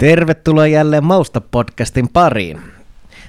Tervetuloa 0.00 0.66
jälleen 0.66 1.04
Mausta-podcastin 1.04 2.08
pariin. 2.12 2.60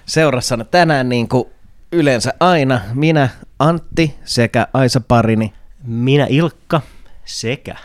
Seurassana 0.06 0.64
tänään 0.64 1.10
niin 1.10 1.28
kuin 1.28 1.50
yleensä 1.92 2.34
aina 2.40 2.82
minä, 2.94 3.30
Antti 3.60 4.16
sekä 4.26 4.68
Aisa 4.74 5.02
Parini. 5.08 5.54
Minä 5.84 6.28
Ilkka 6.30 6.82
sekä. 7.26 7.76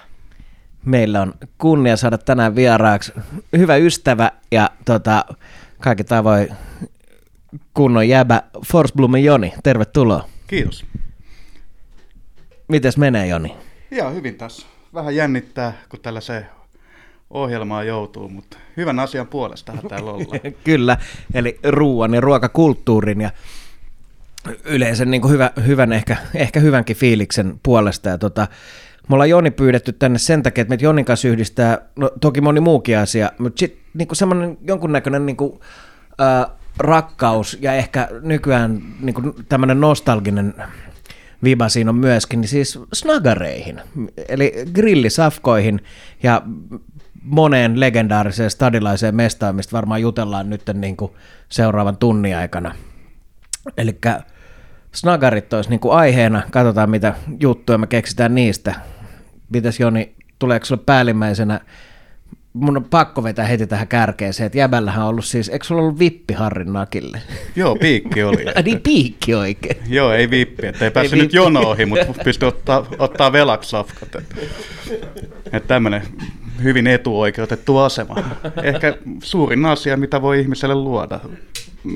Meillä 0.85 1.23
on 1.23 1.35
kunnia 1.59 1.97
saada 1.97 2.19
tänään 2.19 2.57
vieraaksi 2.57 3.13
hyvä 3.57 3.77
ystävä 3.77 4.31
ja 4.53 4.71
tota, 4.85 5.25
kaikki 5.81 6.05
tavoin 6.05 6.49
kunnon 7.75 8.09
jäbä 8.09 8.43
Forsblumen 8.67 9.25
Joni. 9.25 9.53
Tervetuloa. 9.63 10.29
Kiitos. 10.47 10.85
Mites 12.69 12.97
menee 12.97 13.27
Joni? 13.27 13.57
Ihan 13.91 14.15
hyvin 14.15 14.35
tässä. 14.35 14.67
Vähän 14.95 15.17
jännittää, 15.17 15.73
kun 15.89 16.01
tällaiseen 16.01 16.47
ohjelmaan 17.31 17.87
joutuu, 17.87 18.29
mutta 18.29 18.59
hyvän 18.77 18.99
asian 18.99 19.27
puolestahan 19.27 19.89
täällä 19.89 20.11
ollaan. 20.11 20.41
Kyllä, 20.65 20.99
eli 21.35 21.59
ruoan 21.65 22.15
ja 22.15 22.21
ruokakulttuurin 22.21 23.21
ja 23.21 23.31
yleensä 24.65 25.05
niin 25.05 25.21
kuin 25.21 25.33
hyvä, 25.33 25.51
hyvän, 25.67 25.93
ehkä, 25.93 26.17
ehkä 26.35 26.61
hyvänkin 26.61 26.97
fiiliksen 26.97 27.61
puolesta. 27.63 28.09
Ja 28.09 28.19
tota, 28.19 28.49
me 29.09 29.15
ollaan 29.15 29.31
Joni 29.31 29.51
pyydetty 29.51 29.93
tänne 29.93 30.19
sen 30.19 30.43
takia, 30.43 30.63
että 30.63 30.69
meitä 30.69 30.85
Jonin 30.85 31.05
kanssa 31.05 31.29
yhdistää, 31.29 31.79
no 31.97 32.11
toki 32.21 32.41
moni 32.41 32.61
muukin 32.61 32.99
asia, 32.99 33.33
mutta 33.39 33.59
sitten 33.59 33.81
niin 33.95 34.09
semmoinen 34.13 34.59
jonkunnäköinen 34.63 35.27
niin 35.27 35.37
kuin, 35.37 35.61
äh, 36.21 36.57
rakkaus 36.79 37.59
ja 37.61 37.75
ehkä 37.75 38.09
nykyään 38.23 38.83
niin 39.01 39.15
kuin 39.15 39.35
tämmöinen 39.49 39.81
nostalginen 39.81 40.55
viba 41.45 41.69
siinä 41.69 41.91
on 41.91 41.97
myöskin, 41.97 42.41
niin 42.41 42.49
siis 42.49 42.79
snagareihin, 42.93 43.81
eli 44.29 44.53
grillisafkoihin 44.73 45.81
ja 46.23 46.43
moneen 47.27 47.81
legendaariseen 47.81 48.51
stadilaiseen 48.51 49.15
mestaan, 49.15 49.57
mistä 49.57 49.73
varmaan 49.73 50.01
jutellaan 50.01 50.51
nyt 50.51 50.63
niin 50.75 50.97
kuin 50.97 51.13
seuraavan 51.49 51.97
tunnin 51.97 52.37
aikana. 52.37 52.75
Eli 53.77 53.99
snagarit 54.93 55.53
olisi 55.53 55.71
niin 55.71 55.81
kuin 55.81 55.95
aiheena, 55.95 56.43
katsotaan 56.51 56.91
mitä 56.91 57.15
juttuja 57.41 57.79
me 57.79 57.87
keksitään 57.87 58.35
niistä. 58.35 58.75
Mitäs 59.49 59.81
Joni, 59.81 60.15
tuleeko 60.39 60.67
sinulle 60.67 60.85
päällimmäisenä 60.87 61.61
mun 62.57 62.77
on 62.77 62.85
pakko 62.85 63.23
vetää 63.23 63.47
heti 63.47 63.67
tähän 63.67 63.89
kärkeeseen, 63.89 64.47
että 64.47 64.59
jäbällähän 64.59 65.05
on 65.05 65.09
ollut 65.11 65.25
siis, 65.25 65.49
eikö 65.49 65.65
sulla 65.65 65.83
ollut 65.83 65.99
vippi 65.99 66.35
Harrin 66.35 66.73
nakille? 66.73 67.23
Joo, 67.57 67.77
piikki 67.77 68.23
oli. 68.23 68.45
Ai 68.55 68.63
niin, 68.63 68.81
piikki 68.81 69.35
oikein. 69.35 69.77
Joo, 69.89 70.13
ei 70.13 70.31
vippi, 70.31 70.67
että 70.67 70.85
ei 70.85 70.91
päässyt 70.91 71.19
ei 71.19 71.23
nyt 71.23 71.33
jono 71.33 71.61
ohi, 71.61 71.87
mutta 71.87 72.15
pystyi 72.25 72.49
ottaa, 72.49 72.87
ottaa 72.99 73.33
velaksi 73.33 73.71
safkat. 73.71 74.15
Että, 74.15 74.37
että 75.53 75.69
tämmöinen 75.69 76.03
hyvin 76.63 76.87
etuoikeutettu 76.87 77.79
asema. 77.79 78.17
Ehkä 78.63 78.97
suurin 79.23 79.67
asia, 79.67 79.97
mitä 79.97 80.23
voi 80.23 80.41
ihmiselle 80.41 80.75
luoda. 80.75 81.21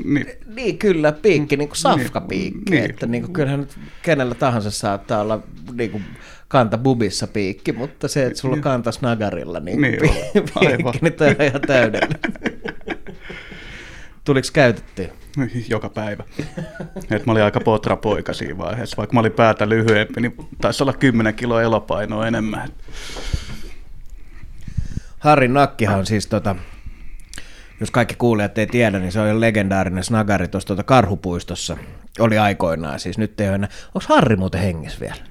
Niin, 0.05 0.27
niin 0.55 0.79
kyllä, 0.79 1.13
piikki, 1.13 1.57
niin 1.57 1.69
kuin 1.69 1.77
safkapiikki. 1.77 2.71
Niin, 2.71 2.91
että 2.91 3.07
niin 3.07 3.23
kuin, 3.23 3.33
kyllähän 3.33 3.61
nyt 3.61 3.79
kenellä 4.03 4.35
tahansa 4.35 4.71
saattaa 4.71 5.21
olla 5.21 5.41
niin 5.73 5.91
kuin, 5.91 6.05
kanta 6.51 6.79
bubissa 6.79 7.27
piikki, 7.27 7.73
mutta 7.73 8.09
se, 8.09 8.27
että 8.27 8.39
sulla 8.39 8.55
on 8.55 8.61
kanta 8.61 8.93
snagarilla 8.93 9.61
niin, 9.61 9.81
niin 9.81 10.01
piikki, 10.01 10.53
aivan. 10.55 10.95
niin 11.01 11.13
toi 11.13 11.29
on 11.29 11.47
ihan 11.47 11.61
täydellinen. 11.61 12.21
Tuliko 14.25 14.49
käytetty? 14.53 15.09
Joka 15.69 15.89
päivä. 15.89 16.25
Et 17.11 17.27
mä 17.27 17.33
olin 17.33 17.43
aika 17.43 17.61
potrapoika 17.61 18.33
siinä 18.33 18.59
vaiheessa. 18.59 18.97
Vaikka 18.97 19.15
mä 19.15 19.21
olin 19.21 19.33
päätä 19.33 19.69
lyhyempi, 19.69 20.21
niin 20.21 20.35
taisi 20.61 20.83
olla 20.83 20.93
10 20.93 21.35
kiloa 21.35 21.63
elopainoa 21.63 22.27
enemmän. 22.27 22.69
Harrin 25.19 25.55
nakkihan 25.55 25.99
on 25.99 26.07
siis 26.07 26.27
tota, 26.27 26.57
jos 27.81 27.91
kaikki 27.91 28.15
kuulijat 28.15 28.59
ei 28.59 28.67
tiedä, 28.67 28.99
niin 28.99 29.13
se 29.13 29.21
on 29.21 29.29
jo 29.29 29.41
legendaarinen 29.41 30.05
snagari 30.05 30.49
tuossa 30.49 30.67
tuota 30.67 30.83
Karhupuistossa. 30.83 31.77
Oli 32.19 32.39
aikoinaan, 32.39 33.01
siis 33.01 33.19
nyt 33.19 33.41
ei 33.41 33.49
ole 33.49 33.55
enää. 33.55 33.69
Onko 33.95 34.07
Harri 34.09 34.37
muuten 34.37 34.61
hengissä 34.61 35.01
vielä? 35.01 35.30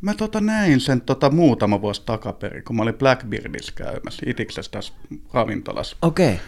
Mä 0.00 0.14
tota 0.14 0.40
näin 0.40 0.80
sen 0.80 1.00
tota 1.00 1.30
muutama 1.30 1.80
vuosi 1.80 2.02
takaperin, 2.06 2.64
kun 2.64 2.76
mä 2.76 2.82
olin 2.82 2.94
Blackbeardissä 2.94 3.72
käymässä, 3.76 4.22
itiksessä 4.26 4.70
tässä 4.70 4.92
ravintolassa. 5.32 5.96
Okei. 6.02 6.34
Okay. 6.34 6.38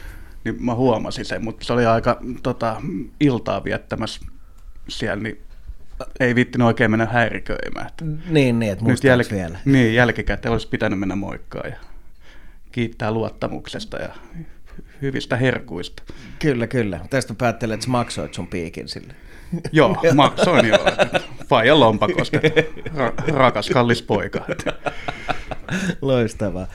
Niin 0.44 0.64
mä 0.64 0.74
huomasin 0.74 1.24
sen, 1.24 1.44
mutta 1.44 1.64
se 1.64 1.72
oli 1.72 1.86
aika 1.86 2.20
tota, 2.42 2.82
iltaa 3.20 3.64
viettämässä 3.64 4.20
siellä, 4.88 5.22
niin 5.22 5.38
ei 6.20 6.34
viittinyt 6.34 6.66
oikein 6.66 6.90
mennä 6.90 7.06
häiriköimään. 7.06 7.90
Niin, 8.28 8.58
niin, 8.58 8.72
että 8.72 8.84
Nyt 8.84 9.04
jälki, 9.04 9.34
vielä. 9.34 9.58
Niin, 9.64 9.94
jälkikäteen 9.94 10.52
olisi 10.52 10.68
pitänyt 10.68 10.98
mennä 10.98 11.16
moikkaan 11.16 11.70
ja 11.70 11.76
kiittää 12.72 13.12
luottamuksesta 13.12 13.96
ja 13.96 14.08
hyvistä 15.02 15.36
herkuista. 15.36 16.02
Kyllä, 16.38 16.66
kyllä. 16.66 17.00
Tästä 17.10 17.34
päättelet, 17.34 17.74
että 17.74 17.90
maksoit 17.90 18.34
sun 18.34 18.46
piikin 18.46 18.88
sille. 18.88 19.14
Joo, 19.72 20.02
maksoin 20.14 20.66
jo. 20.68 20.78
Faijan 21.48 21.80
lompakosta. 21.80 22.36
Ra- 22.96 23.34
rakas, 23.34 23.70
kallis 23.70 24.02
poika. 24.02 24.46
Loistavaa. 26.02 26.66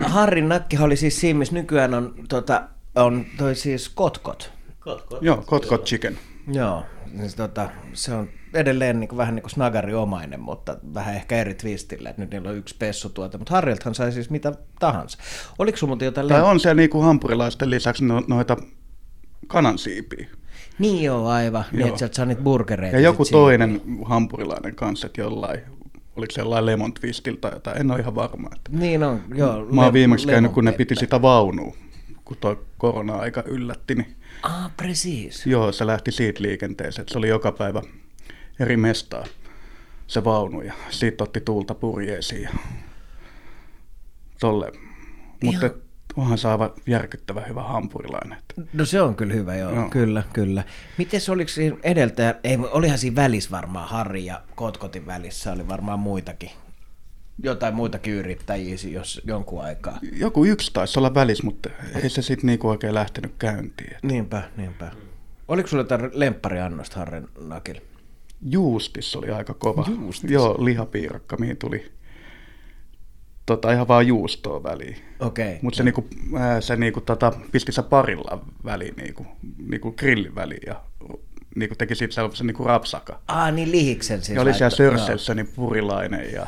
Harrin 0.00 0.48
nakki 0.48 0.78
oli 0.78 0.96
siis 0.96 1.20
siinä, 1.20 1.38
missä 1.38 1.54
nykyään 1.54 1.94
on, 1.94 2.14
tota, 2.28 2.62
on 2.94 3.26
toi 3.38 3.54
siis 3.54 3.88
kotkot. 3.88 4.52
Kotkot. 4.80 5.22
Joo, 5.22 5.42
kotkot 5.46 5.84
chicken. 5.84 6.18
Joo, 6.52 6.84
niin 7.12 7.30
se, 7.30 7.36
tota, 7.36 7.70
se 7.92 8.14
on 8.14 8.28
edelleen 8.54 9.00
niin 9.00 9.08
kuin, 9.08 9.16
vähän 9.16 9.34
niin 9.34 9.42
kuin 9.42 9.50
snagariomainen, 9.50 10.40
mutta 10.40 10.76
vähän 10.94 11.14
ehkä 11.14 11.36
eri 11.36 11.54
twistillä, 11.54 12.10
että 12.10 12.22
nyt 12.22 12.30
niillä 12.30 12.50
on 12.50 12.56
yksi 12.56 12.76
pessutuote, 12.78 13.38
mutta 13.38 13.54
Harriltahan 13.54 13.94
sai 13.94 14.12
siis 14.12 14.30
mitä 14.30 14.52
tahansa. 14.80 15.18
Oliko 15.58 15.78
sinulla 15.78 15.90
muuten 15.90 16.06
jotain... 16.06 16.28
Tai 16.28 16.42
on 16.42 16.60
siellä 16.60 16.74
niin 16.74 16.90
kuin 16.90 17.04
hampurilaisten 17.04 17.70
lisäksi 17.70 18.04
no, 18.04 18.22
noita 18.28 18.56
kanansiipiä. 19.46 20.26
Niin 20.78 21.02
joo, 21.04 21.28
aivan. 21.28 21.64
Niin, 21.72 21.78
joo. 21.80 21.84
Niin, 21.84 21.88
että 21.88 21.98
sieltä 21.98 22.16
saa 22.16 22.26
niitä 22.26 22.42
burgereita. 22.42 22.96
Ja 22.96 23.00
joku 23.02 23.24
toinen 23.24 23.80
siipiä. 23.84 24.04
hampurilainen 24.04 24.74
kanssa, 24.74 25.06
että 25.06 25.20
jollain, 25.20 25.60
oliko 26.16 26.30
se 26.32 26.40
jollain 26.40 26.66
lemon 26.66 26.92
twistil 26.94 27.36
tai 27.36 27.52
jotain, 27.52 27.78
en 27.80 27.90
ole 27.90 28.00
ihan 28.00 28.14
varma. 28.14 28.50
Että 28.56 28.70
niin 28.72 29.02
on, 29.02 29.20
joo. 29.34 29.64
Mä 29.64 29.84
oon 29.84 29.92
viimeksi 29.92 30.26
käynyt, 30.26 30.52
kun 30.52 30.64
ne 30.64 30.72
piti 30.72 30.96
sitä 30.96 31.22
vaunua, 31.22 31.76
kun 32.24 32.36
tuo 32.40 32.64
korona-aika 32.78 33.42
yllätti, 33.46 33.94
niin 33.94 34.16
Ah, 34.42 34.70
precis. 34.76 35.46
Joo, 35.46 35.72
se 35.72 35.86
lähti 35.86 36.12
siitä 36.12 36.42
liikenteeseen, 36.42 37.02
että 37.02 37.12
se 37.12 37.18
oli 37.18 37.28
joka 37.28 37.52
päivä 37.52 37.82
eri 38.60 38.76
mestaa 38.76 39.24
se 40.06 40.24
vaunu 40.24 40.60
ja 40.62 40.72
siitä 40.90 41.24
otti 41.24 41.40
tuulta 41.40 41.74
purjeisiin 41.74 42.42
ja 42.42 42.50
tolle. 44.40 44.72
Mutta 45.42 45.70
onhan 46.16 46.38
saava 46.38 46.74
järkyttävä 46.86 47.40
hyvä 47.40 47.62
hampurilainen. 47.62 48.38
No 48.72 48.84
se 48.84 49.02
on 49.02 49.16
kyllä 49.16 49.34
hyvä, 49.34 49.56
joo, 49.56 49.74
no. 49.74 49.88
kyllä, 49.90 50.22
kyllä. 50.32 50.64
Miten 50.98 51.20
se 51.20 51.32
oliko 51.32 51.48
siinä 51.48 51.76
edeltäjä, 51.82 52.34
ei, 52.44 52.58
olihan 52.70 52.98
siinä 52.98 53.16
välissä 53.16 53.50
varmaan 53.50 53.88
Harri 53.88 54.24
ja 54.24 54.42
Kotkotin 54.54 55.06
välissä, 55.06 55.52
oli 55.52 55.68
varmaan 55.68 55.98
muitakin 55.98 56.50
jotain 57.42 57.74
muitakin 57.74 58.14
yrittäjiä 58.14 58.76
jos 58.90 59.22
jonkun 59.24 59.64
aikaa. 59.64 59.98
Joku 60.12 60.44
yksi 60.44 60.70
taisi 60.72 60.98
olla 60.98 61.14
välissä, 61.14 61.44
mutta 61.44 61.70
ei 62.02 62.10
se 62.10 62.22
sitten 62.22 62.46
niinku 62.46 62.68
oikein 62.68 62.94
lähtenyt 62.94 63.32
käyntiin. 63.38 63.96
Niinpä, 64.02 64.42
niinpä. 64.56 64.92
Oliko 65.48 65.68
sulla 65.68 65.80
jotain 65.80 66.10
lemppariannosta 66.12 66.98
Harren 66.98 67.28
nakilla? 67.40 67.80
Juustis 68.42 69.16
oli 69.16 69.30
aika 69.30 69.54
kova. 69.54 69.84
Juustis? 69.88 70.30
Joo, 70.30 70.64
lihapiirakka, 70.64 71.36
mihin 71.36 71.56
tuli 71.56 71.92
tota, 73.46 73.72
ihan 73.72 73.88
vaan 73.88 74.06
juustoa 74.06 74.62
väliin. 74.62 74.96
Okei. 75.20 75.46
Okay. 75.46 75.58
Mutta 75.62 75.76
se, 75.76 75.84
niinku, 75.84 76.08
se 76.60 76.76
niinku, 76.76 77.00
tota, 77.00 77.32
pisti 77.52 77.72
se 77.72 77.82
parilla 77.82 78.44
väliin, 78.64 78.96
niinku, 78.96 79.26
niinku 79.68 79.92
grillin 79.92 80.34
väliin 80.34 80.62
ja 80.66 80.80
niinku, 81.56 81.74
teki 81.74 81.94
siitä 81.94 82.14
sellaisen 82.14 82.46
niinku 82.46 82.64
rapsaka. 82.64 83.20
Ah, 83.28 83.52
niin 83.52 83.72
lihiksen 83.72 84.22
siis. 84.22 84.36
Ja 84.36 84.42
oli 84.42 84.54
siellä 84.54 84.76
sörsessä 84.76 85.34
niin 85.34 85.48
purilainen 85.56 86.32
ja 86.32 86.46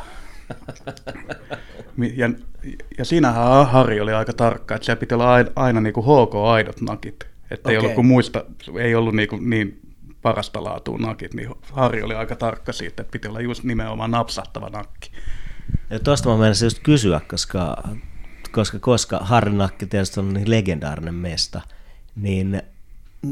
ja, 2.16 2.30
ja 2.98 3.04
siinähän 3.04 3.66
Harri 3.66 4.00
oli 4.00 4.12
aika 4.12 4.32
tarkka, 4.32 4.74
että 4.74 4.84
siellä 4.84 5.00
piti 5.00 5.14
olla 5.14 5.32
aina, 5.32 5.50
aina 5.56 5.80
niin 5.80 5.92
kuin 5.92 6.06
HK-aidot 6.06 6.80
nakit. 6.80 7.26
Että 7.50 7.68
okay. 7.68 7.72
ei 7.72 7.78
ollut 7.78 7.94
kuin 7.94 8.06
muista, 8.06 8.44
ei 8.80 8.94
ollut 8.94 9.14
niin, 9.14 9.28
kuin 9.28 9.50
niin 9.50 9.80
parasta 10.22 10.64
laatua 10.64 10.98
nakit, 10.98 11.34
niin 11.34 11.50
Harri 11.72 12.02
oli 12.02 12.14
aika 12.14 12.36
tarkka 12.36 12.72
siitä, 12.72 13.02
että 13.02 13.12
piti 13.12 13.28
olla 13.28 13.40
just 13.40 13.64
nimenomaan 13.64 14.10
napsahtava 14.10 14.68
nakki. 14.68 15.10
Ja 15.90 15.98
tuosta 15.98 16.28
mä 16.28 16.36
menisin 16.36 16.66
just 16.66 16.78
kysyä, 16.78 17.20
koska, 17.28 17.88
koska, 18.52 18.78
koska 18.78 19.18
Harri 19.18 19.52
nakki 19.52 19.86
tietysti 19.86 20.20
on 20.20 20.34
niin 20.34 20.50
legendaarinen 20.50 21.14
mesta, 21.14 21.60
niin 22.16 22.62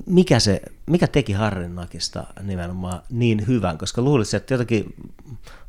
mikä, 0.06 0.40
se, 0.40 0.62
mikä 0.86 1.06
teki 1.06 1.32
Harrin 1.32 1.74
nakista 1.74 2.26
nimenomaan 2.42 3.02
niin 3.10 3.46
hyvän, 3.46 3.78
koska 3.78 4.02
luulisin, 4.02 4.36
että 4.36 4.54
jotenkin 4.54 4.94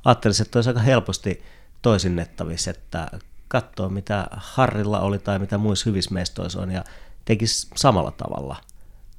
ajattelisin, 0.06 0.45
että 0.45 0.57
olisi 0.57 0.69
aika 0.69 0.79
helposti 0.79 1.44
toisinnettavissa, 1.81 2.71
että 2.71 3.07
katsoo 3.47 3.89
mitä 3.89 4.27
Harrilla 4.31 5.00
oli 5.00 5.19
tai 5.19 5.39
mitä 5.39 5.57
muissa 5.57 5.89
hyvissä 5.89 6.13
mestoissa 6.13 6.61
on 6.61 6.71
ja 6.71 6.83
tekisi 7.25 7.68
samalla 7.75 8.11
tavalla. 8.11 8.56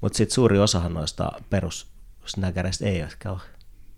Mutta 0.01 0.17
sitten 0.17 0.35
suuri 0.35 0.59
osahan 0.59 0.95
noista 0.95 1.33
perussnäkäreistä 1.51 2.87
ei 2.87 3.01
ehkä 3.01 3.31
ole 3.31 3.41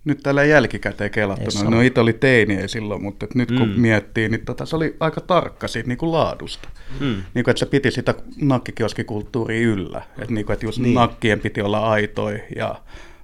nyt 0.09 0.23
tällä 0.23 0.43
jälkikäteen 0.43 1.11
kelattuna, 1.11 1.69
no 1.69 1.81
itse 1.81 1.99
oli 1.99 2.13
teini 2.13 2.67
silloin, 2.67 3.03
mutta 3.03 3.27
nyt 3.35 3.51
kun 3.51 3.69
mm. 3.69 3.81
miettii, 3.81 4.29
niin 4.29 4.45
tota, 4.45 4.65
se 4.65 4.75
oli 4.75 4.95
aika 4.99 5.21
tarkka 5.21 5.67
siitä 5.67 5.87
niin 5.87 5.97
kuin 5.97 6.11
laadusta. 6.11 6.69
Mm. 6.99 7.23
Niin 7.33 7.43
kuin, 7.43 7.51
että 7.51 7.59
se 7.59 7.65
piti 7.65 7.91
sitä 7.91 8.13
nakkikioskikulttuuria 8.41 9.67
yllä, 9.67 10.01
että, 10.19 10.33
niin 10.33 10.45
kuin, 10.45 10.53
että 10.53 10.65
just 10.65 10.79
niin. 10.79 10.93
nakkien 10.93 11.39
piti 11.39 11.61
olla 11.61 11.89
aitoi 11.89 12.41
ja 12.55 12.75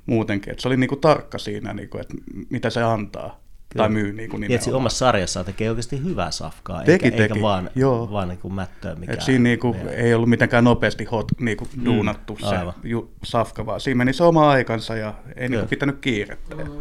muutenkin, 0.05 0.51
että 0.51 0.61
se 0.61 0.67
oli 0.67 0.77
niin 0.77 0.87
kuin 0.87 1.01
tarkka 1.01 1.37
siinä, 1.37 1.73
niin 1.73 1.89
kuin, 1.89 2.01
että 2.01 2.13
mitä 2.49 2.69
se 2.69 2.83
antaa. 2.83 3.44
Tai 3.77 3.89
myy 3.89 4.13
niin 4.13 4.29
kuin 4.29 4.47
Tietysti 4.47 4.71
omassa 4.71 4.97
sarjassaan 4.97 5.45
tekee 5.45 5.69
oikeasti 5.69 6.03
hyvää 6.03 6.31
safkaa, 6.31 6.83
teki, 6.83 6.91
eikä, 6.91 7.17
teki. 7.17 7.21
eikä 7.21 7.41
vaan, 7.41 7.69
Joo. 7.75 8.11
vaan 8.11 8.27
niin 8.27 8.39
kuin 8.39 8.53
mättöä 8.53 8.95
mikä. 8.95 9.13
Et 9.13 9.21
siinä 9.21 9.43
niin 9.43 9.59
kuin, 9.59 9.77
ei 9.87 10.13
ollut 10.13 10.29
mitenkään 10.29 10.63
nopeasti 10.63 11.05
hot, 11.05 11.31
niin 11.39 11.57
kuin 11.57 11.69
mm, 11.75 11.85
duunattu 11.85 12.37
se 12.39 12.55
ju, 12.83 13.11
safka, 13.23 13.65
vaan 13.65 13.81
siinä 13.81 13.97
meni 13.97 14.13
se 14.13 14.23
oma 14.23 14.49
aikansa 14.49 14.95
ja 14.95 15.13
ei 15.35 15.49
niin 15.49 15.59
kuin 15.59 15.69
pitänyt 15.69 15.97
kiirettä. 16.01 16.55
Mm. 16.55 16.71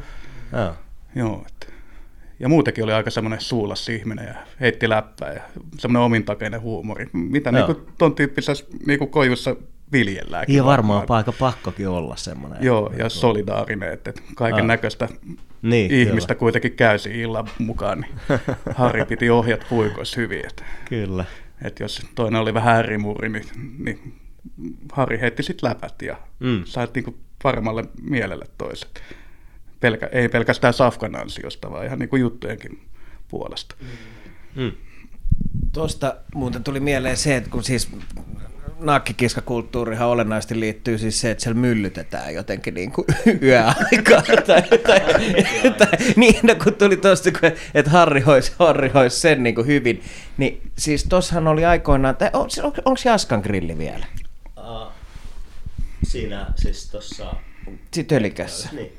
Ja, 0.53 0.75
Joo, 1.15 1.45
et. 1.47 1.73
ja 2.41 2.49
muutenkin 2.49 2.85
oli 2.85 2.93
aika 2.93 3.11
semmoinen 3.11 3.41
suulas 3.41 3.89
ihminen 3.89 4.27
ja 4.27 4.35
heitti 4.61 4.89
läppää 4.89 5.33
ja 5.33 5.43
semmoinen 5.79 6.07
omintakeinen 6.07 6.61
huumori, 6.61 7.11
mitä 7.13 7.53
niin 7.53 7.67
kuin 7.67 7.79
ton 7.99 8.15
tyyppisessä 8.15 8.65
niin 8.87 8.99
kuin 8.99 9.11
koivussa 9.11 9.57
viljelläänkin. 9.95 10.57
Ja 10.57 10.65
varmaan 10.65 11.07
paikka 11.07 11.33
pakkokin 11.33 11.89
olla 11.89 12.17
semmoinen. 12.17 12.59
Joo, 12.65 12.93
ja 12.99 13.09
solidaarinen, 13.09 13.93
että 13.93 14.13
kaiken 14.35 14.67
näköistä 14.67 15.09
niin, 15.63 15.91
ihmistä 15.91 16.35
kyllä. 16.35 16.39
kuitenkin 16.39 16.73
käysi 16.73 17.21
illan 17.21 17.49
mukaan, 17.59 18.01
niin 18.01 18.41
Harri 18.77 19.05
piti 19.05 19.31
ohjat 19.31 19.67
puikoissa 19.69 20.21
hyvin. 20.21 20.47
Että, 20.47 20.65
kyllä. 20.89 21.25
Että 21.65 21.85
jos 21.85 22.07
toinen 22.15 22.41
oli 22.41 22.55
vähän 22.55 22.75
äärimuri, 22.75 23.29
niin, 23.29 23.45
niin 23.79 24.15
Harri 24.93 25.21
heitti 25.21 25.43
sitten 25.43 25.71
läpät 25.71 26.03
ja 26.03 26.17
mm. 26.41 26.63
sait 26.65 26.95
niinku 26.95 27.15
paremmalle 27.43 27.85
mielelle 28.03 28.47
toiset. 28.59 29.03
Pelkä, 29.81 30.09
ei 30.13 30.29
pelkästään 30.29 30.75
Safkan 30.75 31.17
ansiosta, 31.17 31.71
vaan 31.71 31.87
ihan 31.87 31.99
niinku 31.99 32.17
juttujenkin 32.17 32.83
puolesta. 33.29 33.75
Mm. 34.55 34.73
Tuosta 35.73 36.17
muuten 36.35 36.65
tuli 36.65 36.81
mieleen 36.81 37.17
se, 37.17 37.37
että 37.37 37.51
kun 37.51 37.65
siis 37.65 37.91
nakkikiskakulttuurihan 38.87 40.09
olennaisesti 40.09 40.61
liittyy 40.61 40.99
siis 40.99 41.21
se, 41.21 41.31
että 41.31 41.43
siellä 41.45 41.61
myllytetään 41.61 42.35
jotenkin 42.35 42.75
niin 42.75 42.93
kuin 42.93 43.07
yöaikaa. 43.43 44.23
tai, 44.47 44.63
tai, 44.63 45.01
tai, 45.79 45.89
niin, 46.17 46.41
no, 46.43 46.55
kun 46.55 46.75
tuli 46.75 46.97
tuosta, 46.97 47.31
että 47.75 47.91
Harri 47.91 48.21
hoisi, 48.21 48.53
Harri 48.59 48.89
hoisi 48.89 49.21
sen 49.21 49.43
niin 49.43 49.55
kuin 49.55 49.67
hyvin. 49.67 50.03
Niin 50.37 50.71
siis 50.79 51.05
tossahan 51.05 51.49
oli 51.49 51.65
aikoinaan, 51.65 52.17
tai 52.17 52.31
on, 52.33 52.49
on, 52.63 52.73
onko 52.85 53.01
Jaskan 53.05 53.41
grilli 53.41 53.79
vielä? 53.79 54.07
Uh, 54.59 54.93
siinä 56.03 56.47
siis 56.57 56.91
tuossa... 56.91 57.35
Sitten 57.93 58.19
Ölikässä. 58.19 58.69
Niin. 58.73 58.93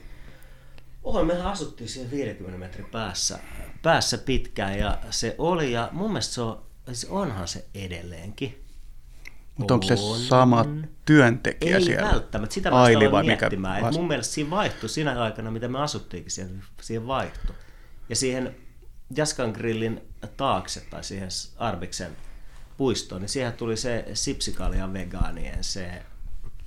Oho, 1.03 1.23
mehän 1.23 1.45
asuttiin 1.45 1.89
siihen 1.89 2.11
50 2.11 2.59
metrin 2.59 2.85
päässä, 2.85 3.39
päässä 3.81 4.17
pitkään 4.17 4.79
ja 4.79 4.97
se 5.09 5.35
oli, 5.37 5.71
ja 5.71 5.89
mun 5.91 6.11
mielestä 6.11 6.33
se 6.33 6.41
on, 6.41 6.61
siis 6.85 7.05
onhan 7.05 7.47
se 7.47 7.65
edelleenkin 7.75 8.64
mutta 9.57 9.73
onko 9.73 9.85
se 9.85 9.95
sama 10.27 10.65
työntekijä 11.05 11.77
Ei 11.77 11.83
siellä? 11.83 12.07
Ei 12.07 12.13
välttämättä, 12.13 12.53
sitä 12.53 12.71
mä 12.71 12.81
Aili 12.81 13.11
vai 13.11 13.23
miettimään. 13.23 13.83
Mikä 13.83 13.97
mun 13.97 14.07
mielestä 14.07 14.33
siinä 14.33 14.49
vaihtui 14.49 14.89
siinä 14.89 15.21
aikana, 15.21 15.51
mitä 15.51 15.67
me 15.67 15.79
asuttiinkin 15.79 16.31
siihen, 16.31 16.63
siihen 16.81 17.07
vaihtui. 17.07 17.55
Ja 18.09 18.15
siihen 18.15 18.55
Jaskan 19.15 19.49
grillin 19.51 20.01
taakse 20.37 20.81
tai 20.89 21.03
siihen 21.03 21.29
Arbiksen 21.57 22.17
puistoon, 22.77 23.21
niin 23.21 23.29
siihen 23.29 23.53
tuli 23.53 23.77
se 23.77 24.05
sipsikaljan 24.13 24.93
vegaanien 24.93 25.63
se 25.63 26.03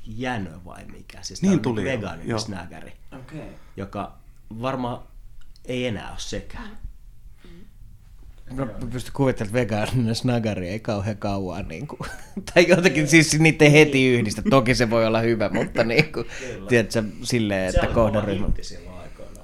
jänö 0.06 0.50
vai 0.64 0.84
mikä. 0.84 1.22
Siis 1.22 1.42
niin 1.42 1.60
tuli. 1.60 1.84
Vegaani-snägäri, 1.84 2.92
okay. 3.12 3.40
joka 3.76 4.18
varmaan 4.62 5.02
ei 5.64 5.86
enää 5.86 6.10
ole 6.10 6.18
sekään. 6.18 6.78
Mä 8.54 8.66
pystyn 8.66 9.12
kuvittelemaan, 9.12 9.62
että 9.62 9.76
vegaaninen 9.76 10.14
snagari 10.14 10.68
ei 10.68 10.80
kauhean 10.80 11.16
kauan. 11.16 11.68
Niin 11.68 11.86
kuin, 11.86 12.00
tai 12.54 12.68
jotenkin 12.68 13.08
siis 13.08 13.38
niitä 13.38 13.68
heti 13.68 14.08
yhdistä. 14.08 14.42
Toki 14.50 14.74
se 14.74 14.90
voi 14.90 15.06
olla 15.06 15.20
hyvä, 15.20 15.48
mutta 15.48 15.84
niin 15.94 16.12
kuin, 16.12 16.26
tiedätkö, 16.68 17.02
silleen, 17.22 17.68
että 17.68 17.86
kohderyhmä... 17.86 18.48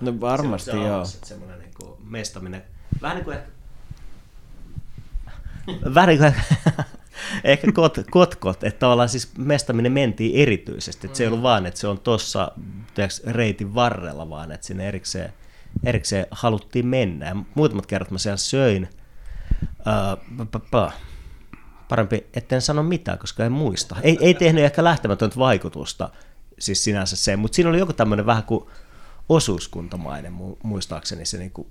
No 0.00 0.20
varmasti 0.20 0.70
se 0.70 0.76
joo. 0.76 1.04
Se 1.04 1.18
semmoinen 1.22 1.58
niin 1.58 1.70
kuin 1.80 1.92
mestaminen. 2.04 2.62
Vähän 3.02 3.16
niin 3.16 3.24
kuin 3.24 3.38
Vähän 5.94 6.08
niin 6.08 6.18
kuin 6.18 6.34
ehkä 7.44 7.72
kot, 7.72 7.98
kotkot, 8.10 8.64
että 8.64 8.78
tavallaan 8.78 9.08
siis 9.08 9.36
mestaminen 9.38 9.92
mentiin 9.92 10.42
erityisesti. 10.42 11.06
Että 11.06 11.16
se 11.16 11.24
ei 11.24 11.28
ollut 11.28 11.42
vaan, 11.42 11.66
että 11.66 11.80
se 11.80 11.88
on 11.88 12.00
tuossa 12.00 12.52
reitin 13.26 13.74
varrella, 13.74 14.30
vaan 14.30 14.52
että 14.52 14.66
sinne 14.66 14.88
erikseen– 14.88 15.32
erikseen 15.84 16.26
haluttiin 16.30 16.86
mennä. 16.86 17.26
Ja 17.26 17.36
muutamat 17.54 17.86
kerrat 17.86 18.10
mä 18.10 18.18
siellä 18.18 18.36
söin. 18.36 18.88
Uh, 19.70 20.92
parempi, 21.88 22.26
etten 22.34 22.62
sano 22.62 22.82
mitään, 22.82 23.18
koska 23.18 23.44
en 23.44 23.52
muista. 23.52 23.96
Ei, 24.02 24.18
ei 24.20 24.34
tehnyt 24.34 24.64
ehkä 24.64 24.84
lähtemätöntä 24.84 25.36
vaikutusta 25.36 26.10
siis 26.58 26.84
sinänsä 26.84 27.16
se, 27.16 27.36
mutta 27.36 27.56
siinä 27.56 27.68
oli 27.70 27.78
joku 27.78 27.92
tämmöinen 27.92 28.26
vähän 28.26 28.44
kuin 28.44 28.66
osuuskuntamainen 29.28 30.32
muistaakseni 30.62 31.24
se 31.24 31.38
niinku 31.38 31.70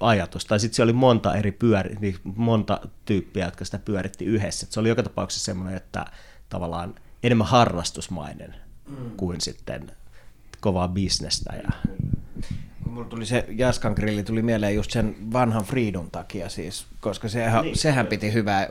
ajatus. 0.00 0.44
Tai 0.44 0.60
sitten 0.60 0.76
se 0.76 0.82
oli 0.82 0.92
monta 0.92 1.34
eri 1.34 1.52
pyöri, 1.52 1.96
niin 2.00 2.16
monta 2.24 2.80
tyyppiä, 3.04 3.44
jotka 3.44 3.64
sitä 3.64 3.78
pyöritti 3.78 4.24
yhdessä. 4.24 4.66
Et 4.66 4.72
se 4.72 4.80
oli 4.80 4.88
joka 4.88 5.02
tapauksessa 5.02 5.44
semmoinen, 5.44 5.76
että 5.76 6.04
tavallaan 6.48 6.94
enemmän 7.22 7.46
harrastusmainen 7.46 8.54
mm. 8.88 9.10
kuin 9.16 9.40
sitten 9.40 9.92
kovaa 10.60 10.88
bisnestä. 10.88 11.52
Ja 11.56 11.70
Mulla 12.92 13.08
tuli 13.08 13.26
se 13.26 13.44
Jaskan 13.48 13.92
grilli 13.92 14.22
tuli 14.22 14.42
mieleen 14.42 14.74
just 14.74 14.90
sen 14.90 15.16
vanhan 15.32 15.64
Freedom 15.64 16.10
takia 16.10 16.48
siis, 16.48 16.86
koska 17.00 17.28
sehän, 17.28 17.62
niin, 17.62 17.78
sehän 17.78 18.06
piti 18.06 18.32
hyvää, 18.32 18.68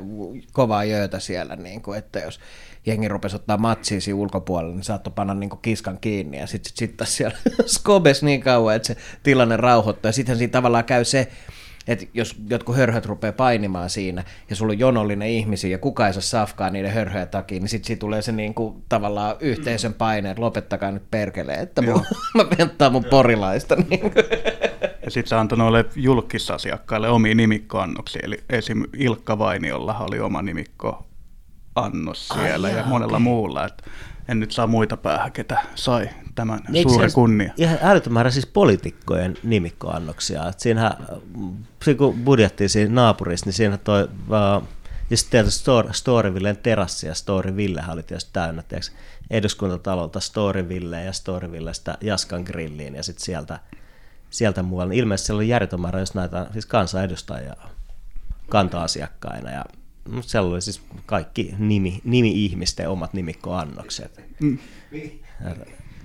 kovaa 0.52 0.84
jöötä 0.84 1.20
siellä, 1.20 1.56
niin 1.56 1.82
kuin, 1.82 2.00
että 2.00 2.20
jos 2.20 2.40
jengi 2.86 3.08
rupesi 3.08 3.36
ottaa 3.36 3.58
matsia 3.58 4.02
siinä 4.02 4.20
ulkopuolella, 4.20 4.76
niin 4.76 4.84
saattoi 4.84 5.14
panna 5.16 5.34
niin 5.34 5.50
kuin 5.50 5.62
kiskan 5.62 5.98
kiinni 6.02 6.40
ja 6.40 6.48
sitten 6.48 6.74
sit, 6.76 6.96
sit 7.00 7.08
siellä 7.08 7.38
skobes 7.66 8.24
niin 8.24 8.42
kauan, 8.42 8.76
että 8.76 8.88
se 8.88 8.96
tilanne 9.24 9.58
rauhoittaa. 9.58 10.10
Ja 10.10 10.14
sittenhän 10.14 10.38
siinä 10.38 10.52
tavallaan 10.52 10.86
käy 10.86 11.06
se, 11.06 11.28
että 11.88 12.06
jos 12.14 12.36
jotkut 12.50 12.76
hörhöt 12.76 13.06
rupeaa 13.06 13.34
painimaan 13.34 13.90
siinä 13.90 14.24
ja 14.50 14.56
sulla 14.56 14.72
on 14.72 14.80
jonollinen 14.80 15.28
ihmisiä 15.28 15.72
ja 15.72 15.78
kuka 15.78 16.08
ei 16.08 16.14
saa 16.14 16.22
safkaa 16.22 16.70
niiden 16.70 16.92
hörhöjen 16.92 17.28
takia, 17.28 17.60
niin 17.60 17.70
sitten 17.70 17.98
tulee 17.98 18.22
se 18.22 18.32
niinku, 18.32 18.82
tavallaan 18.90 19.36
yhteisön 19.40 19.94
paine, 19.94 20.30
että 20.32 20.42
lopettakaa 20.42 20.92
nyt 20.92 21.12
perkele, 21.12 21.54
että 21.54 21.82
mun, 21.82 22.06
mä 22.38 22.46
penttaa 22.58 22.90
mun 22.90 23.06
porilaista. 23.06 23.76
Niin 23.76 24.12
ja 25.06 25.12
sitten 25.12 25.30
se 25.30 25.36
antoi 25.36 25.58
noille 25.58 25.86
julkisasiakkaille 25.96 27.10
omia 27.10 27.36
nimikkoannoksia, 27.36 28.22
eli 28.24 28.44
esim. 28.50 28.84
Ilkka 28.98 29.40
Vainiolla 29.40 29.98
oli 29.98 30.20
oma 30.20 30.42
nimikko 30.42 31.08
annos 31.76 32.28
siellä 32.28 32.68
Ai 32.68 32.74
ja 32.74 32.80
jaa, 32.80 32.88
monella 32.88 33.18
okay. 33.18 33.24
muulla. 33.24 33.66
Että 33.66 33.84
en 34.28 34.40
nyt 34.40 34.52
saa 34.52 34.68
muita 34.68 34.98
päähän, 34.98 35.32
ketä 35.32 35.60
sai 35.76 36.10
tämän 36.36 36.60
Eikö 36.74 36.90
suuren 36.90 37.14
kunnia. 37.14 37.54
Ihan 37.58 37.78
älytön 37.82 38.14
määrä 38.14 38.32
siis 38.32 38.46
poliitikkojen 38.46 39.38
nimikkoannoksia. 39.44 40.48
Et 40.48 40.60
siinähän, 40.60 40.94
siinä 41.84 41.98
kun 41.98 42.24
budjettiin 42.24 42.70
siinä 42.70 42.94
naapurissa, 42.94 43.46
niin 43.46 43.54
siinä 43.54 43.78
toi, 43.78 44.04
uh, 44.04 44.68
ja 45.10 45.18
sitten 45.18 45.32
tietysti 45.32 45.60
Story, 45.60 45.90
Storyvillen 45.94 46.58
terassi 46.58 47.08
ja 47.08 47.14
Storyvillehän 47.14 47.94
oli 47.94 48.04
tietysti 48.04 48.30
täynnä, 48.34 48.64
tiiäks, 48.64 48.92
eduskuntatalolta 49.30 50.20
Storyville 50.20 51.04
ja 51.04 51.14
Storyvillestä 51.14 51.98
Jaskan 52.02 52.42
grilliin 52.44 52.96
ja 52.96 53.04
sitten 53.04 53.26
sieltä, 53.26 53.60
sieltä 54.30 54.64
muualle. 54.64 54.96
Ilmeisesti 54.96 55.26
siellä 55.26 55.40
oli 55.40 55.48
järjetön 55.48 55.82
määrä 55.82 56.00
jos 56.00 56.14
näitä 56.14 56.48
siis 56.54 56.66
kansanedustajia 56.66 57.56
kanta-asiakkaina 58.50 59.52
ja 59.52 59.66
mutta 60.10 60.30
siellä 60.30 60.50
oli 60.50 60.62
siis 60.62 60.82
kaikki 61.06 61.56
nimi, 61.58 62.02
nimi-ihmisten 62.04 62.90
omat 62.90 63.14
nimikkoannokset. 63.14 64.22
Mm. 64.40 64.58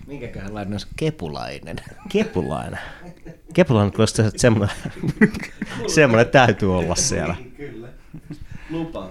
Minkäköhän 0.07 0.55
lainaus 0.55 0.87
Kepulainen? 0.97 1.77
Kepulainen. 2.09 2.79
Kepulainen 3.55 3.93
kuulostaa, 3.93 4.27
että 4.27 4.41
semmoinen, 4.41 4.77
semmoinen 5.95 6.29
täytyy 6.29 6.79
olla 6.79 6.95
siellä. 6.95 7.37
Kyllä. 7.57 7.89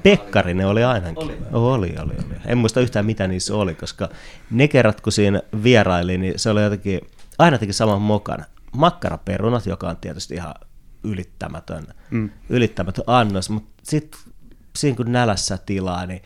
Pekkarinen 0.04 0.68
oli 0.68 0.84
ainakin. 0.84 1.18
Oli, 1.18 1.38
oli, 1.52 1.96
oli, 2.00 2.14
oli. 2.14 2.36
En 2.46 2.58
muista 2.58 2.82
yhtään 2.82 3.06
mitä 3.06 3.28
niissä 3.28 3.56
oli, 3.56 3.76
koska 3.76 4.10
ne 4.52 4.68
kerrat 4.68 5.02
kun 5.02 5.12
siinä 5.12 5.42
vieraili, 5.64 6.18
niin 6.18 6.40
se 6.40 6.50
oli 6.50 6.64
jotenkin, 6.64 7.02
aina 7.40 7.58
teki 7.58 7.74
saman 7.74 8.02
mokan. 8.02 8.46
Makkaraperunat, 8.72 9.66
joka 9.66 9.90
on 9.90 9.98
tietysti 9.98 10.36
ihan 10.36 10.56
ylittämätön, 11.04 11.88
mm. 12.12 12.30
ylittämätön 12.50 13.04
annos, 13.08 13.50
mutta 13.50 13.72
sitten 13.84 14.20
siinä 14.76 14.98
kun 14.98 15.12
nälässä 15.12 15.58
tilaa, 15.58 16.06
niin 16.06 16.22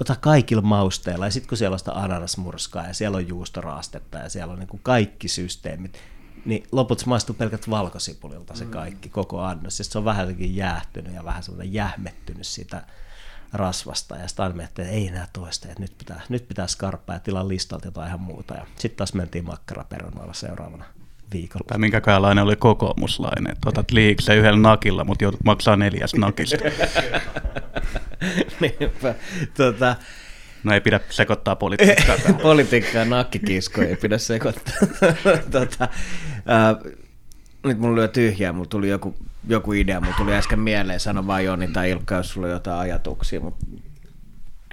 ota 0.00 0.16
kaikilla 0.16 0.62
mausteilla. 0.62 1.24
Ja 1.24 1.30
sitten 1.30 1.48
kun 1.48 1.58
siellä 1.58 1.74
on 1.74 1.78
sitä 1.78 1.92
ananasmurskaa 1.92 2.86
ja 2.86 2.94
siellä 2.94 3.16
on 3.16 3.28
juustoraastetta 3.28 4.18
ja 4.18 4.28
siellä 4.28 4.52
on 4.52 4.58
niin 4.58 4.68
kuin 4.68 4.80
kaikki 4.82 5.28
systeemit, 5.28 5.98
niin 6.44 6.66
loput 6.72 7.06
maistuu 7.06 7.34
pelkät 7.34 7.70
valkosipulilta 7.70 8.54
se 8.54 8.64
mm. 8.64 8.70
kaikki, 8.70 9.08
koko 9.08 9.40
annos. 9.40 9.78
Ja 9.78 9.84
se 9.84 9.98
on 9.98 10.04
vähän 10.04 10.22
jotenkin 10.22 10.56
jäähtynyt 10.56 11.14
ja 11.14 11.24
vähän 11.24 11.42
semmoinen 11.42 11.74
jähmettynyt 11.74 12.46
sitä 12.46 12.86
rasvasta. 13.52 14.16
Ja 14.16 14.28
sitten 14.28 14.44
aina 14.44 14.64
että 14.64 14.82
ei 14.82 15.08
enää 15.08 15.28
toista, 15.32 15.68
että 15.68 15.80
nyt 15.80 15.98
pitää, 15.98 16.20
nyt 16.28 16.48
pitää 16.48 16.66
skarppaa 16.66 17.16
ja 17.16 17.20
tilaa 17.20 17.48
listalta 17.48 17.86
jotain 17.86 18.08
ihan 18.08 18.20
muuta. 18.20 18.54
Ja 18.54 18.66
sitten 18.76 18.96
taas 18.96 19.14
mentiin 19.14 19.44
makkaraperunoilla 19.44 20.34
seuraavana 20.34 20.84
viikolla. 21.34 21.64
Tai 21.68 21.78
minkäkäänlainen 21.78 22.44
oli 22.44 22.56
kokoomuslainen. 22.56 23.56
Otat 23.66 23.90
liikse 23.90 24.34
yhdellä 24.34 24.60
nakilla, 24.60 25.04
mutta 25.04 25.24
joudut 25.24 25.44
maksaa 25.44 25.76
neljäs 25.76 26.14
nakista. 26.14 26.64
Niinpä. 28.60 29.14
Tota, 29.56 29.96
No 30.64 30.72
ei 30.72 30.80
pidä 30.80 31.00
sekoittaa 31.10 31.56
politiikkaa. 31.56 32.16
Politiikkaa 32.42 33.04
nakkikiskoja 33.04 33.88
ei 33.88 33.96
pidä 33.96 34.18
sekoittaa. 34.18 34.74
tota, 35.50 35.88
ää, 36.46 36.76
nyt 37.64 37.78
mulla 37.78 37.94
lyö 37.94 38.08
tyhjää, 38.08 38.52
mulla 38.52 38.68
tuli 38.68 38.88
joku, 38.88 39.14
joku 39.48 39.72
idea, 39.72 40.00
mulla 40.00 40.16
tuli 40.16 40.34
äsken 40.34 40.60
mieleen, 40.60 41.00
sano 41.00 41.26
vaan 41.26 41.44
Joni 41.44 41.68
tai 41.68 41.90
Ilkka, 41.90 42.14
jos 42.14 42.30
sulla 42.30 42.46
on 42.46 42.52
jotain 42.52 42.78
ajatuksia, 42.78 43.40
mutta 43.40 43.66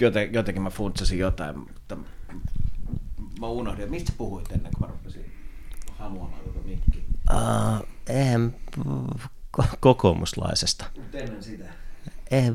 joten, 0.01 0.33
jotenkin 0.33 0.63
mä 0.63 0.69
funtsasin 0.69 1.19
jotain, 1.19 1.59
mutta 1.59 1.97
mä 3.39 3.47
unohdin, 3.47 3.83
että 3.83 3.91
mistä 3.91 4.13
puhuit 4.17 4.51
ennen 4.51 4.71
kuin 4.77 4.89
mä 4.89 4.95
rupesin 4.95 5.31
hamuamaan 5.97 6.41
Uh, 7.31 7.87
ko- 9.57 9.77
kokoomuslaisesta. 9.79 10.85
Mutta 10.97 11.17
ennen 11.17 11.43
sitä. 11.43 11.63
Ei, 12.31 12.51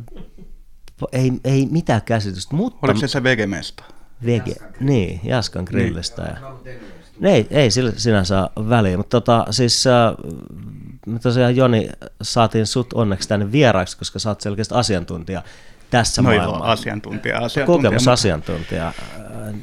ei, 1.13 1.33
ei 1.45 1.67
mitään 1.71 2.03
käsitystä, 2.03 2.57
mutta 2.57 2.79
Oliko 2.83 3.01
se 3.01 3.09
se 3.09 3.23
vegemesta? 3.23 3.85
vege, 4.27 4.55
niin, 4.81 5.21
Jaskan 5.25 5.65
grillistä. 5.65 6.23
Ja, 7.21 7.31
ei, 7.31 7.47
ei 7.51 7.71
sillä 7.71 7.93
sinänsä 7.97 8.51
väliä, 8.69 8.97
mutta 8.97 9.21
tota, 9.21 9.47
siis 9.51 9.87
äh, 9.87 10.15
me 11.07 11.19
tosiaan 11.19 11.57
Joni 11.57 11.89
saatiin 12.23 12.67
sut 12.67 12.93
onneksi 12.93 13.29
tänne 13.29 13.53
vieraaksi, 13.53 13.99
koska 13.99 14.19
sä 14.19 14.29
oot 14.29 14.41
selkeästi 14.41 14.75
asiantuntija 14.75 15.43
tässä 15.91 16.23
No 16.23 16.33
joo, 16.33 16.43
maailmassa. 16.43 16.73
asiantuntija, 16.73 17.37
asiantuntija. 17.39 17.67
Kokemusasiantuntija. 17.91 18.87
Äh, 18.87 19.55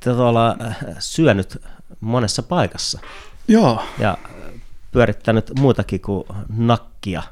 Te 0.00 0.10
olla 0.10 0.56
äh, 0.62 0.76
syönyt 0.98 1.58
monessa 2.00 2.42
paikassa 2.42 3.00
Joo, 3.48 3.82
ja 3.98 4.10
äh, 4.24 4.60
pyörittänyt 4.92 5.50
muutakin 5.60 6.00
kuin 6.00 6.24
nakkia 6.56 7.22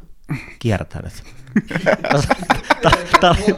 kiertänyt. 0.58 1.12
Oli- 3.22 3.56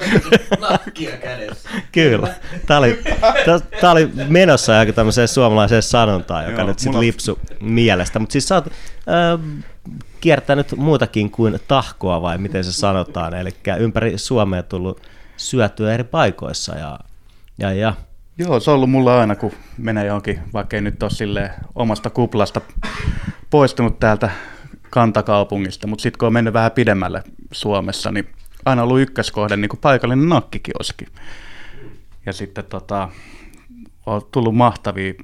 Nakkia 0.60 1.16
kädessä. 1.16 1.68
Kyllä. 1.92 2.34
Tämä 2.66 2.78
oli, 2.78 3.02
tää 3.80 3.90
oli 3.90 4.10
menossa 4.28 4.74
joku 4.74 4.92
tämmöiseen 4.92 5.28
suomalaiseen 5.28 5.82
sanontaan, 5.82 6.44
joka 6.44 6.60
Joo, 6.60 6.66
nyt 6.68 6.78
sitten 6.78 6.92
mulla- 6.92 7.00
lipsu 7.06 7.38
mielestä. 7.60 8.18
Mutta 8.18 8.32
siis 8.32 8.48
sä 8.48 8.54
oot 8.54 8.66
äh, 8.66 9.62
kiertänyt 10.20 10.76
muutakin 10.76 11.30
kuin 11.30 11.60
tahkoa, 11.68 12.22
vai 12.22 12.38
miten 12.38 12.64
se 12.64 12.72
sanotaan. 12.72 13.34
Eli 13.34 13.50
ympäri 13.78 14.18
Suomea 14.18 14.62
tullut 14.62 15.00
syötyä 15.36 15.94
eri 15.94 16.04
paikoissa. 16.04 16.74
Ja, 16.78 16.98
ja, 17.58 17.72
ja. 17.72 17.94
Joo, 18.38 18.60
se 18.60 18.70
on 18.70 18.74
ollut 18.74 18.90
mulla 18.90 19.20
aina, 19.20 19.36
kun 19.36 19.52
menee 19.78 20.06
johonkin, 20.06 20.40
vaikka 20.52 20.76
ei 20.76 20.82
nyt 20.82 21.02
ole 21.02 21.10
silleen 21.10 21.50
omasta 21.74 22.10
kuplasta 22.10 22.60
poistunut 23.50 23.98
täältä 23.98 24.30
kantakaupungista, 24.90 25.86
mutta 25.86 26.02
sitten 26.02 26.18
kun 26.18 26.26
on 26.26 26.32
mennyt 26.32 26.54
vähän 26.54 26.72
pidemmälle 26.72 27.22
Suomessa, 27.52 28.12
niin 28.12 28.28
aina 28.64 28.82
ollut 28.82 29.00
ykköskohde 29.00 29.56
niin 29.56 29.68
kuin 29.68 29.80
paikallinen 29.80 30.28
nakkikioski. 30.28 31.06
Ja 32.26 32.32
sitten 32.32 32.64
tota, 32.64 33.08
on 34.06 34.22
tullut 34.32 34.56
mahtavia 34.56 35.14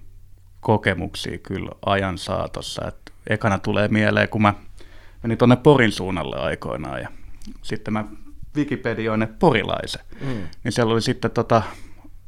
kokemuksia 0.60 1.38
kyllä 1.38 1.70
ajan 1.86 2.18
saatossa. 2.18 2.88
Et 2.88 3.12
ekana 3.26 3.58
tulee 3.58 3.88
mieleen, 3.88 4.28
kun 4.28 4.42
mä 4.42 4.54
menin 5.22 5.38
tuonne 5.38 5.56
Porin 5.56 5.92
suunnalle 5.92 6.36
aikoinaan 6.36 7.00
ja 7.00 7.08
sitten 7.62 7.92
mä 7.92 8.04
Wikipedioin 8.56 9.20
ne 9.20 9.28
porilaisen. 9.38 10.02
Mm. 10.20 10.42
Niin 10.64 10.72
siellä 10.72 10.92
oli 10.92 11.02
sitten 11.02 11.30
tota, 11.30 11.62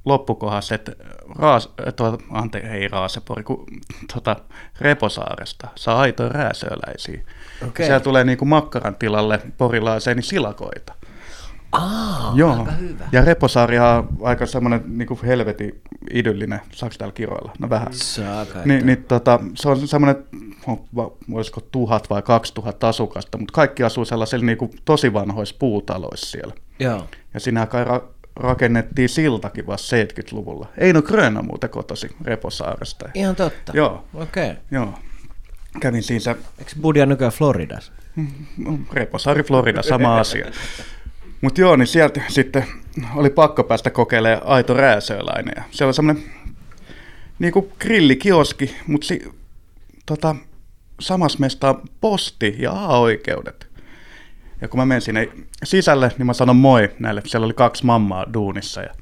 loppukohdassa, 0.05 0.75
että 0.75 0.93
raas, 1.39 1.69
tuo, 1.97 2.19
ante, 2.31 2.59
ei 2.59 2.89
Raasepori, 2.89 3.43
kun 3.43 3.67
tota, 4.15 4.37
Reposaaresta 4.81 5.69
saa 5.75 6.01
aitoja 6.01 6.29
rääsöläisiä. 6.29 7.21
Okei. 7.69 7.87
Siellä 7.87 8.01
tulee 8.01 8.25
niinku 8.25 8.45
makkaran 8.45 8.95
tilalle 8.97 9.41
porilaiseen 9.59 10.17
niin 10.17 10.25
silakoita. 10.25 10.95
Aa, 11.73 12.33
Joo. 12.35 12.59
aika 12.59 12.71
hyvä. 12.73 13.05
Ja 13.13 13.25
Reposaarihan 13.25 13.99
on 13.99 14.09
aika 14.23 14.47
semmoinen 14.47 14.83
niinku 14.87 15.19
helvetin 15.27 15.81
idyllinen, 16.11 16.61
saako 16.73 16.95
täällä 16.99 17.13
kiroilla? 17.13 17.53
No 17.59 17.71
vähän. 17.71 17.89
Saaka. 17.93 18.59
Niin, 18.65 18.87
niin 18.87 19.05
tota, 19.05 19.41
se 19.55 19.69
on 19.69 19.89
semmoinen, 19.89 20.25
va- 20.97 21.11
olisiko 21.33 21.61
tuhat 21.61 22.11
vai 22.11 22.23
kaksi 22.23 22.55
tuhatta 22.55 22.89
asukasta, 22.89 23.39
mutta 23.39 23.53
kaikki 23.53 23.83
asuu 23.83 24.05
sellaisilla 24.05 24.45
niinku 24.45 24.71
tosi 24.85 25.13
vanhoissa 25.13 25.57
puutaloissa 25.59 26.31
siellä. 26.31 26.55
Joo. 26.79 27.07
Ja 27.35 27.41
siinä 27.41 27.67
kai 27.67 27.85
ra- 27.85 28.05
rakennettiin 28.37 29.09
siltakin 29.09 29.67
vasta 29.67 29.97
70-luvulla. 29.97 30.69
Eino 30.79 31.03
Gröna 31.03 31.43
muuten 31.43 31.71
kotosi 31.71 32.09
Reposaaresta. 32.25 33.09
Ihan 33.15 33.37
totta. 33.37 33.73
Joo, 33.75 34.05
Okei. 34.15 34.51
Okay. 34.51 34.63
joo. 34.71 34.95
Kävin 35.81 36.03
siinä, 36.03 36.37
Eikö 36.59 36.71
Budia 36.81 37.07
nykyään 37.07 37.33
Floridassa? 37.33 37.93
no, 38.57 38.79
Reposaari, 38.93 39.43
Florida, 39.43 39.83
sama 39.83 40.19
asia. 40.19 40.47
Mutta 41.41 41.61
joo, 41.61 41.77
niin 41.77 41.87
sieltä 41.87 42.21
sitten 42.29 42.65
oli 43.17 43.31
pakko 43.31 43.65
päästä 43.65 43.91
kokeilemaan 43.91 44.47
aito 44.47 44.75
rääsöläinen. 44.75 45.53
Ja 45.57 45.63
se 45.71 45.85
on 45.85 45.95
semmoinen 45.95 46.25
niinku 47.39 47.73
grillikioski, 47.79 48.77
mutta 48.87 49.07
si, 49.07 49.23
tota, 50.07 50.37
samassa 51.01 51.39
mesta 51.39 51.71
on 51.71 51.83
posti 52.01 52.57
ja 52.59 52.73
A-oikeudet. 52.73 53.70
Ja 54.61 54.69
kun 54.69 54.81
mä 54.81 54.87
menen 54.87 55.03
sinne 55.03 55.29
sisälle, 55.65 56.13
niin 56.19 56.27
mä 56.27 56.33
sanon 56.33 56.57
moi 56.57 56.91
näille. 56.99 57.23
Siellä 57.27 57.45
oli 57.45 57.55
kaksi 57.55 57.87
mammaa 57.87 58.27
duunissa. 58.35 58.81
Ja, 58.81 58.95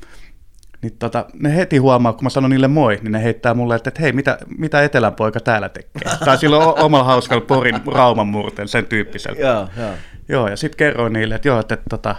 niin 0.82 0.96
tota, 0.98 1.24
ne 1.34 1.56
heti 1.56 1.78
huomaa, 1.78 2.12
kun 2.12 2.24
mä 2.24 2.30
sanon 2.30 2.50
niille 2.50 2.68
moi, 2.68 2.98
niin 3.02 3.12
ne 3.12 3.22
heittää 3.22 3.54
mulle, 3.54 3.76
että, 3.76 3.88
että 3.88 4.02
hei, 4.02 4.12
mitä, 4.12 4.38
mitä 4.58 4.82
etelän 4.82 5.14
poika 5.14 5.40
täällä 5.40 5.68
tekee? 5.68 6.12
tai 6.24 6.38
sillä 6.38 6.58
on 6.58 6.78
omalla 6.78 7.04
hauskalla 7.04 7.44
Porin 7.44 7.80
rauman 7.86 8.26
murteen, 8.26 8.68
sen 8.68 8.86
tyyppisellä. 8.86 9.40
Joo, 9.40 9.68
joo. 9.76 9.90
Joo, 10.28 10.48
ja 10.48 10.56
sitten 10.56 10.78
kerroin 10.78 11.12
niille, 11.12 11.34
että 11.34 11.48
joo, 11.48 11.60
että, 11.60 11.74
että, 11.74 11.86
tota, 11.90 12.16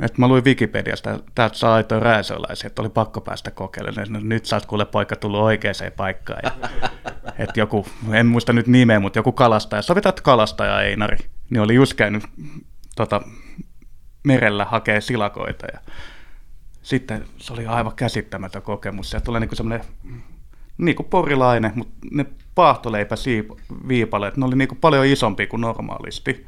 että 0.00 0.20
mä 0.20 0.28
luin 0.28 0.44
Wikipediasta, 0.44 1.18
täältä 1.34 1.56
saa 1.56 1.74
aitoja 1.74 2.00
rääsöläisiä, 2.00 2.66
että 2.66 2.82
oli 2.82 2.88
pakko 2.88 3.20
päästä 3.20 3.50
kokeilemaan. 3.50 4.06
No, 4.12 4.20
nyt 4.22 4.46
sä 4.46 4.56
oot 4.56 4.66
kuule 4.66 4.84
poika 4.84 5.16
tullut 5.16 5.40
oikeaan 5.40 5.74
paikkaan. 5.96 6.40
Ja, 6.42 6.68
että 7.38 7.60
joku, 7.60 7.86
en 8.12 8.26
muista 8.26 8.52
nyt 8.52 8.66
nimeä, 8.66 9.00
mutta 9.00 9.18
joku 9.18 9.32
kalastaja, 9.32 9.82
sovitaan, 9.82 10.10
että 10.10 10.22
kalastaja 10.22 10.82
Einari, 10.82 11.16
niin 11.50 11.60
oli 11.60 11.74
just 11.74 11.94
käynyt 11.94 12.22
tota, 12.96 13.20
merellä 14.24 14.64
hakee 14.64 15.00
silakoita. 15.00 15.66
Ja 15.72 15.80
sitten 16.82 17.24
se 17.38 17.52
oli 17.52 17.66
aivan 17.66 17.96
käsittämätön 17.96 18.62
kokemus. 18.62 19.10
Se 19.10 19.20
tulee 19.20 19.40
niinku 19.40 19.54
semmoinen 19.54 19.86
niin 20.78 20.96
kuin 20.96 21.08
porilainen, 21.08 21.72
mutta 21.74 21.94
ne 22.10 22.26
paahtoleipä 22.54 23.14
viipaleet, 23.88 24.36
ne 24.36 24.44
oli 24.44 24.56
niinku 24.56 24.74
paljon 24.74 25.06
isompi 25.06 25.46
kuin 25.46 25.60
normaalisti. 25.60 26.46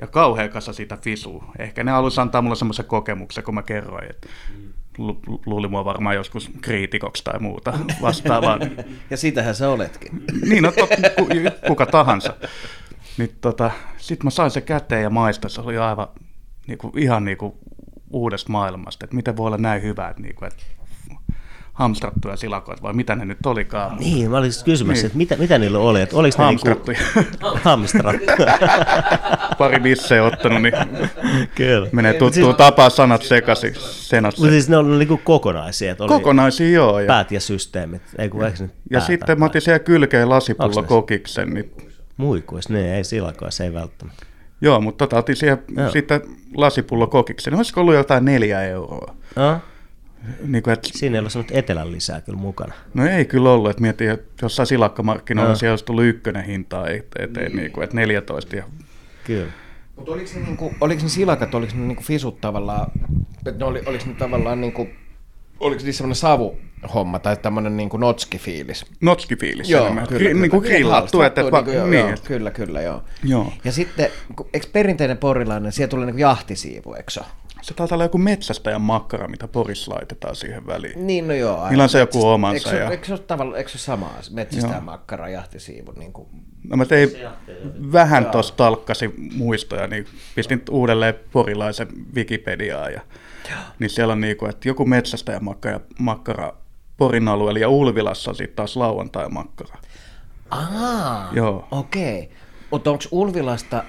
Ja 0.00 0.06
kauhean 0.06 0.50
kasa 0.50 0.72
siitä 0.72 0.96
fisuu. 1.02 1.44
Ehkä 1.58 1.84
ne 1.84 1.90
halusi 1.90 2.20
antaa 2.20 2.42
mulle 2.42 2.56
semmoisen 2.56 2.84
kokemuksen, 2.84 3.44
kun 3.44 3.54
mä 3.54 3.62
kerroin, 3.62 4.10
että 4.10 4.28
lu- 4.98 5.20
lu- 5.26 5.42
luuli 5.46 5.68
mua 5.68 5.84
varmaan 5.84 6.14
joskus 6.16 6.50
kriitikoksi 6.60 7.24
tai 7.24 7.38
muuta 7.40 7.78
vastaavaa. 8.02 8.58
Ja 9.10 9.16
sitähän 9.16 9.54
sä 9.54 9.68
oletkin. 9.68 10.22
niin, 10.48 10.62
no 10.62 10.72
kuka 11.68 11.86
tahansa. 11.86 12.36
Niin 13.18 13.36
tota, 13.40 13.70
sitten 13.96 14.26
mä 14.26 14.30
sain 14.30 14.50
se 14.50 14.60
käteen 14.60 15.02
ja 15.02 15.10
maista, 15.10 15.48
se 15.48 15.60
oli 15.60 15.78
aivan 15.78 16.08
niinku, 16.66 16.92
ihan 16.96 17.24
niinku 17.24 17.58
uudesta 18.10 18.52
maailmasta, 18.52 19.04
että 19.04 19.16
miten 19.16 19.36
voi 19.36 19.46
olla 19.46 19.58
näin 19.58 19.82
hyvä, 19.82 20.08
että, 20.08 20.22
niinku, 20.22 20.44
että 20.44 20.62
hamstrattuja 21.72 22.36
silakoita, 22.36 22.82
vai 22.82 22.92
mitä 22.92 23.14
ne 23.16 23.24
nyt 23.24 23.46
olikaan. 23.46 23.96
Niin, 23.98 24.30
mä 24.30 24.38
olin 24.38 24.48
just 24.48 24.62
kysymässä, 24.64 25.00
Niin. 25.02 25.06
että 25.06 25.18
mitä, 25.18 25.36
mitä 25.36 25.58
niillä 25.58 25.78
oli, 25.78 26.00
että 26.00 26.16
oliko 26.16 26.42
ne 26.42 26.48
niinku 26.48 26.66
Hamstrattuja. 26.68 26.98
hamstrattuja? 27.64 28.58
Pari 29.58 29.80
bissejä 29.80 30.24
ottanut, 30.24 30.62
niin 30.62 30.74
Kyllä. 31.54 31.88
menee 31.92 32.12
tuttuun 32.12 32.32
siis- 32.32 32.56
tapaa 32.56 32.90
sanat 32.90 33.22
sekaisin. 33.22 33.74
Mutta 34.22 34.42
siis 34.50 34.68
ne 34.68 34.76
oli 34.76 34.98
niinku 34.98 35.20
kokonaisia, 35.24 35.92
että 35.92 36.04
oli 36.04 36.08
Kokonaisia 36.08 36.70
joo. 36.70 37.00
Ja, 37.00 37.06
päät 37.06 37.32
ja 37.32 37.40
systeemit. 37.40 38.02
Ei 38.18 38.28
kun, 38.28 38.40
ne 38.40 38.46
ja 38.48 38.60
päätä? 38.92 39.06
sitten 39.06 39.38
mä 39.38 39.44
otin 39.44 39.60
siellä 39.60 39.78
kylkeen 39.78 40.28
lasipullo 40.30 40.82
kokiksen. 40.82 41.54
Niin, 41.54 41.70
Muikuis, 42.16 42.68
ne 42.68 42.96
ei 42.96 43.04
silakoissa, 43.04 43.64
ei 43.64 43.74
välttämättä. 43.74 44.26
joo, 44.60 44.80
mutta 44.80 45.06
tota, 45.06 45.18
otin 45.18 45.36
siihen 45.36 45.58
Joo. 45.76 45.90
sitten 45.90 46.20
lasipullo 46.56 47.06
kokiksen. 47.06 47.54
Olisiko 47.54 47.80
ollut 47.80 47.94
jotain 47.94 48.24
neljä 48.24 48.62
euroa? 48.62 49.14
No, 49.36 49.58
Niin 50.46 50.62
kuin, 50.62 50.74
että, 50.74 50.88
siinä 50.92 51.14
ei 51.16 51.18
ollut 51.18 51.32
semmoista 51.32 51.58
etelän 51.58 51.92
lisää 51.92 52.20
kyllä 52.20 52.38
mukana. 52.38 52.72
no 52.94 53.06
ei 53.06 53.24
kyllä 53.24 53.50
ollut, 53.52 53.70
että 53.70 53.82
mietin, 53.82 54.10
että 54.10 54.44
jossain 54.44 54.66
silakkamarkkinoilla 54.66 55.50
Joo. 55.50 55.56
siellä 55.56 55.72
olisi 55.72 55.84
tullut 55.84 56.04
ykkönen 56.04 56.44
hintaa 56.44 56.88
eteen, 56.88 57.56
niin 57.56 57.72
kuin, 57.72 57.84
että 57.84 57.96
14 57.96 58.56
ja 58.56 58.64
Kyllä. 59.24 59.52
Mutta 59.96 60.12
oliko 60.12 60.30
ne, 60.34 60.40
niinku, 60.40 60.74
oliko 60.80 61.02
ne 61.02 61.08
silakat, 61.08 61.54
oliko 61.54 61.72
ne 61.76 61.86
niinku 61.86 62.02
fisut 62.02 62.40
tavallaan, 62.40 62.90
että 63.46 63.58
ne 63.58 63.64
oli, 63.64 63.82
oliko 63.86 64.04
ne 64.06 64.14
tavallaan 64.14 64.60
niinku, 64.60 64.88
oliko 65.60 65.82
niissä 65.84 65.98
semmoinen 65.98 66.16
savuhomma 66.16 67.18
tai 67.18 67.36
tämmöinen 67.36 67.76
niinku 67.76 67.96
notski-fiilis? 67.96 68.86
notskifiilis 69.00 69.70
enemmän. 69.70 70.06
Gri- 70.06 70.34
Niin 70.34 70.50
kuin 70.50 70.62
Niin, 70.62 70.72
grillattu, 70.72 71.22
että, 71.22 71.40
että, 71.40 71.56
niinku, 71.56 71.70
joo, 71.70 71.86
niin, 71.86 72.00
joo, 72.00 72.08
että, 72.08 72.28
kyllä, 72.28 72.50
kyllä, 72.50 72.80
joo. 72.82 73.02
Joo. 73.24 73.52
Ja 73.64 73.72
sitten, 73.72 74.08
eikö 74.54 74.66
perinteinen 74.72 75.18
porilainen, 75.18 75.72
siellä 75.72 75.90
tulee 75.90 76.06
niinku 76.06 76.20
jahtisiivu, 76.20 76.94
eikö 76.94 77.10
se? 77.10 77.20
Se 77.62 77.74
taitaa 77.74 77.96
olla 77.96 78.04
joku 78.04 78.18
metsästäjän 78.18 78.80
makkara, 78.80 79.28
mitä 79.28 79.48
Porissa 79.48 79.94
laitetaan 79.94 80.36
siihen 80.36 80.66
väliin. 80.66 81.06
Niin, 81.06 81.28
no 81.28 81.34
joo. 81.34 81.68
Niillä 81.68 81.82
on 81.82 81.88
se 81.88 81.98
joku 81.98 82.28
omansa. 82.28 82.70
Eikö, 82.70 82.82
ja... 82.82 82.90
eikö, 82.90 83.06
se 83.06 83.12
ole 83.12 83.20
tavalla, 83.20 83.56
eikö 83.56 83.70
se 83.70 83.78
sama 83.78 84.10
metsästäjän 84.30 84.84
makkara, 84.84 85.28
jahtisiivu? 85.28 85.92
Niin 85.96 86.12
kuin... 86.12 86.28
No 86.68 86.76
mä 86.76 86.84
tein 86.84 87.10
vähän 87.92 88.26
tuossa 88.26 88.56
talkkasi 88.56 89.14
muistoja, 89.34 89.86
niin 89.86 90.06
pistin 90.34 90.62
uudelleen 90.70 91.14
porilaisen 91.32 91.88
Wikipediaa. 92.14 92.88
Ja, 92.90 93.00
niin 93.78 93.90
siellä 93.90 94.12
on 94.12 94.20
niinku, 94.20 94.46
että 94.46 94.68
joku 94.68 94.86
metsästäjän 94.86 95.44
makkara, 95.44 95.80
makkara 95.98 96.52
Porin 96.96 97.28
alueella 97.28 97.58
ja 97.60 97.68
Ulvilassa 97.68 98.30
on 98.30 98.34
sitten 98.34 98.56
taas 98.56 98.76
lauantai-makkara. 98.76 99.76
Aa, 100.50 101.30
Joo. 101.32 101.68
okei. 101.70 102.18
Okay. 102.18 102.36
Mutta 102.70 102.90
onko 102.90 103.04
Ulvilasta 103.10 103.84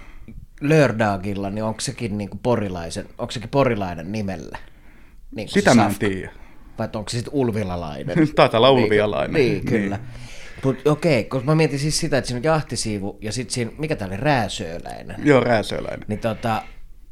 Lördagilla, 0.62 1.50
niin 1.50 1.64
onko 1.64 1.80
sekin 1.80 2.18
niinku 2.18 2.40
porilaisen, 2.44 3.06
onko 3.18 3.32
sekin 3.32 3.50
porilainen 3.50 4.12
nimellä? 4.12 4.58
Niin 5.36 5.50
Sitä 5.50 5.76
mä 5.76 5.86
en 5.86 5.96
tiedä. 6.00 6.32
Vai 6.78 6.90
onko 6.96 7.10
se 7.10 7.18
sitten 7.18 7.34
ulvilalainen? 7.34 8.28
Taitaa 8.36 8.58
olla 8.58 8.72
ulvialainen. 8.72 9.34
Niin, 9.34 9.52
niin 9.52 9.66
kyllä. 9.66 9.98
Niin. 9.98 10.08
Mutta 10.64 10.92
okei, 10.92 11.20
okay, 11.20 11.30
koska 11.30 11.46
mä 11.46 11.56
mietin 11.56 11.80
siis 11.80 12.00
sitä, 12.00 12.18
että 12.18 12.28
siinä 12.28 12.38
on 12.38 12.44
jahtisiivu 12.44 13.18
ja 13.22 13.32
sitten 13.32 13.54
siinä, 13.54 13.72
mikä 13.78 13.96
tää 13.96 14.08
oli, 14.08 14.18
rääsööläinen. 14.18 15.16
Joo, 15.24 15.44
rääsööläinen. 15.44 16.06
Niin 16.08 16.20
tota, 16.20 16.62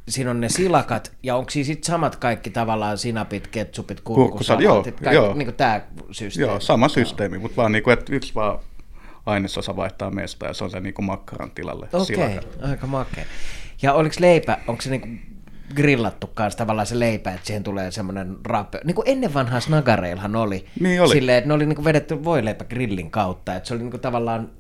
siinä 0.10 0.32
on 0.32 0.42
ne 0.42 0.50
silakat, 0.50 1.12
ja 1.24 1.36
onko 1.36 1.50
siinä 1.50 1.66
sitten 1.66 1.88
samat 1.88 2.16
kaikki 2.16 2.50
tavallaan 2.50 2.98
sinapit, 2.98 3.48
ketsupit, 3.48 4.02
kurkusalaatit, 4.02 5.02
joo, 5.02 5.14
joo. 5.14 5.34
niin 5.34 5.46
kuin 5.46 5.56
tämä 5.56 5.82
systeemi? 6.12 6.52
Joo, 6.52 6.60
sama 6.60 6.90
systeemi, 6.90 7.38
mutta 7.38 7.56
vaan 7.56 7.72
niin 7.72 7.84
kuin, 7.84 7.94
että 7.94 8.16
yksi 8.16 8.36
vaan 8.36 8.60
ainesosa 9.30 9.76
vaihtaa 9.76 10.12
mestä 10.12 10.46
ja 10.46 10.54
se 10.54 10.64
on 10.64 10.70
se 10.70 10.80
niin 10.80 10.94
kuin 10.94 11.06
makkaran 11.06 11.52
tilalle 11.52 11.88
Okei, 11.94 12.16
okay, 12.16 12.72
aika 12.72 12.88
makea. 12.88 13.26
Ja 13.82 13.94
oliko 13.94 14.16
leipä, 14.20 14.58
onko 14.68 14.82
se 14.82 14.90
niin 14.90 15.02
kuin 15.02 15.22
grillattu 15.76 16.28
kanssa 16.28 16.58
tavallaan 16.58 16.88
se 16.88 17.00
leipä, 17.00 17.32
että 17.32 17.48
siihen 17.48 17.64
tulee 17.64 17.92
semmoinen 17.92 18.38
rape. 18.44 18.82
Niin 18.84 18.96
kuin 18.96 19.10
ennen 19.10 19.34
vanhaa 19.34 19.60
snagareilhan 19.60 20.36
oli. 20.36 20.66
Niin 20.80 21.02
oli. 21.02 21.10
Silleen, 21.10 21.38
että 21.38 21.48
ne 21.48 21.54
oli 21.54 21.66
niin 21.66 21.76
kuin 21.76 21.86
vedetty 21.86 22.24
voileipä 22.24 22.66
grillin 22.66 23.12
kautta. 23.12 23.56
Että 23.56 23.68
se 23.68 23.74
oli 23.74 23.82
niin 23.82 23.92
kuin 23.92 24.02
tavallaan, 24.02 24.52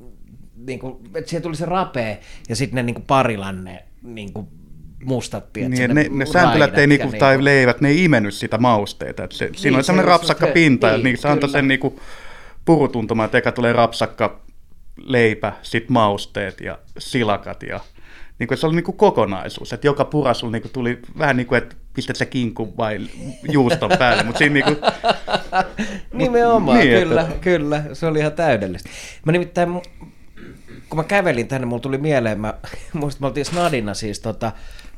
niin 0.68 0.80
kuin, 0.80 0.96
että 1.16 1.30
siihen 1.30 1.44
tuli 1.44 1.56
se 1.56 1.66
rapee 1.66 2.20
ja 2.50 2.56
sitten 2.56 2.76
ne 2.76 2.84
niin 2.84 2.94
kuin 2.94 3.06
parilanne 3.06 3.84
niin 4.04 4.34
kuin 4.34 4.48
mustat, 5.04 5.54
tiedät, 5.54 5.72
niin, 5.72 5.96
ne, 5.96 6.06
ne 6.10 6.26
sämpylät 6.26 6.78
ei 6.78 6.88
niinku, 6.88 7.08
tai 7.20 7.32
niinku... 7.32 7.46
leivät, 7.46 7.82
ne 7.82 7.90
ei 7.90 8.04
imennyt 8.04 8.34
sitä 8.34 8.58
mausteita. 8.58 9.24
Et 9.24 9.32
se, 9.32 9.46
niin, 9.46 9.56
siinä 9.56 9.78
on 9.78 9.84
semmoinen 9.84 10.12
rapsakka 10.12 10.46
se, 10.46 10.52
pinta, 10.52 10.88
niin, 10.88 10.98
ja 10.98 11.04
niin, 11.04 11.18
se 11.18 11.28
antaa 11.28 11.50
sen 11.50 11.68
niinku 11.68 12.00
purutuntumaan, 12.66 13.26
että 13.26 13.38
eka 13.38 13.52
tulee 13.52 13.74
rapsakka 13.74 14.42
leipä, 15.04 15.54
sitten 15.62 15.94
mausteet 15.94 16.62
ja 16.62 16.80
silakat 16.98 17.64
ja 17.64 17.80
niin 18.40 18.48
kuin, 18.48 18.58
se 18.58 18.68
oli 18.68 18.76
niin 18.76 18.84
kuin 18.84 18.98
kokonaisuus, 18.98 19.74
että 19.74 19.88
joka 19.88 20.06
purasulla 20.06 20.52
niin 20.52 20.62
kuin, 20.62 20.72
tuli 20.72 21.00
vähän 21.18 21.38
niin 21.38 21.48
kuin, 21.48 21.58
että 21.58 21.76
pistät 21.94 22.16
se 22.16 22.26
kinku 22.26 22.78
vai 22.78 23.00
juuston 23.52 23.92
päälle, 24.00 24.24
mutta 24.24 24.38
siinä 24.38 24.54
niin 24.60 24.64
kuin... 24.66 24.78
Nimenomaan, 26.14 26.78
niin, 26.78 27.00
kyllä, 27.00 27.22
että... 27.22 27.36
kyllä, 27.36 27.84
se 27.94 28.06
oli 28.06 28.20
ihan 28.20 28.32
täydellistä. 28.32 28.90
Mä 29.26 29.32
nimittäin, 29.32 29.70
kun 30.90 30.98
mä 30.98 31.04
kävelin 31.04 31.48
tänne, 31.48 31.68
mulla 31.68 31.82
tuli 31.82 31.98
mieleen, 31.98 32.40
mä 32.40 32.54
muistin, 32.94 33.24
me 33.24 33.28
oltiin 33.28 33.46
Snadina 33.46 33.94
siis 33.94 34.20
tota, 34.20 34.52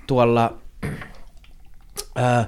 tuolla 0.07 0.57
äh, 2.19 2.47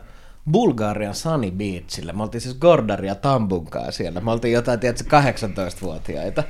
Bulgarian 0.52 1.16
Sunny 1.16 1.52
Beachillä. 1.52 2.14
Me 2.14 2.24
oltiin 2.24 2.42
siis 2.42 2.56
Gordaria 2.56 3.16
Tambunkaa 3.16 3.92
siellä. 3.92 4.22
Me 4.22 4.32
oltiin 4.32 4.54
jotain, 4.54 4.80
tiedätkö, 4.80 5.18
18-vuotiaita. 5.22 6.44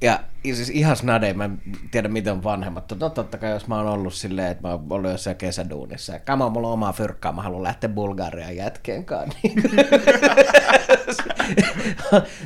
Ja 0.00 0.20
siis 0.44 0.70
ihan 0.70 0.96
snade, 0.96 1.32
mä 1.32 1.44
en 1.44 1.62
tiedä 1.90 2.08
miten 2.08 2.44
vanhemmat. 2.44 2.92
No 3.00 3.10
totta 3.10 3.38
kai 3.38 3.50
jos 3.50 3.68
mä 3.68 3.76
oon 3.76 3.86
ollut 3.86 4.14
silleen, 4.14 4.52
että 4.52 4.68
mä 4.68 4.74
oon 4.74 4.86
ollut 4.90 5.10
jossain 5.10 5.36
kesäduunissa 5.36 6.12
ja 6.12 6.18
kama 6.18 6.48
mulla 6.48 6.68
on 6.68 6.74
omaa 6.74 6.92
fyrkkaa, 6.92 7.32
mä 7.32 7.42
haluan 7.42 7.62
lähteä 7.62 7.90
Bulgariaan 7.90 8.56
jätkeen 8.56 9.04
kanssa. 9.04 9.38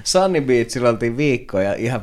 Sunny 0.04 0.40
Beachillä 0.40 0.88
oltiin 0.88 1.16
viikkoja 1.16 1.74
ihan 1.74 2.02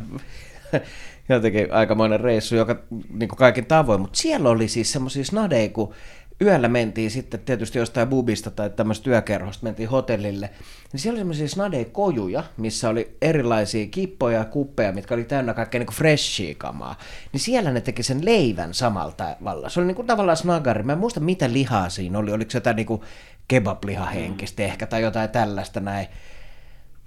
jotenkin 1.29 1.73
aikamoinen 1.73 2.19
reissu, 2.19 2.55
joka 2.55 2.75
niin 3.09 3.29
kuin 3.29 3.37
kaikin 3.37 3.65
tavoin, 3.65 4.01
mutta 4.01 4.17
siellä 4.17 4.49
oli 4.49 4.67
siis 4.67 4.91
semmoisia 4.91 5.23
snadeja, 5.23 5.69
kun 5.69 5.93
yöllä 6.41 6.67
mentiin 6.67 7.11
sitten 7.11 7.39
tietysti 7.39 7.77
jostain 7.77 8.07
bubista 8.07 8.51
tai 8.51 8.69
tämmöistä 8.69 9.03
työkerhosta, 9.03 9.63
mentiin 9.63 9.89
hotellille, 9.89 10.49
niin 10.91 10.99
siellä 10.99 11.15
oli 11.15 11.19
semmoisia 11.19 11.47
snade-kojuja, 11.47 12.43
missä 12.57 12.89
oli 12.89 13.17
erilaisia 13.21 13.87
kippoja 13.87 14.37
ja 14.37 14.45
kuppeja, 14.45 14.91
mitkä 14.91 15.13
oli 15.13 15.23
täynnä 15.23 15.53
kaikkea 15.53 15.79
niin 15.79 15.93
freshia 15.93 16.55
kamaa. 16.57 16.97
Niin 17.31 17.41
siellä 17.41 17.71
ne 17.71 17.81
teki 17.81 18.03
sen 18.03 18.25
leivän 18.25 18.73
samalta 18.73 19.35
tavalla. 19.39 19.69
Se 19.69 19.79
oli 19.79 19.87
niin 19.87 19.95
kuin 19.95 20.07
tavallaan 20.07 20.37
snagari. 20.37 20.83
Mä 20.83 20.91
en 20.91 20.99
muista, 20.99 21.19
mitä 21.19 21.53
lihaa 21.53 21.89
siinä 21.89 22.19
oli. 22.19 22.31
Oliko 22.31 22.51
se 22.51 22.57
jotain 22.57 22.75
niin 22.75 23.01
kebab-lihahenkistä 23.47 24.63
ehkä 24.63 24.85
tai 24.85 25.01
jotain 25.01 25.29
tällaista 25.29 25.79
näin. 25.79 26.07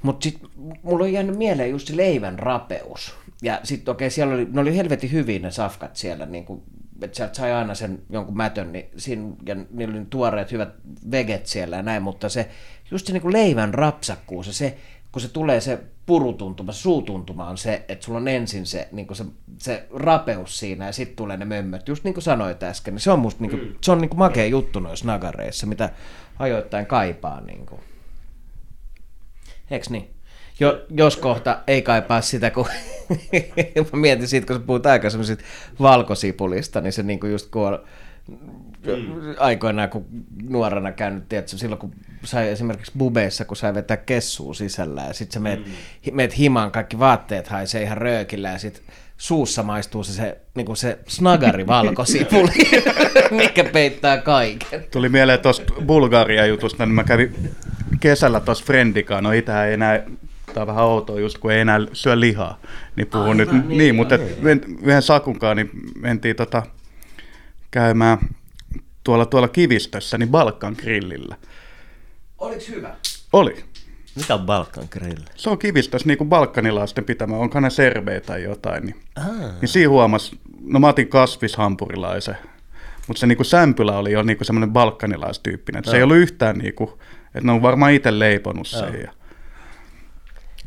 Mutta 0.02 0.24
sitten 0.24 0.50
mulla 0.82 1.04
on 1.04 1.12
jäänyt 1.12 1.36
mieleen 1.36 1.70
just 1.70 1.88
se 1.88 1.96
leivän 1.96 2.38
rapeus. 2.38 3.14
Ja 3.42 3.60
sitten 3.62 3.92
okei, 3.92 4.06
okay, 4.06 4.10
siellä 4.10 4.34
oli, 4.34 4.46
ne 4.50 4.60
oli 4.60 4.76
helvetin 4.76 5.12
hyvin 5.12 5.42
ne 5.42 5.50
safkat 5.50 5.96
siellä, 5.96 6.26
niin 6.26 6.44
kuin, 6.44 6.62
että 7.02 7.16
sieltä 7.16 7.34
sai 7.34 7.52
aina 7.52 7.74
sen 7.74 8.02
jonkun 8.10 8.36
mätön, 8.36 8.72
niin 8.72 8.88
siinä, 8.96 9.32
ja 9.46 9.56
niillä 9.70 9.96
oli 9.96 10.06
tuoreet 10.10 10.52
hyvät 10.52 10.68
veget 11.10 11.46
siellä 11.46 11.76
ja 11.76 11.82
näin, 11.82 12.02
mutta 12.02 12.28
se, 12.28 12.50
just 12.90 13.06
se 13.06 13.12
niin 13.12 13.22
kuin 13.22 13.32
leivän 13.32 13.74
rapsakkuus 13.74 14.46
ja 14.46 14.52
se, 14.52 14.78
kun 15.12 15.22
se 15.22 15.28
tulee 15.28 15.60
se 15.60 15.78
purutuntuma, 16.06 16.72
suutuntuma 16.72 17.48
on 17.48 17.58
se, 17.58 17.84
että 17.88 18.04
sulla 18.04 18.18
on 18.18 18.28
ensin 18.28 18.66
se, 18.66 18.88
niin 18.92 19.06
se, 19.12 19.24
se 19.58 19.86
rapeus 19.94 20.58
siinä 20.58 20.86
ja 20.86 20.92
sitten 20.92 21.16
tulee 21.16 21.36
ne 21.36 21.44
mömmöt, 21.44 21.88
just 21.88 22.04
niin 22.04 22.14
kuin 22.14 22.24
sanoit 22.24 22.62
äsken, 22.62 22.94
niin 22.94 23.02
se 23.02 23.10
on 23.10 23.18
musta 23.18 23.42
niin 23.42 23.50
kuin, 23.50 23.76
se 23.80 23.92
on 23.92 24.00
niin 24.00 24.08
kuin 24.08 24.18
makea 24.18 24.46
juttu 24.46 24.80
noissa 24.80 25.06
nagareissa, 25.06 25.66
mitä 25.66 25.90
ajoittain 26.38 26.86
kaipaa. 26.86 27.40
Niin 27.40 27.66
kuin. 27.66 27.80
Eiks 29.70 29.90
niin? 29.90 30.17
Jo, 30.60 30.80
jos 30.90 31.16
kohta 31.16 31.60
ei 31.66 31.82
kaipaa 31.82 32.20
sitä, 32.20 32.50
kun 32.50 32.66
mä 33.92 34.00
mietin 34.00 34.28
siitä, 34.28 34.46
kun 34.46 34.56
sä 34.56 34.62
puhut 34.66 34.86
aika 34.86 35.10
semmoisista 35.10 35.44
valkosipulista, 35.80 36.80
niin 36.80 36.92
se 36.92 37.02
niinku 37.02 37.26
just 37.26 37.50
kun 37.50 37.66
on 37.66 37.78
mm. 38.86 39.34
aikoinaan, 39.38 39.88
kun 39.88 40.06
nuorena 40.48 40.92
käynyt, 40.92 41.28
tiedätkö, 41.28 41.56
silloin 41.56 41.78
kun 41.78 41.92
sai 42.24 42.48
esimerkiksi 42.48 42.92
bubeissa, 42.98 43.44
kun 43.44 43.56
sai 43.56 43.74
vetää 43.74 43.96
kessua 43.96 44.54
sisällä 44.54 45.02
ja 45.02 45.12
sitten 45.12 45.34
sä 45.34 45.40
meet, 45.40 45.66
mm. 45.66 45.72
meet 46.12 46.38
himaan, 46.38 46.70
kaikki 46.70 46.98
vaatteet 46.98 47.48
haisee 47.48 47.82
ihan 47.82 47.98
röökillä 47.98 48.48
ja 48.48 48.58
sitten 48.58 48.82
suussa 49.16 49.62
maistuu 49.62 50.04
se, 50.04 50.12
se, 50.12 50.38
niin 50.54 50.76
se 50.76 50.98
snagari 51.08 51.66
valkosipuli, 51.66 52.52
mikä 53.30 53.64
peittää 53.64 54.18
kaiken. 54.18 54.84
Tuli 54.90 55.08
mieleen 55.08 55.40
tuosta 55.40 55.72
Bulgaria-jutusta, 55.86 56.86
niin 56.86 56.94
mä 56.94 57.04
kävin 57.04 57.52
kesällä 58.00 58.40
tuossa 58.40 58.64
Friendikaan, 58.64 59.24
no 59.24 59.32
itähän 59.32 59.66
ei 59.66 59.74
enää 59.74 60.02
on 60.60 60.66
vähän 60.66 60.84
outoa 60.84 61.20
just 61.20 61.38
kun 61.38 61.52
ei 61.52 61.60
enää 61.60 61.78
syö 61.92 62.20
lihaa, 62.20 62.60
niin 62.96 63.06
puhun 63.06 63.26
Aivan, 63.26 63.36
nyt, 63.36 63.52
niin, 63.52 63.78
niin 63.78 63.94
mutta 63.94 64.16
niin. 64.16 64.78
yhden 64.82 65.02
Sakunkaan 65.02 65.56
niin 65.56 65.70
mentiin 65.98 66.36
tota, 66.36 66.62
käymään 67.70 68.18
tuolla, 69.04 69.26
tuolla 69.26 69.48
kivistössä, 69.48 70.18
niin 70.18 70.28
Balkan 70.28 70.76
grillillä. 70.78 71.36
Oliko 72.38 72.62
hyvä? 72.68 72.94
Oli. 73.32 73.64
Mitä 74.18 74.34
on 74.34 74.40
Balkan 74.40 74.84
grill? 74.90 75.22
Se 75.36 75.50
on 75.50 75.58
kivistössä 75.58 76.08
niin 76.08 76.18
kuin 76.18 76.28
balkanilaisten 76.28 77.04
pitämä, 77.04 77.36
onko 77.36 77.60
ne 77.60 77.70
serveä 77.70 78.20
tai 78.20 78.42
jotain. 78.42 78.86
Niin, 78.86 78.96
niin 79.60 79.68
siinä 79.68 79.88
huomasi, 79.88 80.38
no 80.62 80.80
mä 80.80 80.88
otin 80.88 81.08
kasvishampurilaisen, 81.08 82.36
mutta 83.06 83.20
se 83.20 83.26
niin 83.26 83.36
kuin 83.36 83.46
sämpylä 83.46 83.98
oli 83.98 84.12
jo 84.12 84.22
niin 84.22 84.36
kuin 84.36 84.46
semmoinen 84.46 84.72
balkanilaistyyppinen. 84.72 85.84
Se 85.84 85.96
ei 85.96 86.02
ollut 86.02 86.16
yhtään 86.16 86.58
niin 86.58 86.74
kuin, 86.74 86.90
että 87.26 87.40
ne 87.42 87.52
on 87.52 87.62
varmaan 87.62 87.92
itse 87.92 88.18
leiponut 88.18 88.66
sen. 88.66 89.00
Ja, 89.00 89.12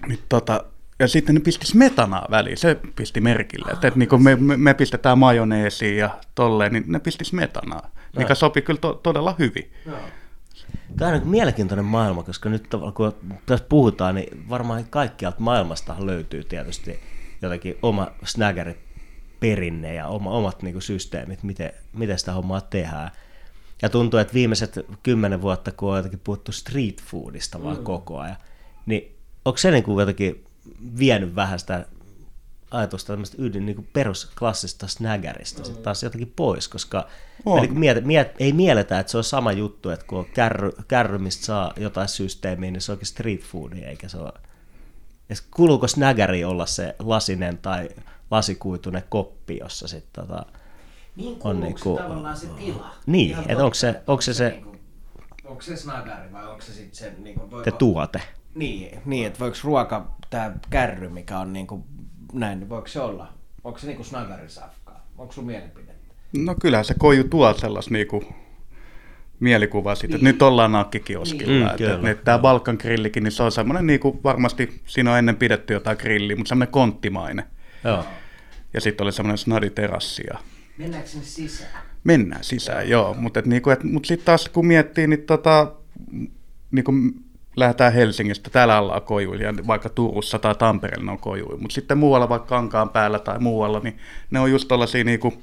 niin 0.07 0.19
tota, 0.29 0.63
ja 0.99 1.07
sitten 1.07 1.35
ne 1.35 1.41
pisti 1.41 1.67
smetanaa 1.67 2.27
väliin, 2.31 2.57
se 2.57 2.79
pisti 2.95 3.21
merkille. 3.21 3.71
Ah, 3.71 3.73
että, 3.73 3.99
niin 3.99 4.23
me, 4.23 4.35
me, 4.35 4.57
me 4.57 4.73
pistetään 4.73 5.17
majoneesiin 5.17 5.97
ja 5.97 6.17
tolleen, 6.35 6.73
niin 6.73 6.83
ne 6.87 6.99
pisti 6.99 7.25
smetanaa, 7.25 7.91
mikä 8.17 8.29
no. 8.29 8.35
sopi 8.35 8.61
kyllä 8.61 8.79
to, 8.79 8.93
todella 8.93 9.35
hyvin. 9.39 9.71
No. 9.85 9.93
Tämä 10.97 11.11
on 11.11 11.19
niin 11.19 11.27
mielenkiintoinen 11.27 11.85
maailma, 11.85 12.23
koska 12.23 12.49
nyt 12.49 12.67
kun 12.95 13.13
tässä 13.45 13.65
puhutaan, 13.69 14.15
niin 14.15 14.49
varmaan 14.49 14.85
kaikkialta 14.89 15.39
maailmasta 15.39 15.95
löytyy 15.99 16.43
tietysti 16.43 16.99
jotenkin 17.41 17.77
oma 17.81 18.07
snaggeri 18.23 18.79
perinne 19.39 19.93
ja 19.93 20.07
oma, 20.07 20.31
omat 20.31 20.63
niin 20.63 20.73
kuin, 20.73 20.81
systeemit, 20.81 21.43
miten, 21.43 21.71
miten 21.93 22.19
sitä 22.19 22.33
hommaa 22.33 22.61
tehdään. 22.61 23.11
Ja 23.81 23.89
tuntuu, 23.89 24.19
että 24.19 24.33
viimeiset 24.33 24.79
kymmenen 25.03 25.41
vuotta, 25.41 25.71
kun 25.71 25.91
on 25.91 25.97
jotenkin 25.97 26.21
puhuttu 26.23 26.51
street 26.51 27.03
foodista 27.03 27.63
vaan 27.63 27.77
mm. 27.77 27.83
koko 27.83 28.19
ajan, 28.19 28.37
niin 28.85 29.15
onko 29.45 29.57
se 29.57 29.71
niin 29.71 29.83
kuin 29.83 29.99
jotenkin 29.99 30.45
vienyt 30.97 31.35
vähän 31.35 31.59
sitä 31.59 31.85
ajatusta 32.71 33.13
tämmöistä 33.13 33.37
ydin 33.39 33.65
niin 33.65 33.89
perusklassista 33.93 34.87
snaggerista 34.87 35.63
sitten 35.63 35.83
taas 35.83 36.03
jotenkin 36.03 36.33
pois, 36.35 36.67
koska 36.67 37.07
Eli 37.57 37.67
miet, 37.67 38.05
miet, 38.05 38.35
ei 38.39 38.53
mielletä, 38.53 38.99
että 38.99 39.11
se 39.11 39.17
on 39.17 39.23
sama 39.23 39.51
juttu, 39.51 39.89
että 39.89 40.05
kun 40.05 40.25
kärry, 40.25 40.71
kärry 40.87 41.17
mistä 41.17 41.45
saa 41.45 41.73
jotain 41.77 42.07
systeemiä, 42.07 42.71
niin 42.71 42.81
se 42.81 42.91
onkin 42.91 43.07
street 43.07 43.41
foodia, 43.41 43.89
eikä 43.89 44.07
se 44.07 44.17
ole... 44.17 44.33
Ja 45.29 45.35
kuluuko 45.51 45.87
snaggeri 45.87 46.43
olla 46.43 46.65
se 46.65 46.95
lasinen 46.99 47.57
tai 47.57 47.89
lasikuitunen 48.31 49.03
koppi, 49.09 49.57
jossa 49.57 49.87
sitten 49.87 50.27
tota, 50.27 50.45
niin 51.15 51.37
on 51.43 51.59
niinku, 51.59 51.97
tavallaan 51.97 52.37
se 52.37 52.47
tila. 52.47 52.95
Niin, 53.05 53.37
että 53.47 53.63
onko 53.63 53.73
se, 53.73 54.01
onko 54.07 54.21
se, 54.21 54.33
se 54.33 54.61
onko 55.45 55.61
se 55.61 55.77
snagari 55.77 56.31
vai 56.31 56.47
onko 56.47 56.61
se 56.61 56.73
sitten 56.73 56.95
se... 56.95 57.13
Niin 57.17 57.35
kuin, 57.35 57.51
voiko, 57.51 57.71
Te 57.71 57.77
tuote. 57.77 58.21
Niin, 58.55 58.99
niin 59.05 59.27
että 59.27 59.39
voiko 59.39 59.57
ruoka, 59.63 60.11
tämä 60.29 60.51
kärry, 60.69 61.09
mikä 61.09 61.39
on 61.39 61.53
niin 61.53 61.67
kuin, 61.67 61.83
näin, 62.33 62.59
niin 62.59 62.69
voiko 62.69 62.87
se 62.87 62.99
olla? 62.99 63.33
Onko 63.63 63.79
se 63.79 63.87
niin 63.87 63.95
kuin 63.95 64.05
snagarisafkaa? 64.05 65.07
Onko 65.17 65.33
sun 65.33 65.45
mielipidettä? 65.45 66.15
No 66.37 66.55
kyllähän 66.55 66.85
se 66.85 66.93
koju 66.97 67.23
tuo 67.23 67.53
sellaista 67.53 67.91
niinku 67.91 68.23
mielikuvaa 69.39 69.95
siitä, 69.95 70.15
että 70.15 70.27
nyt 70.27 70.41
ollaan 70.41 70.71
nakkikioskilla. 70.71 71.51
Niin. 71.51 71.63
Mm, 71.63 71.69
että, 71.69 72.11
että 72.11 72.23
tämä 72.23 72.39
Balkan 72.39 72.77
grillikin, 72.79 73.23
niin 73.23 73.31
se 73.31 73.43
on 73.43 73.51
semmoinen, 73.51 73.87
niinku, 73.87 74.19
varmasti 74.23 74.81
siinä 74.85 75.11
on 75.11 75.17
ennen 75.17 75.35
pidetty 75.35 75.73
jotain 75.73 75.97
grilliä, 75.97 76.35
mutta 76.35 76.49
semmoinen 76.49 76.71
konttimainen. 76.71 77.45
Joo. 77.83 78.05
Ja 78.73 78.81
sitten 78.81 79.03
oli 79.03 79.11
semmoinen 79.11 79.37
snaditerassi 79.37 80.23
ja 80.33 80.39
Mennäänkö 80.77 81.09
sinne 81.09 81.25
sisään? 81.25 81.83
mennään 82.03 82.43
sisään, 82.43 82.89
joo. 82.89 83.13
Mutta 83.13 83.39
et, 83.39 83.45
niinku, 83.45 83.69
et, 83.69 83.83
mut 83.83 84.05
sitten 84.05 84.25
taas 84.25 84.49
kun 84.49 84.67
miettii, 84.67 85.07
niin 85.07 85.23
tota, 85.23 85.71
niinku, 86.71 86.91
lähdetään 87.61 87.93
Helsingistä, 87.93 88.49
täällä 88.49 88.79
ollaan 88.79 89.01
kojuilla, 89.01 89.43
ja 89.43 89.53
vaikka 89.67 89.89
Turussa 89.89 90.39
tai 90.39 90.55
Tampereella 90.55 91.05
ne 91.05 91.11
on 91.11 91.19
kojuilla, 91.19 91.57
mutta 91.57 91.73
sitten 91.73 91.97
muualla 91.97 92.29
vaikka 92.29 92.47
Kankaan 92.47 92.89
päällä 92.89 93.19
tai 93.19 93.39
muualla, 93.39 93.79
niin 93.79 93.97
ne 94.31 94.39
on 94.39 94.51
just 94.51 94.67
tällaisia 94.67 95.03
niinku, 95.03 95.33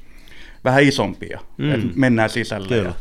vähän 0.64 0.82
isompia, 0.82 1.40
mm. 1.58 1.74
että 1.74 1.86
mennään 1.94 2.30
sisälle 2.30 2.68
Kyllä. 2.68 2.88
ja 2.88 2.94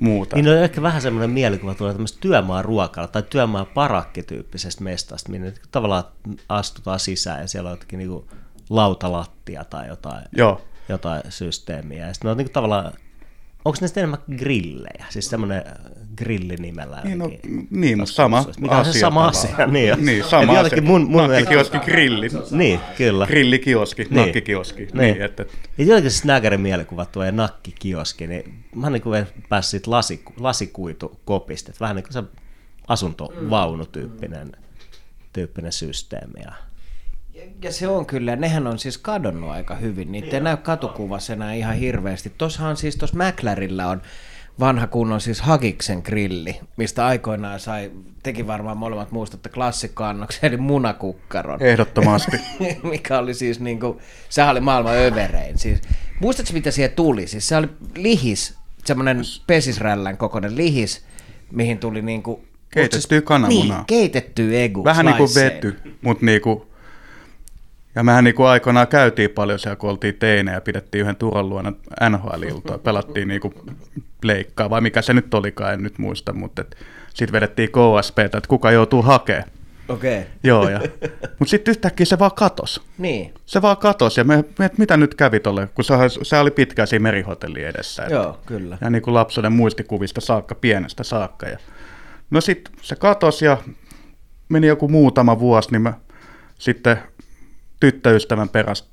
muuta. 0.00 0.36
Niin 0.36 0.48
on 0.48 0.56
ehkä 0.56 0.82
vähän 0.82 1.02
semmoinen 1.02 1.30
mielikuva 1.30 1.74
tulee 1.74 1.92
tämmöistä 1.92 2.18
työmaa 2.20 2.62
ruokalla 2.62 3.08
tai 3.08 3.22
työmaa 3.30 3.64
parakkityyppisestä 3.64 4.84
mestasta, 4.84 5.30
minne 5.30 5.52
tavallaan 5.70 6.04
astutaan 6.48 7.00
sisään 7.00 7.40
ja 7.40 7.48
siellä 7.48 7.68
on 7.68 7.72
jotenkin 7.72 7.98
niinku 7.98 8.28
lautalattia 8.70 9.64
tai 9.64 9.88
jotain, 9.88 10.24
Joo. 10.32 10.60
jotain 10.88 11.22
systeemiä. 11.28 12.06
Ja 12.06 12.12
sitten 12.12 12.28
ne 12.28 12.30
on 12.30 12.36
niinku 12.36 12.52
tavallaan, 12.52 12.92
onko 13.64 13.78
ne 13.80 13.86
sitten 13.88 14.00
enemmän 14.00 14.20
grillejä? 14.38 15.06
Siis 15.08 15.30
semmoinen 15.30 15.62
grilli 16.16 16.56
nimellä. 16.56 17.00
Niin, 17.04 17.18
no, 17.18 17.30
niin 17.70 17.98
mutta 17.98 18.14
sama 18.14 18.44
Mikä 18.60 18.76
on 18.76 18.84
se 18.84 18.92
sama 18.98 19.26
asia? 19.26 19.50
tavallaan. 19.50 19.72
Niin, 19.72 19.92
on. 19.92 20.04
niin 20.04 20.24
sama 20.24 20.58
asia. 20.60 20.82
mun, 20.82 21.10
mun 21.10 21.30
Nakkikioski, 21.30 21.78
grilli. 21.78 22.28
Niin, 22.50 22.80
kyllä. 22.96 23.26
Grillikioski, 23.26 24.02
Niin. 24.04 24.14
nakkikioski. 24.16 24.82
Niin. 24.82 24.94
Niin, 24.98 25.22
että, 25.22 25.44
Ja 25.78 25.84
jotenkin 25.84 26.10
se 26.10 26.16
snaggerin 26.18 26.60
mielikuva 26.60 27.04
tuo 27.06 27.24
ja 27.24 27.32
nakkikioski, 27.32 28.26
niin 28.26 28.64
mä 28.74 28.86
oon 28.86 28.92
niin 28.92 29.02
kuin 29.02 29.26
päässyt 29.48 29.70
siitä 29.70 29.90
lasi, 29.90 30.22
lasikuitukopista, 30.40 31.70
että 31.70 31.80
vähän 31.80 31.96
niin 31.96 32.04
kuin 32.04 32.12
se 32.12 32.22
asuntovaunutyyppinen 32.88 34.52
tyyppinen 35.32 35.72
systeemi. 35.72 36.40
Ja, 36.44 36.52
Ja, 37.62 37.72
se 37.72 37.88
on 37.88 38.06
kyllä, 38.06 38.36
nehän 38.36 38.66
on 38.66 38.78
siis 38.78 38.98
kadonnut 38.98 39.50
aika 39.50 39.74
hyvin. 39.74 40.12
Niitä 40.12 40.36
ei 40.36 40.40
näy 40.40 40.56
katukuvassa 40.56 41.32
enää 41.32 41.52
ihan 41.52 41.74
hirveästi. 41.74 42.32
Tossahan 42.38 42.76
siis 42.76 42.96
tuossa 42.96 43.16
Mäklärillä 43.16 43.88
on 43.88 44.02
vanha 44.60 44.86
kunnon 44.86 45.20
siis 45.20 45.40
Hagiksen 45.40 46.02
grilli, 46.04 46.60
mistä 46.76 47.06
aikoinaan 47.06 47.60
sai, 47.60 47.90
teki 48.22 48.46
varmaan 48.46 48.76
molemmat 48.76 49.12
muistatte 49.12 49.48
klassikkoannoksen, 49.48 50.48
eli 50.48 50.56
munakukkaron. 50.56 51.62
ehdottomasti. 51.62 52.36
mikä 52.82 53.18
oli 53.18 53.34
siis 53.34 53.60
niinku, 53.60 54.00
sehän 54.28 54.50
oli 54.50 54.60
maailman 54.60 54.96
överein. 54.96 55.58
Siis, 55.58 55.80
muistatko 56.20 56.52
mitä 56.52 56.70
siihen 56.70 56.90
tuli? 56.90 57.26
Siis 57.26 57.48
se 57.48 57.56
oli 57.56 57.68
lihis, 57.96 58.54
semmoinen 58.84 59.22
pesisrällän 59.46 60.16
kokoinen 60.16 60.56
lihis, 60.56 61.04
mihin 61.52 61.78
tuli 61.78 62.02
niinku... 62.02 62.44
Keitettyä 62.70 63.20
kananmunaa. 63.20 63.76
Niin, 63.78 63.86
keitettyä 63.86 64.60
egu. 64.60 64.84
Vähän 64.84 65.06
niin 65.06 65.16
kuin 65.16 65.30
vety, 65.34 65.80
mutta 66.02 66.26
niin 66.26 66.40
kuin, 66.40 66.62
ja 67.94 68.02
mehän 68.02 68.24
niin 68.24 68.34
kuin 68.34 68.48
aikoinaan 68.48 68.88
käytiin 68.88 69.30
paljon 69.30 69.58
siellä, 69.58 69.76
kun 69.76 69.90
oltiin 69.90 70.14
teinejä 70.14 70.56
ja 70.56 70.60
pidettiin 70.60 71.02
yhden 71.02 71.16
Turan 71.16 71.48
luona 71.48 71.72
NHL-iltoa. 72.10 72.78
Pelattiin 72.78 73.28
niin 73.28 73.40
kuin 73.40 73.54
leikkaa, 74.24 74.70
vai 74.70 74.80
mikä 74.80 75.02
se 75.02 75.14
nyt 75.14 75.34
olikaan, 75.34 75.74
en 75.74 75.82
nyt 75.82 75.98
muista, 75.98 76.32
mutta 76.32 76.64
sitten 77.14 77.32
vedettiin 77.32 77.68
KSP, 77.68 78.18
että 78.18 78.40
kuka 78.48 78.70
joutuu 78.70 79.02
hakemaan. 79.02 79.48
Okei. 79.88 80.18
Okay. 80.18 80.30
Joo, 80.44 80.68
ja, 80.68 80.80
mutta 81.38 81.50
sitten 81.50 81.72
yhtäkkiä 81.72 82.06
se 82.06 82.18
vaan 82.18 82.30
katos. 82.34 82.82
Niin. 82.98 83.34
Se 83.46 83.62
vaan 83.62 83.76
katosi 83.76 84.20
ja 84.20 84.24
me, 84.24 84.44
me 84.58 84.70
mitä 84.78 84.96
nyt 84.96 85.14
kävi 85.14 85.40
tolle, 85.40 85.68
kun 85.74 85.84
se, 85.84 85.94
se 86.22 86.38
oli 86.38 86.50
pitkään 86.50 86.88
siinä 86.88 87.02
merihotellin 87.02 87.66
edessä. 87.66 88.02
että- 88.02 88.14
Joo, 88.14 88.38
kyllä. 88.46 88.78
Ja 88.80 88.90
niin 88.90 89.02
kuin 89.02 89.14
lapsuuden 89.14 89.52
muistikuvista 89.52 90.20
saakka, 90.20 90.54
pienestä 90.54 91.02
saakka. 91.04 91.46
Ja, 91.48 91.58
no 92.30 92.40
sitten 92.40 92.74
se 92.82 92.96
katosi 92.96 93.44
ja 93.44 93.58
meni 94.48 94.66
joku 94.66 94.88
muutama 94.88 95.38
vuosi, 95.38 95.70
niin 95.70 95.82
mä 95.82 95.94
sitten 96.58 96.98
tyttöystävän 97.80 98.48
perästä 98.48 98.88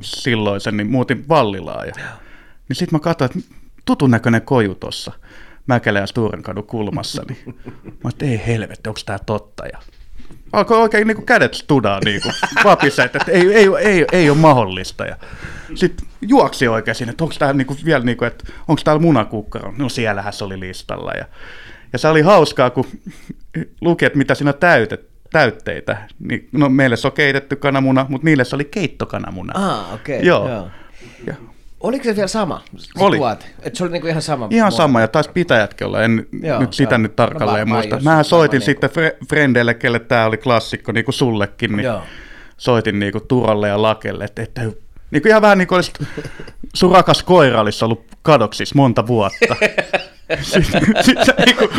silloisen, 0.00 0.76
niin 0.76 0.90
muutin 0.90 1.28
Vallilaan. 1.28 1.86
Ja, 1.86 1.94
niin 2.68 2.76
sitten 2.76 2.96
mä 2.96 3.00
katsoin, 3.00 3.30
että 3.36 3.54
tutun 3.84 4.10
näköinen 4.10 4.42
koju 4.42 4.74
tuossa 4.74 5.12
Mäkelä 5.66 5.98
ja 5.98 6.06
Sturenkadun 6.06 6.66
kulmassa. 6.66 7.22
Niin 7.28 7.58
mä 8.04 8.10
että 8.10 8.24
ei 8.24 8.42
helvetti, 8.46 8.88
onko 8.88 9.00
tämä 9.06 9.18
totta? 9.18 9.66
Ja 9.66 9.78
alkoi 10.52 10.80
oikein 10.80 11.06
niin 11.06 11.16
kuin 11.16 11.26
kädet 11.26 11.54
studaa 11.54 12.00
niin 12.04 12.22
kuin 12.22 12.34
vapissa, 12.64 13.04
että 13.04 13.18
että 13.18 13.32
ei, 13.32 13.54
ei, 13.54 13.68
ei, 13.80 14.04
ei 14.12 14.30
ole 14.30 14.38
mahdollista. 14.38 15.04
Ja 15.04 15.16
sitten 15.74 16.06
juoksi 16.20 16.68
oikein 16.68 16.94
sinne, 16.94 17.10
että 17.10 17.24
onko 17.24 17.36
täällä 17.38 17.58
niin 17.58 17.66
kuin 17.66 17.78
vielä, 17.84 18.04
niin 18.04 18.16
kuin, 18.16 18.26
että 18.26 18.44
onko 18.68 18.82
täällä 18.84 19.02
munakukkaro? 19.02 19.74
No 19.76 19.88
siellähän 19.88 20.32
se 20.32 20.44
oli 20.44 20.60
listalla. 20.60 21.12
Ja, 21.12 21.24
ja 21.92 21.98
se 21.98 22.08
oli 22.08 22.22
hauskaa, 22.22 22.70
kun 22.70 22.86
luki, 23.80 24.04
että 24.04 24.18
mitä 24.18 24.34
siinä 24.34 24.52
täytet, 24.52 25.15
täytteitä. 25.32 25.96
Niin, 26.18 26.48
no 26.52 26.68
meille 26.68 26.96
se 26.96 27.06
on 27.06 27.12
keitetty 27.12 27.56
kananmuna, 27.56 28.06
mutta 28.08 28.24
niille 28.24 28.44
se 28.44 28.54
oli 28.54 28.64
keittokananmuna. 28.64 29.52
Ah, 29.56 29.94
okei. 29.94 30.16
Okay. 30.16 30.26
Joo. 30.28 30.48
Joo. 30.48 30.68
Ja 31.26 31.34
Oliko 31.80 32.04
se 32.04 32.16
vielä 32.16 32.28
sama? 32.28 32.62
Se 32.76 32.90
Oli. 32.98 33.16
Tuote? 33.16 33.46
Et 33.62 33.76
se 33.76 33.84
oli 33.84 33.92
niinku 33.92 34.06
ihan 34.06 34.22
sama? 34.22 34.48
Ihan 34.50 34.66
muoto? 34.66 34.76
sama, 34.76 35.00
ja 35.00 35.08
taisi 35.08 35.30
pitäjätkin 35.34 35.86
olla, 35.86 36.02
en 36.02 36.26
Joo, 36.42 36.60
nyt 36.60 36.72
sitä 36.72 36.94
joo. 36.94 36.98
nyt 36.98 37.10
No 37.10 37.14
tarkalleen 37.16 37.58
varmaan 37.58 37.78
muista. 37.78 37.96
jos 37.96 38.04
Mä 38.04 38.10
sama 38.10 38.22
soitin 38.22 38.58
niinku- 38.58 38.64
sitten 38.64 38.90
fre- 38.90 39.26
frendeille, 39.28 39.74
kelle 39.74 39.98
tämä 39.98 40.26
oli 40.26 40.36
klassikko, 40.36 40.92
niin 40.92 41.04
kuin 41.04 41.14
sullekin, 41.14 41.72
niin 41.76 41.84
Joo. 41.84 42.02
soitin 42.56 42.98
niin 42.98 43.12
kuin 43.12 43.26
Turalle 43.28 43.68
ja 43.68 43.82
Lakelle, 43.82 44.24
että, 44.24 44.42
että 44.42 44.60
niin 45.10 45.22
kuin 45.22 45.30
ihan 45.30 45.42
vähän 45.42 45.58
niin 45.58 45.68
kuin 45.68 45.76
olisi, 45.76 45.92
sun 46.74 46.92
rakas 46.92 47.22
koira 47.22 47.60
olisi 47.60 47.84
ollut 47.84 48.04
kadoksissa 48.22 48.74
monta 48.76 49.06
vuotta. 49.06 49.56
Sitten 50.42 50.94
sit 51.02 51.18
niin 51.46 51.56
kuin 51.56 51.70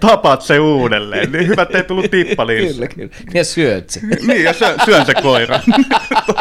tapaat 0.00 0.42
se 0.42 0.58
uudelleen, 0.58 1.32
niin 1.32 1.48
hyvä, 1.48 1.62
että 1.62 1.78
ei 1.78 1.84
tullut 1.84 2.10
tippaliin. 2.10 2.74
Kyllä, 2.74 2.88
kyllä. 2.88 3.10
Ja 3.34 3.44
syöt 3.44 3.90
se. 3.90 4.00
Niin, 4.26 4.44
ja 4.44 4.52
syön, 4.52 4.74
syön 4.84 5.06
se 5.06 5.14
koira. 5.14 5.60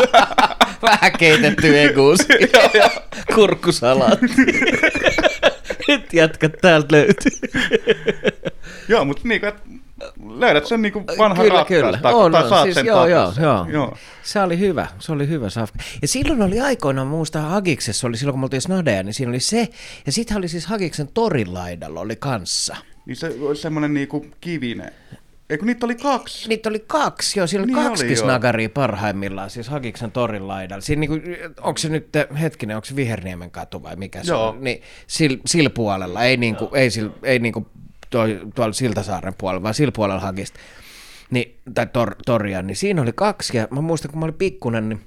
Vähän 0.81 1.11
keitetty 1.17 1.79
eguus. 1.79 2.19
Kurkkusalat. 3.35 4.19
Nyt 5.87 6.13
jatka 6.13 6.49
täältä 6.49 6.95
löytyy. 6.95 7.31
joo, 8.87 9.05
mutta 9.05 9.21
niin 9.27 9.45
että 9.45 9.61
löydät 10.39 10.65
sen 10.65 10.81
niin 10.81 10.93
kuin 10.93 11.05
vanhan 11.17 11.45
kyllä, 11.45 11.65
kyllä. 11.65 11.99
tai, 12.01 12.13
On, 12.13 12.31
tai 12.31 12.43
on. 12.43 12.49
saat 12.49 12.63
Siis, 12.63 12.75
sen 12.75 12.85
joo, 12.85 13.07
joo, 13.07 13.33
joo, 13.41 13.65
joo. 13.71 13.97
Se 14.23 14.41
oli 14.41 14.59
hyvä, 14.59 14.87
se 14.99 15.11
oli 15.11 15.27
hyvä 15.27 15.49
safka. 15.49 15.79
Ja 16.01 16.07
silloin 16.07 16.41
oli 16.41 16.59
aikoinaan, 16.59 17.07
muista 17.07 17.41
Hagiksessa 17.41 18.07
oli 18.07 18.17
silloin 18.17 18.33
kun 18.33 18.39
me 18.39 18.45
oltiin 18.45 18.61
Snadeja, 18.61 19.03
niin 19.03 19.13
siinä 19.13 19.29
oli 19.29 19.39
se, 19.39 19.69
ja 20.05 20.11
sitten 20.11 20.37
oli 20.37 20.47
siis 20.47 20.65
Hagiksen 20.65 21.07
torin 21.13 21.53
laidalla 21.53 21.99
oli 21.99 22.15
kanssa. 22.15 22.75
Niin 23.05 23.15
se 23.15 23.35
oli 23.41 23.55
semmoinen 23.55 23.93
niinku 23.93 24.25
kivinen. 24.41 24.91
Eikö 25.49 25.65
niitä 25.65 25.85
oli 25.85 25.95
kaksi? 25.95 26.49
Niitä 26.49 26.69
oli 26.69 26.79
kaksi, 26.87 27.39
joo, 27.39 27.47
oli 27.57 27.65
Niin 27.65 27.77
oli, 27.77 27.87
kaksi 27.87 28.07
joo. 28.13 28.23
snagaria 28.23 28.69
parhaimmillaan, 28.69 29.49
siis 29.49 29.69
Hagiksen 29.69 30.11
torin 30.11 30.47
laidalla. 30.47 30.81
Siinä 30.81 30.99
niinku, 30.99 31.19
onko 31.61 31.77
se 31.77 31.89
nyt, 31.89 32.07
hetkinen, 32.41 32.75
onko 32.75 32.85
se 32.85 32.95
Viherniemen 32.95 33.51
katu 33.51 33.83
vai 33.83 33.95
mikä 33.95 34.23
se 34.23 34.31
Joo. 34.31 34.47
on? 34.49 34.63
Niin, 34.63 34.81
sillä 35.07 35.37
sil 35.51 35.69
puolella, 35.69 36.23
ei, 36.23 36.37
niinku, 36.37 36.69
ei, 36.73 36.89
sil, 36.95 37.09
ei 37.23 37.39
niinku 37.39 37.67
toi, 38.13 38.39
tuolla 38.55 38.73
Siltasaaren 38.73 39.33
puolella, 39.37 39.63
vaan 39.63 39.73
sillä 39.73 39.91
puolella 39.91 40.21
Hagista. 40.21 40.59
Niin, 41.31 41.59
tai 41.73 41.87
tor, 41.87 42.15
toria, 42.25 42.61
niin 42.61 42.75
siinä 42.75 43.01
oli 43.01 43.11
kaksi, 43.15 43.57
ja 43.57 43.67
mä 43.71 43.81
muistan, 43.81 44.11
kun 44.11 44.19
mä 44.19 44.25
olin 44.25 44.35
pikkunen, 44.35 44.89
niin 44.89 45.01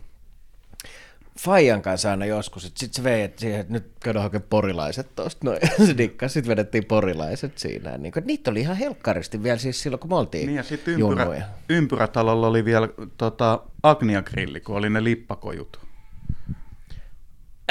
Fajan 1.41 1.83
kanssa 1.83 2.11
aina 2.11 2.25
joskus, 2.27 2.65
että 2.65 2.81
sit 2.81 2.95
se 2.95 3.05
vei, 3.05 3.23
että, 3.23 3.41
siihen, 3.41 3.61
että 3.61 3.73
nyt 3.73 3.87
käydään 4.01 4.23
hakemaan 4.23 4.47
porilaiset 4.51 5.09
tosta, 5.15 5.41
noin, 5.47 5.59
se 5.87 5.99
dikkas, 5.99 6.33
sit 6.33 6.49
vedettiin 6.49 6.85
porilaiset 6.85 7.59
siinä, 7.59 7.99
niin 7.99 8.07
että 8.07 8.27
niitä 8.27 8.51
oli 8.51 8.61
ihan 8.61 8.77
helkkaristi 8.77 9.43
vielä 9.43 9.59
siis 9.59 9.83
silloin, 9.83 10.01
kun 10.01 10.11
me 10.11 10.17
oltiin 10.17 10.47
Niin 10.47 10.57
ja 10.57 10.63
sitten 10.63 10.95
ympyrä, 10.95 11.23
junnuja. 11.23 11.45
ympyrätalolla 11.69 12.47
oli 12.47 12.65
vielä 12.65 12.89
tota, 13.19 13.61
Agnia-grilli, 13.83 14.61
kun 14.61 14.77
oli 14.77 14.91
ne 14.91 15.05
lippakojut. 15.05 15.81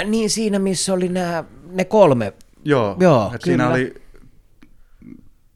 Niin 0.06 0.30
siinä, 0.30 0.60
missä 0.60 0.94
oli 0.94 1.10
nämä, 1.10 1.44
ne 1.72 1.86
kolme. 1.86 2.34
Joo, 2.66 2.98
Joo, 3.00 3.32
et 3.36 3.42
siinä 3.42 3.64
kyllä. 3.64 4.05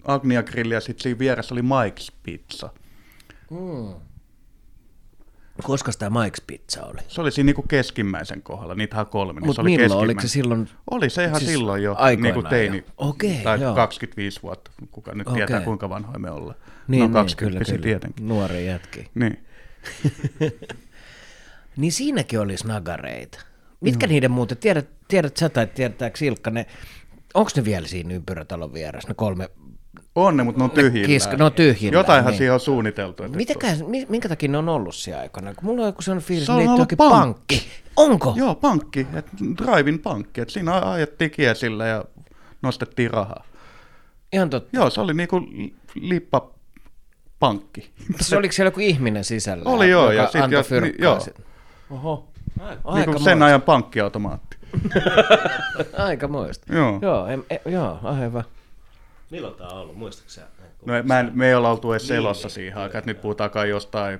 Oli 0.09 0.15
Agnia-grilli 0.15 0.73
ja 0.73 0.81
sitten 0.81 1.03
siinä 1.03 1.19
vieressä 1.19 1.55
oli 1.55 1.61
Mike's 1.61 2.13
Pizza. 2.23 2.69
Koska 5.63 5.91
tämä 5.99 6.25
Mike's 6.25 6.43
Pizza 6.47 6.85
oli? 6.85 6.99
Se 7.07 7.21
oli 7.21 7.31
siinä 7.31 7.45
niinku 7.45 7.61
keskimmäisen 7.61 8.41
kohdalla, 8.41 8.75
niitähän 8.75 9.05
on 9.05 9.11
kolme. 9.11 9.39
Niin 9.39 9.45
Mutta 9.45 9.55
se 9.55 9.61
oli 9.61 9.77
milloin? 9.77 9.99
Oliko 9.99 10.21
se 10.21 10.27
silloin? 10.27 10.69
Oli 10.91 11.09
se 11.09 11.23
ihan 11.23 11.39
siis 11.39 11.51
silloin 11.51 11.83
jo, 11.83 11.97
niin 12.21 12.33
kuin 12.33 12.47
teini. 12.47 12.77
jo? 12.77 12.83
Okei, 12.97 13.41
tai 13.43 13.61
joo. 13.61 13.75
25 13.75 14.43
vuotta, 14.43 14.71
kuka 14.91 15.15
nyt 15.15 15.27
tietää 15.33 15.57
Okei. 15.57 15.65
kuinka 15.65 15.89
vanhoja 15.89 16.19
me 16.19 16.31
ollaan. 16.31 16.57
Niin, 16.87 16.99
no 16.99 17.05
niin 17.05 17.13
20 17.13 17.65
kyllä, 17.65 17.65
kyllä. 17.65 17.83
tietenkin. 17.83 18.27
Nuori 18.27 18.65
jätki. 18.65 19.09
Niin. 19.15 19.45
Niin 21.77 21.91
siinäkin 21.91 22.39
oli 22.39 22.57
snagareita. 22.57 23.39
Mitkä 23.81 24.05
mm. 24.05 24.09
niiden 24.09 24.31
muuten, 24.31 24.57
tiedät, 24.57 24.89
tiedät 25.07 25.37
sä 25.37 25.49
tai 25.49 25.67
tiedätääkö 25.67 26.25
Ilkka, 26.25 26.49
ne 26.49 26.65
Onko 27.33 27.51
ne 27.55 27.65
vielä 27.65 27.87
siinä 27.87 28.13
ympyrätalon 28.13 28.73
vieressä, 28.73 29.07
ne 29.07 29.13
kolme? 29.13 29.49
On 30.15 30.37
ne, 30.37 30.43
mutta 30.43 30.59
ne 30.59 30.63
on 30.63 30.71
tyhjillä. 30.71 31.07
Kiska, 31.07 31.37
ne 31.37 31.43
on 31.43 31.51
tyhjillä. 31.53 31.97
Jotainhan 31.99 32.31
niin. 32.31 32.37
siihen 32.37 32.53
on 32.53 32.59
suunniteltu. 32.59 33.23
Mitäkään, 33.35 33.77
mi- 33.87 34.05
minkä 34.09 34.29
takia 34.29 34.49
ne 34.49 34.57
on 34.57 34.69
ollut 34.69 34.95
siellä 34.95 35.21
aikana? 35.21 35.53
Kun 35.53 35.65
mulla 35.65 35.81
on 35.81 35.87
joku 35.87 36.01
sellainen 36.01 36.27
fiilis, 36.27 36.45
Se 36.45 36.51
on 36.51 36.57
ollut 36.57 36.77
pankki. 36.77 36.95
pankki. 36.95 37.67
Onko? 37.95 38.33
Joo, 38.37 38.55
pankki, 38.55 39.07
et 39.13 39.25
Drivin 39.57 39.99
pankki, 39.99 40.41
että 40.41 40.53
siinä 40.53 40.91
ajettiin 40.91 41.31
kiesillä 41.31 41.87
ja 41.87 42.05
nostettiin 42.61 43.11
rahaa. 43.11 43.43
Ihan 44.33 44.49
totta. 44.49 44.69
Joo, 44.73 44.89
se 44.89 45.01
oli 45.01 45.13
niinku 45.13 45.41
lippa 45.95 46.49
pankki. 47.39 47.89
Se 48.21 48.37
oliko 48.37 48.51
siellä 48.51 48.67
joku 48.67 48.79
ihminen 48.79 49.23
sisällä? 49.23 49.63
Oli 49.69 49.89
joo, 49.89 50.11
ja 50.11 50.13
joka 50.21 50.31
sit 50.31 50.41
antoi 50.41 50.59
jos- 50.59 50.69
niin, 50.81 50.95
joo. 50.99 51.19
sit? 51.19 51.35
Oho. 51.89 52.27
Niinku 52.59 52.79
Aika 52.89 53.19
sen 53.19 53.43
ajan 53.43 53.61
pankkiautomaatti. 53.61 54.57
Aika 55.97 56.27
moista. 56.27 56.73
Joo. 56.73 56.99
Joo, 57.01 57.27
em, 57.27 57.43
e, 57.49 57.57
joo, 57.65 57.99
aivan. 58.03 58.43
Milloin 59.29 59.55
tämä 59.55 59.69
on 59.69 59.77
ollut? 59.77 59.95
Muistatko 59.95 60.29
sä? 60.29 60.41
No, 60.85 60.93
mä 61.03 61.19
en, 61.19 61.31
me 61.33 61.47
ei 61.47 61.55
olla 61.55 61.69
oltu 61.69 61.91
edes 61.91 62.11
elossa 62.11 62.49
siihen 62.49 62.77
aikaan, 62.77 62.99
että 62.99 63.11
nyt 63.11 63.21
puhutaan 63.21 63.51
kai 63.51 63.69
jostain 63.69 64.19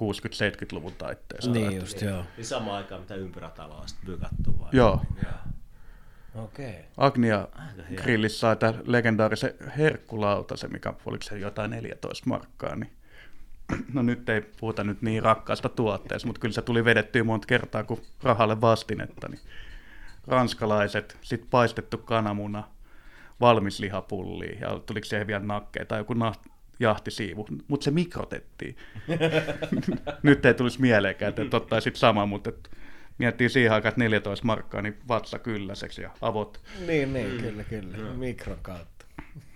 60-70-luvun 0.00 0.92
taitteesta. 0.92 1.50
Niin 1.50 1.76
just, 1.76 2.02
joo. 2.02 2.24
Niin 2.36 2.44
samaan 2.44 2.76
aikaan, 2.76 3.00
mitä 3.00 3.14
ympyrätalo 3.14 3.74
on 3.74 3.88
sitten 3.88 4.06
bykattu 4.06 4.60
vai? 4.60 4.68
Joo. 4.72 5.02
Okei. 6.34 6.84
Agnia 6.96 7.48
grillissä 7.96 8.38
sai 8.38 8.56
tämän 8.56 8.80
legendaarisen 8.84 9.54
herkkulautasen, 9.78 10.72
mikä 10.72 10.94
oliko 11.06 11.22
se 11.22 11.38
jotain 11.38 11.70
14 11.70 12.28
markkaa, 12.28 12.76
niin 12.76 12.92
no 13.94 14.02
nyt 14.02 14.28
ei 14.28 14.40
puhuta 14.40 14.84
nyt 14.84 15.02
niin 15.02 15.22
rakkaasta 15.22 15.68
tuotteesta, 15.68 16.26
mutta 16.26 16.40
kyllä 16.40 16.52
se 16.52 16.62
tuli 16.62 16.84
vedettyä 16.84 17.24
monta 17.24 17.46
kertaa, 17.46 17.84
kun 17.84 18.02
rahalle 18.22 18.60
vastinetta, 18.60 19.28
niin 19.28 19.40
ranskalaiset, 20.26 21.16
sitten 21.22 21.50
paistettu 21.50 21.98
kananmuna, 21.98 22.64
valmis 23.40 23.80
lihapulli 23.80 24.58
ja 24.60 24.80
tuliko 24.86 25.04
siihen 25.04 25.26
vielä 25.26 25.44
nakkeja 25.44 25.86
tai 25.86 26.00
joku 26.00 26.14
nah- 26.14 26.50
jahtisiivu, 26.80 27.46
mutta 27.68 27.84
se 27.84 27.90
mikrotettiin. 27.90 28.76
nyt 30.22 30.46
ei 30.46 30.54
tulisi 30.54 30.80
mieleenkään, 30.80 31.34
että 31.38 31.56
ottaisit 31.56 31.96
sama, 31.96 32.26
mutta 32.26 32.50
et 32.50 32.70
miettii 33.18 33.48
siihen 33.48 33.72
aikaan, 33.72 33.90
että 33.90 34.00
14 34.00 34.46
markkaa, 34.46 34.82
niin 34.82 34.98
vatsa 35.08 35.38
kylläiseksi 35.38 36.02
ja 36.02 36.10
avot 36.20 36.60
Niin, 36.86 37.12
niin, 37.12 37.40
kyllä, 37.40 37.64
kyllä. 37.64 37.96
Mikron 38.16 38.58
kautta. 38.62 39.06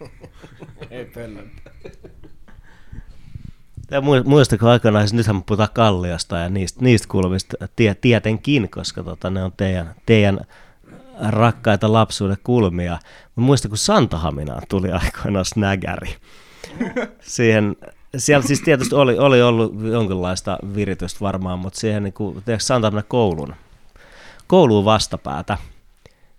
ei 0.91 1.05
pöllötä. 1.05 1.71
Ja 3.91 4.01
mu- 4.01 4.25
muistako 4.29 4.69
aikanaan, 4.69 5.09
siis 5.09 5.15
nythän 5.15 5.43
puhutaan 5.43 5.69
Kalliosta 5.75 6.39
ja 6.39 6.49
niistä, 6.49 6.85
niistä 6.85 7.09
kulmista 7.11 7.69
tie, 7.77 7.95
tietenkin, 7.95 8.71
koska 8.71 9.03
tota, 9.03 9.31
ne 9.31 9.45
on 9.45 9.53
teidän, 9.57 9.95
teidän 10.07 10.41
rakkaita 11.21 11.93
lapsuuden 11.93 12.37
kulmia. 12.45 12.99
Mä 13.37 13.45
muistan, 13.45 13.69
kun 13.69 13.79
Santahaminaan 13.79 14.63
tuli 14.69 14.91
aikoinaan 14.93 15.45
snägäri. 15.45 16.15
Siihen, 17.21 17.77
siellä 18.17 18.47
siis 18.47 18.61
tietysti 18.61 18.95
oli, 18.95 19.19
oli 19.19 19.43
ollut 19.43 19.75
jonkinlaista 19.93 20.59
viritystä 20.75 21.21
varmaan, 21.21 21.59
mutta 21.59 21.81
siihen 21.81 22.03
niin 22.03 22.13
kuin, 22.13 22.43
tiedätkö, 22.45 22.65
Santahaminan 22.65 23.05
koulun, 23.09 23.55
kouluun 24.47 24.85
vastapäätä, 24.85 25.59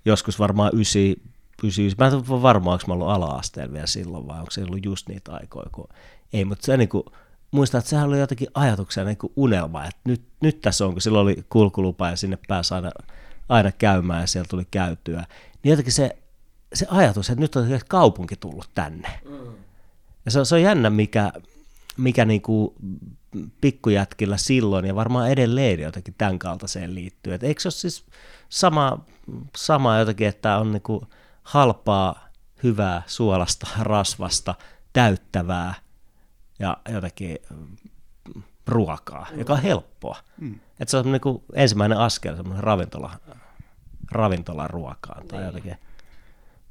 joskus 0.06 0.40
varmaan 0.40 0.72
ysi, 0.74 1.22
ysi, 1.64 1.96
mä 1.98 2.08
en 2.08 2.14
ole 2.14 2.42
varma, 2.42 2.72
onko 2.72 2.84
mä 2.88 2.94
ollut 2.94 3.10
ala-asteella 3.10 3.74
vielä 3.74 3.88
silloin 3.88 4.28
vai 4.28 4.40
onko 4.40 4.52
se 4.52 4.64
ollut 4.64 4.86
just 4.86 5.10
niitä 5.10 5.32
aikoja, 5.34 5.70
kun 5.72 5.88
ei, 6.34 6.46
mutta 6.46 6.66
se 6.66 6.78
niin 6.78 6.90
kuin, 6.90 7.04
muistan, 7.52 7.80
että 7.80 7.90
sehän 7.90 8.08
oli 8.08 8.20
jotenkin 8.20 8.48
ajatuksena 8.54 9.08
niin 9.08 9.18
kuin 9.18 9.34
unelma, 9.36 9.86
että 9.86 10.02
nyt, 10.06 10.22
nyt 10.42 10.62
tässä 10.62 10.86
on, 10.86 10.92
kun 10.92 11.02
silloin 11.02 11.24
oli 11.24 11.46
kulkulupa 11.50 12.10
ja 12.10 12.16
sinne 12.16 12.38
pääsi 12.48 12.74
aina, 12.74 12.92
aina 13.50 13.72
käymään 13.72 14.22
ja 14.22 14.28
siellä 14.28 14.48
tuli 14.50 14.68
käytyä, 14.72 15.26
niin 15.64 15.70
jotenkin 15.70 15.94
se, 15.94 16.18
se 16.74 16.86
ajatus, 16.90 17.30
että 17.30 17.42
nyt 17.42 17.56
on 17.56 17.68
kaupunki 17.88 18.36
tullut 18.36 18.70
tänne. 18.76 19.20
Ja 20.26 20.32
se, 20.32 20.40
on- 20.40 20.46
se 20.46 20.56
on 20.56 20.62
jännä, 20.62 20.90
mikä, 20.90 21.32
mikä 21.98 22.26
niinku 22.26 22.76
pikkujätkillä 23.62 24.38
silloin 24.38 24.86
ja 24.86 24.96
varmaan 24.96 25.30
edelleen 25.32 25.80
jotenkin 25.80 26.16
tämän 26.18 26.40
kaltaiseen 26.40 26.96
liittyy. 26.96 27.34
Et 27.34 27.44
eikö 27.44 27.62
se 27.62 27.68
ole 27.68 27.74
siis 27.74 28.06
sama, 28.50 29.06
sama 29.58 29.98
jotenkin, 29.98 30.28
että 30.28 30.58
on 30.58 30.72
niinku 30.72 31.08
halpaa, 31.44 32.26
hyvää, 32.64 33.04
suolasta, 33.08 33.68
rasvasta, 33.80 34.56
täyttävää 34.94 35.74
ja 36.60 36.78
jotenkin 36.90 37.38
mm, 38.68 38.72
ruokaa, 38.74 39.28
joka 39.38 39.54
on 39.54 39.62
helppoa. 39.62 40.18
Mm. 40.38 40.60
Että 40.80 40.92
se 40.92 40.98
on 40.98 41.12
niinku 41.12 41.44
ensimmäinen 41.54 41.98
askel 41.98 42.36
semmoinen 42.36 42.64
ravintola, 42.64 43.12
ravintolan 44.12 44.70
ruokaan 44.70 45.28
tai 45.28 45.46
jotenkin 45.46 45.76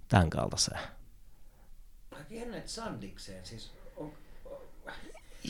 tämän 0.08 0.30
kaltaiseen. 0.30 0.80
Että 2.30 2.70
Sandikseen, 2.70 3.46
siis 3.46 3.72
on, 3.96 4.12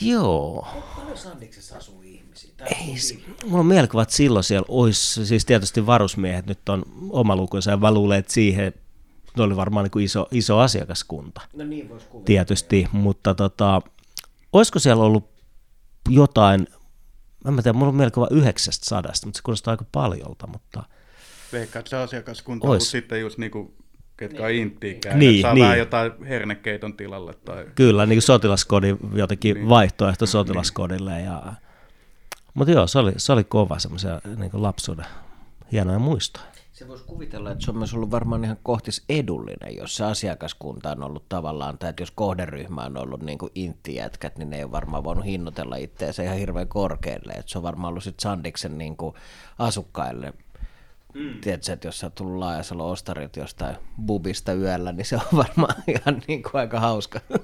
Joo. 0.01 0.67
paljon 0.95 1.17
Sandiksessa 1.17 1.77
asuu 1.77 2.01
ihmisiä? 2.01 2.51
Ei, 2.65 2.97
se- 2.97 3.17
mulla 3.45 3.59
on 3.59 3.65
mielikuva, 3.65 4.01
että 4.01 4.15
silloin 4.15 4.43
siellä 4.43 4.65
olisi, 4.69 5.25
siis 5.25 5.45
tietysti 5.45 5.85
varusmiehet 5.85 6.45
nyt 6.45 6.69
on 6.69 6.83
oma 7.09 7.35
lukunsa 7.35 7.71
ja 7.71 7.77
mä 7.77 7.91
luulen, 7.93 8.19
että 8.19 8.33
siihen 8.33 8.73
ne 9.37 9.43
oli 9.43 9.55
varmaan 9.55 9.83
niin 9.83 9.91
kuin 9.91 10.05
iso, 10.05 10.27
iso 10.31 10.59
asiakaskunta 10.59 11.41
No 11.53 11.63
niin 11.65 11.89
voisi 11.89 12.05
kuvitella. 12.05 12.25
tietysti, 12.25 12.87
mutta 12.91 13.35
tota, 13.35 13.81
olisiko 14.53 14.79
siellä 14.79 15.03
ollut 15.03 15.29
jotain, 16.09 16.67
mä 17.43 17.51
en 17.51 17.63
tiedä, 17.63 17.73
mulla 17.73 17.89
on 17.89 17.95
mielikuva 17.95 18.27
900, 18.31 19.01
mutta 19.25 19.37
se 19.37 19.43
kuulostaa 19.43 19.71
aika 19.71 19.85
paljolta, 19.91 20.47
mutta 20.47 20.83
Veikkaan, 21.53 21.79
että 21.79 21.89
se 21.89 21.95
asiakaskunta 21.97 22.67
on 22.67 22.71
ollut 22.71 22.83
sitten 22.83 23.21
just 23.21 23.37
niinku, 23.37 23.73
ketkä 24.17 24.43
on 24.43 24.51
inttiikään, 24.51 25.19
Niin, 25.19 25.31
niin, 25.31 25.41
saa 25.41 25.53
niin. 25.53 25.63
vähän 25.63 25.77
jotain 25.77 26.11
hernekeiton 26.25 26.97
tilalle. 26.97 27.33
Tai... 27.33 27.65
kyllä 27.75 28.05
niin 28.05 28.15
kuin 28.15 28.23
sotilaskodin 28.23 28.97
jotenkin 29.13 29.55
niin. 29.55 29.69
vaihtoehto 29.69 30.25
sotilaskodille. 30.25 31.21
Ja, 31.21 31.53
mutta 32.53 32.71
joo, 32.71 32.87
se 32.87 32.99
oli, 32.99 33.13
se 33.17 33.33
oli 33.33 33.43
kova 33.43 33.79
semmoisia 33.79 34.21
niin 34.37 34.51
kuin 34.51 34.63
lapsuuden 34.63 35.05
hienoja 35.71 35.99
muistoja. 35.99 36.45
Se 36.75 36.87
voisi 36.87 37.03
kuvitella, 37.03 37.51
että 37.51 37.65
se 37.65 37.71
on 37.71 37.77
myös 37.77 37.93
ollut 37.93 38.11
varmaan 38.11 38.43
ihan 38.43 38.57
kohtis 38.63 39.03
edullinen, 39.09 39.75
jos 39.77 39.95
se 39.95 40.05
asiakaskunta 40.05 40.91
on 40.91 41.03
ollut 41.03 41.29
tavallaan, 41.29 41.77
tai 41.77 41.89
että 41.89 42.01
jos 42.01 42.11
kohderyhmä 42.11 42.81
on 42.81 42.97
ollut 42.97 43.21
niin 43.21 43.37
kuin 43.37 43.51
niin 44.37 44.49
ne 44.49 44.57
ei 44.57 44.63
ole 44.63 44.71
varmaan 44.71 45.03
voinut 45.03 45.25
hinnoitella 45.25 45.75
itseänsä 45.75 46.23
ihan 46.23 46.37
hirveän 46.37 46.67
korkealle. 46.67 47.33
Että 47.33 47.51
se 47.51 47.57
on 47.57 47.63
varmaan 47.63 47.89
ollut 47.89 48.03
sitten 48.03 48.21
Sandiksen 48.21 48.77
niin 48.77 48.97
kuin 48.97 49.15
asukkaille 49.59 50.33
Mm. 51.15 51.41
Tiedätkö, 51.41 51.73
että 51.73 51.87
jos 51.87 51.99
sä 51.99 52.05
oot 52.07 52.15
tullut 52.15 52.39
Laajasalo 52.39 52.91
Ostarit 52.91 53.35
jostain 53.35 53.75
bubista 54.05 54.53
yöllä, 54.53 54.91
niin 54.91 55.05
se 55.05 55.15
on 55.15 55.37
varmaan 55.43 55.75
ihan 55.87 56.21
niin 56.27 56.43
kuin 56.43 56.55
aika 56.55 56.79
hauska. 56.79 57.19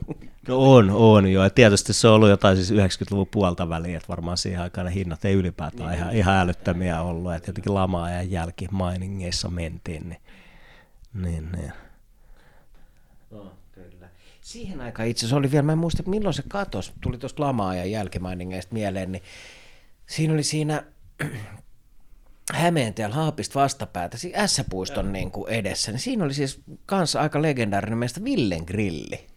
No 0.48 0.74
on, 0.74 0.90
on 0.90 1.32
joo. 1.32 1.44
Ja 1.44 1.50
tietysti 1.50 1.94
se 1.94 2.08
on 2.08 2.14
ollut 2.14 2.30
jotain 2.30 2.58
siis 2.58 2.72
90-luvun 2.72 3.28
puolta 3.32 3.70
väliin, 3.70 3.96
että 3.96 4.08
varmaan 4.08 4.38
siihen 4.38 4.62
aikaan 4.62 4.86
ne 4.86 4.94
hinnat 4.94 5.26
ei 5.26 5.34
ylipäätään 5.34 5.90
niin. 5.90 6.00
ihan, 6.00 6.16
ihan 6.16 6.36
älyttömiä 6.36 7.02
ollut. 7.02 7.34
Että 7.34 7.50
jotenkin 7.50 7.74
lama 7.74 8.10
ja 8.10 8.24
jälkimainingeissa 8.24 9.50
mentiin. 9.50 10.10
Niin, 10.10 10.22
niin, 11.14 11.52
niin. 11.52 11.74
No, 13.32 13.54
kyllä. 13.72 14.10
Siihen 14.42 14.82
aikaan 14.82 15.08
itse 15.08 15.20
asiassa 15.20 15.38
oli 15.38 15.52
vielä, 15.52 15.64
mä 15.64 15.72
en 15.72 15.78
muista, 15.78 16.02
että 16.02 16.10
milloin 16.10 16.34
se 16.34 16.44
katos, 16.48 16.94
tuli 17.02 17.18
tuosta 17.18 17.44
lamaa 17.44 17.76
ja 17.76 17.86
jälkimainingeista 17.86 18.74
mieleen, 18.74 19.12
niin 19.12 19.24
siinä 20.06 20.34
oli 20.34 20.44
siinä 20.44 20.84
Hämeentiellä 22.54 23.16
Haapista 23.16 23.60
vastapäätä, 23.60 24.18
siinä 24.18 24.48
S-puiston 24.48 25.14
niin 25.14 25.32
kuin 25.32 25.52
edessä, 25.52 25.92
niin 25.92 26.00
siinä 26.00 26.24
oli 26.26 26.34
siis 26.34 26.62
kanssa 26.86 27.22
aika 27.22 27.42
legendaarinen 27.42 27.98
meistä 27.98 28.24
Villen 28.24 28.64
grilli. 28.68 29.28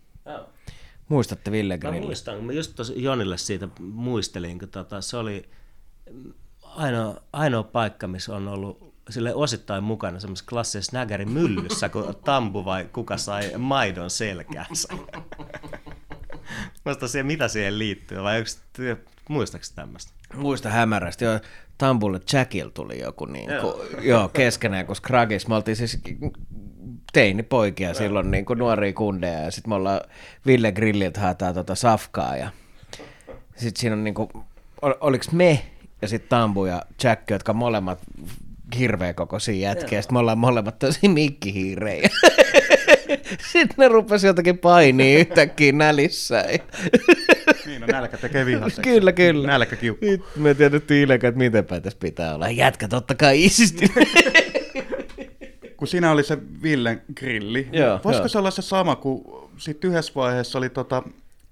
Muistatte 1.08 1.50
Villen 1.50 1.80
Mä 1.82 1.90
grilli? 1.90 2.06
muistan, 2.06 2.36
kun 2.36 2.44
mä 2.46 2.52
just 2.52 2.74
tuossa 2.74 2.94
Jonille 2.96 3.38
siitä 3.38 3.68
muistelin, 3.80 4.58
kun 4.58 4.68
tota, 4.68 5.00
se 5.00 5.16
oli 5.16 5.48
ainoa, 6.62 7.22
ainoa 7.32 7.62
paikka, 7.62 8.06
missä 8.06 8.36
on 8.36 8.48
ollut 8.48 8.94
sille 9.10 9.34
osittain 9.34 9.84
mukana 9.84 10.20
semmoisessa 10.20 10.48
klassisessa 10.48 10.90
snägärin 10.90 11.30
myllyssä, 11.30 11.88
kun 11.88 12.14
Tambu 12.24 12.64
vai 12.64 12.88
kuka 12.92 13.16
sai 13.16 13.52
maidon 13.58 14.10
selkäänsä. 14.10 14.88
Muista 16.84 17.08
siihen, 17.08 17.26
mitä 17.26 17.48
siihen 17.48 17.78
liittyy, 17.78 18.22
vai 18.22 18.38
onko, 18.38 19.00
muistaaks 19.28 19.72
tämmöistä? 19.72 20.12
Muista 20.34 20.68
hämärästi, 20.68 21.24
joo. 21.24 21.40
Tambulle 21.78 22.20
Jackil 22.32 22.68
tuli 22.68 23.00
joku 23.00 23.24
niin 23.24 23.50
kuin, 23.60 23.74
joo, 24.06 24.28
keskenään, 24.28 24.86
kun 24.86 24.96
Skragis, 24.96 25.48
me 25.48 25.54
oltiin 25.54 25.76
siis 25.76 26.00
teinipoikia 27.12 27.88
ja. 27.88 27.94
silloin 27.94 28.30
niin 28.30 28.44
kuin 28.44 28.58
nuoria 28.58 28.92
kundeja 28.92 29.40
ja 29.40 29.50
sitten 29.50 29.70
me 29.70 29.74
ollaan 29.74 30.00
Ville 30.46 30.72
Grilliltä 30.72 31.20
haetaan 31.20 31.54
tota 31.54 31.74
safkaa 31.74 32.36
ja 32.36 32.50
sitten 33.56 33.80
siinä 33.80 33.96
on 33.96 34.04
niin 34.04 34.14
kuin, 34.14 34.28
ol, 34.82 34.92
oliks 35.00 35.30
me 35.30 35.64
ja 36.02 36.08
sitten 36.08 36.28
Tambu 36.28 36.64
ja 36.64 36.82
Jack, 37.04 37.30
jotka 37.30 37.52
molemmat 37.52 37.98
hirveä 38.78 39.14
kokoisia 39.14 39.68
jätkiä, 39.68 40.02
sitten 40.02 40.14
me 40.14 40.18
ollaan 40.18 40.38
molemmat 40.38 40.78
tosi 40.78 41.08
mikkihiirejä. 41.08 42.08
Sitten 43.52 43.76
ne 43.78 43.88
rupesi 43.88 44.26
jotenkin 44.26 44.58
painii 44.58 45.14
yhtäkkiä 45.20 45.72
nälissään. 45.72 46.44
Niin, 47.86 47.94
no 47.94 48.00
nälkä 48.00 48.16
tekee 48.16 48.46
vihaseksi. 48.46 48.82
Kyllä, 48.82 49.12
kyllä. 49.12 49.46
Nälkä 49.46 49.76
kiukku. 49.76 50.06
Nyt 50.06 50.22
me 50.36 50.54
tiedettiin 50.54 51.02
ilkeä, 51.10 51.28
että 51.28 51.38
miten 51.38 51.64
päin 51.64 51.82
tässä 51.82 51.98
pitää 51.98 52.34
olla. 52.34 52.50
Jätkä 52.50 52.88
totta 52.88 53.14
kai 53.14 53.44
isisti. 53.44 53.92
kun 55.76 55.88
siinä 55.88 56.12
oli 56.12 56.22
se 56.22 56.38
Villen 56.62 57.02
grilli. 57.16 57.68
Joo, 57.72 58.00
Voisiko 58.04 58.22
joo. 58.22 58.28
se 58.28 58.38
olla 58.38 58.50
se 58.50 58.62
sama, 58.62 58.96
kun 58.96 59.50
sitten 59.58 59.90
yhdessä 59.90 60.12
vaiheessa 60.14 60.58
oli 60.58 60.70
tota 60.70 61.02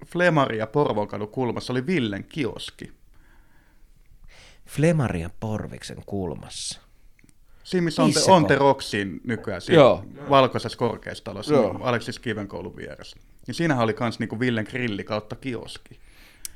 Flemari 0.05 0.57
ja 0.57 0.67
Porvonkadun 0.67 1.27
kulmassa 1.27 1.73
oli 1.73 1.85
Villen 1.85 2.23
kioski. 2.23 2.91
Flemarian 4.65 5.31
Porviksen 5.39 5.97
kulmassa. 6.05 6.81
Siinä, 7.63 7.83
missä 7.83 8.03
on 8.03 8.13
te, 8.13 8.19
on 8.27 8.45
te 8.45 8.55
Roxin 8.55 9.21
nykyään, 9.23 9.61
siinä 9.61 9.81
Joo. 9.81 10.05
valkoisessa 10.29 10.77
korkeistalossa, 10.77 11.53
Joo. 11.53 11.79
Aleksis 11.81 12.19
Kivenkoulun 12.19 12.75
vieressä. 12.75 13.17
Niin 13.47 13.55
siinähän 13.55 13.83
oli 13.83 13.93
kans 13.93 14.19
niinku 14.19 14.39
Villen 14.39 14.65
grilli 14.69 15.03
kautta 15.03 15.35
kioski. 15.35 15.99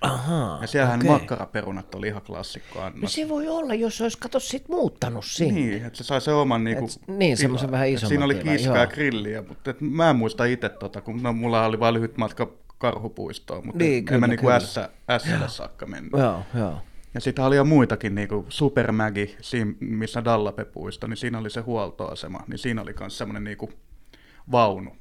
Ahaa, 0.02 0.58
Ja 0.62 0.68
siellähän 0.68 1.00
okei. 1.00 1.12
makkaraperunat 1.12 1.96
oli 1.96 2.08
ihan 2.08 2.22
klassikko 2.22 2.80
No 2.80 2.86
annos. 2.86 3.14
se 3.14 3.30
voi 3.30 3.48
olla, 3.48 3.74
jos 3.74 4.02
olisi 4.02 4.18
kato 4.18 4.40
sit 4.40 4.70
muuttanut 4.70 5.26
sinne. 5.26 5.54
Niin, 5.62 5.86
että 5.86 5.98
se 5.98 6.04
sai 6.04 6.22
se 6.22 6.32
oman 6.32 6.64
niinku, 6.64 6.86
Et- 6.86 7.18
niin, 7.18 7.38
semmoisen 7.38 7.72
vähän 7.72 7.90
isomman 7.90 8.10
Siinä 8.10 8.26
oli 8.26 8.80
ja 8.80 8.88
grilliä, 8.88 9.42
mutta 9.48 9.72
et 9.72 9.82
mä 9.82 10.10
en 10.10 10.16
muista 10.16 10.46
itse, 10.46 10.70
tota, 10.70 11.02
kun 11.02 11.24
no, 11.24 11.34
mulla 11.34 11.66
oli 11.66 11.80
vain 11.80 11.94
lyhyt 11.94 12.18
matka 12.18 12.52
karhupuistoon, 12.78 13.66
mutta 13.66 13.78
Niin, 13.84 13.92
niin, 13.92 14.06
kyllä, 14.06 14.16
en 14.16 14.20
mä 14.20 14.28
niinku 14.28 14.50
ässä, 14.50 14.90
ässälle 15.10 15.50
saakka 15.50 15.86
mennyt. 15.86 16.12
Joo, 16.18 16.42
joo. 16.54 16.78
Ja 17.14 17.22
sitten 17.22 17.46
oli 17.46 17.56
jo 17.56 17.64
muitakin, 17.66 18.16
niinku 18.16 18.46
Super 18.50 18.92
Maggie, 18.92 19.36
siinä, 19.42 19.72
missä 19.80 20.26
Dallape 20.26 20.66
puisto, 20.66 21.08
niin 21.08 21.18
siinä 21.18 21.38
oli 21.40 21.50
se 21.50 21.62
huoltoasema, 21.62 22.40
niin 22.48 22.58
siinä 22.60 22.82
oli 22.82 22.94
myös 23.00 23.18
semmoinen 23.18 23.44
niinku 23.44 23.70
vaunu, 24.52 24.96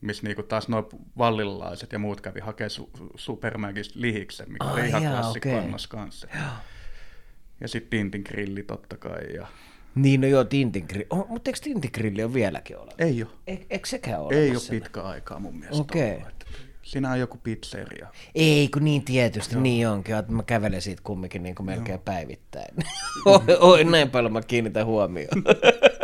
missä 0.00 0.22
niinku 0.26 0.42
taas 0.42 0.68
nuo 0.68 0.88
vallilaiset 1.18 1.92
ja 1.92 1.98
muut 1.98 2.20
kävi 2.20 2.40
hakemaan 2.40 2.70
su- 2.70 3.10
Super 3.16 3.58
Magis 3.58 3.94
lihiksen, 3.96 4.52
mikä 4.52 4.64
Ai 4.64 4.72
oli 4.80 4.88
ihan 4.88 5.02
jaa, 5.02 5.12
klassikko 5.20 5.48
okei. 5.48 5.58
annos 5.60 5.86
kanssa. 5.86 6.28
Ja 7.60 7.68
sitten 7.68 7.90
Tintin 7.90 8.22
grilli 8.26 8.62
totta 8.62 8.96
kai. 8.96 9.34
Ja... 9.34 9.46
Niin, 9.94 10.20
no 10.20 10.26
joo, 10.26 10.44
Tintin 10.44 10.84
grilli. 10.88 11.06
Oh, 11.10 11.28
mutta 11.28 11.48
eikö 11.50 11.60
Tintin 11.62 11.90
grilli 11.94 12.22
ole 12.24 12.34
vieläkin 12.34 12.76
olemassa? 12.76 13.04
Ei 13.04 13.22
ole. 13.22 13.30
E- 13.46 13.56
eikö 13.70 13.88
sekään 13.88 14.20
ole 14.20 14.34
Ei 14.34 14.50
ole 14.50 14.60
pitkä 14.70 15.02
aikaa 15.02 15.38
mun 15.38 15.54
mielestä. 15.58 15.82
Okei. 15.82 16.10
että 16.10 16.46
Siinä 16.82 17.10
on 17.12 17.20
joku 17.20 17.38
pizzeria. 17.42 18.08
Ei, 18.34 18.68
kun 18.68 18.84
niin 18.84 19.04
tietysti, 19.04 19.54
joo. 19.54 19.62
niin 19.62 19.88
onkin. 19.88 20.16
Että 20.16 20.32
Mä 20.32 20.42
kävelen 20.42 20.82
siitä 20.82 21.02
kumminkin 21.04 21.42
niin 21.42 21.54
kuin 21.54 21.66
melkein 21.66 22.00
päivittäin. 22.00 22.74
oi, 23.24 23.40
oi, 23.60 23.84
näin 23.84 24.10
paljon 24.10 24.32
mä 24.32 24.42
kiinnitän 24.42 24.86
huomioon. 24.86 25.42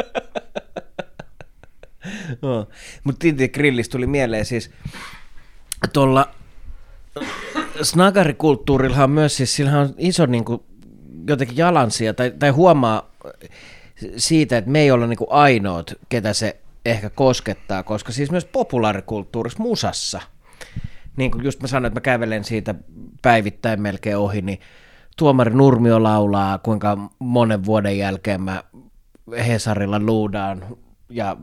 Mutta 3.05 3.19
Tintin 3.19 3.51
grillistä 3.55 3.93
tuli 3.93 4.07
mieleen 4.07 4.45
siis 4.45 4.71
tuolla 5.93 6.31
snagarikulttuurillahan 7.83 9.11
myös, 9.11 9.37
siis 9.37 9.57
sillähän 9.57 9.81
on 9.81 9.95
iso 9.99 10.27
niin 10.27 10.45
kuin, 10.45 10.63
jotenkin 11.29 11.57
jalansia, 11.57 12.15
tai, 12.15 12.31
tai 12.39 12.51
huomaa 12.51 13.11
siitä, 14.17 14.59
että 14.59 14.71
me 14.71 14.81
ei 14.81 14.91
olla 14.91 15.07
niin 15.07 15.17
kuin 15.17 15.31
ainoat, 15.31 15.95
ketä 16.09 16.33
se 16.33 16.61
ehkä 16.85 17.11
koskettaa, 17.11 17.83
koska 17.83 18.13
siis 18.13 18.31
myös 18.31 18.45
populaarikulttuurissa, 18.45 19.63
musassa, 19.63 20.21
niin 21.17 21.31
kuin 21.31 21.45
just 21.45 21.63
mä 21.63 21.69
sanoin, 21.69 21.87
että 21.87 22.01
mä 22.01 22.03
kävelen 22.03 22.45
siitä 22.45 22.75
päivittäin 23.23 23.83
melkein 23.83 24.17
ohi, 24.17 24.43
niin 24.43 24.61
Tuomari 25.17 25.55
Nurmio 25.55 26.03
laulaa, 26.03 26.59
kuinka 26.59 26.99
monen 27.19 27.65
vuoden 27.65 27.99
jälkeen 27.99 28.43
mä 28.43 28.63
Hesarilla 29.47 30.01
luudaan 30.01 30.77
ja 31.09 31.37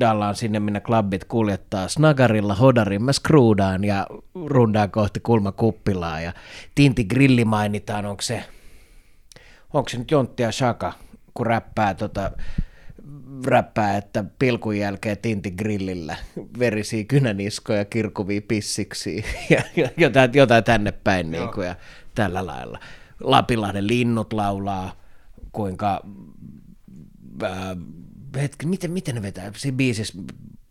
dallaan 0.00 0.36
sinne, 0.36 0.60
minne 0.60 0.80
klubbit 0.80 1.24
kuljettaa. 1.24 1.88
Snagarilla 1.88 2.54
hodarin 2.54 3.02
mä 3.02 3.12
skruudaan 3.12 3.84
ja 3.84 4.06
rundaan 4.46 4.90
kohti 4.90 5.20
kulmakuppilaa 5.20 6.20
ja 6.20 6.32
Tinti 6.74 7.04
Grilli 7.04 7.44
mainitaan, 7.44 8.06
onko 8.06 8.22
se, 8.22 8.44
onko 9.72 9.88
se 9.88 9.98
nyt 9.98 10.10
Jontti 10.10 10.42
ja 10.42 10.52
Shaka, 10.52 10.92
kun 11.34 11.46
räppää 11.46 11.94
tota, 11.94 12.30
räppää, 13.46 13.96
että 13.96 14.24
pilkun 14.38 14.78
jälkeen 14.78 15.18
Tinti 15.18 15.50
grillillä 15.50 16.16
verisiä 16.58 17.04
kynäniskoja, 17.04 17.84
kirkuvia 17.84 18.40
pissiksi 18.48 19.24
ja, 19.50 19.88
jotain, 19.96 20.30
jotain 20.34 20.64
tänne 20.64 20.92
päin 20.92 21.30
niin 21.30 21.48
kuin, 21.54 21.66
ja 21.66 21.76
tällä 22.14 22.46
lailla. 22.46 22.78
Lapinlahden 23.20 23.86
linnut 23.86 24.32
laulaa, 24.32 24.92
kuinka 25.52 26.02
hetki, 28.36 28.66
miten, 28.66 28.90
miten 28.90 29.14
ne 29.14 29.22
vetää 29.22 29.52
siinä 29.56 29.76
biisissä, 29.76 30.18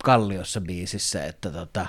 Kalliossa 0.04 0.60
biisissä, 0.60 1.24
että 1.24 1.50
tota, 1.50 1.86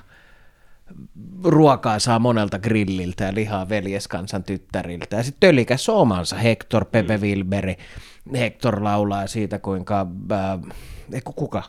ruokaa 1.43 1.99
saa 1.99 2.19
monelta 2.19 2.59
grilliltä 2.59 3.23
ja 3.23 3.33
lihaa 3.33 3.69
veljeskansan 3.69 4.43
tyttäriltä. 4.43 5.15
Ja 5.15 5.23
sitten 5.23 5.39
Tölikäs 5.39 5.89
omansa, 5.89 6.35
Hector, 6.35 6.85
Pepe 6.85 7.17
mm. 7.17 7.23
Wilberi. 7.23 7.77
Hector 8.33 8.83
laulaa 8.83 9.27
siitä, 9.27 9.59
kuinka, 9.59 10.07
äh, 10.31 11.23
kuka? 11.35 11.63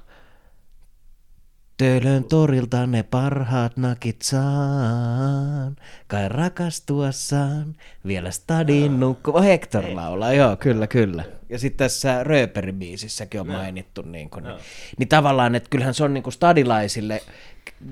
Töölön 1.83 2.25
torilta 2.25 2.87
ne 2.87 3.03
parhaat 3.03 3.77
nakit 3.77 4.23
saan, 4.23 5.77
kai 6.07 6.29
rakastuassaan, 6.29 7.75
vielä 8.07 8.31
stadin 8.31 9.01
nukkuva 9.01 9.41
Hector 9.41 9.85
laulaa, 9.95 10.33
joo, 10.33 10.57
kyllä, 10.57 10.87
kyllä. 10.87 11.25
Ja 11.49 11.59
sitten 11.59 11.79
tässä 11.79 12.25
Rööperin 12.25 12.75
biisissäkin 12.75 13.41
on 13.41 13.47
mainittu, 13.47 14.03
niin, 14.03 14.31
kuin, 14.31 14.45
niin, 14.45 14.57
niin 14.99 15.09
tavallaan, 15.09 15.55
että 15.55 15.71
kyllähän 15.71 15.95
se 15.95 16.05
on 16.05 16.15
niin 16.15 16.23
kuin 16.23 16.33
stadilaisille 16.33 17.23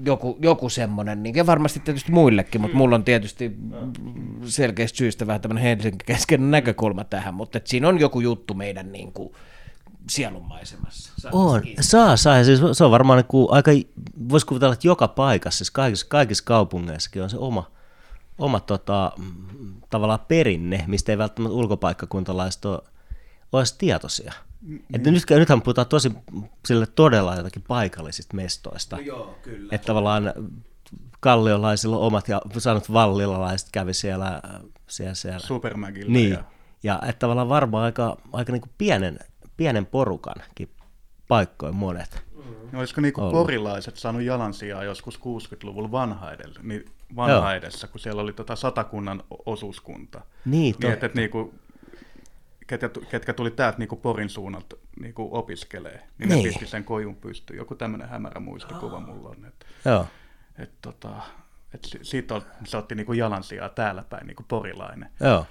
joku, 0.05 0.38
joku 0.42 0.68
semmoinen, 0.68 1.22
niin, 1.22 1.35
ja 1.35 1.46
varmasti 1.46 1.81
tietysti 1.81 2.12
muillekin, 2.12 2.61
mutta 2.61 2.76
mulla 2.76 2.94
on 2.94 3.05
tietysti 3.05 3.57
selkeästä 4.44 4.98
syystä 4.98 5.26
vähän 5.26 5.40
tämmöinen 5.40 5.64
Helsinki-keskeinen 5.64 6.50
näkökulma 6.50 7.05
tähän, 7.05 7.35
mutta 7.35 7.59
että 7.59 7.70
siinä 7.70 7.88
on 7.88 8.00
joku 8.00 8.20
juttu 8.20 8.55
meidän 8.55 8.92
niin 8.92 9.12
kuin, 9.12 9.33
sielunmaisemassa. 10.08 11.12
On, 11.32 11.62
kiinni. 11.62 11.82
saa, 11.82 12.16
saa. 12.16 12.38
Ja 12.38 12.44
siis 12.44 12.60
se 12.72 12.84
on 12.84 12.90
varmaan 12.90 13.16
niin 13.16 13.26
kuin 13.26 13.48
aika, 13.50 13.70
voisi 14.28 14.46
kuvitella, 14.46 14.72
että 14.72 14.86
joka 14.86 15.08
paikassa, 15.08 15.58
siis 15.58 15.70
kaikissa, 15.70 16.06
kaikissa 16.08 16.44
kaupungeissakin 16.44 17.22
on 17.22 17.30
se 17.30 17.36
oma, 17.36 17.70
oma 18.38 18.60
tota, 18.60 19.12
mm, 19.18 19.80
tavallaan 19.90 20.20
perinne, 20.28 20.84
mistä 20.86 21.12
ei 21.12 21.18
välttämättä 21.18 21.54
ulkopaikkakuntalaiset 21.54 22.64
ole, 22.64 22.78
ole 23.52 23.60
edes 23.60 23.72
tietoisia. 23.72 24.32
Mm, 24.60 24.78
että 24.94 25.10
nyt, 25.10 25.22
nythän 25.30 25.62
puhutaan 25.62 25.86
tosi 25.86 26.12
sille 26.66 26.86
todella 26.86 27.36
jotakin 27.36 27.64
paikallisista 27.68 28.36
mestoista. 28.36 28.96
No 28.96 29.02
joo, 29.02 29.38
kyllä. 29.42 29.68
Että 29.72 29.86
tavallaan 29.86 30.32
kalliolaisilla 31.20 31.96
on 31.96 32.02
omat 32.02 32.28
ja 32.28 32.42
sanot 32.58 32.92
vallilalaiset 32.92 33.68
kävi 33.72 33.94
siellä, 33.94 34.42
siellä, 34.86 35.14
siellä. 35.14 35.46
Supermagilla. 35.46 36.12
Niin, 36.12 36.32
Ja, 36.32 36.44
ja 36.82 37.00
että 37.06 37.18
tavallaan 37.18 37.48
varmaan 37.48 37.84
aika, 37.84 38.16
aika 38.32 38.52
niin 38.52 38.60
kuin 38.60 38.72
pienen, 38.78 39.18
pienen 39.60 39.86
porukankin 39.86 40.70
paikkojen 41.28 41.74
monet. 41.74 42.22
no 42.72 42.78
olisiko 42.78 43.00
niinku 43.00 43.20
Ollut. 43.20 43.32
porilaiset 43.32 43.96
saanut 43.96 44.22
jalansijaa 44.22 44.84
joskus 44.84 45.20
60-luvulla 45.20 45.90
vanha, 45.90 46.32
edellä, 46.32 46.60
niin 46.62 46.84
vanha 47.16 47.54
edessä, 47.54 47.86
kun 47.88 48.00
siellä 48.00 48.22
oli 48.22 48.32
tota 48.32 48.56
satakunnan 48.56 49.22
osuuskunta. 49.46 50.20
Niin, 50.44 50.74
Niin, 50.80 50.92
että, 50.92 51.06
että 51.06 51.18
niinku, 51.18 51.54
ketkä, 52.66 52.90
ketkä 53.10 53.32
tuli 53.32 53.50
täältä 53.50 53.78
niinku 53.78 53.96
Porin 53.96 54.28
suunnalta 54.28 54.76
niinku 55.00 55.28
opiskelee, 55.32 55.92
niin, 55.92 56.02
niin, 56.18 56.28
Niin. 56.28 56.38
ne 56.44 56.48
pisti 56.48 56.66
sen 56.66 56.84
kojun 56.84 57.16
pystyyn. 57.16 57.56
Joku 57.58 57.74
tämmöinen 57.74 58.08
hämärä 58.08 58.40
muistikuva 58.40 59.00
mulla 59.00 59.28
on. 59.28 59.44
Että, 59.44 59.66
Joo. 59.84 60.06
et, 60.58 60.70
tota, 60.82 61.08
et 61.74 61.84
si- 61.84 61.98
siitä 62.02 62.34
on, 62.34 62.42
se 62.64 62.76
otti 62.76 62.94
niinku 62.94 63.12
jalansijaa 63.12 63.68
täällä 63.68 64.04
päin, 64.10 64.26
niinku 64.26 64.44
porilainen. 64.48 65.10
Joo. 65.20 65.46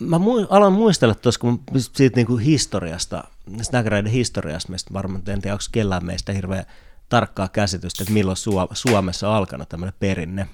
Mä 0.00 0.16
mu- 0.16 0.46
alan 0.50 0.72
muistella 0.72 1.14
tuossa, 1.14 1.40
kun 1.40 1.62
siitä 1.78 2.16
niinku 2.16 2.36
historiasta, 2.36 3.24
snaggereiden 3.62 4.12
historiasta, 4.12 4.72
mistä 4.72 4.94
varmaan 4.94 5.22
en 5.28 5.40
tiedä, 5.42 5.54
onko 5.54 5.64
kellään 5.72 6.06
meistä 6.06 6.32
hirveän 6.32 6.64
tarkkaa 7.08 7.48
käsitystä, 7.48 8.02
että 8.02 8.12
milloin 8.12 8.36
Suo- 8.36 8.68
Suomessa 8.72 9.28
on 9.28 9.34
alkanut 9.34 9.68
tämmöinen 9.68 9.94
perinne. 10.00 10.48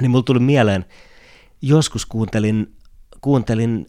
Niin 0.00 0.10
mulla 0.10 0.22
tuli 0.22 0.40
mieleen, 0.40 0.84
joskus 1.62 2.06
kuuntelin, 2.06 2.76
kuuntelin 3.20 3.86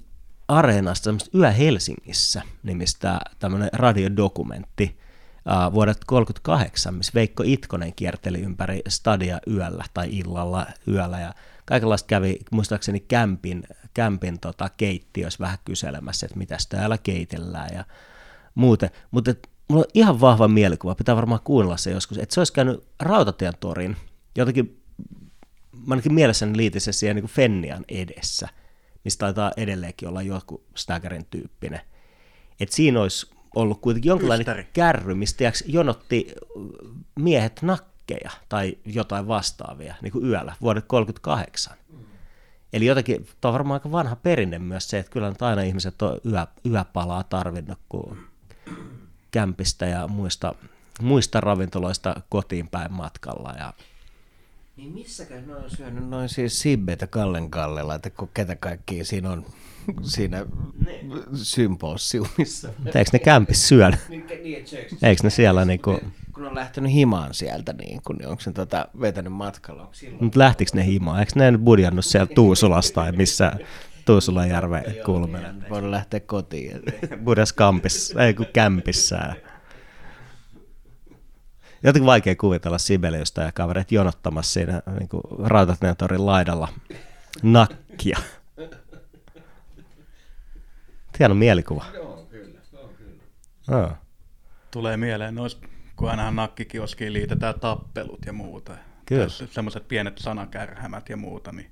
Areenasta 0.48 1.04
semmoista 1.04 1.38
Yö 1.38 1.52
Helsingissä 1.52 2.42
nimistä 2.64 3.20
tämmöinen 3.40 3.70
radiodokumentti 3.74 4.98
uh, 5.68 5.74
vuodet 5.74 5.98
38, 6.06 6.94
missä 6.94 7.12
Veikko 7.16 7.44
Itkonen 7.46 7.94
kierteli 7.96 8.42
ympäri 8.42 8.82
stadia 8.90 9.40
yöllä 9.48 9.86
tai 9.94 10.10
illalla 10.18 10.66
yöllä 10.88 11.20
ja 11.20 11.34
kaikenlaista 11.74 12.08
kävi 12.08 12.40
muistaakseni 12.52 13.00
kämpin, 13.00 13.64
kämpin 13.94 14.40
tota, 14.40 14.70
keittiössä 14.78 15.40
vähän 15.40 15.58
kyselemässä, 15.66 16.26
että 16.26 16.38
mitä 16.38 16.58
täällä 16.70 16.98
keitellään 16.98 17.70
ja 17.74 17.86
muuten. 18.56 18.90
Mutta 19.12 19.36
mulla 19.68 19.82
on 19.82 19.92
ihan 19.94 20.22
vahva 20.22 20.48
mielikuva, 20.48 20.96
pitää 20.96 21.16
varmaan 21.16 21.42
kuunnella 21.44 21.78
se 21.78 21.92
joskus, 21.92 22.18
että 22.18 22.36
se 22.36 22.40
olisi 22.40 22.54
käynyt 22.54 22.84
Rautatien 23.00 23.54
torin 23.60 23.98
jotenkin 24.38 24.84
mä 25.88 25.94
ainakin 25.94 26.14
mielessäni 26.14 26.58
liitin 26.58 26.82
se 26.82 26.92
siihen 26.92 27.16
niin 27.16 27.26
Fennian 27.26 27.86
edessä, 27.90 28.48
mistä 29.04 29.20
taitaa 29.20 29.52
edelleenkin 29.58 30.10
olla 30.10 30.22
joku 30.22 30.64
Staggerin 30.76 31.26
tyyppinen. 31.26 31.82
Et 32.60 32.72
siinä 32.72 33.02
olisi 33.02 33.30
ollut 33.56 33.82
kuitenkin 33.82 34.10
jonkinlainen 34.10 34.48
Ystäri. 34.48 34.68
kärry, 34.74 35.16
mistä 35.16 35.52
jonotti 35.66 36.34
miehet 37.20 37.62
nakkeja 38.04 38.32
tai 38.50 38.78
jotain 38.86 39.28
vastaavia 39.28 39.96
niin 40.02 40.12
kuin 40.12 40.26
yöllä 40.26 40.56
vuodet 40.62 40.86
38. 40.88 41.78
Eli 42.74 42.86
jotenkin, 42.86 43.28
tämä 43.42 43.50
on 43.50 43.54
varmaan 43.54 43.74
aika 43.74 43.92
vanha 43.92 44.16
perinne 44.16 44.60
myös 44.60 44.90
se, 44.90 45.00
että 45.00 45.12
kyllä 45.12 45.30
nyt 45.30 45.42
aina 45.42 45.62
ihmiset 45.62 46.02
on 46.02 46.20
yö, 46.32 46.46
yöpalaa 46.72 47.24
tarvinnut, 47.24 47.80
kun 47.90 48.18
kämpistä 49.32 49.86
ja 49.86 50.08
muista, 50.08 50.56
muista 51.02 51.42
ravintoloista 51.42 52.16
kotiin 52.30 52.68
päin 52.68 52.94
matkalla. 52.94 53.54
Ja 53.58 53.74
niin 54.78 54.92
missäkään 54.92 55.48
ne 55.48 55.56
on 55.56 55.70
syönyt 55.70 56.10
noin 56.10 56.30
siis 56.30 56.62
Sibbeitä 56.62 57.08
Kallen 57.08 57.50
Kallella, 57.50 57.96
että 57.96 58.10
kun 58.10 58.30
ketä 58.34 58.56
kaikkia 58.56 59.06
siinä 59.06 59.32
on 59.32 59.46
siinä 60.02 60.46
symposiumissa. 61.34 62.70
Eikö 62.86 63.10
ne 63.14 63.20
kämpis 63.20 63.68
syönyt? 63.68 64.00
Eikö 65.04 65.24
ne 65.24 65.30
siellä 65.30 65.66
niinku... 65.66 66.00
Kun 66.34 66.46
on 66.46 66.56
lähtenyt 66.56 66.92
himaan 66.92 67.34
sieltä, 67.34 67.74
niin, 67.74 68.02
kun, 68.04 68.16
niin 68.16 68.28
onko 68.28 68.42
se 68.42 68.52
tota, 68.52 68.88
vetänyt 69.02 69.34
matkalla? 69.34 69.92
Mutta 70.20 70.40
lähtikö 70.40 70.72
ne 70.74 70.86
himaan? 70.86 71.20
Eikö 71.20 71.32
ne 71.36 71.58
budjannut 71.58 72.06
siellä 72.06 72.28
Tuusulasta 72.36 72.96
tai 72.96 73.12
missä 73.12 73.54
Tuusulan 74.06 74.50
järven 74.50 74.84
kulmella? 75.06 75.48
Voidaan 75.70 75.92
lähteä 75.92 76.20
kotiin. 76.20 76.82
Budas 77.26 77.54
kampissa, 77.54 78.24
ei 78.26 78.34
kun 78.34 78.46
kämpissä. 78.54 79.36
Jotenkin 81.84 82.06
vaikea 82.06 82.36
kuvitella 82.36 82.78
Sibeliusta 82.78 83.42
ja 83.42 83.52
kavereet 83.52 83.92
jonottamassa 83.92 84.54
siinä 84.54 84.82
niin 85.00 85.10
Rautatentorin 85.44 86.26
laidalla 86.26 86.68
nakkia. 87.44 88.18
Hieno 91.20 91.36
mielikuva. 91.36 91.86
Joo, 91.94 92.28
kyllä. 92.32 92.60
Joo, 92.74 92.88
kyllä. 92.88 93.84
Oh. 93.84 93.92
Tulee 94.72 94.98
mieleen 94.98 95.36
nois, 95.36 95.58
kun 95.96 96.10
ainahan 96.10 96.36
nakkikioskiin 96.36 97.14
liitetään 97.14 97.60
tappelut 97.60 98.26
ja 98.26 98.34
muuta. 98.34 98.78
Kyllä. 99.06 99.30
Semmoiset 99.30 99.88
pienet 99.88 100.18
sanakärhämät 100.18 101.10
ja 101.10 101.18
muuta, 101.18 101.52
niin 101.52 101.72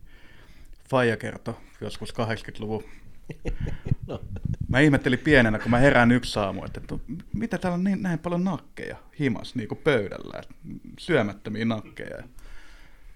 Faija 0.89 1.17
kertoi 1.17 1.53
joskus 1.81 2.13
80-luvun. 2.13 2.83
no. 4.07 4.21
Mä 4.67 4.79
ihmettelin 4.79 5.19
pienenä, 5.19 5.59
kun 5.59 5.71
mä 5.71 5.77
herään 5.77 6.11
yksi 6.11 6.39
aamu, 6.39 6.65
että, 6.65 6.81
että 6.81 6.95
mitä 7.33 7.57
täällä 7.57 7.73
on 7.73 7.83
niin, 7.83 8.01
näin 8.01 8.19
paljon 8.19 8.43
nakkeja 8.43 8.97
himas 9.19 9.55
niin 9.55 9.67
kuin 9.67 9.81
pöydällä, 9.83 10.41
syömättömiä 10.99 11.65
nakkeja. 11.65 12.23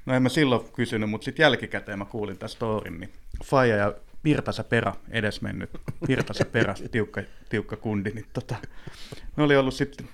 No 0.06 0.14
en 0.14 0.24
mä 0.24 0.30
silloin 0.30 0.72
kysynyt, 0.74 1.10
mutta 1.10 1.26
sitten 1.26 1.44
jälkikäteen 1.44 2.00
mä 2.00 2.06
kuulin 2.06 2.38
tästä 2.38 2.56
storin, 2.56 3.00
niin 3.00 3.10
Faija 3.44 3.76
ja 3.76 3.94
Virtasa 4.24 4.64
Perä, 4.64 4.94
edesmennyt 5.10 5.70
Virtasa 6.08 6.46
Perä, 6.46 6.76
tiukka, 6.92 7.22
tiukka 7.50 7.76
kundi, 7.76 8.12
niin 8.12 8.26
tota, 8.34 8.56
ne 9.38 9.44
oli 9.44 9.58
ollut 9.58 9.74
sitten 9.74 10.10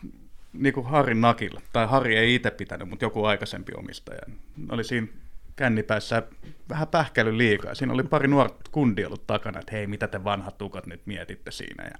niin 0.53 0.73
kuin 0.73 0.85
Harin 0.85 1.21
nakilla, 1.21 1.61
tai 1.73 1.87
Harri 1.87 2.17
ei 2.17 2.35
itse 2.35 2.51
pitänyt, 2.51 2.89
mutta 2.89 3.05
joku 3.05 3.25
aikaisempi 3.25 3.71
omistaja. 3.77 4.21
Oli 4.69 4.83
siinä 4.83 5.07
kännipäissä 5.55 6.23
vähän 6.69 6.87
pähkäily 6.87 7.37
liikaa. 7.37 7.75
Siinä 7.75 7.93
oli 7.93 8.03
pari 8.03 8.27
nuorta 8.27 8.71
kundia 8.71 9.07
ollut 9.07 9.27
takana, 9.27 9.59
että 9.59 9.71
hei, 9.71 9.87
mitä 9.87 10.07
te 10.07 10.23
vanhat 10.23 10.57
tukat 10.57 10.87
nyt 10.87 11.01
mietitte 11.05 11.51
siinä. 11.51 11.83
Ja, 11.83 11.95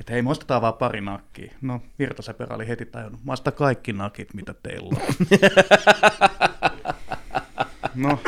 että 0.00 0.12
hei, 0.12 0.22
me 0.22 0.30
ostetaan 0.30 0.62
vaan 0.62 0.74
pari 0.74 1.00
nakkia. 1.00 1.52
No, 1.60 1.82
Virtaseperä 1.98 2.54
oli 2.54 2.68
heti 2.68 2.86
tajunnut, 2.86 3.24
mä 3.24 3.52
kaikki 3.54 3.92
nakit, 3.92 4.34
mitä 4.34 4.54
teillä 4.62 4.88
on. 4.88 4.96
no, 8.04 8.20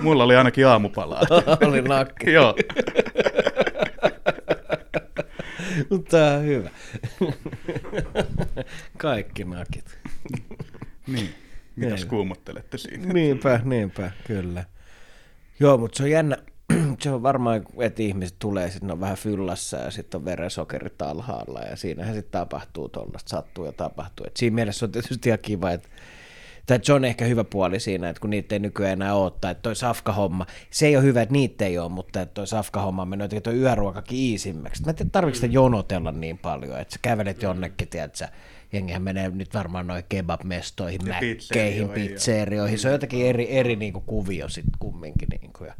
mulla 0.00 0.24
oli 0.24 0.36
ainakin 0.36 0.66
aamupalaa. 0.66 1.22
oli 1.68 1.82
nakki. 1.82 2.32
Joo. 2.32 2.54
Mutta 5.90 6.10
tämä 6.10 6.34
on 6.34 6.44
hyvä. 6.44 6.70
Kaikki 8.98 9.44
nakit. 9.44 9.98
niin. 11.06 11.34
Mitäs 11.76 12.04
kuumottelette 12.04 12.78
siinä? 12.78 13.12
Niinpä, 13.12 13.60
niinpä, 13.64 14.10
kyllä. 14.26 14.64
Joo, 15.60 15.78
mutta 15.78 15.96
se 15.96 16.02
on 16.02 16.10
jännä. 16.10 16.36
se 17.02 17.10
on 17.10 17.22
varmaan, 17.22 17.66
että 17.78 18.02
ihmiset 18.02 18.36
tulee, 18.38 18.70
sitten 18.70 18.90
on 18.90 19.00
vähän 19.00 19.16
fyllassa 19.16 19.76
ja 19.76 19.90
sitten 19.90 20.18
on 20.18 20.24
verensokerit 20.24 21.02
alhaalla 21.02 21.60
ja 21.60 21.76
siinähän 21.76 22.14
sitten 22.14 22.32
tapahtuu 22.40 22.88
tuollaista, 22.88 23.28
sattuu 23.28 23.64
ja 23.64 23.72
tapahtuu. 23.72 24.26
Et 24.26 24.36
siinä 24.36 24.54
mielessä 24.54 24.86
on 24.86 24.92
tietysti 24.92 25.28
ihan 25.28 25.38
kiva, 25.42 25.70
että 25.70 25.88
tai 26.68 26.80
se 26.82 26.92
on 26.92 27.04
ehkä 27.04 27.24
hyvä 27.24 27.44
puoli 27.44 27.80
siinä, 27.80 28.08
että 28.08 28.20
kun 28.20 28.30
niitä 28.30 28.54
ei 28.54 28.58
nykyään 28.58 28.92
enää 28.92 29.14
ole, 29.14 29.32
tai 29.40 29.54
toi 29.62 29.76
safka-homma, 29.76 30.46
se 30.70 30.86
ei 30.86 30.96
ole 30.96 31.04
hyvä, 31.04 31.22
että 31.22 31.32
niitä 31.32 31.66
ei 31.66 31.78
ole, 31.78 31.88
mutta 31.88 32.20
että 32.20 32.34
toi 32.34 32.46
safka-homma 32.46 33.02
on 33.02 33.08
mennyt 33.08 33.24
jotenkin 33.24 33.42
toi 33.42 33.54
yöruokakin 33.54 34.18
iisimmäksi. 34.18 34.84
Mä 34.84 34.90
en 34.90 34.96
tiedä, 34.96 35.10
tarvitsetko 35.12 35.46
sitä 35.46 35.54
jonotella 35.54 36.12
niin 36.12 36.38
paljon, 36.38 36.80
että 36.80 36.94
sä 36.94 36.98
kävelet 37.02 37.42
jonnekin, 37.42 37.88
tiedätkö, 37.88 38.28
jengihän 38.72 39.02
menee 39.02 39.28
nyt 39.28 39.54
varmaan 39.54 39.86
noin 39.86 40.04
kebab-mestoihin, 40.08 41.08
mäkkeihin, 41.08 41.88
pizzerioihin. 41.88 42.78
Se 42.78 42.88
on 42.88 42.92
jotenkin 42.92 43.26
eri, 43.26 43.56
eri 43.56 43.76
niin 43.76 43.92
kuin 43.92 44.04
kuvio 44.04 44.48
sitten 44.48 44.78
kumminkin. 44.78 45.28
Niin 45.28 45.52
kuin, 45.52 45.68
ja 45.68 45.74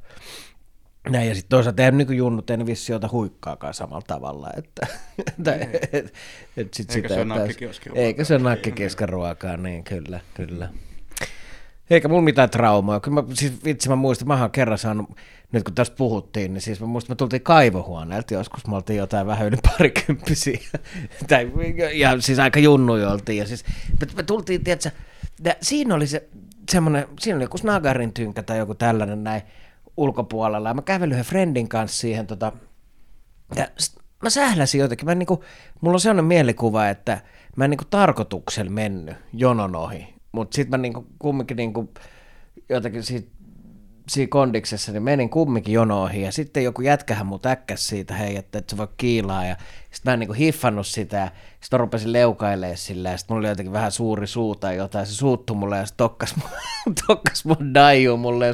näin, 1.08 1.28
ja 1.28 1.34
sitten 1.34 1.48
toisaalta 1.48 1.82
eihän 1.82 1.98
niin 1.98 2.16
junnut 2.16 2.50
ei 2.50 2.66
vissi 2.66 2.94
ota 2.94 3.08
huikkaakaan 3.12 3.74
samalla 3.74 4.04
tavalla. 4.06 4.50
Että, 4.56 4.86
että, 5.38 5.54
et, 5.92 6.14
et 6.56 6.74
sit 6.74 6.90
eikä, 6.96 7.08
sitä, 7.08 7.14
se 7.14 7.20
että, 7.20 8.00
eikä 8.00 8.24
se 8.24 8.34
ole 8.34 9.06
ruokaa, 9.06 9.56
niin 9.56 9.84
kyllä, 9.84 10.20
kyllä. 10.34 10.68
Eikä 11.90 12.08
mulla 12.08 12.22
mitään 12.22 12.50
traumaa. 12.50 13.00
Kyllä 13.00 13.22
mä, 13.22 13.28
siis 13.34 13.64
vitsi 13.64 13.88
mä 13.88 13.96
muistan, 13.96 14.28
mä 14.28 14.40
oon 14.40 14.50
kerran 14.50 14.78
saanut, 14.78 15.10
nyt 15.52 15.64
kun 15.64 15.74
tästä 15.74 15.96
puhuttiin, 15.96 16.54
niin 16.54 16.62
siis 16.62 16.80
mä 16.80 16.86
muistan, 16.86 17.10
me 17.14 17.16
tultiin 17.16 17.42
kaivohuoneelta 17.42 18.34
joskus, 18.34 18.66
me 18.66 18.76
oltiin 18.76 18.96
jotain 18.96 19.26
vähän 19.26 19.46
yli 19.46 19.56
parikymppisiä. 19.56 20.58
tai, 21.28 21.52
ja 21.94 22.20
siis 22.20 22.38
aika 22.38 22.60
junnuja 22.60 23.10
oltiin. 23.10 23.38
Ja 23.38 23.46
siis 23.46 23.64
me, 24.00 24.06
me 24.16 24.22
tultiin, 24.22 24.64
tiedätkö, 24.64 24.90
siinä 25.60 25.94
oli 25.94 26.06
se 26.06 26.28
semmoinen, 26.70 27.06
siinä 27.20 27.36
oli 27.36 27.44
joku 27.44 27.58
snagarin 27.58 28.12
tynkä 28.12 28.42
tai 28.42 28.58
joku 28.58 28.74
tällainen 28.74 29.24
näin 29.24 29.42
ulkopuolella. 29.98 30.68
Ja 30.68 30.74
mä 30.74 30.82
kävelin 30.82 31.12
yhden 31.12 31.24
friendin 31.24 31.68
kanssa 31.68 32.00
siihen 32.00 32.26
tota, 32.26 32.52
ja 33.56 33.68
mä 34.22 34.30
sähläsin 34.30 34.80
jotenkin. 34.80 35.06
Mä 35.06 35.14
niinku, 35.14 35.44
mulla 35.80 35.96
on 35.96 36.00
sellainen 36.00 36.24
mielikuva, 36.24 36.88
että 36.88 37.20
mä 37.56 37.64
en 37.64 37.70
niinku 37.70 37.84
tarkoituksella 37.90 38.70
mennyt 38.70 39.16
jonon 39.32 39.76
ohi 39.76 40.18
mutta 40.32 40.54
sitten 40.54 40.80
mä 40.80 40.82
niinku 40.82 41.06
kumminkin 41.18 41.56
niinku 41.56 41.92
jotenkin 42.68 43.02
siitä, 43.02 43.30
siinä 44.08 44.28
kondiksessa, 44.30 44.92
niin 44.92 45.02
menin 45.02 45.30
kumminkin 45.30 45.74
jonoihin 45.74 46.22
ja 46.22 46.32
sitten 46.32 46.64
joku 46.64 46.82
jätkähän 46.82 47.26
mut 47.26 47.46
äkkäs 47.46 47.88
siitä, 47.88 48.14
hei, 48.14 48.36
että, 48.36 48.58
että 48.58 48.70
se 48.70 48.76
voi 48.76 48.88
kiilaa 48.96 49.44
ja 49.44 49.56
sitten 49.90 50.10
mä 50.10 50.12
en 50.12 50.18
niinku 50.18 50.32
hiffannut 50.32 50.86
sitä 50.86 51.30
sitten 51.60 51.80
rupesin 51.80 52.12
leukailemaan 52.12 52.76
sillä 52.76 53.10
ja 53.10 53.16
sitten 53.16 53.34
mulla 53.34 53.46
oli 53.46 53.52
jotenkin 53.52 53.72
vähän 53.72 53.92
suuri 53.92 54.26
suu 54.26 54.54
tai 54.54 54.76
jotain, 54.76 55.06
se 55.06 55.14
suuttu 55.14 55.54
mulle 55.54 55.76
ja 55.76 55.86
sitten 55.86 56.04
tokkas, 56.04 56.34
tokkas 57.06 57.44
mun 57.44 57.74
daiju 57.74 58.16
mulle 58.16 58.46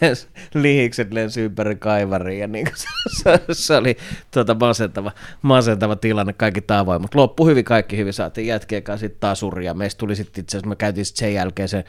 lens, 0.00 0.28
lihikset 0.54 1.12
lensi 1.12 1.40
ympäri 1.40 1.76
kaivariin 1.76 2.40
ja 2.40 2.46
niin 2.46 2.66
se, 2.74 2.88
se, 3.22 3.40
se, 3.52 3.76
oli 3.76 3.96
tuota 4.30 4.56
masentava, 4.60 5.12
masentava 5.42 5.96
tilanne 5.96 6.32
kaikki 6.32 6.60
tavoin, 6.60 7.02
mutta 7.02 7.18
loppu 7.18 7.46
hyvin, 7.46 7.64
kaikki 7.64 7.96
hyvin, 7.96 8.12
saatiin 8.12 8.46
jätkien 8.46 8.82
kanssa 8.82 9.06
sitten 9.06 9.20
taas 9.20 9.42
uria, 9.42 9.74
meistä 9.74 9.98
tuli 9.98 10.16
sitten 10.16 10.42
itse 10.42 10.56
asiassa, 10.56 10.68
me 10.68 10.76
käytiin 10.76 11.04
sitten 11.04 11.26
sen 11.26 11.34
jälkeen 11.34 11.68
sen 11.68 11.84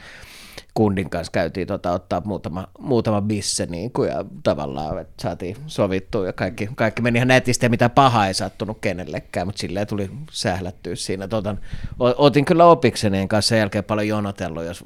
kundin 0.73 1.09
kanssa 1.09 1.31
käytiin 1.31 1.67
tota, 1.67 1.91
ottaa 1.91 2.21
muutama, 2.25 2.67
muutama 2.79 3.21
bisse 3.21 3.65
niin 3.65 3.91
kuin, 3.91 4.09
ja 4.09 4.25
tavallaan 4.43 4.99
että 4.99 5.21
saatiin 5.21 5.57
sovittua 5.67 6.25
ja 6.25 6.33
kaikki, 6.33 6.69
kaikki 6.75 7.01
meni 7.01 7.17
ihan 7.17 7.27
nätisti 7.27 7.65
ja 7.65 7.69
mitä 7.69 7.89
pahaa 7.89 8.27
ei 8.27 8.33
sattunut 8.33 8.77
kenellekään, 8.81 9.47
mutta 9.47 9.59
silleen 9.59 9.87
tuli 9.87 10.09
sählättyä 10.31 10.95
siinä. 10.95 11.27
Tota, 11.27 11.55
otin 11.99 12.45
kyllä 12.45 12.65
opikseni 12.65 13.27
kanssa 13.27 13.49
sen 13.49 13.59
jälkeen 13.59 13.83
paljon 13.83 14.07
jonotellut, 14.07 14.65
jos 14.65 14.85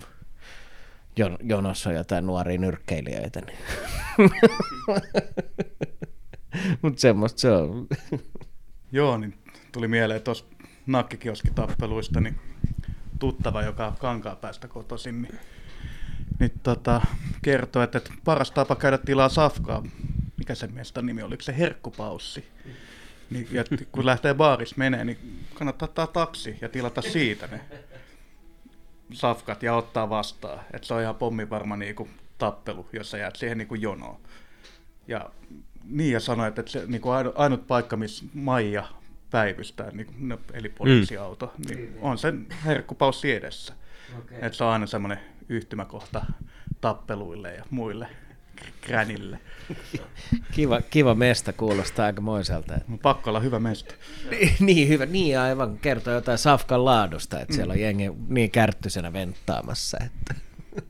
jon, 1.18 1.38
jonossa 1.44 1.90
on 1.90 1.96
jotain 1.96 2.26
nuoria 2.26 2.58
nyrkkeilijöitä. 2.58 3.42
Niin. 3.42 3.60
mutta 6.82 7.02
semmoista 7.02 7.40
se 7.40 7.52
on. 7.52 7.88
Joo, 8.92 9.18
niin 9.18 9.34
tuli 9.72 9.88
mieleen 9.88 10.22
tuossa 10.22 10.46
nakkikioskitappeluista, 10.86 12.22
niin 12.22 12.40
tuttava, 13.20 13.62
joka 13.62 13.88
on 13.88 13.96
kankaa 14.00 14.36
päästä 14.36 14.68
kotoisin, 14.68 15.22
niin 15.22 15.40
niin 16.40 16.52
tota, 16.64 17.02
kertoi, 17.42 17.84
että, 17.84 17.98
että 17.98 18.12
paras 18.24 18.52
tapa 18.52 18.76
käydä 18.76 18.98
tilaa 18.98 19.30
safkaa, 19.30 19.84
mikä 20.38 20.56
se 20.56 20.68
mesta 20.68 21.02
nimi 21.02 21.24
oli, 21.24 21.38
se 21.42 21.58
herkkupaussi. 21.58 22.46
Niin, 23.30 23.48
ja 23.52 23.64
kun 23.92 24.06
lähtee 24.06 24.34
baaris 24.34 24.78
menee, 24.78 25.06
niin 25.06 25.46
kannattaa 25.54 25.86
ottaa 25.86 26.08
taksi 26.08 26.58
ja 26.62 26.70
tilata 26.70 27.02
siitä 27.02 27.48
ne 27.48 27.62
safkat 29.14 29.64
ja 29.64 29.76
ottaa 29.76 30.10
vastaan. 30.10 30.60
Että 30.74 30.88
se 30.88 30.94
on 30.94 31.02
ihan 31.02 31.16
pommin 31.16 31.50
varma 31.50 31.78
niinku 31.78 32.10
tappelu, 32.38 32.88
jos 32.94 33.12
sä 33.12 33.18
jäät 33.18 33.36
siihen 33.36 33.58
niinku 33.58 33.76
jonoon. 33.76 34.20
Ja 35.08 35.30
niin 35.84 36.12
ja 36.12 36.20
sanoi, 36.20 36.48
että 36.48 36.64
se 36.66 36.84
niinku 36.88 37.10
ainut 37.36 37.68
paikka, 37.68 37.98
missä 37.98 38.26
Maija 38.34 38.88
päivystää, 39.32 39.92
niin, 39.92 40.08
no, 40.20 40.40
eli 40.54 40.70
poliisiauto, 40.70 41.54
mm. 41.58 41.76
niin 41.76 41.98
on 42.02 42.18
sen 42.18 42.48
herkkupaussi 42.66 43.32
edessä. 43.32 43.74
Okay. 44.18 44.38
Että 44.42 44.58
se 44.58 44.64
on 44.64 44.70
aina 44.70 44.88
semmoinen 44.88 45.20
yhtymäkohta 45.50 46.26
tappeluille 46.82 47.54
ja 47.54 47.64
muille 47.70 48.08
kränille. 48.82 49.40
Kiva, 50.52 50.82
kiva 50.82 51.16
mesta 51.16 51.54
kuulostaa 51.54 52.06
aika 52.06 52.22
moiselta. 52.22 52.74
Pakko 53.02 53.30
olla 53.30 53.40
hyvä 53.40 53.60
mesta. 53.60 53.96
niin, 54.30 54.56
niin, 54.60 54.88
hyvä, 54.88 55.06
niin 55.06 55.40
aivan 55.40 55.78
kertoo 55.78 56.14
jotain 56.14 56.38
safkan 56.38 56.86
laadusta, 56.86 57.40
että 57.40 57.54
mm. 57.54 57.56
siellä 57.56 57.72
on 57.72 57.80
jengi 57.80 58.12
niin 58.28 58.52
kärttyisenä 58.52 59.14
venttaamassa. 59.14 59.98
Että. 60.06 60.36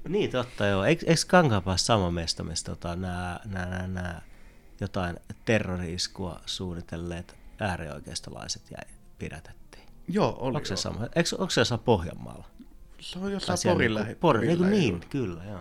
niin 0.08 0.32
totta 0.32 0.66
joo. 0.66 0.84
Eikö, 0.84 1.06
eikö 1.06 1.22
sama 1.76 2.12
mesta, 2.12 2.44
missä 2.44 2.66
tota, 2.66 2.96
nämä, 2.96 3.40
nämä, 3.46 3.66
nämä, 3.66 3.88
nämä 3.88 4.22
jotain 4.82 5.20
terrori-iskua 5.46 6.40
suunnitelleet 6.46 7.36
äärioikeistolaiset 7.60 8.62
jäi 8.72 8.94
pidätettiin? 9.20 9.88
Joo, 10.08 10.38
oli 10.40 10.56
Onko 10.56 10.66
se 10.66 10.72
joo. 10.74 10.78
sama? 10.78 11.08
Eikö, 11.16 11.30
onko 11.38 11.50
se 11.50 11.62
jossain 11.62 11.82
Pohjanmaalla? 11.82 12.48
Se 13.04 13.20
on 13.20 13.32
jossain 13.32 13.60
Porin 13.64 13.78
niinku- 13.78 14.04
lähi. 14.04 14.16
Porin 14.16 14.48
niin, 14.48 14.94
lähi- 14.94 15.08
kyllä, 15.10 15.42
joo. 15.50 15.60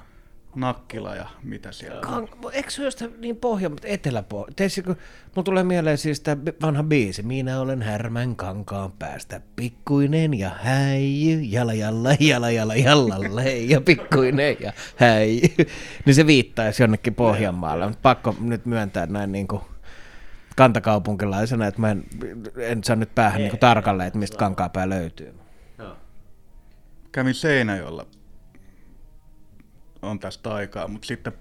Nakkila 0.55 1.15
ja 1.15 1.27
mitä 1.43 1.73
siellä 1.73 2.09
on. 2.09 2.29
Eikö 2.53 2.71
se 2.71 2.81
ole 2.81 2.87
jostain 2.87 3.15
niin 3.19 3.37
pohja, 3.37 3.69
mutta 3.69 3.89
eteläpohja? 3.89 4.53
Teisikö, 4.57 4.89
mulla 4.89 5.43
tulee 5.45 5.65
mieleen 5.65 5.99
siis 5.99 6.21
tämä 6.21 6.43
vanha 6.63 6.83
biisi. 6.83 7.23
Minä 7.23 7.61
olen 7.61 7.83
härmän 7.83 8.37
kankaan 8.37 8.93
päästä, 8.93 9.41
pikkuinen 9.57 10.35
ja 10.35 10.51
häijy, 10.63 11.41
jala 11.41 11.75
jalla, 11.75 12.11
jala 12.21 12.51
jala, 12.51 12.75
jallalle, 12.77 13.59
ja 13.59 13.81
pikkuinen 13.81 14.57
ja 14.61 14.73
häijy. 14.97 15.41
Niin 16.07 16.15
se 16.15 16.27
viittaisi 16.27 16.83
jonnekin 16.83 17.15
Pohjanmaalle, 17.15 17.87
mutta 17.87 18.03
pakko 18.03 18.37
nyt 18.41 18.67
myöntää 18.67 19.07
näin 19.07 19.33
niin 19.33 19.49
kuin 19.49 19.63
kantakaupunkilaisena, 20.57 21.67
että 21.67 21.81
mä 21.81 21.91
en, 21.91 22.05
en 22.57 22.85
saa 22.85 22.97
nyt 22.97 23.15
päähän 23.15 23.41
niin 23.41 23.51
kuin 23.51 23.61
tarkalleen, 23.61 24.07
että 24.07 24.19
mistä 24.19 24.39
kankaapää 24.39 24.89
löytyy. 24.89 25.42
Kävin 27.13 27.35
Seinäjoella, 27.35 28.07
on 30.03 30.19
tästä 30.19 30.55
aikaa, 30.55 30.89
mutta 30.89 31.07
sitten 31.07 31.33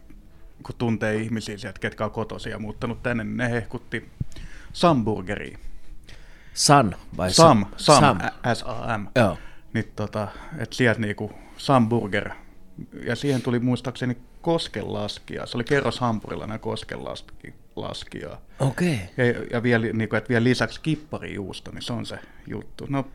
kun 0.63 0.75
tuntee 0.77 1.15
ihmisiä 1.15 1.57
sieltä, 1.57 1.79
ketkä 1.79 2.05
on 2.05 2.11
kotoisia 2.11 2.51
ja 2.51 2.59
muuttanut 2.59 3.03
tänne, 3.03 3.23
niin 3.23 3.37
ne 3.37 3.51
hehkutti 3.51 4.09
Samburgeria. 4.73 5.57
San 6.53 6.95
vai 7.17 7.31
Sam, 7.31 7.65
Sam? 7.77 8.01
Sam, 8.01 8.19
Sam. 8.19 8.55
S-A-M. 8.55 9.07
Joo. 9.15 9.37
Niin 9.73 9.91
tota, 9.95 10.27
että 10.57 10.75
sieltä 10.75 11.01
niinku 11.01 11.31
Samburger. 11.57 12.29
Ja 13.05 13.15
siihen 13.15 13.41
tuli 13.41 13.59
muistaakseni 13.59 14.17
koskenlaskija. 14.41 15.45
Se 15.45 15.57
oli 15.57 15.63
kerros 15.63 15.99
hampurilainen 15.99 16.59
koskenlaskija. 16.59 18.37
Okei. 18.59 18.99
Ja, 19.17 19.25
ja 19.51 19.63
vielä, 19.63 19.85
niinku, 19.93 20.15
vielä 20.29 20.43
lisäksi 20.43 20.81
kipparijuusto, 20.81 21.71
niin 21.71 21.81
se 21.81 21.93
on 21.93 22.05
se 22.05 22.19
juttu. 22.47 22.85
No, 22.89 23.07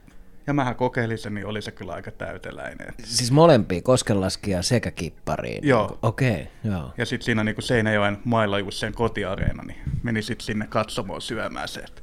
ja 0.47 0.55
mähän 0.55 0.77
kokeilin 0.77 1.19
sen, 1.19 1.35
niin 1.35 1.47
oli 1.47 1.63
se 1.63 1.71
kyllä 1.71 1.93
aika 1.93 2.11
täyteläinen. 2.11 2.95
Siis 3.05 3.33
molempia, 3.33 3.83
koskenlaskija 3.83 4.63
sekä 4.63 4.91
kippariin. 4.91 5.69
Joo. 5.69 5.99
Okei, 6.03 6.31
okay, 6.33 6.73
joo. 6.73 6.93
Ja 6.99 7.07
sitten 7.07 7.25
siinä 7.25 7.45
niinku 7.45 7.63
Seinäjoen 7.63 8.19
mailla 8.25 8.59
just 8.59 8.79
sen 8.79 8.95
kotiareena, 8.95 9.63
niin 9.63 9.79
meni 10.03 10.23
sitten 10.23 10.47
sinne 10.47 10.67
katsomoon 10.67 11.23
syömään 11.23 11.69
se. 11.69 11.81
Että 11.81 12.03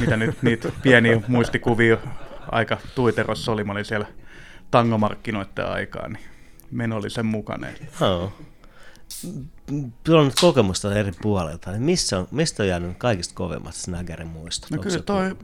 mitä 0.00 0.16
nyt 0.16 0.42
niitä 0.42 0.72
pieniä 0.82 1.20
muistikuvia 1.28 1.96
aika 2.52 2.78
tuiterossa 2.94 3.52
oli, 3.52 3.64
mä 3.64 3.72
olin 3.72 3.84
siellä 3.84 4.06
tangomarkkinoiden 4.70 5.66
aikaa, 5.66 6.08
niin 6.08 6.24
meno 6.70 6.96
oli 6.96 7.10
sen 7.10 7.26
mukainen. 7.26 7.74
Joo. 8.00 8.32
Tuolla 10.04 10.20
on 10.20 10.26
nyt 10.26 10.40
kokemusta 10.40 10.94
eri 10.94 11.12
puolilta, 11.22 11.70
niin 11.70 11.82
missä 11.82 12.18
on, 12.18 12.28
mistä 12.30 12.62
on 12.62 12.68
jäänyt 12.68 12.98
kaikista 12.98 13.34
kovemmat 13.34 13.74
Snaggerin 13.74 14.28
muistot? 14.28 14.70
No 14.70 14.82
kyllä 14.82 15.02
toi 15.02 15.36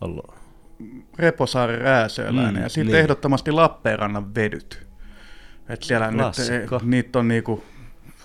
ollut? 0.00 0.35
Reposaaren 1.18 1.80
rääsöläinen 1.80 2.54
Mm, 2.54 2.62
ja 2.62 2.68
sitten 2.68 2.86
niin. 2.86 2.98
ehdottomasti 3.00 3.52
Lappeenrannan 3.52 4.34
vedyt. 4.34 4.86
Et 5.68 5.82
siellä 5.82 6.10
nyt, 6.10 6.38
eh, 6.50 6.82
niitä 6.82 7.18
on 7.18 7.28
niinku, 7.28 7.64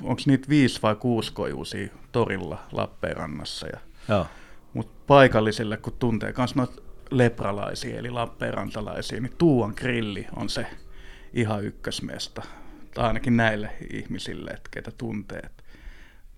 onko 0.04 0.22
niitä 0.26 0.50
viisi 0.50 0.82
vai 0.82 0.96
kuusi 0.96 1.34
kojuusia 1.34 1.88
torilla 2.12 2.64
Lappeenrannassa. 2.72 3.68
Ja, 3.68 3.80
Joo. 4.10 4.28
Mutta 4.74 4.94
paikallisille, 5.08 5.78
kun 5.78 5.94
tuntee 6.00 6.34
myös 6.38 6.56
noita 6.56 6.82
lepralaisia, 7.12 8.00
eli 8.00 8.10
lappeenrantalaisia, 8.10 9.22
niin 9.22 9.34
Tuuan 9.38 9.74
grilli 9.78 10.28
on 10.36 10.50
se 10.50 10.66
ihan 11.34 11.64
ykkösmesta. 11.64 12.42
Tai 12.94 13.08
ainakin 13.08 13.38
näille 13.38 13.72
ihmisille, 13.94 14.52
että 14.52 14.70
ketä 14.72 14.92
tuntee. 14.98 15.50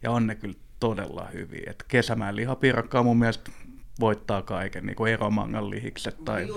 Ja 0.04 0.12
on 0.12 0.28
ne 0.28 0.36
kyllä 0.36 0.56
todella 0.80 1.28
hyviä. 1.34 1.64
Et 1.70 1.84
kesämään 1.88 2.36
lihapiirakka 2.36 3.04
mun 3.04 3.20
mielestä 3.20 3.52
voittaa 4.00 4.42
kaiken, 4.42 4.86
niin 4.86 4.96
kuin 4.96 5.14
eromangan 5.14 5.70
lihikset 5.70 6.26
tai 6.26 6.48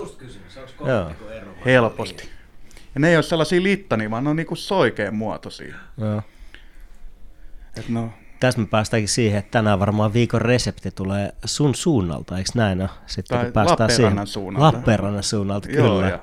Joo. 0.85 1.11
helposti. 1.65 2.29
Ja 2.95 2.99
ne 2.99 3.09
ei 3.09 3.15
ole 3.17 3.23
sellaisia 3.23 3.63
littani, 3.63 4.11
vaan 4.11 4.23
ne 4.23 4.29
on 4.29 4.35
niinku 4.35 4.55
soikeen 4.55 5.15
muotoisia. 5.15 5.75
Joo. 5.97 6.21
Et 7.77 7.89
no, 7.89 8.09
Tässä 8.39 8.59
me 8.61 8.67
päästäänkin 8.67 9.09
siihen, 9.09 9.39
että 9.39 9.51
tänään 9.51 9.79
varmaan 9.79 10.13
viikon 10.13 10.41
resepti 10.41 10.91
tulee 10.91 11.31
sun 11.45 11.75
suunnalta, 11.75 12.37
eikö 12.37 12.49
näin 12.55 12.81
ole? 12.81 12.89
Sitten 13.05 13.37
Tai 13.37 13.45
kun 13.45 13.53
päästään 13.53 13.79
Lappeenrannan 13.79 14.27
siihen. 14.27 14.43
suunnalta. 14.43 14.77
Lappeenrannan 14.77 15.23
suunnalta, 15.23 15.71
joo, 15.71 15.95
kyllä. 15.95 16.09
ja 16.09 16.19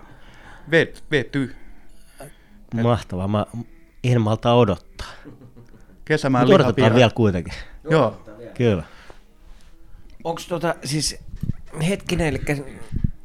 vet, 0.70 1.04
vety. 1.10 1.54
Mahtavaa, 2.82 3.28
mä 3.28 3.46
en 4.04 4.20
malta 4.20 4.52
odottaa. 4.54 5.06
Kesämään 6.04 6.48
lihapiirakka. 6.48 6.96
vielä 6.96 7.10
kuitenkin. 7.14 7.54
Joo, 7.90 8.24
Kyllä. 8.54 8.82
Onko 10.25 10.43
tota, 10.49 10.75
siis 10.85 11.16
hetkinen, 11.89 12.27
eli 12.27 12.41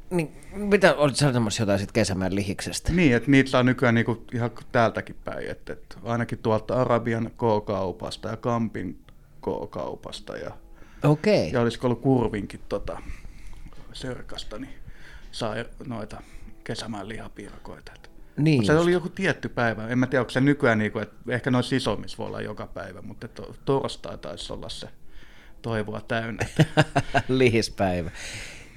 niin, 0.09 0.31
mitä 0.53 0.95
olit 0.95 1.15
sanomassa 1.15 1.61
jotain 1.61 1.79
sit 1.79 1.91
kesämään 1.91 2.35
lihiksestä? 2.35 2.93
Niin, 2.93 3.15
että 3.15 3.31
niitä 3.31 3.49
saa 3.49 3.63
nykyään 3.63 3.95
niinku 3.95 4.25
ihan 4.33 4.51
täältäkin 4.71 5.15
päin, 5.25 5.49
että 5.49 5.73
et 5.73 5.97
ainakin 6.03 6.37
tuolta 6.37 6.81
Arabian 6.81 7.31
K-kaupasta 7.31 8.29
ja 8.29 8.37
Kampin 8.37 8.99
K-kaupasta 9.41 10.37
ja, 10.37 10.51
Okei. 11.03 11.51
ja 11.51 11.61
olisiko 11.61 11.87
ollut 11.87 12.01
Kurvinkin 12.01 12.59
tota, 12.69 13.01
Sörkasta, 13.93 14.57
niin 14.57 14.73
saa 15.31 15.55
noita 15.87 16.21
kesämään 16.63 17.09
lihapiirakoita. 17.09 17.91
Niin 18.37 18.65
se 18.65 18.77
oli 18.77 18.91
joku 18.91 19.09
tietty 19.09 19.49
päivä, 19.49 19.87
en 19.87 19.99
mä 19.99 20.07
tiedä 20.07 20.21
onko 20.21 20.29
se 20.29 20.41
nykyään, 20.41 20.77
niinku, 20.77 20.99
että 20.99 21.15
ehkä 21.33 21.51
noissa 21.51 21.75
isommissa 21.75 22.17
voi 22.17 22.27
olla 22.27 22.41
joka 22.41 22.67
päivä, 22.67 23.01
mutta 23.01 23.27
to, 23.27 23.55
torstai 23.65 24.17
taisi 24.17 24.53
olla 24.53 24.69
se 24.69 24.89
toivoa 25.61 26.01
täynnä. 26.01 26.45
Lihispäivä. 27.27 28.11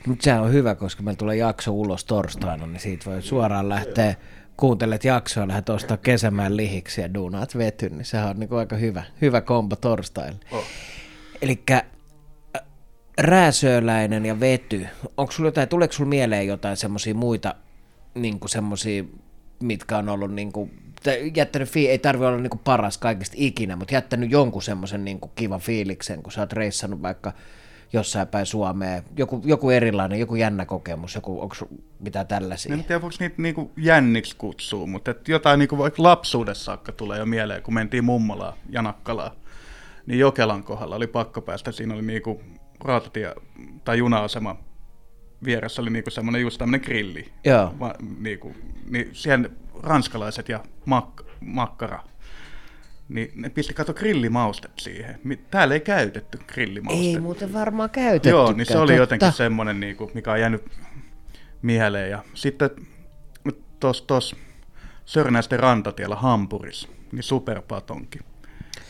Mutta 0.07 0.25
se 0.25 0.35
on 0.35 0.53
hyvä, 0.53 0.75
koska 0.75 1.03
meillä 1.03 1.19
tulee 1.19 1.37
jakso 1.37 1.73
ulos 1.73 2.05
torstaina, 2.05 2.67
niin 2.67 2.81
siitä 2.81 3.11
voi 3.11 3.23
suoraan 3.23 3.69
lähteä, 3.69 4.15
kuuntelet 4.57 5.05
jaksoa, 5.05 5.49
lähdet 5.49 5.69
ostaa 5.69 5.97
kesämään 5.97 6.57
lihiksi 6.57 7.01
ja 7.01 7.15
duunaat 7.15 7.59
vetyn, 7.59 7.99
niin 7.99 8.05
sehän 8.05 8.29
on 8.29 8.39
niinku 8.39 8.57
aika 8.57 8.77
hyvä, 8.77 9.03
hyvä 9.21 9.41
kombo 9.41 9.77
torstaille. 9.77 10.39
Oh. 10.51 10.65
Eli 11.43 11.63
rääsööläinen 13.19 14.27
ja 14.27 14.41
vety, 14.41 14.87
onko 15.17 15.33
sulla 15.33 15.49
jotain, 15.49 15.69
tuleeko 15.69 15.93
sulla 15.93 16.09
mieleen 16.09 16.47
jotain 16.47 16.77
semmoisia 16.77 17.15
muita, 17.15 17.55
niin 18.15 18.39
semmoisia, 18.47 19.05
mitkä 19.63 19.99
on 19.99 20.09
ollut 20.09 20.35
niin 20.35 20.53
kuin, 20.53 20.82
jättänyt, 21.37 21.69
fi- 21.69 21.89
ei 21.89 21.99
tarvi 21.99 22.25
olla 22.25 22.39
niin 22.39 22.51
kuin 22.51 22.61
paras 22.65 22.99
kaikista 22.99 23.35
ikinä, 23.39 23.77
mutta 23.77 23.95
jättänyt 23.95 24.31
jonkun 24.31 24.63
semmoisen 24.63 25.05
niin 25.05 25.21
kuin 25.21 25.33
kivan 25.35 25.61
fiiliksen, 25.61 26.23
kun 26.23 26.33
sä 26.33 26.41
oot 26.41 26.53
reissannut 26.53 27.03
vaikka 27.03 27.33
jossain 27.93 28.29
päin 28.29 28.47
Suomea, 28.47 29.03
joku, 29.17 29.43
joku 29.45 29.71
erilainen, 29.71 30.21
joku 30.21 30.35
jännä 30.35 30.65
kokemus, 30.65 31.15
joku, 31.15 31.41
onko 31.41 31.55
mitä 32.01 32.25
tällaisia? 32.25 32.75
En 32.75 32.85
tiedä, 32.85 33.03
voiko 33.03 33.17
niitä 33.21 33.43
niinku 33.43 33.71
jänniksi 33.77 34.37
kutsua, 34.37 34.87
mutta 34.87 35.11
et 35.11 35.29
jotain 35.29 35.59
niinku 35.59 35.79
vaikka 35.79 36.03
lapsuudessa 36.03 36.65
saakka 36.65 36.93
tulee 36.93 37.19
jo 37.19 37.27
mieleen, 37.27 37.63
kun 37.63 37.75
mentiin 37.75 38.05
mummolaan 38.05 38.55
ja 38.69 38.83
Nakkalaan. 38.83 39.31
Niin 40.07 40.19
Jokelan 40.19 40.65
kohdalla 40.65 40.97
oli 40.97 41.07
pakko 41.07 41.41
päästä, 41.41 41.73
siinä 41.73 41.95
oli 41.95 42.03
niinku 42.03 42.41
rautatie 42.81 43.35
tai 43.85 43.99
juna-asema 43.99 44.57
vieressä 45.45 45.83
oli 45.83 45.91
niinku 45.91 46.11
semmoinen 46.11 46.43
just 46.43 46.59
tämmöinen 46.59 46.85
grilli. 46.85 47.33
Joo. 47.45 47.75
Va, 47.81 47.95
niinku, 48.19 48.55
niin 48.91 49.11
siellä 49.13 49.49
ranskalaiset 49.83 50.49
ja 50.49 50.61
mak- 50.87 51.25
makkara, 51.41 52.05
niin 53.09 53.33
ne 53.35 53.51
pisti 53.51 53.75
kato 53.75 53.95
grillimaustet 53.95 54.73
siihen. 54.79 55.21
Täällä 55.51 55.75
ei 55.75 55.81
käytetty 55.81 56.39
grillimaustet. 56.39 57.07
Ei 57.07 57.21
muuten 57.21 57.53
varmaan 57.53 57.91
käytetty. 57.91 58.29
Joo, 58.29 58.53
niin 58.53 58.67
se 58.67 58.79
oli 58.79 58.97
jotenkin 58.97 59.33
semmoinen, 59.33 59.81
niin 59.81 59.97
kuin, 59.97 60.11
mikä 60.15 60.33
on 60.33 60.41
jäänyt 60.41 60.65
mieleen. 61.63 62.11
Ja 62.11 62.25
sitten 62.35 62.71
tuossa 63.81 64.05
tos 64.07 64.37
Sörnäisten 65.05 65.61
rantatiellä 65.61 66.17
Hampuris, 66.17 66.89
niin 67.13 67.23
superpatonki. 67.23 68.19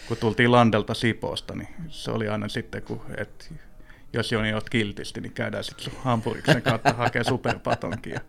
Kun 0.09 0.17
tultiin 0.17 0.53
Landelta 0.53 0.95
Sipoosta, 0.95 1.55
niin 1.55 1.69
se 1.89 2.11
oli 2.11 2.29
aina 2.29 2.49
sitten, 2.49 2.83
kun, 2.83 3.03
et, 3.17 3.53
jos 4.13 4.33
Joni 4.33 4.55
oot 4.55 4.71
kiltisti, 4.71 5.21
niin 5.21 5.33
käydään 5.33 5.65
sitten 5.65 5.93
Hampuriksen 6.03 6.63
kautta 6.63 6.93
hakea 6.93 7.25
superpatonkia. 7.25 8.21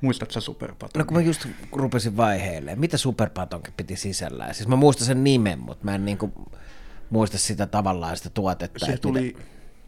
Muistatko 0.00 0.32
sä 0.32 0.40
superpatonkia? 0.40 1.00
No 1.02 1.04
kun 1.06 1.16
mä 1.16 1.22
just 1.22 1.46
rupesin 1.72 2.16
vaiheilemaan, 2.16 2.80
mitä 2.80 2.96
superpatonki 2.96 3.70
piti 3.76 3.96
sisällään? 3.96 4.54
Siis 4.54 4.68
mä 4.68 4.76
muistan 4.76 5.06
sen 5.06 5.24
nimen, 5.24 5.58
mutta 5.58 5.84
mä 5.84 5.94
en 5.94 6.04
niinku 6.04 6.32
muista 7.10 7.38
sitä 7.38 7.66
tavallaan 7.66 8.16
sitä 8.16 8.30
tuotetta. 8.30 8.86
Se 8.86 8.96
tuli 8.98 9.20
mitä- 9.22 9.40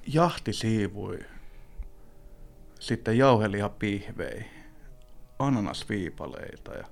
jahtisiivui, 0.07 1.19
sitten 2.81 3.19
jauhelihapihvei, 3.19 4.45
ananasviipaleita 5.39 6.73
ja 6.75 6.85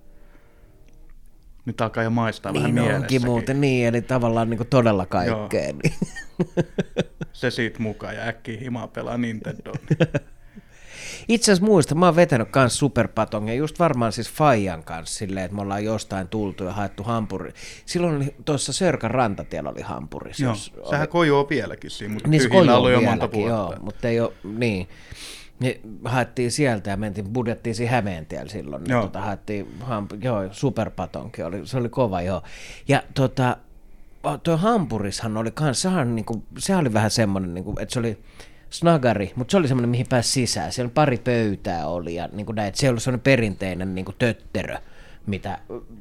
nyt 1.65 1.81
alkaa 1.81 2.03
jo 2.03 2.11
maistaa 2.11 2.55
vähän 2.55 2.75
Niin 2.75 2.79
onkin 2.83 2.93
mielessäkin. 2.93 3.25
muuten 3.25 3.61
niin, 3.61 3.87
eli 3.87 4.03
tavallaan 4.03 4.51
niinku 4.51 4.65
todella 4.65 5.07
kaikkea. 5.07 5.73
Niin. 5.73 5.95
Se 7.33 7.51
siitä 7.51 7.83
mukaan 7.83 8.15
ja 8.15 8.23
äkkiä 8.23 8.61
himaa 8.61 8.89
pelaa 8.89 9.19
Nintendo. 9.19 9.73
Itse 11.29 11.53
asiassa 11.53 11.67
muista, 11.67 11.95
mä 11.95 12.07
oon 12.07 12.17
vetänyt 12.17 12.49
kans 12.51 12.79
superpatongia, 12.79 13.55
just 13.55 13.79
varmaan 13.79 14.13
siis 14.13 14.31
Fajan 14.31 14.83
kanssa 14.83 15.19
silleen, 15.19 15.45
että 15.45 15.55
me 15.55 15.63
ollaan 15.63 15.85
jostain 15.85 16.29
tultu 16.29 16.65
ja 16.65 16.73
haettu 16.73 17.03
hampuri. 17.03 17.53
Silloin 17.87 18.17
oli 18.17 18.35
tuossa 18.45 18.73
Sörkän 18.73 19.11
rantatiellä 19.11 19.71
oli 19.71 19.81
hampuris. 19.83 20.41
Joo, 20.41 20.53
jos 20.53 20.73
oli- 20.77 20.91
sehän 20.91 21.09
kojoo 21.09 21.47
vieläkin 21.51 21.91
siinä, 21.91 22.15
mutta 22.15 22.29
Niin 22.29 22.43
tyhjillä 22.43 22.77
ollut 22.77 22.91
jo 22.93 23.01
monta 23.01 23.31
vieläkin, 23.33 23.41
joo, 23.49 23.67
vuotta. 23.67 23.81
mutta 23.83 24.09
ei 24.09 24.21
ole, 24.21 24.33
niin. 24.45 24.89
Niin 25.61 25.81
haettiin 26.05 26.53
sieltä 26.53 26.91
ja 26.91 26.97
mentiin, 26.97 27.29
budjettiin 27.29 27.75
siinä 27.75 27.93
Hämeentiellä 27.93 28.51
silloin. 28.51 28.85
Niin 28.85 28.91
Joo. 28.91 29.03
tota, 29.03 29.21
haettiin, 29.21 29.67
hamp- 29.81 30.25
joo, 30.25 30.49
superpatonki, 30.53 31.43
oli, 31.43 31.67
se 31.67 31.77
oli 31.77 31.89
kova 31.89 32.23
joo. 32.23 32.43
Ja 32.89 33.03
tota, 33.15 33.57
tuo 34.43 34.57
Hampurishan 34.57 35.37
oli 35.37 35.51
kans, 35.51 35.83
sehän, 35.83 36.17
niinku, 36.17 36.43
sehän 36.59 36.81
oli 36.81 36.93
vähän 36.93 37.11
semmoinen, 37.11 37.55
niinku, 37.55 37.75
että 37.81 37.93
se 37.93 37.99
oli 37.99 38.19
snagari, 38.71 39.33
mutta 39.35 39.51
se 39.53 39.57
oli 39.57 39.69
semmoinen, 39.69 39.91
mihin 39.91 40.07
pääsi 40.09 40.31
sisään. 40.31 40.73
Siellä 40.73 40.91
pari 40.95 41.17
pöytää 41.17 41.87
oli 41.87 42.15
ja 42.15 42.29
niinku 42.33 42.53
näin, 42.53 42.69
että 42.69 42.81
se 42.81 42.87
ei 42.87 42.91
ollut 42.91 43.03
semmoinen 43.03 43.25
perinteinen 43.25 43.95
niinku 43.95 44.13
tötterö, 44.13 44.77
mitä, 45.27 45.59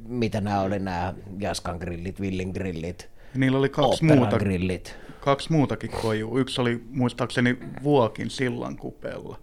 mitä 0.08 0.40
nämä 0.40 0.60
oli 0.60 0.78
nämä 0.78 1.14
Jaskan 1.38 1.76
grillit, 1.78 2.20
Villin 2.20 2.50
grillit, 2.50 3.08
Niillä 3.34 3.58
oli 3.58 3.68
kaksi, 3.68 4.04
muuta, 4.04 4.38
grillit. 4.38 4.96
kaksi 5.20 5.52
muutakin 5.52 5.90
kojua. 5.90 6.38
Yksi 6.40 6.60
oli 6.60 6.84
muistaakseni 6.90 7.58
Vuokin 7.82 8.30
sillan 8.30 8.76
kupeella, 8.76 9.38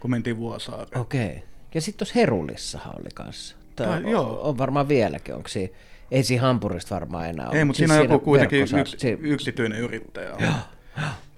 kun 0.00 0.10
mentiin 0.10 0.36
Vuosaareen. 0.36 1.00
Okei. 1.00 1.26
Okay. 1.26 1.38
Ja 1.74 1.80
sitten 1.80 1.98
tuossa 1.98 2.14
Herullissahan 2.16 2.94
oli 3.00 3.08
kanssa. 3.14 3.56
Tää 3.76 3.86
Tai- 3.86 3.96
on, 4.04 4.08
joo. 4.10 4.40
on 4.48 4.58
varmaan 4.58 4.88
vieläkin, 4.88 5.34
onko 5.34 5.48
siinä, 5.48 5.74
ei 6.10 6.22
siinä 6.22 6.42
Hampurista 6.42 6.94
varmaan 6.94 7.28
enää 7.28 7.48
ole. 7.48 7.58
Ei, 7.58 7.64
mutta 7.64 7.78
siis 7.78 7.90
siinä 7.90 8.02
on 8.02 8.10
joku 8.10 8.24
kuitenkin 8.24 8.60
yks, 8.60 8.94
si- 8.96 9.18
yksityinen 9.20 9.78
yrittäjä. 9.78 10.34
on. 10.34 10.42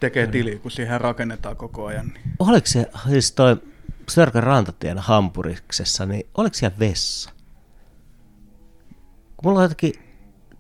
Tekee 0.01 0.27
tili, 0.27 0.59
kun 0.59 0.71
siihen 0.71 1.01
rakennetaan 1.01 1.57
koko 1.57 1.87
ajan. 1.87 2.07
Niin. 2.07 2.23
Oliko 2.39 2.67
se, 2.67 2.91
siis 3.09 3.33
toi 3.33 3.57
Sörkän 4.11 4.43
rantatien 4.43 4.99
hampuriksessa, 4.99 6.07
niin 6.07 6.27
oliko 6.35 6.55
siellä 6.55 6.79
vessa? 6.79 7.31
Kun 9.37 9.51
mulla 9.51 9.59
on 9.59 9.65
jotenkin, 9.65 9.93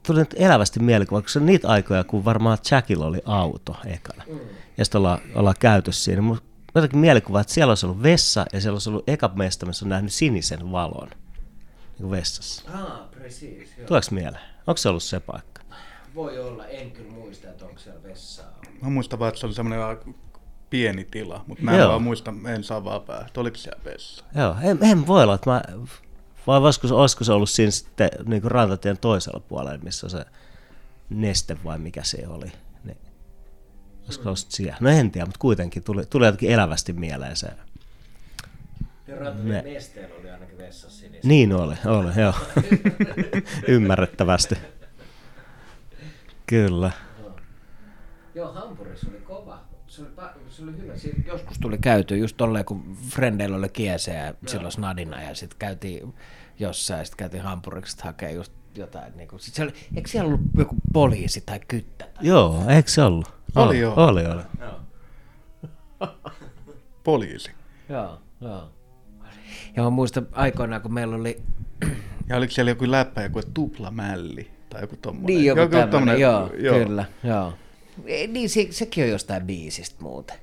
tuli 0.07 0.19
nyt 0.19 0.35
elävästi 0.39 0.81
mielikuva, 0.81 1.21
kun 1.21 1.31
se 1.31 1.39
on 1.39 1.47
niitä 1.47 1.69
aikoja, 1.69 2.05
kun 2.05 2.25
varmaan 2.25 2.59
Jackilla 2.71 3.07
oli 3.07 3.23
auto 3.25 3.77
ekana. 3.87 4.25
Mm. 4.29 4.39
Ja 4.79 4.85
sitten 4.85 4.99
ollaan, 4.99 5.19
ollaan 5.35 5.57
käyty 5.61 5.93
siinä. 5.93 6.23
Mulla 6.23 6.41
on 6.41 6.51
jotenkin 6.75 6.99
mielikuva, 6.99 7.41
että 7.41 7.53
siellä 7.53 7.71
olisi 7.71 7.87
ollut 7.87 8.03
vessa 8.03 8.47
ja 8.53 8.61
siellä 8.61 8.75
olisi 8.75 8.91
ollut 8.91 9.09
eka 9.09 9.31
mesta, 9.35 9.67
missä 9.67 9.85
on 9.85 9.89
nähnyt 9.89 10.13
sinisen 10.13 10.73
valon 10.73 11.09
niin 11.09 11.99
kuin 11.99 12.11
vessassa. 12.11 12.71
Ah, 12.75 13.11
precis, 13.11 13.79
joo. 13.79 13.87
Tuleeko 13.87 14.07
mieleen? 14.11 14.45
Onko 14.67 14.77
se 14.77 14.89
ollut 14.89 15.03
se 15.03 15.21
paikka? 15.21 15.63
Voi 16.15 16.39
olla, 16.39 16.67
en 16.67 16.91
kyllä 16.91 17.11
muista, 17.11 17.49
että 17.51 17.65
onko 17.65 17.79
siellä 17.79 18.03
vessaa. 18.03 18.61
Mä 18.83 18.91
muistan 18.91 19.19
vaan, 19.19 19.29
että 19.29 19.41
se 19.41 19.47
oli 19.47 19.55
semmoinen 19.55 19.85
aika 19.85 20.05
pieni 20.71 21.05
tila, 21.05 21.45
mutta 21.47 21.65
mä 21.65 21.73
en 21.73 21.79
Joo. 21.79 21.89
vaan 21.89 22.03
muista, 22.03 22.35
en 22.55 22.65
saa 22.65 22.85
vaan 22.85 23.03
päähän, 23.03 23.27
että 23.27 23.41
oliko 23.41 23.57
siellä 23.57 23.85
vessa. 23.85 24.25
Joo, 24.35 24.57
en, 24.63 24.79
en 24.83 25.07
voi 25.07 25.23
olla, 25.23 25.35
että 25.35 25.51
mä, 25.51 25.63
vai 26.47 26.59
olisiko, 26.59 26.89
se- 26.89 26.95
olisiko 26.95 27.25
se 27.25 27.33
ollut 27.33 27.51
siinä 27.51 27.71
sitten 27.71 28.11
niin 28.25 28.43
kuin 28.43 28.51
rantatien 28.51 28.99
toisella 28.99 29.41
puolella, 29.41 29.79
missä 29.83 30.07
on 30.07 30.11
se 30.11 30.25
neste 31.11 31.57
vai 31.65 31.79
mikä 31.79 32.03
se 32.03 32.25
oli. 32.29 32.53
Niin. 32.85 32.99
Olisiko 34.05 34.23
se 34.23 34.29
ollut 34.29 34.39
siellä? 34.39 34.77
No 34.81 34.91
en 34.91 35.11
tiedä, 35.11 35.27
mutta 35.27 35.39
kuitenkin 35.39 35.83
tuli, 35.83 36.07
tuli 36.07 36.27
jotenkin 36.27 36.51
elävästi 36.51 36.93
mieleen 36.93 37.37
se. 37.37 37.49
Rantatien 39.21 39.65
nesteellä 39.65 40.15
oli 40.21 40.31
ainakin 40.31 40.59
vessassa 40.59 40.99
sinistä. 41.01 41.29
Niin 41.29 41.53
oli, 41.53 41.75
oli, 41.87 42.21
joo. 42.21 42.35
Ymmärrettävästi. 43.69 44.55
Kyllä. 46.47 46.91
Joo, 48.41 48.53
Hampurissa 48.53 49.07
oli 49.11 49.21
kova. 49.21 49.59
Se 49.87 50.03
oli, 50.03 50.11
pa- 50.17 50.39
se 50.51 50.63
oli 50.63 50.77
hyvä. 50.77 50.97
Siinä 50.97 51.23
joskus 51.27 51.59
tuli 51.59 51.79
käyty 51.79 52.17
just 52.17 52.37
tolleen, 52.37 52.65
kun 52.65 52.97
frendeillä 53.09 53.57
oli 53.57 53.69
kiese 53.69 54.15
ja 54.15 54.35
silloin 54.47 54.73
snadina 54.73 55.23
ja 55.23 55.35
sitten 55.35 55.59
käytiin 55.59 56.15
jossain 56.59 56.99
ja 56.99 57.05
sitten 57.05 57.19
käytiin 57.19 57.43
Hampuriksi 57.43 57.97
hakea 58.05 58.31
just 58.31 58.53
jotain. 58.75 59.17
Niin 59.17 59.29
kuin, 59.29 59.41
sit 59.41 59.55
siellä, 59.55 59.73
eikö 59.97 60.09
siellä 60.09 60.27
ollut 60.29 60.41
joku 60.59 60.77
poliisi 60.93 61.41
tai 61.41 61.61
kyttä? 61.69 62.05
Tai... 62.15 62.27
Joo, 62.27 62.65
eikö 62.69 62.91
se 62.91 63.03
ollut? 63.03 63.33
Oli 63.57 63.79
joo. 63.81 63.95
Oli, 63.97 64.27
oli. 64.27 64.43
Poliisi. 67.05 67.51
Joo, 67.89 68.19
joo. 68.41 68.69
Ja 69.77 69.83
mä 69.83 69.91
muistan 69.91 70.27
aikoinaan, 70.33 70.83
kun 70.83 70.95
meillä 70.95 71.17
oli 71.17 71.43
Ja 72.29 72.37
oliko 72.37 72.53
siellä 72.53 72.71
joku 72.71 72.91
läppä, 72.91 73.23
joku 73.23 73.41
tuplamälli 73.55 74.51
tai 74.71 74.81
joku 74.81 74.97
tommonen? 75.03 75.27
Niin, 75.27 75.45
joku, 75.47 75.61
joku 75.61 75.71
tämmöinen, 75.71 75.91
tommonen- 75.91 76.21
joo, 76.21 76.51
joo, 76.59 76.79
kyllä, 76.87 77.05
joo. 77.25 77.53
Ei, 78.07 78.27
Niin, 78.27 78.51
se, 78.51 78.67
sekin 78.71 79.05
on 79.05 79.11
jostain 79.11 79.47
biisistä 79.47 80.03
muuten. 80.03 80.37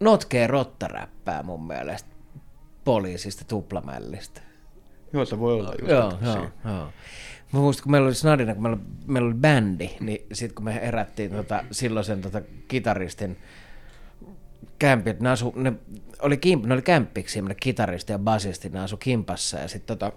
Notkee 0.00 0.46
rottaräppää 0.46 1.42
mun 1.42 1.66
mielestä 1.66 2.08
poliisista 2.84 3.44
tuplamällistä. 3.44 4.40
Joo, 5.12 5.24
se 5.24 5.38
voi 5.38 5.54
olla 5.54 5.72
just 5.78 5.90
Joo, 5.90 6.18
joo, 6.22 6.50
joo. 6.64 6.92
Mä 7.52 7.60
muistan, 7.60 7.82
kun 7.82 7.92
meillä 7.92 8.06
oli 8.06 8.14
Snadina, 8.14 8.54
kun 8.54 8.62
meillä, 8.62 8.78
meillä 9.06 9.26
oli 9.26 9.34
bändi, 9.34 9.90
niin 10.00 10.26
sitten 10.32 10.54
kun 10.54 10.64
me 10.64 10.74
herättiin 10.74 11.30
tota, 11.30 11.64
silloisen 11.70 12.20
tota, 12.20 12.42
kitaristin 12.68 13.36
kämpi, 14.78 15.10
että 15.10 15.24
ne, 15.24 15.30
asu, 15.30 15.52
ne, 15.56 15.72
oli 16.22 16.36
kimp, 16.36 16.64
ne 16.64 16.74
oli 16.74 16.82
kämppiksi, 16.82 17.42
ne 17.42 17.54
kitaristi 17.54 18.12
ja 18.12 18.18
basisti, 18.18 18.68
ne 18.68 18.80
asu 18.80 18.96
kimpassa 18.96 19.58
ja 19.58 19.68
sitten 19.68 19.98
tota, 19.98 20.16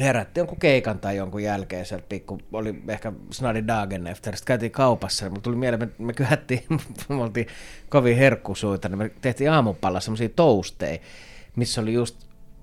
herättiin 0.00 0.40
jonkun 0.40 0.58
keikan 0.58 0.98
tai 0.98 1.16
jonkun 1.16 1.42
jälkeen 1.42 1.86
sieltä 1.86 2.06
pikku, 2.08 2.38
oli 2.52 2.82
ehkä 2.88 3.12
Snadi 3.30 3.66
Dagen 3.66 4.06
efter, 4.06 4.36
sitten 4.36 4.46
käytiin 4.46 4.72
kaupassa 4.72 5.24
ja 5.24 5.30
mulla 5.30 5.42
tuli 5.42 5.56
mieleen, 5.56 5.80
me, 5.80 5.88
me 6.06 6.12
kyhättiin, 6.12 6.64
me 7.08 7.22
oltiin 7.22 7.46
kovin 7.88 8.16
herkkusuita, 8.16 8.88
niin 8.88 8.98
me 8.98 9.10
tehtiin 9.20 9.50
aamupalla 9.50 10.00
semmoisia 10.00 10.28
toasteja, 10.28 10.98
missä 11.56 11.80
oli 11.80 11.92
just, 11.92 12.16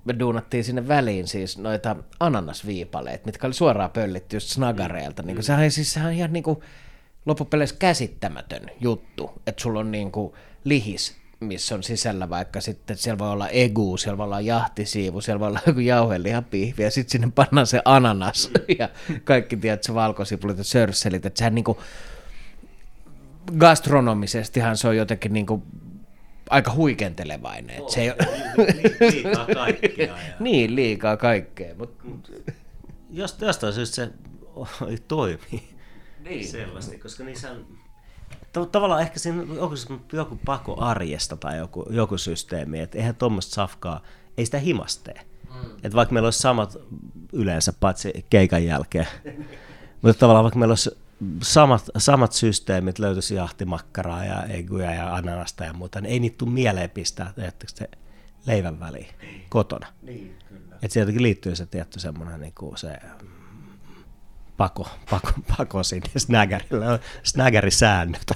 me 0.04 0.18
duunattiin 0.18 0.64
sinne 0.64 0.88
väliin 0.88 1.28
siis 1.28 1.58
noita 1.58 1.96
ananasviipaleita, 2.20 3.26
mitkä 3.26 3.46
oli 3.46 3.54
suoraan 3.54 3.90
pöllitty 3.90 4.36
just 4.36 4.48
snagareilta, 4.48 5.22
niin 5.22 5.42
sehän, 5.42 5.70
siis, 5.70 5.92
sehän 5.92 6.08
on 6.08 6.14
ihan 6.14 6.32
niin 6.32 6.42
kuin 6.42 6.60
loppupeleissä 7.26 7.76
käsittämätön 7.78 8.70
juttu, 8.80 9.30
että 9.46 9.62
sulla 9.62 9.80
on 9.80 9.90
niin 9.90 10.12
kuin 10.12 10.32
lihis, 10.64 11.21
missä 11.44 11.74
on 11.74 11.82
sisällä 11.82 12.30
vaikka 12.30 12.60
sitten, 12.60 12.96
siellä 12.96 13.18
voi 13.18 13.30
olla 13.30 13.48
egu, 13.48 13.96
siellä 13.96 14.18
voi 14.18 14.24
olla 14.24 14.40
jahtisiivu, 14.40 15.20
siellä 15.20 15.40
voi 15.40 15.48
olla 15.48 15.60
joku 15.66 15.80
jauhelihapihvi 15.80 16.82
ja 16.82 16.90
sitten 16.90 17.12
sinne 17.12 17.32
pannaan 17.34 17.66
se 17.66 17.82
ananas 17.84 18.50
ja 18.78 18.88
kaikki 19.24 19.56
tiedät, 19.56 19.82
se 19.82 19.94
valkosipulit 19.94 20.58
ja 20.58 20.64
sörsselit, 20.64 21.26
että 21.26 21.38
sehän 21.38 21.54
niinku 21.54 21.82
gastronomisestihan 23.58 24.76
se 24.76 24.88
on 24.88 24.96
jotenkin 24.96 25.32
niinku 25.32 25.62
aika 26.50 26.72
huikentelevainen. 26.74 27.76
että 27.76 27.92
se 27.92 28.00
ei, 28.00 28.12
liikaa 29.12 29.46
kaikkea. 29.54 30.06
Ja... 30.06 30.16
niin, 30.40 30.76
liikaa 30.76 31.16
kaikkea, 31.16 31.74
mutta 31.74 32.04
Jos, 33.10 33.36
jostain 33.40 33.72
syystä 33.72 33.94
se 33.94 34.10
ei 34.90 34.98
toimi 35.08 35.62
Niin. 36.24 36.48
selvästi, 36.48 36.98
koska 36.98 37.24
niissä 37.24 37.50
on... 37.50 37.66
Tav- 38.58 38.68
tavallaan 38.72 39.02
ehkä 39.02 39.18
siinä 39.18 39.42
joku, 39.54 39.74
joku 40.12 40.38
pako 40.44 40.80
arjesta 40.80 41.36
tai 41.36 41.58
joku, 41.58 41.86
joku 41.90 42.18
systeemi, 42.18 42.80
että 42.80 42.98
eihän 42.98 43.14
tuommoista 43.14 43.54
safkaa, 43.54 44.02
ei 44.38 44.44
sitä 44.44 44.58
himastee. 44.58 45.20
Mm. 45.54 45.70
Että 45.76 45.96
vaikka 45.96 46.12
meillä 46.12 46.26
olisi 46.26 46.38
samat 46.38 46.76
yleensä, 47.32 47.72
paitsi 47.80 48.26
keikan 48.30 48.64
jälkeen, 48.64 49.06
mutta 50.02 50.20
tavallaan 50.20 50.44
vaikka 50.44 50.58
meillä 50.58 50.72
olisi 50.72 50.90
samat, 51.42 51.90
samat 51.98 52.32
systeemit, 52.32 52.98
löytyisi 52.98 53.34
jahtimakkaraa 53.34 54.24
ja 54.24 54.42
eguja 54.44 54.94
ja 54.94 55.14
ananasta 55.14 55.64
ja 55.64 55.72
muuta, 55.72 56.00
niin 56.00 56.12
ei 56.12 56.20
niitä 56.20 56.38
tule 56.38 56.50
mieleen 56.50 56.90
pistää, 56.90 57.32
että 57.36 57.66
se 57.68 57.88
leivän 58.46 58.80
väliin 58.80 59.14
kotona. 59.48 59.86
Niin, 60.02 60.38
kyllä. 60.48 60.76
Että 60.82 60.92
sieltäkin 60.92 61.22
liittyy 61.22 61.56
se 61.56 61.66
tietty 61.66 62.00
semmoinen 62.00 62.40
niin 62.40 62.54
kuin 62.58 62.76
se 62.76 62.98
mm, 63.22 63.28
pako, 64.56 64.88
pako, 65.10 65.32
pako 65.56 65.82
sinne 65.82 66.10
snägärille, 66.16 66.88
on 66.88 66.98
snägärisäännöt. 67.22 68.32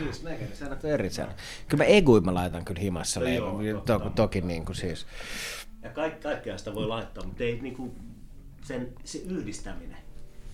Niin, 0.00 0.14
snägeri, 0.14 0.56
säännöt 0.56 0.84
on 0.84 0.90
eri 0.90 1.10
säännöt. 1.10 1.36
Kyllä 1.68 1.84
mä 1.84 1.88
eguin 1.88 2.24
mä 2.24 2.34
laitan 2.34 2.64
kyllä 2.64 2.80
himassa 2.80 3.24
leivän, 3.24 3.82
to, 3.86 3.98
toki 4.14 4.40
niin 4.40 4.64
kuin 4.64 4.76
siis. 4.76 5.06
Ja 5.82 5.90
kaik, 5.90 6.20
kaikkea 6.20 6.58
sitä 6.58 6.74
voi 6.74 6.86
laittaa, 6.86 7.24
mutta 7.24 7.42
ei 7.42 7.58
niin 7.62 7.76
kuin 7.76 7.92
sen, 8.62 8.88
se 9.04 9.18
yhdistäminen, 9.18 9.98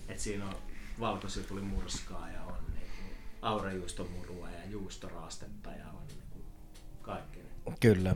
että 0.09 0.23
siinä 0.23 0.45
on 0.45 0.55
valkosipulimurskaa 0.99 2.29
ja 2.29 2.41
on 2.41 2.53
niin 2.73 3.15
aurajuustomurua 3.41 4.49
ja 4.49 4.69
juustoraastetta 4.69 5.69
ja 5.69 5.85
on 5.93 6.07
niin 6.07 6.23
kuin 6.29 6.43
kaikkea. 7.01 7.43
Kyllä. 7.79 8.15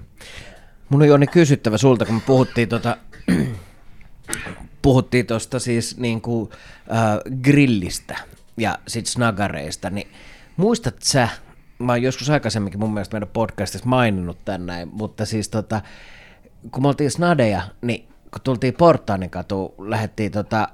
Mun 0.89 1.01
on 1.01 1.07
Joni 1.07 1.27
kysyttävä 1.27 1.77
sulta, 1.77 2.05
kun 2.05 2.15
me 2.15 2.21
puhuttiin 2.25 2.69
tota, 2.69 2.97
puhuttiin 4.89 5.25
tuosta 5.25 5.59
siis 5.59 5.97
niin 5.97 6.21
kuin, 6.21 6.49
äh, 6.91 7.39
grillistä 7.41 8.17
ja 8.57 8.79
sit 8.87 9.05
snagareista, 9.05 9.89
niin 9.89 10.07
muistat 10.57 10.95
sä, 11.01 11.29
mä 11.79 11.91
oon 11.91 12.01
joskus 12.01 12.29
aikaisemminkin 12.29 12.79
mun 12.79 12.93
mielestä 12.93 13.15
meidän 13.15 13.29
podcastissa 13.33 13.89
maininnut 13.89 14.45
tän 14.45 14.65
näin, 14.65 14.89
mutta 14.91 15.25
siis 15.25 15.49
tota, 15.49 15.81
kun 16.71 16.83
me 16.83 16.87
oltiin 16.87 17.11
snadeja, 17.11 17.61
niin 17.81 18.07
kun 18.31 18.41
tultiin 18.43 18.73
Portaanin 18.73 19.29
katu, 19.29 19.75
lähdettiin 19.77 20.31
tota 20.31 20.67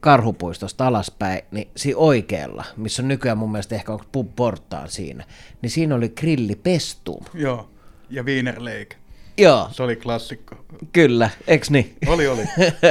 karhupuistosta 0.00 0.86
alaspäin, 0.86 1.42
niin 1.50 1.68
siinä 1.76 1.98
oikealla, 1.98 2.64
missä 2.76 3.02
on 3.02 3.08
nykyään 3.08 3.38
mun 3.38 3.52
mielestä 3.52 3.74
ehkä 3.74 3.92
on 3.92 4.00
pub 4.12 4.36
Portaan 4.36 4.88
siinä, 4.88 5.24
niin 5.62 5.70
siinä 5.70 5.94
oli 5.94 6.08
grilli 6.08 6.54
Pestum. 6.54 7.24
Joo, 7.34 7.70
ja 8.10 8.22
Wiener 8.22 8.64
Lake. 8.64 8.96
Joo, 9.38 9.68
Se 9.72 9.82
oli 9.82 9.96
klassikko. 9.96 10.64
kyllä, 10.92 11.30
eks 11.46 11.70
niin? 11.70 11.96
Oli, 12.06 12.26
oli. 12.26 12.42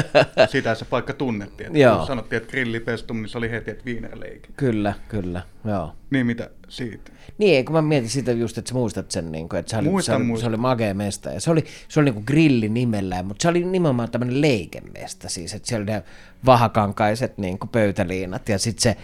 Sitä 0.52 0.76
se 0.76 0.86
paikka 0.86 1.14
tunnettiin. 1.14 1.68
Että 1.68 1.80
Joo. 1.80 1.98
kun 1.98 2.08
sanottiin, 2.08 2.38
että 2.38 2.52
grillipestum, 2.52 3.18
niin 3.18 3.30
se 3.30 3.38
oli 3.38 3.52
heti, 3.52 3.72
että 3.72 3.84
Wienerleike. 3.86 4.48
Kyllä, 4.58 4.94
kyllä, 5.08 5.42
joo. 5.66 5.94
Niin 6.10 6.26
mitä 6.26 6.50
siitä? 6.70 7.12
Niin, 7.38 7.66
kun 7.66 7.76
mä 7.76 7.82
mietin 7.82 8.10
sitä 8.10 8.32
just, 8.32 8.58
että 8.58 8.70
sä 8.70 8.76
muistat 8.76 9.12
sen, 9.12 9.32
niin 9.32 9.50
kuin, 9.50 9.60
että 9.60 9.70
se 9.70 9.78
oli, 9.78 9.90
Muistan, 9.90 10.14
se 10.14 10.18
oli, 10.18 10.26
muistan. 10.26 10.46
se 10.46 10.50
oli 10.50 10.58
magea 10.58 10.94
mesta. 10.94 11.30
Ja 11.30 11.40
se 11.42 11.52
oli, 11.52 11.66
se 11.88 12.00
oli 12.00 12.06
niin 12.06 12.14
kuin 12.14 12.24
grilli 12.28 12.70
nimellään, 12.70 13.26
mutta 13.26 13.42
se 13.42 13.48
oli 13.48 13.64
nimenomaan 13.66 14.12
tämmöinen 14.12 14.42
leikemesta 14.42 15.30
siis, 15.30 15.54
että 15.54 15.68
siellä 15.68 15.84
oli 15.84 15.92
ne 15.92 16.04
vahakankaiset 16.46 17.38
niin 17.38 17.60
kuin 17.60 17.70
pöytäliinat 17.70 18.50
ja 18.50 18.60
sitten 18.60 18.82
se 18.82 18.98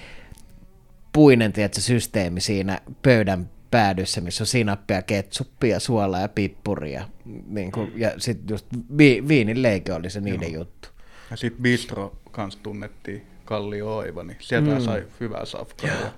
puinen, 1.13 1.53
tiedätkö, 1.53 1.81
systeemi 1.81 2.41
siinä 2.41 2.81
pöydän 3.03 3.49
päädyssä, 3.71 4.21
missä 4.21 4.43
on 4.43 4.47
sinappia, 4.47 5.01
ketsuppia, 5.01 5.79
suolaa 5.79 6.21
ja 6.21 6.27
pippuria. 6.27 7.07
Niin 7.47 7.71
kuin, 7.71 7.91
ja 7.95 8.11
sitten 8.17 8.53
just 8.53 8.65
vi, 8.97 9.23
viinin 9.27 9.61
leike 9.61 9.93
oli 9.93 10.09
se 10.09 10.21
niiden 10.21 10.53
juttu. 10.53 10.89
Ja 11.31 11.37
sitten 11.37 11.61
Bistro 11.61 12.15
kanssa 12.31 12.59
tunnettiin 12.63 13.21
Kallio 13.45 13.97
Oiva, 13.97 14.23
niin 14.23 14.37
sieltä 14.39 14.71
mm. 14.71 14.81
sai 14.81 15.03
hyvää 15.19 15.45
safkaa. 15.45 15.89
Ja, 15.89 16.11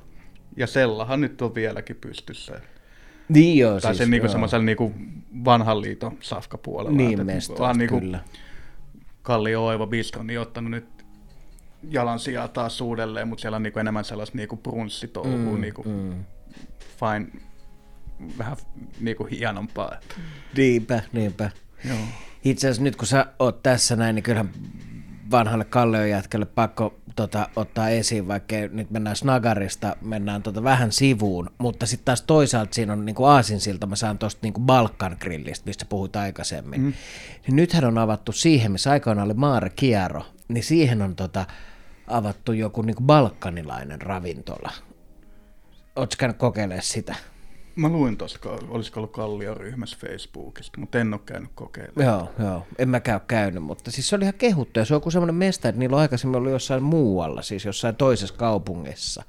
ja 0.58 0.68
sellahan 0.68 1.22
nyt 1.22 1.42
on 1.42 1.56
vieläkin 1.56 1.96
pystyssä. 1.96 2.62
Niin 3.30 3.58
joo, 3.58 3.80
Tai 3.80 3.82
siis, 3.82 3.98
sen 3.98 4.10
niinku 4.10 4.26
joo. 4.26 4.32
semmoisella 4.32 4.66
niinku 4.66 4.94
vanhan 5.46 5.82
liiton 5.82 6.18
safkapuolella. 6.22 6.98
Niin 6.98 7.12
että 7.12 7.24
mestarit, 7.24 7.60
vaan 7.60 7.78
niinku 7.78 8.00
kyllä. 8.00 8.20
Kallio 9.22 9.66
Oiva 9.66 9.88
Bistro 9.88 10.24
niin 10.24 10.40
ottanut 10.40 10.72
nyt 10.72 10.86
jalan 11.90 12.20
sijaa 12.20 12.48
taas 12.48 12.82
uudelleen, 12.82 13.28
mutta 13.28 13.42
siellä 13.42 13.56
on 13.56 13.64
niinku 13.64 13.80
enemmän 13.80 14.06
sellaista 14.06 14.38
niinku 14.38 14.58
brunssitouhua, 14.58 15.56
mm, 15.56 15.62
niinku 15.62 15.84
mm. 15.84 16.24
Fine, 17.04 17.42
vähän 18.38 18.58
niinku 19.00 19.24
hienompaa. 19.24 19.92
Että. 20.02 20.16
Niinpä, 20.58 21.02
niinpä. 21.14 21.50
Joo. 21.88 21.98
Itse 22.44 22.68
asiassa 22.68 22.84
nyt 22.84 22.96
kun 22.96 23.08
sä 23.08 23.26
oot 23.40 23.64
tässä 23.64 23.96
näin, 23.96 24.16
niin 24.16 24.24
kyllähän 24.24 24.52
vanhalle 25.32 25.66
Kallion 25.66 26.10
jätkälle 26.10 26.46
pakko 26.46 27.00
tota, 27.16 27.50
ottaa 27.56 27.90
esiin, 27.90 28.28
vaikka 28.28 28.56
nyt 28.72 28.92
mennään 28.92 29.16
Snagarista, 29.16 29.96
mennään 30.02 30.44
tota 30.44 30.64
vähän 30.64 30.92
sivuun, 30.92 31.50
mutta 31.58 31.86
sitten 31.86 32.06
taas 32.06 32.22
toisaalta 32.22 32.74
siinä 32.74 32.94
on 32.94 33.06
niinku 33.06 33.26
aasinsilta, 33.26 33.88
mä 33.88 33.96
saan 33.96 34.18
tuosta 34.18 34.40
niinku 34.44 34.60
Balkan 34.60 35.18
grillistä, 35.20 35.66
mistä 35.66 35.86
puhuit 35.86 36.16
aikaisemmin. 36.16 36.82
Mm. 36.82 36.94
Niin 37.48 37.56
nythän 37.56 37.86
on 37.86 37.98
avattu 37.98 38.32
siihen, 38.32 38.72
missä 38.72 38.92
aikoinaan 38.92 39.26
oli 39.26 39.34
Maare 39.34 39.70
Kiero, 39.70 40.26
niin 40.48 40.64
siihen 40.64 41.02
on 41.02 41.16
tota, 41.16 41.46
avattu 42.08 42.52
joku 42.52 42.82
niinku 42.82 43.04
balkanilainen 43.04 44.02
ravintola. 44.02 44.72
Oletko 45.96 46.16
käynyt 46.20 46.38
kokeilemaan 46.38 46.84
sitä? 46.84 47.16
Mä 47.76 47.90
luin 47.90 48.18
tuosta, 48.18 48.50
olisiko 48.68 49.00
ollut 49.00 49.12
Kallion 49.12 49.58
ryhmässä 49.58 49.98
Facebookista, 50.00 50.80
mutta 50.80 51.00
en 51.00 51.14
ole 51.14 51.22
käynyt 51.26 51.50
kokeilemaan. 51.56 52.06
Joo, 52.06 52.48
joo. 52.48 52.68
En 52.78 52.90
mäkään 52.90 53.16
ole 53.16 53.22
käynyt, 53.28 53.64
mutta 53.64 53.92
siis 53.92 54.10
se 54.10 54.16
oli 54.16 54.24
ihan 54.24 54.34
kehuttu 54.34 54.80
ja 54.80 54.86
se 54.86 54.96
on 54.96 55.02
kuin 55.02 55.14
semmoinen 55.14 55.36
mesta, 55.36 55.70
että 55.70 55.80
niillä 55.80 55.96
on 55.96 56.02
aikaisemmin 56.02 56.36
ollut 56.36 56.52
jossain 56.52 56.84
muualla, 56.84 57.42
siis 57.42 57.66
jossain 57.66 57.96
toisessa 57.96 58.36
kaupungissa. 58.36 59.24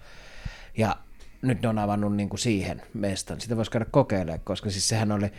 Ja 0.76 0.96
nyt 1.42 1.62
ne 1.62 1.68
on 1.68 1.78
avannut 1.78 2.16
niin 2.16 2.28
kuin 2.28 2.40
siihen 2.40 2.82
mestan. 2.94 3.40
Sitä 3.40 3.56
voisi 3.56 3.70
käydä 3.70 3.86
kokeilemaan, 3.90 4.40
koska 4.44 4.70
siis 4.70 4.88
sehän 4.88 5.12
oli, 5.12 5.32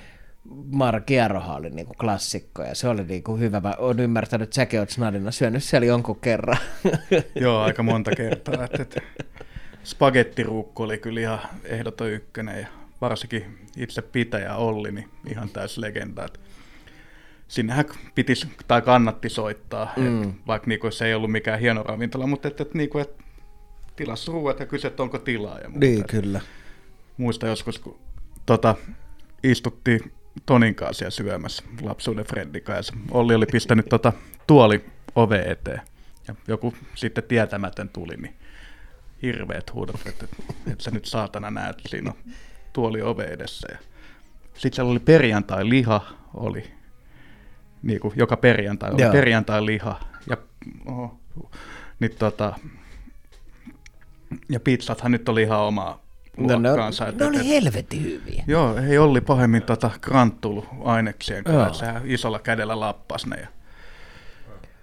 Maara 0.72 1.00
Kierrohan 1.00 1.58
oli 1.58 1.70
niin 1.70 1.86
kuin 1.86 1.98
klassikko 1.98 2.64
ja 2.64 2.76
se 2.76 2.88
oli 2.88 3.04
niin 3.04 3.24
kuin 3.24 3.40
hyvä. 3.40 3.60
Mä 3.60 3.74
oon 3.78 4.00
ymmärtänyt, 4.00 4.44
että 4.44 4.56
säkin 4.56 4.80
oot 4.80 4.90
Snadina 4.90 5.32
syönyt 5.32 5.64
siellä 5.64 5.86
jonkun 5.86 6.20
kerran. 6.20 6.58
Joo, 7.36 7.62
aika 7.62 7.84
monta 7.84 8.12
kertaa. 8.12 8.64
Että, 8.64 8.82
että 8.82 9.02
spagettiruukku 9.86 10.84
oli 10.84 10.98
kyllä 10.98 11.20
ihan 11.20 11.40
ehdoton 11.64 12.10
ykkönen 12.12 12.62
ja 12.62 12.68
varsinkin 13.02 13.58
itse 13.78 14.02
pitäjä 14.02 14.56
Olli, 14.56 14.92
niin 14.92 15.10
ihan 15.30 15.50
täys 15.50 15.78
legenda. 15.78 16.26
Että 16.26 16.40
sinnehän 17.48 17.86
pitis, 18.16 18.48
tai 18.68 18.82
kannatti 18.82 19.30
soittaa, 19.30 19.94
mm. 19.98 20.24
että 20.24 20.36
vaikka 20.48 20.68
niinku 20.68 20.92
se 20.92 21.06
ei 21.06 21.14
ollut 21.14 21.32
mikään 21.32 21.60
hieno 21.60 21.84
ravintola, 21.84 22.28
mutta 22.28 22.48
että, 22.48 22.64
että, 22.64 22.78
niinku, 22.78 22.98
että 22.98 23.24
tilas 23.96 24.28
ruuat 24.28 24.60
ja 24.60 24.66
kysy, 24.66 24.88
että 24.88 25.04
onko 25.04 25.20
tilaa 25.20 25.60
ja 25.60 25.70
muuta. 25.70 25.86
niin, 25.86 26.04
kyllä. 26.08 26.42
Muista 27.18 27.48
joskus, 27.48 27.80
kun 27.80 28.00
tota, 28.46 28.76
istuttiin 29.44 30.12
Tonin 30.46 30.76
kanssa 30.76 31.00
siellä 31.00 31.12
syömässä 31.12 31.64
lapsuuden 31.82 32.26
Freddin 32.26 32.64
kanssa. 32.64 32.94
Olli 33.12 33.36
oli 33.36 33.46
pistänyt 33.46 33.86
tota, 33.90 34.14
tuoli 34.48 34.86
ove 35.16 35.40
eteen. 35.40 35.82
Ja 36.28 36.36
joku 36.48 36.74
sitten 36.96 37.24
tietämätön 37.24 37.90
tuli, 37.90 38.18
niin 38.18 38.36
hirveät 39.22 39.74
huudot, 39.74 40.00
että, 40.06 40.26
että 40.72 40.84
sä 40.84 40.92
nyt 40.92 41.06
saatana 41.06 41.52
näet, 41.52 41.76
siinä 41.88 42.12
on 42.12 42.34
tuoli 42.74 43.02
ove 43.02 43.24
edessä. 43.24 43.68
Ja 43.72 43.78
sitten 44.54 44.74
siellä 44.76 44.92
oli 44.92 45.00
perjantai-liha, 45.00 46.02
oli 46.34 46.72
niin 47.84 48.00
kuin 48.00 48.14
joka 48.16 48.38
perjantai 48.38 48.92
oli 48.92 49.02
Joo. 49.02 49.12
perjantai-liha. 49.12 50.00
Ja, 50.30 50.38
oho, 50.86 51.20
niin 52.00 52.12
tota, 52.20 52.54
ja 54.50 54.60
pizzathan 54.60 55.12
nyt 55.12 55.30
oli 55.30 55.42
ihan 55.42 55.60
omaa 55.60 56.06
No, 56.38 56.60
ne, 56.60 56.68
luokkaansa. 56.70 57.08
että- 57.08 57.24
ne 57.24 57.30
oli 57.40 57.48
helvetin 57.50 58.04
hyviä. 58.04 58.44
Joo, 58.48 58.78
ei 58.78 58.98
Olli 58.98 59.22
pahemmin 59.22 59.62
tota 59.64 59.92
Granttulu 60.02 60.66
aineksien 60.84 61.44
kanssa, 61.44 61.86
sehän 61.86 62.02
isolla 62.06 62.40
kädellä 62.40 62.80
lappas 62.80 63.26
ne. 63.26 63.36
Ja, 63.40 63.48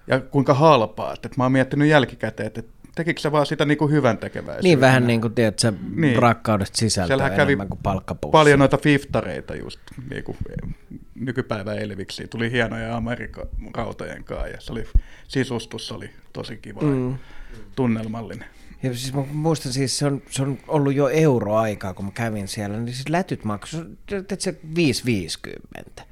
ja 0.06 0.20
kuinka 0.20 0.54
halpaa, 0.54 1.12
että, 1.14 1.28
että 1.28 1.36
mä 1.38 1.44
oon 1.44 1.52
miettinyt 1.52 1.88
jälkikäteen, 1.88 2.46
että 2.46 2.62
tekikö 2.94 3.20
se 3.20 3.32
vaan 3.32 3.46
sitä 3.46 3.64
niinku 3.64 3.88
hyvän 3.88 4.18
tekeväisyyttä. 4.18 4.62
Niin 4.62 4.80
vähän 4.80 5.06
niin 5.06 5.20
kuin, 5.20 5.34
tiedät, 5.34 5.58
sä 5.58 5.70
Niin. 5.70 6.00
niin. 6.00 6.18
rakkaudesta 6.22 6.78
sisältöä 6.78 7.30
kävi 7.30 7.56
kuin 7.56 7.80
palkkapussi. 7.82 8.32
paljon 8.32 8.58
noita 8.58 8.76
fiftareita 8.76 9.54
just 9.54 9.80
niinku, 10.10 10.36
nykypäivän 11.14 11.78
elviksi. 11.78 12.28
Tuli 12.28 12.52
hienoja 12.52 12.96
Amerikan 12.96 13.46
rautojen 13.74 14.24
kanssa 14.24 14.48
ja 14.48 14.60
se 14.60 14.72
oli, 14.72 14.84
sisustus 15.28 15.92
oli 15.92 16.10
tosi 16.32 16.56
kiva 16.56 16.80
mm. 16.80 17.14
tunnelmallinen. 17.76 18.48
Ja 18.82 18.94
siis 18.94 19.14
mä 19.14 19.24
muistan 19.32 19.72
siis, 19.72 19.98
se 19.98 20.06
on, 20.06 20.22
se 20.30 20.42
on 20.42 20.58
ollut 20.68 20.94
jo 20.94 21.08
euroaikaa, 21.08 21.94
kun 21.94 22.04
mä 22.04 22.10
kävin 22.10 22.48
siellä, 22.48 22.76
niin 22.76 22.94
siis 22.94 23.08
lätyt 23.08 23.44
maksoi, 23.44 23.86
se 24.38 24.60
5,50 25.96 26.02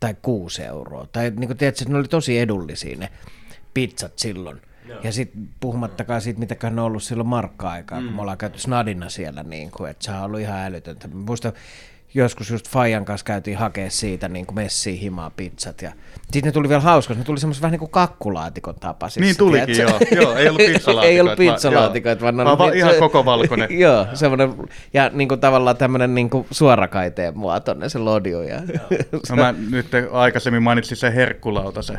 tai 0.00 0.16
6 0.22 0.62
euroa. 0.62 1.06
Tai 1.12 1.32
niin 1.36 1.46
kuin 1.46 1.56
tiedätkö, 1.56 1.84
ne 1.88 1.98
oli 1.98 2.08
tosi 2.08 2.38
edullisia 2.38 2.96
ne 2.96 3.08
pizzat 3.74 4.18
silloin. 4.18 4.60
Joo. 4.90 5.00
Ja 5.04 5.12
sitten 5.12 5.48
puhumattakaan 5.60 6.20
siitä, 6.20 6.70
ne 6.70 6.80
on 6.80 6.86
ollut 6.86 7.02
silloin 7.02 7.28
markka-aikaa, 7.28 8.00
mm. 8.00 8.06
kun 8.06 8.14
me 8.16 8.20
ollaan 8.22 8.38
käyty 8.38 8.58
snadina 8.58 9.08
siellä, 9.08 9.42
niin 9.42 9.70
kuin, 9.70 9.90
että 9.90 10.04
se 10.04 10.10
on 10.10 10.22
ollut 10.22 10.40
ihan 10.40 10.60
älytöntä. 10.60 11.08
Mä 11.08 11.14
muistan, 11.26 11.52
joskus 12.14 12.50
just 12.50 12.68
Fajan 12.68 13.04
kanssa 13.04 13.24
käytiin 13.24 13.58
hakea 13.58 13.90
siitä 13.90 14.28
niin 14.28 14.46
kuin 14.46 14.54
messiin 14.54 14.98
himaa 14.98 15.30
pizzat. 15.30 15.82
Ja 15.82 15.92
sitten 16.22 16.42
ne 16.44 16.52
tuli 16.52 16.68
vielä 16.68 16.80
hauskoja, 16.80 17.18
ne 17.18 17.24
tuli 17.24 17.38
semmoisen 17.38 17.62
vähän 17.62 17.72
niin 17.72 17.78
kuin 17.78 17.90
kakkulaatikon 17.90 18.74
tapaisissa. 18.74 19.20
Niin 19.20 19.36
tulikin, 19.36 19.78
joo. 19.78 19.98
joo. 20.10 20.36
Ei 20.36 20.48
ollut 20.48 20.58
pizzalaatikoita. 20.66 21.02
ei 21.02 21.20
ollut 21.20 21.38
vaan- 21.38 21.54
pizzalaatikoita, 21.54 22.24
vaan, 22.24 22.36
vaan, 22.36 22.58
vaan 22.58 22.74
ihan 22.74 22.94
koko 22.98 23.24
valkoinen. 23.24 23.78
Joo, 23.78 24.06
semmoinen, 24.14 24.54
ja 24.94 25.10
niin 25.12 25.28
kuin 25.28 25.40
tavallaan 25.40 25.76
tämmöinen 25.76 26.14
niin 26.14 26.30
kuin 26.30 26.46
suorakaiteen 26.50 27.38
muotoinen 27.38 27.90
se 27.90 27.98
lodju. 27.98 28.42
Ja, 28.42 28.62
No 29.30 29.36
mä 29.36 29.54
nyt 29.70 29.86
aikaisemmin 30.12 30.62
mainitsin 30.62 30.96
se 30.96 31.14
herkkulauta, 31.14 31.82
se, 31.82 31.94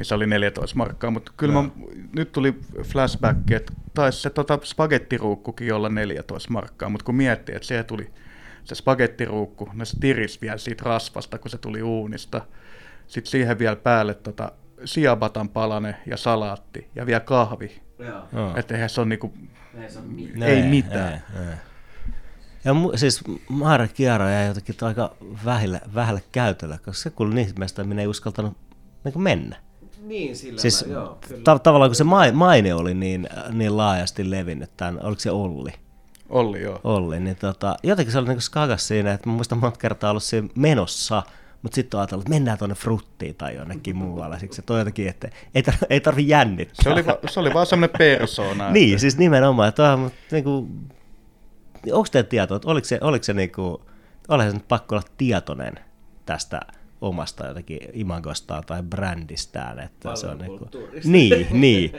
niin 0.00 0.06
se 0.06 0.14
oli 0.14 0.26
14 0.26 0.76
markkaa, 0.76 1.10
mutta 1.10 1.32
kyllä 1.36 1.54
mä, 1.54 1.68
nyt 2.16 2.32
tuli 2.32 2.60
flashback, 2.82 3.50
että 3.50 3.72
taisi 3.94 4.20
se 4.20 4.30
tota, 4.30 4.58
spagettiruukkukin 4.64 5.74
olla 5.74 5.88
14 5.88 6.50
markkaa, 6.50 6.88
mutta 6.88 7.04
kun 7.04 7.14
miettii, 7.14 7.54
että 7.54 7.68
siihen 7.68 7.84
tuli 7.84 8.10
se 8.64 8.74
spagettiruukku, 8.74 9.70
no 9.72 9.84
se 9.84 10.00
tiris 10.00 10.40
vielä 10.42 10.58
siitä 10.58 10.82
rasvasta, 10.86 11.38
kun 11.38 11.50
se 11.50 11.58
tuli 11.58 11.82
uunista, 11.82 12.40
sitten 13.06 13.30
siihen 13.30 13.58
vielä 13.58 13.76
päälle 13.76 14.14
tota, 14.14 14.52
siabatan 14.84 15.48
palane 15.48 15.94
ja 16.06 16.16
salaatti 16.16 16.88
ja 16.94 17.06
vielä 17.06 17.20
kahvi. 17.20 17.82
Joo. 18.32 18.56
Että 18.56 18.74
eihän 18.74 18.90
se 18.90 19.00
ole 19.00 19.08
niinku, 19.08 19.34
No 20.34 20.46
ei 20.46 20.62
mitään. 20.62 21.12
Ei, 21.12 21.48
ei. 21.48 21.54
Ja 22.64 22.74
mu, 22.74 22.92
siis 22.94 23.20
Maara 23.48 23.88
Kiara 23.88 24.30
jäi 24.30 24.46
jotenkin 24.46 24.74
aika 24.82 25.16
vähälle, 25.44 25.80
vähälle 25.94 26.22
käytölle, 26.32 26.78
koska 26.78 27.02
se 27.02 27.10
kuului 27.10 27.34
niistä 27.34 27.58
meistä, 27.58 27.84
minä 27.84 28.02
ei 28.02 28.08
uskaltanut 28.08 28.56
niin 29.04 29.22
mennä. 29.22 29.69
Niin, 30.10 30.36
sillä 30.36 30.60
Siis 30.60 30.84
ta- 31.44 31.58
tavallaan 31.58 31.90
kun 31.90 31.94
se 31.96 32.04
mai- 32.04 32.32
maine 32.32 32.74
oli 32.74 32.94
niin, 32.94 33.28
niin 33.52 33.76
laajasti 33.76 34.30
levinnyt, 34.30 34.70
tämän, 34.76 35.00
oliko 35.02 35.20
se 35.20 35.30
Olli? 35.30 35.72
Olli 36.28 36.62
joo. 36.62 36.80
Olli, 36.84 37.20
niin 37.20 37.36
tota, 37.36 37.76
jotenkin 37.82 38.12
se 38.12 38.18
oli 38.18 38.28
niin 38.28 38.40
skagas 38.40 38.88
siinä, 38.88 39.12
että 39.12 39.28
mä 39.28 39.34
muistan 39.34 39.58
monta 39.58 39.78
kertaa 39.78 40.10
ollut 40.10 40.22
siinä 40.22 40.48
menossa, 40.54 41.22
mutta 41.62 41.74
sitten 41.74 41.98
on 41.98 42.00
ajatellut, 42.00 42.22
että 42.22 42.34
mennään 42.34 42.58
tuonne 42.58 42.74
fruttiin 42.74 43.34
tai 43.34 43.54
jonnekin 43.56 43.96
muualle. 43.96 44.38
Siksi 44.38 44.62
se 44.66 44.72
on 44.72 44.78
jotenkin, 44.78 45.08
että 45.08 45.28
ei, 45.54 45.62
tar- 45.62 45.86
ei 45.90 46.00
tarvi 46.00 46.28
jännittää. 46.28 46.82
Se 46.82 46.90
oli, 46.90 47.06
va, 47.06 47.18
se 47.30 47.40
oli 47.40 47.54
vaan 47.54 47.66
semmoinen 47.66 47.98
persona. 47.98 48.70
niin, 48.70 49.00
siis 49.00 49.18
nimenomaan. 49.18 49.68
Että 49.68 49.92
on, 49.92 49.98
mutta 50.00 50.18
niinku, 50.32 50.68
onko 51.92 52.08
teillä 52.12 52.28
tietoa, 52.28 52.56
että 52.56 52.68
oliko 52.68 52.84
se, 52.84 52.98
oliko 53.02 53.24
se 53.24 53.32
niinku, 53.32 53.82
olehan 54.28 54.50
se 54.52 54.56
nyt 54.56 54.68
pakko 54.68 54.94
olla 54.94 55.04
tietoinen 55.16 55.74
tästä 56.26 56.60
omasta 57.00 57.46
jotenkin 57.46 57.78
imagostaan 57.92 58.64
tai 58.66 58.82
brändistään, 58.82 59.78
että 59.78 60.16
se 60.16 60.26
on 60.26 60.38
niinku, 60.38 60.68
niin, 61.04 61.46
niin, 61.50 61.92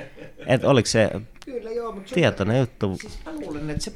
että 0.47 0.67
oliko 0.67 0.87
se 0.87 1.09
Kyllä 1.45 1.71
joo, 1.71 1.91
mutta 1.91 2.09
se, 2.09 2.15
tietoinen 2.15 2.59
juttu, 2.59 2.97
siis 3.01 3.19
mä 3.25 3.31
luulen, 3.31 3.69
että 3.69 3.83
se 3.83 3.91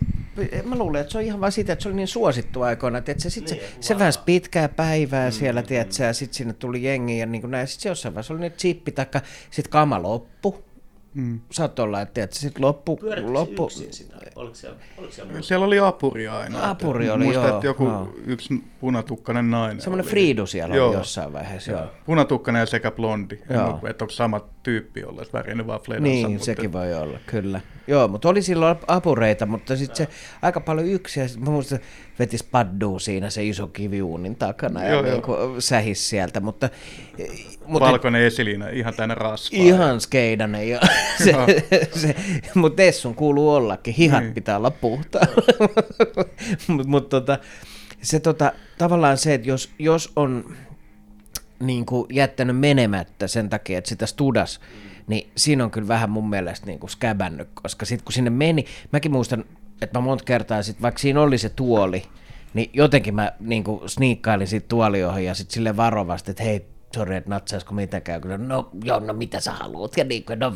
mä 0.64 0.76
luulen, 0.76 1.02
että 1.02 1.12
se 1.12 1.18
on 1.18 1.24
ihan 1.24 1.42
vaan 1.42 1.52
sitä, 1.52 1.74
että 1.74 1.84
se 1.84 1.90
oli 1.90 1.96
niin 1.96 2.08
suosittu 2.08 2.62
aikoina, 2.62 2.98
että 2.98 3.14
se, 3.18 3.30
sit 3.30 3.50
niin, 3.50 3.60
se, 3.60 3.76
se 3.80 4.00
väänsi 4.00 4.20
pitkää 4.26 4.70
päivää 4.70 5.30
mm, 5.30 5.32
siellä, 5.32 5.62
mm, 5.62 5.68
tiedätkö, 5.68 6.04
ja 6.04 6.14
sitten 6.14 6.38
sinne 6.38 6.54
tuli 6.54 6.84
jengi 6.84 7.18
ja 7.18 7.26
niin 7.26 7.42
kuin 7.42 7.52
näin, 7.52 7.68
sitten 7.68 7.84
se 7.84 7.90
jossain 7.90 8.14
vaiheessa 8.14 8.34
oli 8.34 8.42
nyt 8.42 8.58
chippi, 8.58 8.92
taikka 8.92 9.22
sitten 9.52 9.72
kama 9.72 10.02
loppu, 10.02 10.66
Mm. 11.16 11.40
Saat 11.52 11.80
olla, 11.80 12.02
että, 12.02 12.24
että 12.24 12.36
sitten 12.36 12.62
loppu... 12.62 13.00
loppu... 13.22 13.64
Oliko 13.64 14.56
siellä, 14.56 14.78
oliko 14.98 15.14
siellä, 15.14 15.42
siellä 15.42 15.66
oli 15.66 15.80
apuri 15.80 16.28
aina. 16.28 16.70
Apuri 16.70 17.10
oli, 17.10 17.24
Muistan, 17.24 17.48
joo. 17.48 17.56
että 17.56 17.68
joku 17.68 17.84
joo. 17.84 18.14
yksi 18.26 18.64
punatukkainen 18.86 19.52
nainen 19.52 19.82
Semmoinen 19.82 20.06
Friidu 20.06 20.46
siellä 20.46 20.76
joo. 20.76 20.94
jossain 20.94 21.34
vaiheessa, 21.34 21.72
joo. 21.72 21.84
Punatukkainen 22.06 22.60
ja 22.60 22.66
sekä 22.66 22.92
blondi. 22.92 23.40
Joo. 23.50 23.80
En, 23.84 23.90
että 23.90 24.04
onko 24.04 24.12
sama 24.12 24.42
tyyppi 24.64 25.04
ollut, 25.04 25.22
että 25.22 25.38
värinyt 25.38 25.68
vaan 25.68 25.80
fledansa. 25.80 26.10
Niin, 26.10 26.32
mutta... 26.32 26.46
sekin 26.46 26.74
voi 26.74 26.94
olla, 26.94 27.20
kyllä. 27.26 27.62
Joo, 27.88 28.08
mutta 28.08 28.30
oli 28.30 28.42
silloin 28.42 28.78
apureita, 28.88 29.46
mutta 29.46 29.76
sitten 29.76 29.96
se 29.96 30.08
aika 30.42 30.60
paljon 30.60 30.88
yksi, 30.88 31.20
ja 31.20 31.26
mä 31.40 31.52
muistan, 31.52 31.80
vetis 32.20 32.44
padduu 32.44 33.00
siinä 33.00 33.30
se 33.30 33.44
iso 33.44 33.68
kiviuunin 33.68 34.36
takana 34.36 34.84
ja 34.84 34.92
joo, 34.92 35.02
niin 35.02 35.22
kuin 35.22 35.62
sähis 35.62 36.10
sieltä, 36.10 36.40
mutta... 36.40 36.70
mutta 37.66 37.90
Valkoinen 37.90 38.22
esiliina, 38.22 38.70
ihan 38.70 38.94
tänne 38.94 39.16
rasvaa. 39.16 39.60
Ihan 39.62 40.02
skeidanen, 40.02 40.70
jo. 40.70 40.80
se, 41.24 41.34
se, 41.92 42.16
mutta 42.56 42.76
Tessun 42.76 43.16
kuuluu 43.16 43.50
ollakin, 43.50 43.94
hihat 43.94 44.24
niin. 44.24 44.34
pitää 44.34 44.58
olla 44.58 44.72
puhtaa. 44.72 45.26
mutta 46.68 46.88
mut, 46.88 47.10
tota, 47.10 47.38
se 48.02 48.20
tota, 48.20 48.52
tavallaan 48.78 49.18
se, 49.18 49.34
että 49.34 49.50
jos, 49.50 49.72
jos 49.80 50.12
on 50.16 50.56
niin 51.60 51.86
kuin 51.86 52.08
jättänyt 52.10 52.60
menemättä 52.60 53.28
sen 53.28 53.50
takia, 53.50 53.78
että 53.78 53.90
sitä 53.90 54.06
studas, 54.06 54.60
niin 55.08 55.30
siinä 55.36 55.64
on 55.64 55.72
kyllä 55.72 55.88
vähän 55.88 56.10
mun 56.10 56.30
mielestä 56.30 56.66
niin 56.66 56.80
kuin 56.80 56.90
skäbännyt, 56.90 57.50
koska 57.54 57.86
sitten 57.86 58.06
kun 58.06 58.14
sinne 58.14 58.30
meni, 58.30 58.66
mäkin 58.92 59.12
muistan, 59.12 59.46
että 59.82 60.00
mä 60.00 60.06
monta 60.06 60.24
kertaa 60.24 60.64
sitten, 60.64 60.82
vaikka 60.82 61.00
siinä 61.00 61.22
oli 61.22 61.38
se 61.38 61.50
tuoli, 61.50 62.04
niin 62.54 62.70
jotenkin 62.74 63.16
mä 63.16 63.32
niin 63.40 63.64
kuin 63.64 63.90
sniikkailin 63.90 64.48
siitä 64.48 64.68
tuoliohon 64.68 65.24
ja 65.24 65.34
sitten 65.34 65.54
sille 65.54 65.78
varovasti, 65.78 66.32
että 66.32 66.44
hei, 66.44 66.66
sori, 66.96 67.16
että 67.16 67.30
natsaisiko 67.30 67.74
mitenkään, 67.74 68.22
kun 68.22 68.48
no 68.48 68.70
joo, 68.84 69.00
no 69.00 69.14
mitä 69.14 69.40
sä 69.40 69.52
haluat, 69.52 69.98
ja 69.98 70.04
niin 70.04 70.24
kuin, 70.24 70.40
no 70.40 70.54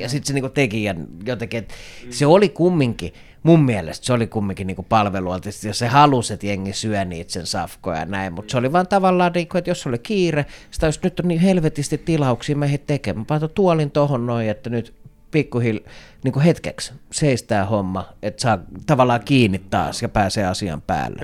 ja 0.00 0.08
sitten 0.08 0.26
se 0.26 0.32
niin 0.32 0.42
kuin 0.42 0.52
teki, 0.52 0.84
ja 0.84 0.94
jotenkin, 1.24 1.58
että 1.58 1.74
se 2.10 2.26
oli 2.26 2.48
kumminkin, 2.48 3.12
mun 3.42 3.64
mielestä 3.64 4.06
se 4.06 4.12
oli 4.12 4.26
kumminkin 4.26 4.66
niin 4.66 4.86
palvelua, 4.88 5.40
jos 5.64 5.78
se 5.78 5.86
halusi, 5.86 6.34
että 6.34 6.46
jengi 6.46 6.72
syö 6.72 7.04
niitä 7.04 7.32
sen 7.32 7.46
safkoja 7.46 7.98
ja 7.98 8.04
näin, 8.04 8.32
mutta 8.32 8.50
se 8.52 8.58
oli 8.58 8.72
vaan 8.72 8.86
tavallaan, 8.86 9.32
niin 9.32 9.48
kuin, 9.48 9.58
että 9.58 9.70
jos 9.70 9.86
oli 9.86 9.98
kiire, 9.98 10.46
sitä 10.70 10.86
jos 10.86 11.02
nyt 11.02 11.20
on 11.20 11.28
niin 11.28 11.40
helvetisti 11.40 11.98
tilauksia 11.98 12.56
meihin 12.56 12.80
tekemään, 12.86 13.26
mä 13.30 13.48
tuolin 13.48 13.90
tohon 13.90 14.26
noin, 14.26 14.48
että 14.48 14.70
nyt 14.70 14.94
pikkuhil, 15.30 15.80
niin 16.24 16.32
kuin 16.32 16.42
hetkeksi 16.42 16.92
seistää 17.12 17.64
homma, 17.64 18.08
että 18.22 18.42
saa 18.42 18.58
tavallaan 18.86 19.20
kiinni 19.24 19.58
taas 19.70 20.02
ja 20.02 20.08
pääsee 20.08 20.46
asian 20.46 20.82
päälle. 20.82 21.18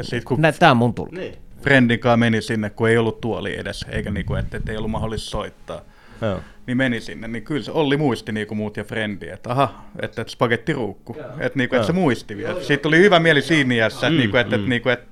Tämä 0.59 0.71
on 0.71 0.77
mun 0.77 0.95
tullut. 0.95 1.13
Niin. 1.13 1.35
Friendin 1.63 2.01
meni 2.17 2.43
sinne, 2.43 2.71
kun 2.71 2.89
ei 2.89 2.99
ollut 2.99 3.21
tuoli 3.21 3.59
edessä, 3.59 3.87
eikä 3.91 4.11
niin 4.11 4.27
kuin, 4.27 4.41
että, 4.41 4.57
että 4.57 4.73
ei 4.73 4.79
ollut 4.79 4.91
mahdollista 4.91 5.31
soittaa. 5.31 5.81
Joo. 6.23 6.41
Niin 6.69 6.77
meni 6.77 7.01
sinne, 7.01 7.29
niin 7.29 7.45
kyllä 7.45 7.63
se 7.63 7.71
Olli 7.71 7.97
muisti 7.97 8.33
niin 8.33 8.47
kuin 8.47 8.59
muut 8.59 8.77
ja 8.77 8.85
Frendi, 8.85 9.29
että 9.29 9.51
aha, 9.51 9.85
että, 10.03 10.23
että 10.23 10.33
spagettiruukku, 10.33 11.17
että, 11.39 11.59
niin 11.59 11.69
kuin, 11.69 11.77
että 11.77 11.87
se 11.87 11.93
muisti 11.93 12.37
vielä. 12.37 12.63
Siitä 12.63 12.83
tuli 12.83 12.99
hyvä 12.99 13.21
mieli 13.21 13.43
siinä 13.43 13.75
iässä, 13.75 14.07
että, 14.07 14.11
mm, 14.11 14.17
niin 14.17 14.31
kuin, 14.31 14.41
että, 14.41 14.57
mm. 14.57 14.61
että, 14.61 14.69
niin 14.69 14.83
kuin, 14.83 14.93
että, 14.93 15.07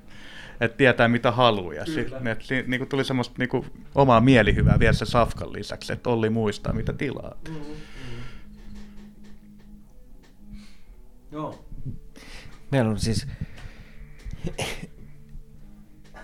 että 0.61 0.76
tietää 0.76 1.09
mitä 1.09 1.30
haluaa. 1.32 1.74
Ja 1.74 1.86
sitten, 1.86 2.26
että, 2.26 2.44
niin 2.66 2.78
kuin 2.78 2.88
tuli 2.88 3.04
semmoista 3.04 3.34
niin 3.38 3.48
kuin, 3.48 3.66
omaa 3.94 4.20
mielihyvää 4.20 4.78
vielä 4.78 4.92
se 4.92 5.04
Safkan 5.04 5.52
lisäksi, 5.52 5.92
että 5.92 6.11
Olli 6.11 6.30
muistaa 6.30 6.72
mitä 6.72 6.92
tilaa. 6.92 7.36
Mm, 7.48 7.54
mm. 7.54 7.61
Joo. 11.32 11.64
Meillä 12.70 12.90
on 12.90 12.98
siis 12.98 13.26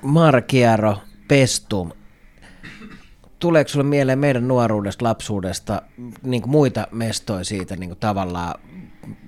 Markiero, 0.03 0.99
Pestum. 1.29 1.93
Tuleeko 3.43 3.69
sinulle 3.69 3.89
mieleen 3.89 4.19
meidän 4.19 4.49
nuoruudesta, 4.49 5.05
lapsuudesta 5.05 5.83
niin 6.23 6.43
kuin 6.43 6.51
muita 6.51 6.87
mestoja 6.91 7.45
siitä 7.45 7.77
niin 7.77 7.91
kuin 7.91 7.99
tavallaan 7.99 8.55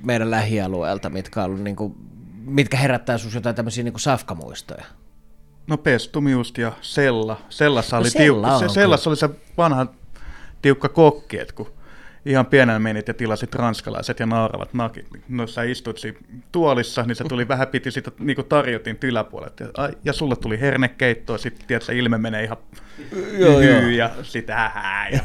meidän 0.02 0.30
lähialueelta, 0.30 1.10
mitkä, 1.10 1.40
on 1.40 1.46
ollut, 1.46 1.62
niin 1.62 1.76
kuin, 1.76 1.94
mitkä 2.44 2.76
herättää 2.76 3.18
sinussa 3.18 3.36
jotain 3.36 3.56
tämmöisiä 3.56 3.84
niin 3.84 4.00
safkamuistoja? 4.00 4.84
No 5.66 5.76
Pestum 5.76 6.28
just 6.28 6.58
ja 6.58 6.72
Sella. 6.80 7.40
Sellassa, 7.48 7.96
no 7.96 8.00
oli, 8.00 8.10
Sella 8.10 8.56
tiu- 8.56 8.58
se, 8.58 8.68
Sellassa 8.68 9.10
oli 9.10 9.16
se 9.16 9.30
vanha 9.56 9.86
tiukka 10.62 10.88
kokki, 10.88 11.38
että 11.38 11.54
kun 11.54 11.70
ihan 12.26 12.46
pienen 12.46 12.82
menit 12.82 13.08
ja 13.08 13.14
tilasit 13.14 13.54
ranskalaiset 13.54 14.20
ja 14.20 14.26
naaravat 14.26 14.74
nakit. 14.74 15.06
No 15.28 15.46
sä 15.46 15.62
istut 15.62 15.98
siinä 15.98 16.18
tuolissa, 16.52 17.02
niin 17.02 17.16
se 17.16 17.24
tuli 17.24 17.48
vähän 17.48 17.68
piti 17.68 17.90
sitä 17.90 18.10
niin 18.18 18.36
kuin 18.36 18.48
tarjotin 18.48 18.98
yläpuolet. 19.02 19.60
Ja, 19.60 19.68
ja 20.04 20.12
sulle 20.12 20.36
tuli 20.36 20.60
hernekeittoa, 20.60 21.38
sitten 21.38 21.66
tiedät, 21.66 21.82
se 21.82 21.98
ilme 21.98 22.18
menee 22.18 22.44
ihan 22.44 22.56
joo, 23.38 23.58
hyy, 23.58 23.70
joo. 23.70 23.88
ja 23.88 24.10
sitten 24.22 24.56
hähää. 24.56 25.08
Ja, 25.08 25.20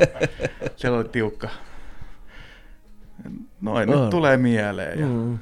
siellä 0.76 0.98
oli 0.98 1.08
tiukka. 1.08 1.48
Noin, 3.60 3.88
nyt 3.88 4.10
tulee 4.10 4.36
mieleen. 4.36 4.98
Ja... 4.98 5.06
Mm. 5.06 5.38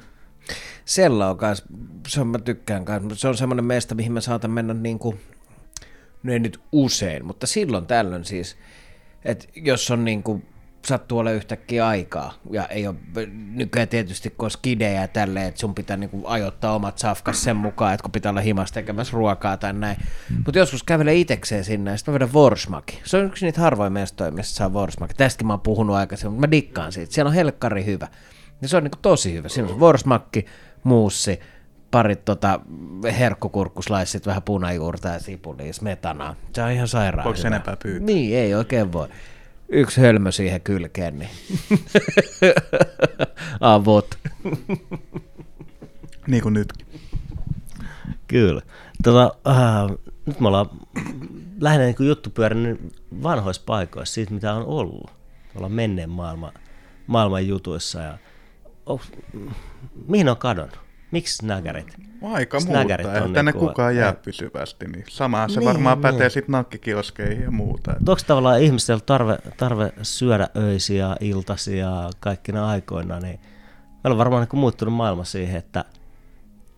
Sella 0.85 1.29
on 1.29 1.37
kans, 1.37 1.63
se 2.07 2.21
on, 2.21 2.27
mä 2.27 2.39
tykkään 2.39 2.85
kans, 2.85 3.21
se 3.21 3.27
on 3.27 3.37
semmoinen 3.37 3.65
meistä, 3.65 3.95
mihin 3.95 4.11
mä 4.11 4.21
saatan 4.21 4.51
mennä 4.51 4.73
niin 4.73 4.99
kuin, 4.99 5.19
no 6.23 6.33
ei 6.33 6.39
nyt 6.39 6.59
usein, 6.71 7.25
mutta 7.25 7.47
silloin 7.47 7.85
tällöin 7.85 8.25
siis, 8.25 8.57
että 9.25 9.45
jos 9.55 9.91
on 9.91 10.05
niin 10.05 10.23
kuin 10.23 10.45
sattuu 10.87 11.19
olla 11.19 11.31
yhtäkkiä 11.31 11.87
aikaa. 11.87 12.33
Ja 12.51 12.65
ei 12.65 12.87
ole 12.87 12.95
nykyään 13.53 13.87
tietysti, 13.87 14.33
kun 14.37 14.51
skidejä 14.51 15.01
ja 15.01 15.07
tälleen, 15.07 15.47
että 15.47 15.59
sun 15.59 15.75
pitää 15.75 15.97
niinku 15.97 16.21
ajoittaa 16.25 16.75
omat 16.75 16.97
safkas 16.97 17.43
sen 17.43 17.55
mukaan, 17.55 17.93
että 17.93 18.01
kun 18.01 18.11
pitää 18.11 18.29
olla 18.29 18.41
himassa 18.41 18.73
tekemässä 18.73 19.13
ruokaa 19.13 19.57
tai 19.57 19.73
näin. 19.73 19.97
Mutta 20.45 20.59
joskus 20.59 20.83
kävelee 20.83 21.15
itekseen 21.15 21.63
sinne 21.63 21.91
ja 21.91 21.97
sitten 21.97 22.11
mä 22.11 22.15
vedän 22.15 22.33
Vorsmaki. 22.33 23.01
Se 23.03 23.17
on 23.17 23.25
yksi 23.25 23.45
niitä 23.45 23.61
harvoin 23.61 23.93
mestoja, 23.93 24.31
missä 24.31 24.55
saa 24.55 24.73
Vorsmaki. 24.73 25.13
Tästäkin 25.13 25.47
mä 25.47 25.53
oon 25.53 25.61
puhunut 25.61 25.95
aikaisemmin, 25.95 26.33
mutta 26.33 26.47
mä 26.47 26.51
dikkaan 26.51 26.91
siitä. 26.91 27.13
Siellä 27.13 27.29
on 27.29 27.35
helkkari 27.35 27.85
hyvä. 27.85 28.07
Ja 28.61 28.67
se 28.67 28.77
on 28.77 28.83
niinku 28.83 28.99
tosi 29.01 29.33
hyvä. 29.33 29.49
Siinä 29.49 29.69
on 29.69 29.79
Vorsmakki, 29.79 30.45
muussi, 30.83 31.39
parit 31.91 32.25
tota 32.25 32.59
herkkukurkkuslaissit, 33.19 34.25
vähän 34.25 34.43
punajuurta 34.43 35.07
ja 35.07 35.19
sipulia, 35.19 35.73
smetanaa. 35.73 36.35
Se 36.53 36.63
on 36.63 36.71
ihan 36.71 36.87
sairaan 36.87 37.25
Voiko 37.25 37.47
enempää 37.47 37.77
pyytää? 37.83 38.05
Niin, 38.05 38.37
ei 38.37 38.55
oikein 38.55 38.93
voi 38.93 39.07
yksi 39.69 40.01
hölmö 40.01 40.31
siihen 40.31 40.61
kylkeen, 40.61 41.19
niin 41.19 41.29
avot. 43.59 44.17
niin 46.27 46.43
kuin 46.43 46.53
nytkin. 46.53 46.87
Kyllä. 48.27 48.61
Tota, 49.03 49.35
äh, 49.47 49.97
nyt 50.25 50.39
me 50.39 50.47
ollaan 50.47 50.69
lähinnä 51.59 51.85
niin 51.85 52.07
juttu 52.07 52.29
pyörinyt 52.29 52.79
vanhoissa 53.23 53.63
paikoissa 53.65 54.13
siitä, 54.13 54.33
mitä 54.33 54.53
on 54.53 54.65
ollut. 54.65 55.11
Ollaan 55.55 55.71
menneen 55.71 56.09
maailman, 56.09 56.51
maailman 57.07 57.47
jutuissa. 57.47 57.99
Ja, 57.99 58.17
oh, 58.85 59.01
mihin 60.07 60.29
on 60.29 60.37
kadonnut? 60.37 60.79
Miksi 61.13 61.45
näkärit? 61.45 61.93
Aika 62.21 62.59
muuttaa, 62.59 62.81
ei 62.81 63.33
tänne 63.33 63.43
niinku, 63.43 63.67
kukaan 63.67 63.95
jää 63.95 64.13
pysyvästi. 64.13 64.87
Niin 64.87 65.03
samahan 65.09 65.49
se 65.49 65.59
niin, 65.59 65.67
varmaan 65.69 65.97
niin. 65.97 66.01
pätee 66.01 66.29
sitten 66.29 66.51
nakkikioskeihin 66.51 67.43
ja 67.43 67.51
muuta. 67.51 67.91
Onko 67.91 68.21
tavallaan 68.27 68.61
ihmisellä 68.61 69.01
tarve, 69.05 69.37
tarve 69.57 69.93
syödä 70.01 70.47
öisiä, 70.57 71.15
iltaisia, 71.19 72.09
kaikkina 72.19 72.69
aikoina, 72.69 73.19
niin 73.19 73.39
meillä 74.03 74.13
on 74.13 74.17
varmaan 74.17 74.47
niin 74.51 74.59
muuttunut 74.59 74.93
maailma 74.93 75.23
siihen, 75.23 75.55
että 75.55 75.85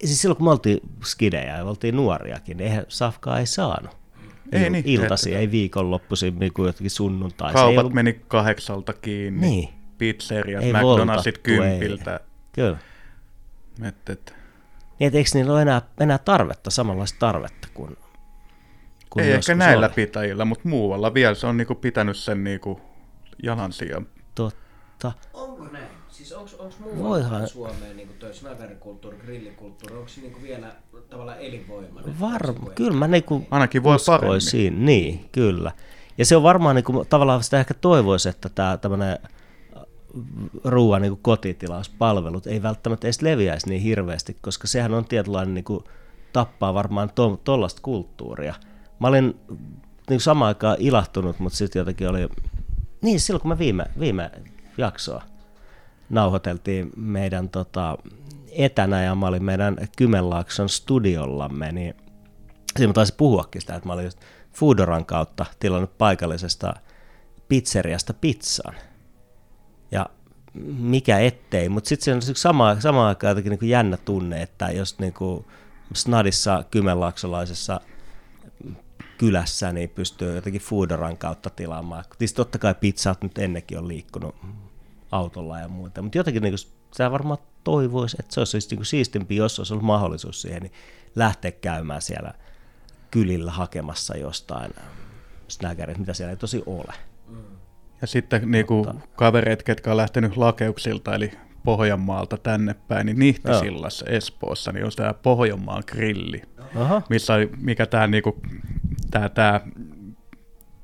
siis 0.04 0.22
silloin 0.22 0.38
kun 0.38 0.48
me 0.48 0.52
oltiin 0.52 0.80
skidejä 1.04 1.58
ja 1.58 1.66
oltiin 1.66 1.96
nuoriakin, 1.96 2.58
niin 2.58 2.68
eihän 2.68 2.86
safkaa 2.88 3.40
ei 3.40 3.46
saanut. 3.46 3.98
Ei 4.52 4.70
niin, 4.70 4.84
iltasi, 4.88 5.36
ei 5.36 5.52
viikonloppuisin, 5.52 6.40
niin 6.40 6.54
kuin 6.54 6.68
jotenkin 6.68 6.92
sunnuntai. 6.92 7.54
Kaupat 7.54 7.78
ollut... 7.78 7.94
meni 7.94 8.22
kahdeksalta 8.28 8.94
kiinni, 8.94 9.48
niin. 9.48 9.70
pizzeriat, 9.98 10.64
ei 10.64 10.74
McDonaldsit 10.74 11.38
kympiltä. 11.38 12.14
Ei. 12.14 12.20
Kyllä. 12.52 12.78
Et, 13.84 14.10
et. 14.10 14.34
Niin, 15.00 15.08
et 15.08 15.16
eikö 15.16 15.30
niillä 15.34 15.54
ole 15.54 15.62
enää, 15.62 15.82
enää 16.00 16.18
tarvetta, 16.18 16.72
samanlaista 16.72 17.20
tarvetta 17.20 17.68
kuin, 17.74 17.98
kuin 19.10 19.26
Ei 19.26 19.32
ehkä 19.32 19.56
näillä 19.56 19.86
oli. 19.86 19.94
pitäjillä, 19.96 20.46
mutta 20.46 20.70
muualla 20.70 21.14
vielä 21.14 21.36
se 21.36 21.48
on 21.48 21.58
niinku 21.58 21.76
pitänyt 21.76 22.18
sen 22.18 22.44
niinku 22.44 22.82
jalansijan. 23.44 24.08
Totta. 24.36 25.12
Onko 25.34 25.64
näin? 25.64 25.88
Siis 26.10 26.34
onko 26.34 26.74
muualla 26.80 27.04
Voihan... 27.04 27.48
Suomeen 27.48 27.98
niin 27.98 28.10
toi 28.20 28.34
snagerikulttuuri, 28.34 29.18
grillikulttuuri, 29.18 29.96
onko 29.96 30.08
se 30.08 30.22
niin 30.22 30.42
vielä 30.42 30.76
tavallaan 31.10 31.40
elinvoimainen? 31.40 32.20
Varma, 32.20 32.70
kyllä 32.70 32.98
mä 32.98 33.08
niin 33.08 33.24
Ainakin 33.52 33.84
voi 33.84 33.98
paremmin. 34.06 34.86
Niin, 34.86 35.30
kyllä. 35.32 35.72
Ja 36.18 36.26
se 36.26 36.36
on 36.36 36.44
varmaan 36.44 36.76
niin 36.76 36.84
kuin, 36.84 37.08
tavallaan 37.08 37.44
sitä 37.44 37.60
ehkä 37.60 37.74
toivoisi, 37.74 38.30
että 38.30 38.50
tämä 38.50 38.78
tämmöinen 38.78 39.20
ruoan 40.64 41.02
niin 41.02 41.20
kotitilauspalvelut 41.22 42.48
ei 42.48 42.64
välttämättä 42.64 43.08
edes 43.08 43.22
leviäisi 43.22 43.70
niin 43.70 43.82
hirveästi, 43.82 44.38
koska 44.42 44.68
sehän 44.68 44.94
on 44.94 45.06
tietynlainen 45.06 45.54
niin 45.54 45.64
kuin, 45.64 45.84
tappaa 46.34 46.74
varmaan 46.74 47.12
tuollaista 47.44 47.78
to, 47.78 47.84
kulttuuria. 47.84 48.54
Mä 49.00 49.08
olin 49.08 49.40
niin 50.10 50.20
samaan 50.20 50.48
aikaan 50.48 50.78
ilahtunut, 50.80 51.40
mutta 51.40 51.58
sitten 51.58 51.80
jotenkin 51.80 52.10
oli, 52.10 52.30
niin 53.02 53.20
silloin 53.20 53.42
kun 53.42 53.50
me 53.50 53.58
viime, 53.58 53.86
viime 54.00 54.32
jaksoa 54.78 55.24
nauhoiteltiin 56.10 56.92
meidän 56.96 57.50
tota, 57.50 57.98
etänä 58.52 59.04
ja 59.04 59.16
mä 59.16 59.28
olin 59.28 59.44
meidän 59.44 59.78
Kymenlaakson 59.98 60.70
studiollamme, 60.70 61.72
niin 61.72 61.96
siinä 62.78 62.88
mä 62.88 62.94
taisin 62.94 63.16
puhuakin 63.18 63.62
sitä, 63.62 63.76
että 63.76 63.88
mä 63.88 63.94
olin 63.94 64.06
just 64.06 64.20
Foodoran 64.54 65.06
kautta 65.06 65.46
tilannut 65.60 65.98
paikallisesta 65.98 66.74
pizzeriasta 67.48 68.14
pizzan. 68.14 68.76
Ja 69.96 70.10
mikä 70.80 71.20
ettei, 71.20 71.70
mutta 71.70 71.88
sitten 71.88 72.22
se 72.22 72.32
on 72.32 72.36
sama, 72.36 72.80
sama 72.80 73.08
aikaan 73.08 73.32
jotenkin 73.32 73.50
niin 73.50 73.60
kuin 73.60 73.70
jännä 73.70 73.98
tunne, 73.98 74.42
että 74.42 74.72
jos 74.72 75.00
niin 75.00 75.14
kuin 75.14 75.46
snadissa 75.94 76.64
kymenlaaksolaisessa 76.72 77.82
kylässä, 79.18 79.72
niin 79.72 79.90
pystyy 79.90 80.36
jotenkin 80.36 80.62
Foodoran 80.62 81.18
kautta 81.18 81.50
tilaamaan. 81.50 82.04
Tietysti 82.18 82.36
totta 82.36 82.60
kai 82.60 82.76
pizzat 82.76 83.22
nyt 83.22 83.38
ennenkin 83.38 83.78
on 83.78 83.88
liikkunut 83.88 84.36
autolla 85.12 85.60
ja 85.60 85.68
muuta, 85.68 86.02
mutta 86.02 86.18
jotenkin 86.18 86.44
niin 86.44 86.52
kuin, 86.52 86.72
sä 86.98 87.12
varmaan 87.12 87.40
toivoisi, 87.64 88.18
että 88.20 88.34
se 88.34 88.40
olisi 88.40 88.52
siis 88.52 88.70
niin 88.70 88.78
kuin 88.78 88.86
siistimpi, 88.86 89.36
jos 89.36 89.60
olisi 89.60 89.74
ollut 89.74 89.86
mahdollisuus 89.86 90.42
siihen, 90.42 90.62
niin 90.62 90.74
lähteä 91.16 91.52
käymään 91.52 92.02
siellä 92.02 92.34
kylillä 93.12 93.52
hakemassa 93.52 94.18
jostain 94.18 94.72
snägärit, 95.48 95.98
mitä 95.98 96.14
siellä 96.14 96.32
ei 96.32 96.38
tosi 96.38 96.64
ole. 96.66 96.94
Ja 98.02 98.08
sitten 98.08 98.52
niin 98.52 98.66
kuin 98.66 98.86
kavereet, 99.16 99.64
ketkä 99.64 99.92
on 99.92 99.98
lähtenyt 99.98 100.38
lakeuksilta, 100.38 101.16
eli 101.16 101.32
Pohjanmaalta 101.64 102.38
tänne 102.38 102.76
päin, 102.88 103.06
niin 103.06 103.20
Nihtisillassa. 103.20 104.06
Espoossa 104.06 104.72
niin 104.72 104.86
on 104.86 104.92
tämä 104.96 105.14
Pohjanmaan 105.14 105.84
grilli, 105.88 106.42
Aha. 106.76 107.02
missä 107.10 107.34
mikä 107.62 107.86
tämä 107.86 108.08
niinku, 108.08 108.42
tää, 109.12 109.30
tää, 109.30 109.62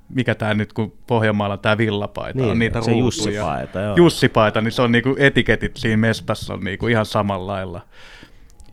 mikä 0.10 0.36
tämä 0.36 0.54
nyt, 0.54 0.74
kun 0.74 0.98
Pohjanmaalla 1.08 1.58
tämä 1.58 1.78
villapaita 1.78 2.40
niin, 2.40 2.52
on 2.52 2.60
niitä 2.60 2.82
se 2.82 2.92
Jussipaita, 2.92 3.80
joo. 3.80 3.96
Jussipaita, 3.96 4.62
niin 4.62 4.72
se 4.72 4.82
on 4.82 4.92
niinku 4.92 5.16
etiketit 5.20 5.78
siinä 5.78 5.98
mestassa 5.98 6.54
on 6.54 6.60
niinku 6.60 6.88
ihan 6.88 7.06
samalla 7.06 7.52
lailla. 7.52 7.82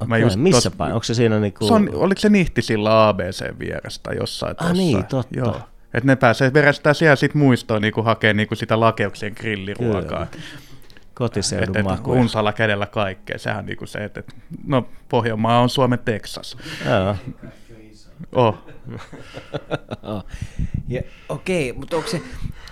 Okei, 0.00 0.20
just 0.20 0.36
missä 0.36 0.70
tos, 0.70 0.76
päin? 0.76 0.92
Onko 0.92 1.04
se 1.04 1.14
siinä 1.14 1.40
niinku... 1.40 1.66
Se 1.66 1.74
on, 1.74 1.90
oliko 1.94 2.20
se 2.20 2.28
Nihtisillä 2.28 3.08
ABC 3.08 3.58
vierestä 3.58 4.12
jossain 4.12 4.56
ah, 4.58 4.72
niin, 4.72 5.06
totta. 5.06 5.38
Joo. 5.38 5.60
Että 5.94 6.06
ne 6.06 6.16
pääsee 6.16 6.52
verestää 6.52 6.94
siellä 6.94 7.16
sit 7.16 7.34
muistoon 7.34 7.82
niin 7.82 8.04
hakee 8.04 8.32
niin 8.32 8.48
sitä 8.54 8.80
lakeuksien 8.80 9.32
grilliruokaa. 9.36 10.26
Kyllä 10.26 10.42
kotiseudun 11.18 11.76
et, 11.76 11.86
et, 11.86 12.06
Unsalla 12.06 12.52
kädellä 12.52 12.86
kaikkea. 12.86 13.38
Sehän 13.38 13.66
niin 13.66 13.76
kuin 13.76 13.88
se, 13.88 13.98
että 13.98 14.20
et, 14.20 14.36
no 14.66 14.88
Pohjanmaa 15.08 15.60
on 15.60 15.68
Suomen 15.68 15.98
Texas. 15.98 16.56
Joo. 16.86 17.16
Oh. 18.32 18.58
oh. 20.02 20.24
Ja, 20.88 21.02
okei, 21.28 21.72
mutta 21.72 21.96
onko 21.96 22.08
se, 22.08 22.22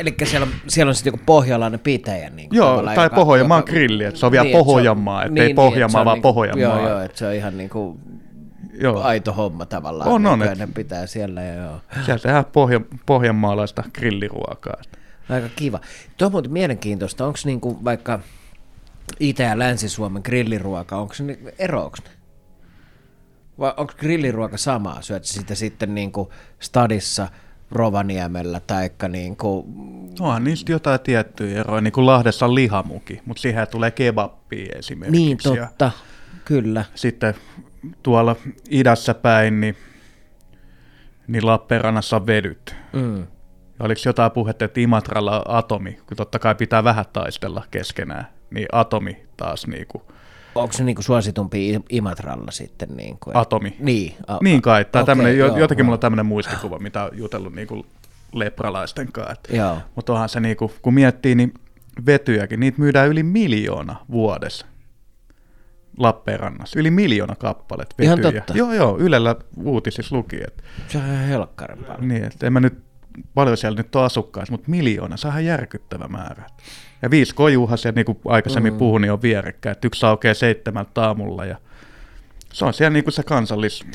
eli 0.01 0.15
siellä, 0.25 0.47
siellä 0.69 0.91
on 0.91 0.95
sitten 0.95 1.11
joku 1.13 1.23
pohjalainen 1.27 1.81
pitäjä? 1.81 2.31
Niin 2.31 2.49
joo, 2.53 2.83
tai 2.83 3.07
joka, 3.07 3.17
Pohjanmaan 3.17 3.59
joka, 3.59 3.71
grilli, 3.71 4.05
että 4.05 4.21
se 4.21 4.27
on 4.27 4.33
vielä 4.33 4.45
niin, 4.45 4.65
Pohjanmaa, 4.65 5.25
ettei 5.25 5.47
niin, 5.47 5.57
Pohjanmaa, 5.57 6.01
niin, 6.01 6.05
vaan 6.05 6.17
niin, 6.17 6.23
Pohjanmaa. 6.23 6.63
Joo, 6.63 6.89
joo, 6.89 7.01
että 7.01 7.19
se 7.19 7.27
on 7.27 7.35
ihan 7.35 7.59
niin 7.59 7.71
kuin 7.71 7.99
joo. 8.81 9.03
aito 9.03 9.33
homma 9.33 9.67
tavallaan. 9.67 10.11
On, 10.11 10.27
on. 10.27 10.39
Ne 10.39 10.69
pitää 10.75 11.07
siellä. 11.07 11.43
Ja 11.43 11.55
joo. 11.55 11.81
Siellä 12.05 12.23
tehdään 12.23 12.45
pohja, 12.45 12.81
pohjanmaalaista 13.07 13.85
grilliruokaa. 13.95 14.83
Aika 15.29 15.49
kiva. 15.57 15.81
Tuo 16.17 16.27
on 16.27 16.33
muuten 16.33 16.53
mielenkiintoista. 16.53 17.27
Onko 17.27 17.39
niinku 17.45 17.85
vaikka 17.85 18.21
Itä- 19.21 19.43
ja 19.43 19.59
Länsi-Suomen 19.59 20.23
grilliruoka, 20.25 20.97
onko 20.97 21.15
se 21.15 21.39
eroaks 21.59 22.03
ne? 22.05 22.11
Vai 23.59 23.73
onko 23.77 23.93
grilliruoka 23.99 24.57
samaa? 24.57 25.03
Syöt 25.03 25.25
sitä 25.25 25.55
sitten 25.55 25.95
niin 25.95 26.13
kuin 26.13 26.29
stadissa, 26.61 27.29
Rovaniemellä 27.71 28.61
taikka 28.61 29.09
niin 29.09 29.37
kuin... 29.37 29.67
Onhan 30.21 30.45
niistä 30.45 30.73
jotain 30.73 31.01
tiettyjä 31.01 31.61
eroja, 31.61 31.81
niin 31.81 31.93
kuin 31.93 32.07
Lahdessa 32.07 32.47
on 32.47 32.55
lihamuki, 32.55 33.21
mutta 33.27 33.41
siihen 33.41 33.69
tulee 33.69 33.91
kebappia 33.91 34.77
esimerkiksi. 34.79 35.21
Niin 35.21 35.39
totta, 35.43 35.85
ja 35.85 35.91
kyllä. 36.45 36.85
Sitten 36.95 37.35
tuolla 38.03 38.37
idässä 38.71 39.15
päin, 39.15 39.61
niin, 39.61 39.77
niin 41.27 41.47
Lappeenrannassa 41.47 42.17
on 42.17 42.27
vedyt. 42.27 42.77
Mm. 42.93 43.19
Ja 43.79 43.85
oliko 43.85 44.01
jotain 44.05 44.31
puhetta, 44.31 44.65
että 44.65 44.81
Imatralla 44.81 45.39
on 45.39 45.57
atomi, 45.57 45.99
kun 46.07 46.17
totta 46.17 46.39
kai 46.39 46.55
pitää 46.55 46.85
vähän 46.85 47.05
taistella 47.13 47.65
keskenään 47.71 48.37
niin 48.51 48.67
Atomi 48.73 49.27
taas 49.37 49.67
niin 49.67 49.87
kuin, 49.87 50.03
Onko 50.55 50.73
se 50.73 50.85
niin 50.85 50.97
kuin 50.97 51.05
suositumpi 51.05 51.81
Imatralla 51.91 52.51
sitten? 52.51 52.89
Niin 52.97 53.19
kuin, 53.21 53.37
Atomi. 53.37 53.77
Niin, 53.79 54.15
a- 54.27 54.39
niin 54.43 54.63
kai. 54.63 54.85
Tai 54.85 55.03
okay, 55.03 55.15
tämmönen, 55.15 55.39
joo, 55.39 55.57
jotenkin 55.59 55.83
joo. 55.83 55.85
mulla 55.85 55.97
on 55.97 56.01
tämmöinen 56.01 56.27
muistikuva, 56.27 56.79
mitä 56.79 57.05
on 57.05 57.11
jutellut 57.13 57.55
niin 57.55 57.69
kuin 57.69 57.87
lepralaisten 58.33 59.13
kanssa. 59.13 59.81
Mutta 59.95 60.13
onhan 60.13 60.29
se, 60.29 60.41
niin 60.41 60.57
kuin, 60.57 60.73
kun 60.83 60.95
miettii, 60.95 61.35
niin 61.35 61.55
vetyjäkin, 62.07 62.61
niitä 62.61 62.79
myydään 62.79 63.09
yli 63.09 63.23
miljoona 63.23 63.97
vuodessa. 64.11 64.67
Lappeenrannassa. 65.99 66.81
Yli 66.81 66.91
miljoona 66.91 67.35
kappalet 67.35 67.95
vetyjä. 67.99 68.07
Ihan 68.07 68.21
totta. 68.21 68.53
Joo, 68.57 68.73
joo, 68.73 68.99
Ylellä 68.99 69.37
uutisissa 69.65 70.17
luki. 70.17 70.37
Että, 70.47 70.63
se 70.89 70.99
on 70.99 71.05
ihan 71.05 71.25
helkkaren 71.25 71.87
Niin, 71.99 72.25
että 72.25 72.47
en 72.47 72.53
mä 72.53 72.61
nyt 72.61 72.79
paljon 73.35 73.57
siellä 73.57 73.77
nyt 73.77 73.97
on 73.97 74.05
asukkaissa, 74.05 74.53
mutta 74.53 74.71
miljoona, 74.71 75.17
se 75.17 75.27
on 75.27 75.33
ihan 75.33 75.45
järkyttävä 75.45 76.09
määrä. 76.09 76.47
Ja 77.03 77.11
viisi 77.11 77.35
kojuuhan 77.35 77.79
se, 77.79 77.93
niin 77.93 78.07
kuin 78.07 78.19
aikaisemmin 78.25 78.73
mm. 78.73 78.79
puhuin, 78.79 79.01
niin 79.01 79.13
on 79.13 79.23
vierekkäin, 79.23 79.73
että 79.73 79.87
yksi 79.87 80.07
aukeaa 80.07 80.35
seitsemältä 80.35 81.07
aamulla 81.07 81.45
ja 81.45 81.57
se 82.53 82.65
on 82.65 82.75
siellä 82.75 82.93
niin 82.93 83.05
kuin 83.05 83.13
se 83.13 83.23
kansallis 83.23 83.87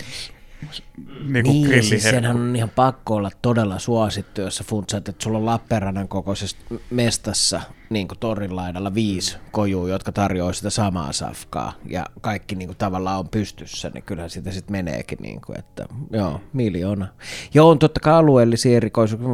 niin, 1.28 1.45
kuin 1.45 1.70
niin 1.70 1.84
siis 1.84 2.03
senhän 2.03 2.36
on 2.36 2.55
ihan 2.55 2.70
pakko 2.70 3.16
olla 3.16 3.32
todella 3.41 3.80
suosittu, 3.80 4.41
jos 4.41 4.57
sä 4.57 4.64
funtsaat, 4.64 5.09
että 5.09 5.24
sulla 5.24 5.38
on 5.38 5.45
Lappeenrannan 5.45 6.07
kokoisessa 6.07 6.57
mestassa 6.89 7.62
niin 7.89 8.07
kuin 8.07 8.20
torin 8.20 8.55
laidalla 8.55 8.93
viisi 8.93 9.38
kojua, 9.51 9.89
jotka 9.89 10.12
tarjoaa 10.12 10.53
sitä 10.53 10.70
samaa 10.70 11.12
safkaa 11.12 11.74
ja 11.86 12.05
kaikki 12.22 12.55
niin 12.55 12.68
kuin 12.68 12.78
tavallaan 12.78 13.20
on 13.20 13.30
pystyssä, 13.30 13.91
niin 13.93 14.03
kyllähän 14.03 14.30
sitä 14.30 14.51
sitten 14.51 14.72
meneekin, 14.72 15.18
niin 15.22 15.41
kuin, 15.45 15.59
että 15.59 15.86
joo, 16.12 16.41
miljoona. 16.53 17.07
Joo, 17.53 17.70
on 17.70 17.80
totta 17.80 17.99
kai 17.99 18.14
alueellisia 18.14 18.78
erikoisuuksia. 18.78 19.30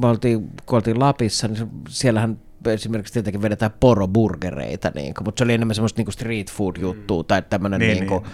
Me 0.00 0.06
oltiin, 0.06 0.50
kun 0.66 0.76
oltiin 0.76 1.00
Lapissa, 1.00 1.48
niin 1.48 1.68
siellähän 1.88 2.38
esimerkiksi 2.66 3.12
tietenkin 3.12 3.42
vedetään 3.42 3.74
poroburgereita, 3.80 4.92
niin 4.94 5.14
kuin, 5.14 5.24
mutta 5.24 5.40
se 5.40 5.44
oli 5.44 5.52
enemmän 5.52 5.74
semmoista 5.74 5.98
niin 5.98 6.06
kuin 6.06 6.14
street 6.14 6.52
food 6.52 6.76
juttua 6.76 7.24
tai 7.24 7.42
tämmöinen 7.42 7.80
niin, 7.80 7.96
niin 7.96 8.06
kuin, 8.06 8.22
niin. 8.22 8.32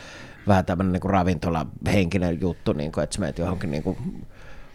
Vähän 0.48 0.64
tämmöinen 0.64 0.92
niin 0.92 1.10
ravintolahenkinen 1.10 2.40
juttu, 2.40 2.72
niin 2.72 2.92
kuin, 2.92 3.04
että 3.04 3.14
sä 3.14 3.20
menet 3.20 3.38
johonkin 3.38 3.70
niin 3.70 3.82
kuin 3.82 4.26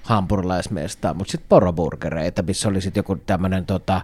hampurilaismestaan, 0.03 1.17
mutta 1.17 1.31
sitten 1.31 1.49
poroburgereita, 1.49 2.43
missä 2.43 2.69
oli 2.69 2.81
sitten 2.81 2.99
joku 2.99 3.15
tämmöinen 3.15 3.65
tota, 3.65 4.01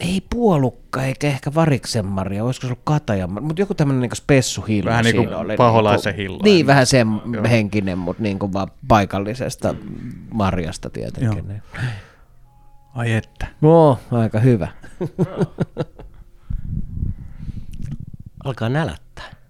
ei 0.00 0.22
puolukka 0.30 1.02
eikä 1.02 1.26
ehkä 1.26 1.54
variksen 1.54 2.06
Maria, 2.06 2.44
olisiko 2.44 2.66
se 2.66 2.66
ollut 2.66 2.80
kataja, 2.84 3.26
mutta 3.26 3.62
joku 3.62 3.74
tämmöinen 3.74 4.00
niin 4.00 4.16
spessuhillo 4.16 4.90
Vähän 4.90 5.04
niin 5.04 5.16
kuin 5.16 5.34
oli, 5.34 5.56
paholaisen 5.56 6.16
niin, 6.16 6.28
kuin, 6.28 6.40
niin, 6.44 6.66
vähän 6.66 6.86
sen 6.86 7.08
Joo. 7.32 7.44
henkinen, 7.50 7.98
mutta 7.98 8.22
niin 8.22 8.38
kuin 8.38 8.52
vaan 8.52 8.68
paikallisesta 8.88 9.74
marjasta 10.34 10.90
tietenkin. 10.90 11.48
Niin. 11.48 11.62
Ai 12.94 13.12
että. 13.12 13.46
No, 13.60 13.98
aika 14.10 14.40
hyvä. 14.40 14.68
Alkaa 18.44 18.68
nälättää. 18.68 19.41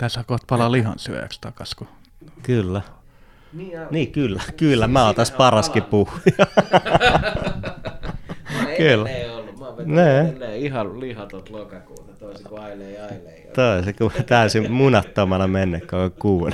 Tässä 0.00 0.24
kohta 0.24 0.46
palaa 0.48 0.72
lihansyöjäksi 0.72 1.40
takas. 1.40 1.74
Kun... 1.74 1.88
Kyllä. 2.42 2.82
Niin, 3.52 3.78
niin 3.90 4.12
kyllä, 4.12 4.42
kyllä. 4.56 4.88
Mä 4.88 5.06
oon 5.06 5.14
tässä 5.14 5.34
paraskin 5.36 5.82
puhuja. 5.82 6.20
kyllä. 8.78 9.08
Ne. 9.84 10.34
ihan 10.58 11.00
lihatot 11.00 11.50
lokakuuta, 11.50 12.12
toisin 12.12 12.48
kuin 12.48 12.62
ailee 12.62 13.02
ailee. 13.02 13.50
Toisin 13.54 13.94
kuin 13.98 14.12
täysin 14.26 14.72
munattomana 14.72 15.46
mennä 15.46 15.80
koko 15.80 16.10
kuun. 16.18 16.52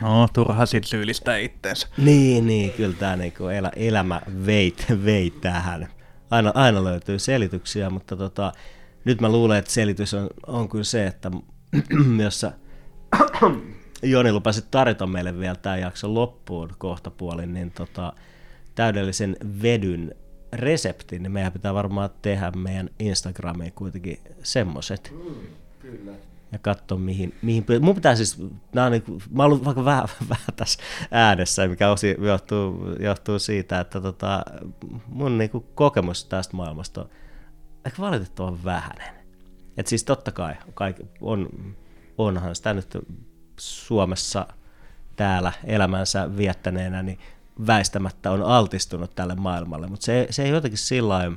No, 0.00 0.28
turha 0.32 0.66
sit 0.66 0.84
syyllistää 0.84 1.36
itteensä. 1.36 1.88
Niin, 1.96 2.46
niin, 2.46 2.70
kyllä 2.70 2.96
tämä 2.98 3.16
niinku 3.16 3.46
elä, 3.46 3.72
elämä 3.76 4.20
veit, 4.46 4.86
veit 5.04 5.40
tähän. 5.40 5.88
Aina, 6.30 6.52
aina 6.54 6.84
löytyy 6.84 7.18
selityksiä, 7.18 7.90
mutta 7.90 8.16
tota, 8.16 8.52
nyt 9.04 9.20
mä 9.20 9.28
luulen, 9.28 9.58
että 9.58 9.72
selitys 9.72 10.14
on, 10.14 10.28
on 10.46 10.68
kyllä 10.68 10.84
se, 10.84 11.06
että 11.06 11.30
jos 12.24 12.40
sä, 12.40 12.52
Joni 14.02 14.32
lupasit 14.32 14.70
tarjota 14.70 15.06
meille 15.06 15.38
vielä 15.38 15.56
tämän 15.56 15.80
jakson 15.80 16.14
loppuun 16.14 16.70
kohta 16.78 17.10
puolin, 17.10 17.54
niin 17.54 17.70
tota, 17.70 18.12
täydellisen 18.74 19.36
vedyn 19.62 20.14
reseptin, 20.52 21.22
niin 21.22 21.32
meidän 21.32 21.52
pitää 21.52 21.74
varmaan 21.74 22.10
tehdä 22.22 22.50
meidän 22.50 22.90
Instagramiin 22.98 23.72
kuitenkin 23.72 24.18
semmoset. 24.42 25.14
Mm, 25.24 25.34
kyllä 25.78 26.12
ja 26.52 26.58
katsoa 26.58 26.98
mihin, 26.98 27.34
mihin 27.42 27.64
mun 27.80 27.94
pitää 27.94 28.16
siis, 28.16 28.38
nämä 28.72 28.86
on 28.86 28.92
niin, 28.92 29.04
mä 29.30 29.44
olen 29.44 29.64
vaikka 29.64 29.84
vähän, 29.84 30.08
vähän 30.28 30.54
tässä 30.56 30.82
äänessä, 31.10 31.68
mikä 31.68 31.90
osi 31.90 32.16
johtuu, 32.18 32.94
johtuu 33.00 33.38
siitä, 33.38 33.80
että 33.80 34.00
tota, 34.00 34.44
mun 35.06 35.38
niin 35.38 35.50
kokemus 35.74 36.24
tästä 36.24 36.56
maailmasta 36.56 37.00
on 37.00 37.08
ehkä 37.86 38.02
valitettavan 38.02 38.64
vähäinen. 38.64 39.21
Et 39.76 39.86
siis 39.86 40.04
totta 40.04 40.32
kai 40.74 40.94
on, 41.20 41.48
onhan 42.18 42.56
sitä 42.56 42.74
nyt 42.74 42.98
Suomessa 43.56 44.46
täällä 45.16 45.52
elämänsä 45.64 46.36
viettäneenä, 46.36 47.02
niin 47.02 47.18
väistämättä 47.66 48.30
on 48.30 48.42
altistunut 48.42 49.14
tälle 49.14 49.34
maailmalle, 49.34 49.86
mutta 49.86 50.04
se, 50.04 50.26
se 50.30 50.42
ei 50.42 50.50
jotenkin 50.50 50.78
sillä 50.78 51.32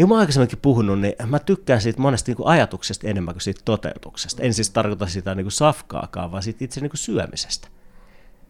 niin 0.00 0.08
mä 0.08 0.14
oon 0.14 0.20
aikaisemminkin 0.20 0.58
puhunut, 0.62 1.00
niin 1.00 1.14
mä 1.26 1.38
tykkään 1.38 1.80
siitä 1.80 2.00
monesti 2.00 2.30
niin 2.30 2.36
kuin 2.36 2.48
ajatuksesta 2.48 3.08
enemmän 3.08 3.34
kuin 3.34 3.42
siitä 3.42 3.60
toteutuksesta. 3.64 4.42
En 4.42 4.54
siis 4.54 4.70
tarkoita 4.70 5.06
sitä 5.06 5.34
niin 5.34 5.44
kuin 5.44 5.52
safkaakaan, 5.52 6.32
vaan 6.32 6.42
siitä 6.42 6.64
itse 6.64 6.80
niin 6.80 6.90
kuin 6.90 6.98
syömisestä. 6.98 7.68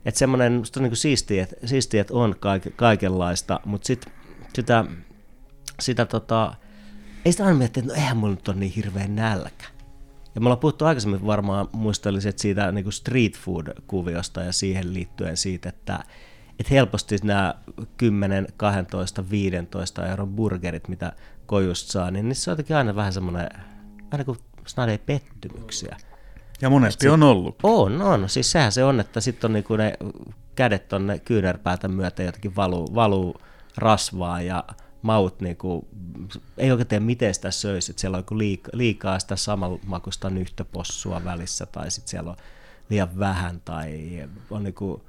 Että 0.04 0.18
semmoinen, 0.18 0.52
musta 0.52 0.80
on 0.80 0.82
niin 0.82 0.90
kuin 0.90 0.96
siistiä, 0.96 1.42
että, 1.42 1.66
siistiä, 1.66 2.00
että 2.00 2.14
on 2.14 2.36
kaik, 2.40 2.76
kaikenlaista, 2.76 3.60
mutta 3.64 3.86
sit, 3.86 4.06
sitä, 4.54 4.84
sitä 5.80 6.04
tota, 6.04 6.54
ei 7.24 7.32
sitä 7.32 7.44
aina 7.44 7.58
miettiä, 7.58 7.80
että 7.80 7.92
no 7.92 8.00
eihän 8.00 8.16
mulla 8.16 8.34
nyt 8.34 8.48
ole 8.48 8.56
niin 8.56 8.72
hirveän 8.72 9.16
nälkä. 9.16 9.64
Ja 10.34 10.40
me 10.40 10.46
ollaan 10.46 10.58
puhuttu 10.58 10.84
aikaisemmin 10.84 11.26
varmaan, 11.26 11.68
muistelisin, 11.72 12.28
että 12.28 12.42
siitä 12.42 12.72
niin 12.72 12.84
kuin 12.84 12.92
street 12.92 13.38
food-kuviosta 13.38 14.42
ja 14.42 14.52
siihen 14.52 14.94
liittyen 14.94 15.36
siitä, 15.36 15.68
että, 15.68 16.04
että 16.58 16.74
helposti 16.74 17.16
nämä 17.22 17.54
10, 17.96 18.46
12, 18.56 19.30
15 19.30 20.06
euron 20.06 20.28
burgerit, 20.28 20.88
mitä 20.88 21.12
kojusta 21.46 21.92
saa, 21.92 22.10
niin 22.10 22.28
niissä 22.28 22.50
on 22.50 22.52
jotenkin 22.52 22.76
aina 22.76 22.96
vähän 22.96 23.12
semmoinen, 23.12 23.48
aina 24.12 24.24
kuin 24.24 24.38
snadei 24.66 24.98
pettymyksiä. 24.98 25.96
Ja 26.60 26.70
monesti 26.70 27.02
sit, 27.02 27.12
on 27.12 27.22
ollut. 27.22 27.58
On, 27.62 28.02
on. 28.02 28.28
Siis 28.28 28.52
sehän 28.52 28.72
se 28.72 28.84
on, 28.84 29.00
että 29.00 29.20
sitten 29.20 29.48
on 29.48 29.52
niinku 29.52 29.76
ne 29.76 29.94
kädet 30.54 30.88
tonne 30.88 31.18
kyynärpäätä 31.18 31.88
myötä 31.88 32.22
jotenkin 32.22 32.56
valuu, 32.56 32.94
valuu 32.94 33.36
rasvaa 33.76 34.42
ja 34.42 34.64
maut 35.02 35.40
niinku, 35.40 35.88
ei 36.58 36.70
oikein 36.70 36.86
tiedä 36.86 37.04
miten 37.04 37.34
sitä 37.34 37.50
söisi, 37.50 37.92
että 37.92 38.00
siellä 38.00 38.22
on 38.30 38.38
liikaa, 38.38 38.70
liikaa 38.74 39.18
sitä 39.18 39.36
samanmakuista 39.36 40.30
nyhtöpossua 40.30 41.24
välissä 41.24 41.66
tai 41.66 41.90
sitten 41.90 42.10
siellä 42.10 42.30
on 42.30 42.36
liian 42.90 43.18
vähän 43.18 43.60
tai 43.64 44.00
on 44.50 44.62
niinku 44.62 45.04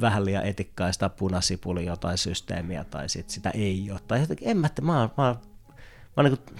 vähän 0.00 0.24
liian 0.24 0.46
etikkaista 0.46 1.08
punasipuli 1.08 1.86
jotain 1.86 2.18
systeemiä 2.18 2.84
tai 2.84 3.08
sit 3.08 3.30
sitä 3.30 3.50
ei 3.50 3.90
ole. 3.90 4.00
Tai 4.08 4.20
jotenkin, 4.20 4.48
en 4.48 4.56
mä, 4.56 4.66
että 4.66 4.82
mä, 4.82 4.92
mä, 4.92 5.08
mä, 5.16 5.36
mä, 6.16 6.22
niin 6.22 6.38
kuin, 6.38 6.56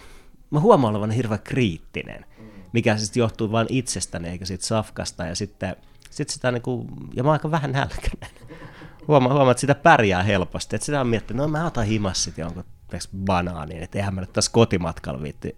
mä 0.50 0.60
huomaan 0.60 0.94
olevan 0.94 1.10
hirveän 1.10 1.40
kriittinen, 1.44 2.24
mikä 2.72 2.96
sitten 2.96 3.20
johtuu 3.20 3.52
vain 3.52 3.66
itsestäni 3.70 4.28
eikä 4.28 4.44
siitä 4.44 4.66
safkasta 4.66 5.24
ja 5.24 5.34
sitten 5.34 5.76
sit 6.10 6.30
sitä 6.30 6.52
niin 6.52 6.62
kuin, 6.62 6.88
ja 7.14 7.22
mä 7.22 7.28
oon 7.28 7.32
aika 7.32 7.50
vähän 7.50 7.72
nälkäinen. 7.72 8.45
Huomaa, 9.08 9.32
huomaa, 9.32 9.50
että 9.50 9.60
sitä 9.60 9.74
pärjää 9.74 10.22
helposti. 10.22 10.76
Että 10.76 10.84
sitä 10.86 11.00
on 11.00 11.06
miettinyt, 11.06 11.42
no 11.42 11.48
mä 11.48 11.66
otan 11.66 11.86
himas 11.86 12.24
sitten 12.24 12.42
jonkun 12.42 12.64
banaanin, 13.24 13.82
että 13.82 13.98
eihän 13.98 14.14
mä 14.14 14.20
nyt 14.20 14.32
tässä 14.32 14.50
kotimatkalla 14.52 15.22
viitti, 15.22 15.54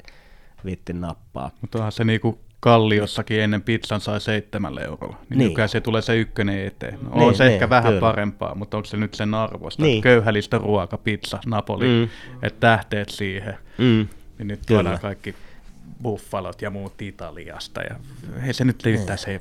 viitti 0.64 0.92
nappaa. 0.92 1.50
Mutta 1.60 1.78
onhan 1.78 1.92
se 1.92 2.04
niinku 2.04 2.40
Kalliossakin 2.60 3.40
ennen 3.40 3.62
pizzan 3.62 4.00
sai 4.00 4.20
seitsemällä 4.20 4.80
eurolla. 4.80 5.16
Niin, 5.30 5.38
niin. 5.38 5.48
nykyään 5.48 5.68
se 5.68 5.80
tulee 5.80 6.02
se 6.02 6.16
ykkönen 6.16 6.66
eteen. 6.66 6.98
No, 7.02 7.10
niin, 7.14 7.22
on 7.22 7.34
se 7.34 7.44
niin, 7.44 7.52
ehkä 7.52 7.70
vähän 7.70 7.92
kyllä. 7.92 8.00
parempaa, 8.00 8.54
mutta 8.54 8.76
onko 8.76 8.86
se 8.86 8.96
nyt 8.96 9.14
sen 9.14 9.34
arvosta? 9.34 9.82
Niin. 9.82 10.02
Köyhälistä 10.02 10.58
ruoka, 10.58 10.98
pizza, 10.98 11.38
Napoli, 11.46 11.86
mm. 11.86 12.08
että 12.42 12.60
tähteet 12.60 13.08
siihen. 13.08 13.58
Mm. 13.78 14.08
Niin 14.38 14.48
nyt 14.48 14.60
kyllä. 14.66 14.82
tuodaan 14.82 15.00
kaikki 15.00 15.34
buffalot 16.02 16.62
ja 16.62 16.70
muut 16.70 17.02
Italiasta. 17.02 17.82
Ja 17.82 17.96
ei 18.46 18.54
se 18.54 18.64
nyt 18.64 18.84
liittää 18.84 19.16
niin. 19.16 19.40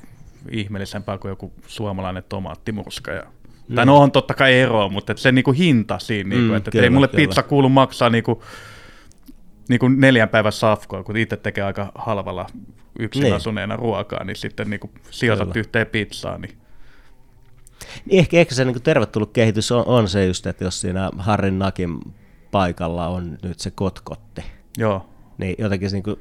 ihmeellisempää 0.50 1.18
kuin 1.18 1.30
joku 1.30 1.52
suomalainen 1.66 2.24
tomaattimurska. 2.28 3.10
Ja, 3.10 3.22
mm. 3.68 3.74
Tai 3.74 3.86
no 3.86 3.96
on 3.96 4.12
totta 4.12 4.34
kai 4.34 4.58
eroa, 4.60 4.88
mutta 4.88 5.16
se 5.16 5.32
niinku 5.32 5.52
hinta 5.52 5.98
siinä, 5.98 6.30
niinku, 6.30 6.52
mm, 6.52 6.56
että 6.56 6.70
kyllä, 6.70 6.84
ei 6.84 6.90
mulle 6.90 7.08
kyllä. 7.08 7.26
pizza 7.26 7.42
kuulu 7.42 7.68
maksaa 7.68 8.10
niinku, 8.10 8.42
niin 9.68 9.78
kuin 9.78 10.00
neljän 10.00 10.28
päivän 10.28 10.52
safkoa, 10.52 11.04
kun 11.04 11.16
itse 11.16 11.36
tekee 11.36 11.64
aika 11.64 11.92
halvalla 11.94 12.46
yksin 12.98 13.22
niin. 13.22 13.34
asuneena 13.34 13.76
ruokaa, 13.76 14.24
niin 14.24 14.36
sitten 14.36 14.70
niin 14.70 14.80
kuin 14.80 14.90
sijoitat 15.10 15.48
Kyllä. 15.48 15.60
yhteen 15.60 15.86
pizzaan. 15.86 16.40
Niin... 16.40 16.58
niin 18.04 18.18
ehkä, 18.18 18.40
ehkä 18.40 18.54
se 18.54 18.64
niin 18.64 18.74
kuin 18.74 18.82
tervetullut 18.82 19.32
kehitys 19.32 19.72
on, 19.72 19.86
on 19.86 20.08
se 20.08 20.26
just, 20.26 20.46
että 20.46 20.64
jos 20.64 20.80
siinä 20.80 21.10
Harrin 21.18 21.58
Nakin 21.58 21.98
paikalla 22.50 23.08
on 23.08 23.38
nyt 23.42 23.60
se 23.60 23.70
kotkotti, 23.70 24.44
Joo. 24.78 25.08
niin 25.38 25.54
jotenkin 25.58 25.88
niin 25.92 26.02
kuin, 26.02 26.20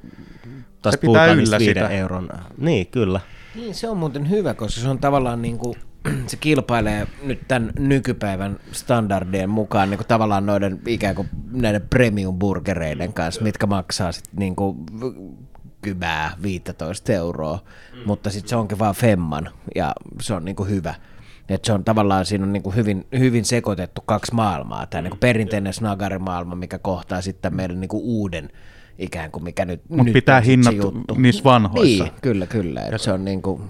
taas 0.81 0.93
se 0.93 1.01
pitää 1.01 1.25
yllä 1.25 1.59
sitä. 1.59 1.89
euron. 1.89 2.29
Niin, 2.57 2.87
kyllä. 2.87 3.19
Niin, 3.55 3.75
se 3.75 3.89
on 3.89 3.97
muuten 3.97 4.29
hyvä, 4.29 4.53
koska 4.53 4.81
se 4.81 4.89
on 4.89 4.99
tavallaan 4.99 5.41
niin 5.41 5.57
kuin, 5.57 5.75
se 6.28 6.38
kilpailee 6.38 7.08
nyt 7.24 7.39
tämän 7.47 7.72
nykypäivän 7.80 8.60
standardien 8.72 9.49
mukaan 9.49 9.89
niin 9.89 9.97
kuin 9.97 10.08
tavallaan 10.08 10.45
noiden 10.45 10.80
ikään 10.88 11.16
kuin 11.16 11.30
näiden 11.51 11.82
premium 11.89 12.39
burgereiden 12.39 13.14
kanssa, 13.14 13.41
mitkä 13.41 13.68
maksaa 13.68 14.12
sitten 14.12 14.39
niin 14.39 14.55
kuin 14.55 14.78
kymää 15.82 16.32
15 16.43 17.14
euroa, 17.14 17.60
mm. 17.93 17.99
mutta 18.05 18.30
sitten 18.30 18.49
se 18.49 18.55
onkin 18.55 18.80
vaan 18.80 18.95
femman 18.95 19.49
ja 19.76 19.93
se 20.22 20.34
on 20.34 20.45
niinku 20.45 20.64
hyvä. 20.64 20.95
Et 21.49 21.66
se 21.66 21.74
on 21.74 21.84
tavallaan, 21.84 22.26
siinä 22.26 22.45
on 22.45 22.53
niinku 22.53 22.72
hyvin, 22.72 23.08
hyvin 23.20 23.45
sekoitettu 23.45 24.01
kaksi 24.05 24.34
maailmaa. 24.34 24.86
Tämä 24.86 25.01
niinku 25.01 25.18
perinteinen 25.18 25.74
snagarimaailma, 25.74 26.55
mikä 26.55 26.78
kohtaa 26.80 27.22
sitten 27.22 27.55
meidän 27.55 27.80
niinku 27.80 28.01
uuden 28.03 28.49
ikään 28.99 29.32
kuin, 29.32 29.43
mikä 29.43 29.66
nyt, 29.66 29.82
Mut 29.89 30.05
nyt 30.05 30.14
pitää 30.14 30.41
hinnat 30.41 30.76
juttu. 30.76 31.16
niissä 31.18 31.43
vanhoissa. 31.43 32.03
Niin, 32.03 32.14
kyllä, 32.22 32.47
kyllä. 32.47 32.82
Et 32.82 33.01
se 33.01 33.12
on 33.12 33.26
niinku, 33.26 33.62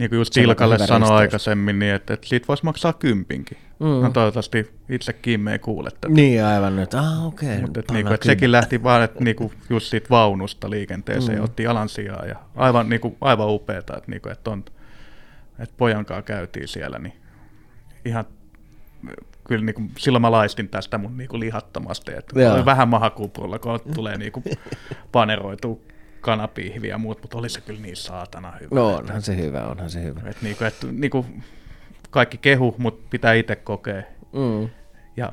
niin 0.00 0.10
kuin 0.10 0.18
just 0.18 0.36
Ilkalle 0.36 0.78
sanoi 0.78 1.10
aikaisemmin, 1.10 1.78
niin 1.78 1.94
että, 1.94 2.14
että 2.14 2.28
siitä 2.28 2.48
voisi 2.48 2.64
maksaa 2.64 2.92
kympinkin. 2.92 3.58
Mm. 3.78 3.86
No 3.86 4.10
toivottavasti 4.10 4.70
itse 4.88 5.12
Kimme 5.12 5.52
ei 5.52 5.58
kuule 5.58 5.90
tätä. 5.90 6.08
Niin 6.08 6.44
aivan 6.44 6.76
nyt, 6.76 6.94
ah 6.94 7.26
okei. 7.26 7.48
Okay. 7.48 7.60
Mutta 7.60 7.80
että, 7.80 7.92
niinku, 7.92 8.12
että 8.12 8.26
sekin 8.26 8.52
lähti 8.52 8.82
vaan 8.82 9.02
että, 9.02 9.24
niinku, 9.24 9.52
just 9.70 9.86
siitä 9.86 10.10
vaunusta 10.10 10.70
liikenteeseen 10.70 11.32
mm. 11.32 11.36
ja 11.36 11.44
otti 11.44 11.66
alan 11.66 11.88
sijaa. 11.88 12.26
Ja 12.26 12.36
aivan, 12.56 12.88
niinku, 12.88 13.16
aivan 13.20 13.50
upeeta, 13.50 13.96
että, 13.96 14.10
niinku, 14.10 14.28
että, 14.28 14.50
on, 14.50 14.64
että 15.58 15.74
pojankaa 15.78 16.22
käytiin 16.22 16.68
siellä, 16.68 16.98
niin 16.98 17.14
ihan 18.04 18.24
kyllä 19.44 19.64
niin 19.64 19.74
kuin, 19.74 19.90
silloin 19.98 20.22
mä 20.22 20.30
laistin 20.30 20.68
tästä 20.68 20.98
mun 20.98 21.16
niin 21.16 21.28
kuin 21.28 21.40
lihattomasti, 21.40 22.12
että 22.12 22.64
vähän 22.64 22.88
mahakupulla, 22.88 23.58
kun 23.58 23.80
tulee 23.94 24.18
niin 24.18 24.32
kuin, 24.32 24.44
paneroitu 25.12 25.82
kanapihviä 26.20 26.90
ja 26.90 26.98
muut, 26.98 27.22
mutta 27.22 27.38
oli 27.38 27.48
se 27.48 27.60
kyllä 27.60 27.80
niin 27.80 27.96
saatana 27.96 28.52
hyvä. 28.60 28.68
No 28.72 28.86
onhan 28.88 29.08
että, 29.08 29.20
se 29.20 29.36
hyvä, 29.36 29.66
onhan 29.66 29.90
se 29.90 30.02
hyvä. 30.02 30.20
Että, 30.20 30.42
niinku, 30.42 30.64
että 30.64 30.86
niinku, 30.92 31.26
kaikki 32.10 32.38
kehu, 32.38 32.74
mutta 32.78 33.06
pitää 33.10 33.32
itse 33.32 33.56
kokea. 33.56 34.02
Mm. 34.32 34.68
Ja 35.16 35.32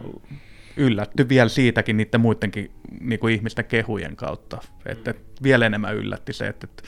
yllätty 0.78 1.30
vielä 1.30 1.50
siitäkin 1.50 1.98
niiden 1.98 2.22
muidenkin 2.22 2.72
niinku 3.02 3.28
ihmisten 3.28 3.66
kehujen 3.66 4.16
kautta. 4.16 4.58
Että 4.86 5.14
vielä 5.44 5.66
enemmän 5.66 5.96
yllätti 5.96 6.34
se, 6.34 6.48
että, 6.48 6.68
että 6.70 6.84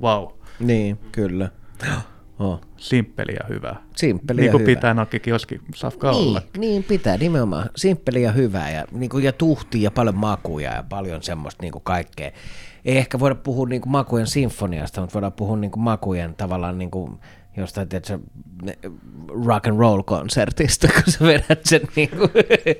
vau. 0.00 0.26
Wow. 0.26 0.36
Niin, 0.60 0.98
kyllä. 1.12 1.50
Oh. 2.40 2.60
Simppeli 2.76 3.32
ja 3.32 3.46
hyvä. 3.48 3.76
Simppeli 3.96 4.40
niin 4.40 4.50
kuin 4.50 4.64
pitää 4.64 4.94
nokkikin 4.94 5.30
joskin 5.30 5.60
safka 5.74 6.10
niin, 6.10 6.28
olla. 6.28 6.42
Niin 6.58 6.84
pitää, 6.84 7.16
nimenomaan. 7.16 7.70
Simppeli 7.76 8.22
ja 8.22 8.32
hyvä 8.32 8.70
ja, 8.70 8.84
niin 8.92 9.10
kuin, 9.10 9.24
ja 9.24 9.32
tuhti 9.32 9.82
ja 9.82 9.90
paljon 9.90 10.16
makuja 10.16 10.74
ja 10.74 10.84
paljon 10.88 11.22
semmoista 11.22 11.62
niin 11.62 11.72
kuin 11.72 11.84
kaikkea 11.84 12.30
ei 12.84 12.98
ehkä 12.98 13.20
voida 13.20 13.34
puhua 13.34 13.66
niin 13.66 13.82
kuin 13.82 13.92
makujen 13.92 14.26
sinfoniasta, 14.26 15.00
mutta 15.00 15.14
voidaan 15.14 15.32
puhua 15.32 15.56
niin 15.56 15.70
kuin 15.70 15.82
makujen 15.82 16.34
tavallaan 16.34 16.78
niin 16.78 16.90
kuin 16.90 17.20
jostain 17.56 17.88
tiedätkö, 17.88 18.18
rock 19.46 19.66
and 19.66 19.78
roll 19.78 20.02
konsertista, 20.02 20.88
kun 20.88 21.12
sä 21.12 21.24
vedät 21.24 21.60
sen 21.64 21.80
niin 21.96 22.10
kuin 22.10 22.30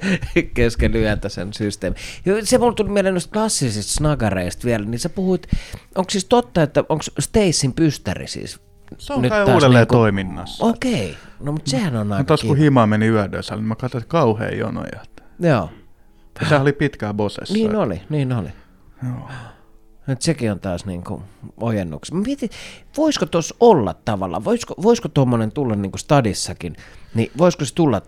kesken 0.54 0.96
yötä 0.96 1.28
sen 1.28 1.52
systeemi. 1.52 1.96
Se 2.44 2.58
mulle 2.58 2.74
tuli 2.74 2.88
mieleen 2.88 3.14
noista 3.14 3.32
klassisista 3.32 3.92
snagareista 3.92 4.64
vielä, 4.64 4.84
niin 4.84 4.98
sä 4.98 5.08
puhuit, 5.08 5.46
onko 5.94 6.10
siis 6.10 6.24
totta, 6.24 6.62
että 6.62 6.84
onko 6.88 7.04
Stacyn 7.18 7.72
pystäri 7.72 8.26
siis 8.26 8.60
se 8.98 9.12
on 9.12 9.28
kai 9.28 9.44
uudelleen 9.44 9.80
niin 9.80 9.88
kuin, 9.88 9.98
toiminnassa. 9.98 10.64
Okei, 10.64 11.16
no 11.40 11.52
mutta 11.52 11.70
sehän 11.70 11.96
on 11.96 12.12
aika 12.12 12.24
Taas 12.24 12.40
kun 12.42 12.56
hima 12.56 12.86
meni 12.86 13.06
yödössä, 13.06 13.54
niin 13.54 13.64
mä 13.64 13.74
katsoin, 13.74 14.02
että 14.02 14.10
kauhean 14.10 14.58
jonoja. 14.58 15.00
Joo. 15.40 15.70
Sehän 16.40 16.62
oli 16.62 16.72
pitkään 16.72 17.16
bosessa. 17.16 17.54
Niin 17.54 17.76
oli, 17.76 18.02
niin 18.10 18.32
oli. 18.32 18.48
Joo. 19.02 19.28
Nyt 20.06 20.22
sekin 20.22 20.52
on 20.52 20.60
taas 20.60 20.86
niin 20.86 21.04
kuin 21.04 21.22
ojennuksi. 21.56 22.14
Mä 22.14 22.20
mietin, 22.20 22.50
voisiko 22.96 23.26
tuossa 23.26 23.54
olla 23.60 23.94
tavallaan, 23.94 24.44
voisiko, 24.44 24.74
voisiko 24.82 25.08
tuommoinen 25.08 25.52
tulla 25.52 25.76
niin 25.76 25.92
kuin 25.92 26.00
stadissakin, 26.00 26.76
niin 27.14 27.30
voisiko 27.38 27.64
se 27.64 27.74
tulla 27.74 28.02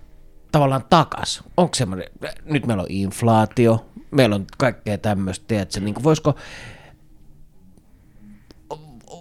tavallaan 0.52 0.84
takas? 0.90 1.44
Onko 1.56 1.74
semmoinen, 1.74 2.08
nyt 2.44 2.66
meillä 2.66 2.82
on 2.82 2.90
inflaatio, 2.90 3.86
meillä 4.10 4.34
on 4.34 4.44
kaikkea 4.58 4.98
tämmöistä, 4.98 5.44
tiedätkö, 5.48 5.80
niin 5.80 5.94
kuin 5.94 6.04
voisiko, 6.04 6.34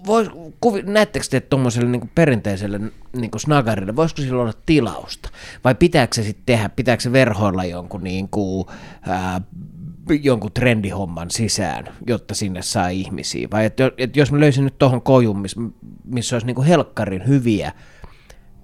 vois, 0.05 0.27
kuvi, 0.61 0.81
näettekö 0.81 1.25
te 1.29 1.39
tuommoiselle 1.39 1.89
niin 1.89 2.11
perinteiselle 2.15 2.79
niin 3.13 3.31
kuin 3.31 3.41
snagarille, 3.41 3.95
voisiko 3.95 4.21
sillä 4.21 4.41
olla 4.41 4.53
tilausta? 4.65 5.29
Vai 5.63 5.75
pitääkö 5.75 6.15
se 6.15 6.23
sitten 6.23 6.45
tehdä, 6.45 6.69
pitääkö 6.69 7.03
se 7.03 7.11
verhoilla 7.11 7.65
jonkun 7.65 8.03
niin 8.03 8.29
kuin, 8.29 8.67
ää, 9.01 9.41
jonkun 10.21 10.51
trendihomman 10.53 11.31
sisään, 11.31 11.85
jotta 12.07 12.35
sinne 12.35 12.61
saa 12.61 12.89
ihmisiä? 12.89 13.47
Vai 13.51 13.65
että, 13.65 13.91
että 13.97 14.19
jos 14.19 14.31
mä 14.31 14.39
löysin 14.39 14.63
nyt 14.63 14.77
tuohon 14.77 15.01
kojun, 15.01 15.39
missä, 15.39 15.61
missä 16.05 16.35
olisi 16.35 16.47
niin 16.47 16.63
helkkarin 16.63 17.27
hyviä 17.27 17.71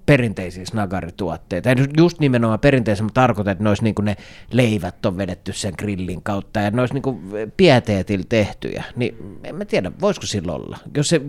perinteisiä 0.06 0.64
snagarituotteita. 0.64 1.70
En 1.70 1.88
just 1.96 2.20
nimenomaan 2.20 2.60
perinteisiä, 2.60 3.04
mutta 3.04 3.20
tarkoitan, 3.20 3.52
että 3.52 3.64
ne 3.64 3.68
olisi 3.68 3.84
niin 3.84 3.94
ne 4.02 4.16
leivät 4.50 5.06
on 5.06 5.16
vedetty 5.16 5.52
sen 5.52 5.74
grillin 5.78 6.22
kautta 6.22 6.60
ja 6.60 6.70
ne 6.70 6.80
olisi 6.80 6.94
niin 6.94 7.52
pieteetillä 7.56 8.24
tehtyjä. 8.28 8.84
Niin 8.96 9.38
en 9.44 9.54
mä 9.54 9.64
tiedä, 9.64 9.92
voisiko 10.00 10.26
sillä 10.26 10.52
olla. 10.52 10.78
Jos 10.96 11.08
se, 11.08 11.20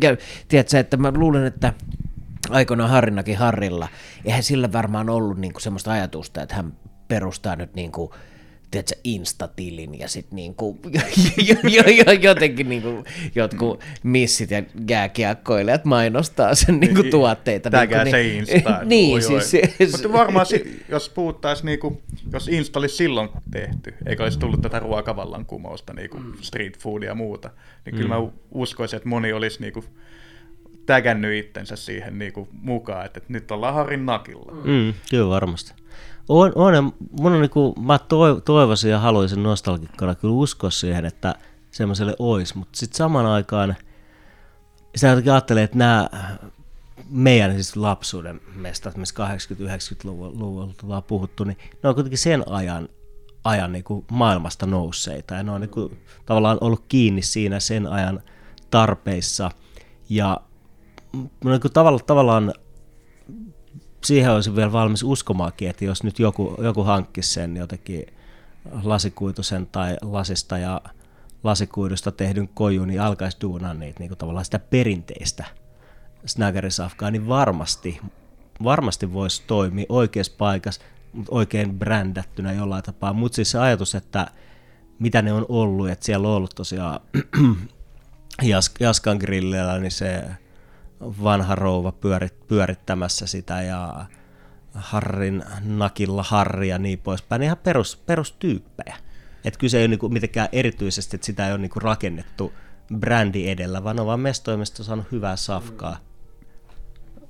tiedätkö, 0.47 0.79
että 0.79 0.97
mä 0.97 1.11
luulen, 1.15 1.45
että 1.45 1.73
aikoinaan 2.49 2.89
Harrinakin 2.89 3.37
Harrilla, 3.37 3.87
eihän 4.25 4.43
sillä 4.43 4.71
varmaan 4.71 5.09
ollut 5.09 5.37
niin 5.37 5.53
semmoista 5.57 5.91
ajatusta, 5.91 6.41
että 6.41 6.55
hän 6.55 6.73
perustaa 7.07 7.55
nyt 7.55 7.73
niin 7.75 7.91
kuin 7.91 8.11
tiedätkö, 8.71 8.95
instatilin 9.03 9.99
ja 9.99 10.07
sitten 10.07 10.35
niinku, 10.35 10.79
jotenkin 12.21 12.69
niinku, 12.69 13.03
jotkut 13.35 13.83
missit 14.03 14.51
ja 14.51 14.63
jääkiekkoilijat 14.89 15.85
mainostaa 15.85 16.55
sen 16.55 16.79
niinku 16.79 17.01
niin, 17.01 17.11
tuotteita. 17.11 17.69
Tägää 17.69 18.03
niinku, 18.03 18.45
se 18.45 18.53
Insta. 18.53 18.79
niin, 18.85 19.13
oi, 19.13 19.21
siis 19.21 19.53
oi. 19.53 19.87
Se, 19.87 19.91
Mutta 19.91 20.13
varmaan 20.13 20.45
jos 20.89 21.09
puhuttaisiin, 21.09 21.65
niinku, 21.65 22.01
jos 22.33 22.47
Insta 22.47 22.79
olisi 22.79 22.95
silloin 22.95 23.29
tehty, 23.51 23.93
eikä 24.05 24.23
olisi 24.23 24.39
tullut 24.39 24.61
tätä 24.61 24.79
ruokavallankumousta, 24.79 25.93
niinku 25.93 26.17
mm. 26.17 26.33
street 26.41 26.79
foodia 26.79 27.09
ja 27.09 27.15
muuta, 27.15 27.49
niin 27.85 27.95
kyllä 27.95 28.15
mm. 28.15 28.23
mä 28.23 28.31
uskoisin, 28.51 28.97
että 28.97 29.09
moni 29.09 29.33
olisi 29.33 29.61
niinku, 29.61 29.83
tägännyt 30.85 31.45
itsensä 31.45 31.75
siihen 31.75 32.19
niinku, 32.19 32.47
mukaan, 32.51 33.05
että, 33.05 33.17
että 33.17 33.33
nyt 33.33 33.51
ollaan 33.51 33.73
Harin 33.73 34.05
nakilla. 34.05 34.51
Mm, 34.51 34.93
kyllä 35.09 35.29
varmasti. 35.29 35.73
On, 36.29 36.51
on 36.55 36.93
mun 37.19 37.33
on 37.33 37.41
niinku, 37.41 37.75
mä 37.79 37.99
toivoisin 38.45 38.91
ja 38.91 38.99
haluaisin 38.99 39.43
nostalgikkana 39.43 40.15
kyllä 40.15 40.33
uskoa 40.33 40.69
siihen, 40.69 41.05
että 41.05 41.35
semmoiselle 41.71 42.15
olisi, 42.19 42.57
mutta 42.57 42.79
sitten 42.79 42.97
saman 42.97 43.25
aikaan 43.25 43.75
sitä 44.95 45.07
jotenkin 45.07 45.31
ajattelee, 45.31 45.63
että 45.63 45.77
nämä 45.77 46.09
meidän 47.09 47.53
siis 47.53 47.75
lapsuuden 47.75 48.41
mestat, 48.55 48.97
missä 48.97 49.35
80-90-luvulla 49.35 50.73
ollaan 50.83 51.03
puhuttu, 51.03 51.43
niin 51.43 51.57
ne 51.83 51.89
on 51.89 51.95
kuitenkin 51.95 52.17
sen 52.17 52.43
ajan, 52.47 52.89
ajan 53.43 53.71
niin 53.71 53.83
kuin 53.83 54.05
maailmasta 54.11 54.65
nousseita. 54.65 55.33
Ja 55.33 55.43
ne 55.43 55.51
on 55.51 55.61
niin 55.61 55.69
kuin, 55.69 55.97
tavallaan 56.25 56.57
ollut 56.61 56.85
kiinni 56.87 57.21
siinä 57.21 57.59
sen 57.59 57.87
ajan 57.87 58.23
tarpeissa. 58.71 59.51
Ja 60.09 60.41
niin 61.43 61.61
kuin 61.61 61.73
tavallaan, 61.73 62.05
tavallaan 62.05 62.53
siihen 64.03 64.31
olisin 64.31 64.55
vielä 64.55 64.71
valmis 64.71 65.03
uskomaankin, 65.03 65.69
että 65.69 65.85
jos 65.85 66.03
nyt 66.03 66.19
joku, 66.19 66.55
joku 66.61 66.83
hankkisi 66.83 67.33
sen 67.33 67.57
jotenkin 67.57 68.05
lasikuitusen 68.83 69.67
tai 69.67 69.97
lasista 70.01 70.57
ja 70.57 70.81
lasikuidusta 71.43 72.11
tehdyn 72.11 72.47
kojun, 72.47 72.87
niin 72.87 73.01
alkaisi 73.01 73.37
duunaa 73.41 73.73
niitä 73.73 73.99
niin 73.99 74.09
kuin 74.09 74.17
tavallaan 74.17 74.45
sitä 74.45 74.59
perinteistä 74.59 75.45
snaggerisafkaa, 76.25 77.11
niin 77.11 77.27
varmasti, 77.27 78.01
varmasti 78.63 79.13
voisi 79.13 79.43
toimia 79.47 79.85
oikeassa 79.89 80.33
paikassa, 80.37 80.81
mutta 81.13 81.35
oikein 81.35 81.79
brändättynä 81.79 82.53
jollain 82.53 82.83
tapaa. 82.83 83.13
Mutta 83.13 83.35
siis 83.35 83.51
se 83.51 83.59
ajatus, 83.59 83.95
että 83.95 84.27
mitä 84.99 85.21
ne 85.21 85.33
on 85.33 85.45
ollut, 85.49 85.89
että 85.89 86.05
siellä 86.05 86.27
on 86.27 86.33
ollut 86.33 86.55
tosiaan 86.55 86.99
Jaskan 88.79 89.17
grillillä, 89.17 89.79
niin 89.79 89.91
se 89.91 90.23
vanha 91.01 91.55
rouva 91.55 91.91
pyörit, 91.91 92.47
pyörittämässä 92.47 93.27
sitä 93.27 93.61
ja 93.61 94.05
Harrin 94.73 95.43
nakilla 95.63 96.23
Harri 96.23 96.67
ja 96.67 96.77
niin 96.77 96.99
poispäin, 96.99 97.43
ihan 97.43 97.57
perus, 97.57 97.97
perustyyppejä. 97.97 98.95
Et 99.45 99.57
kyse 99.57 99.77
ei 99.77 99.83
ole 99.83 99.87
niinku 99.87 100.09
mitenkään 100.09 100.49
erityisesti, 100.51 101.15
että 101.15 101.25
sitä 101.25 101.47
ei 101.47 101.51
ole 101.51 101.61
niinku 101.61 101.79
rakennettu 101.79 102.53
brändi 102.95 103.49
edellä, 103.49 103.83
vaan 103.83 103.99
on 103.99 104.05
vaan 104.05 104.19
mestoimista 104.19 104.83
saanut 104.83 105.11
hyvää 105.11 105.35
safkaa. 105.35 105.97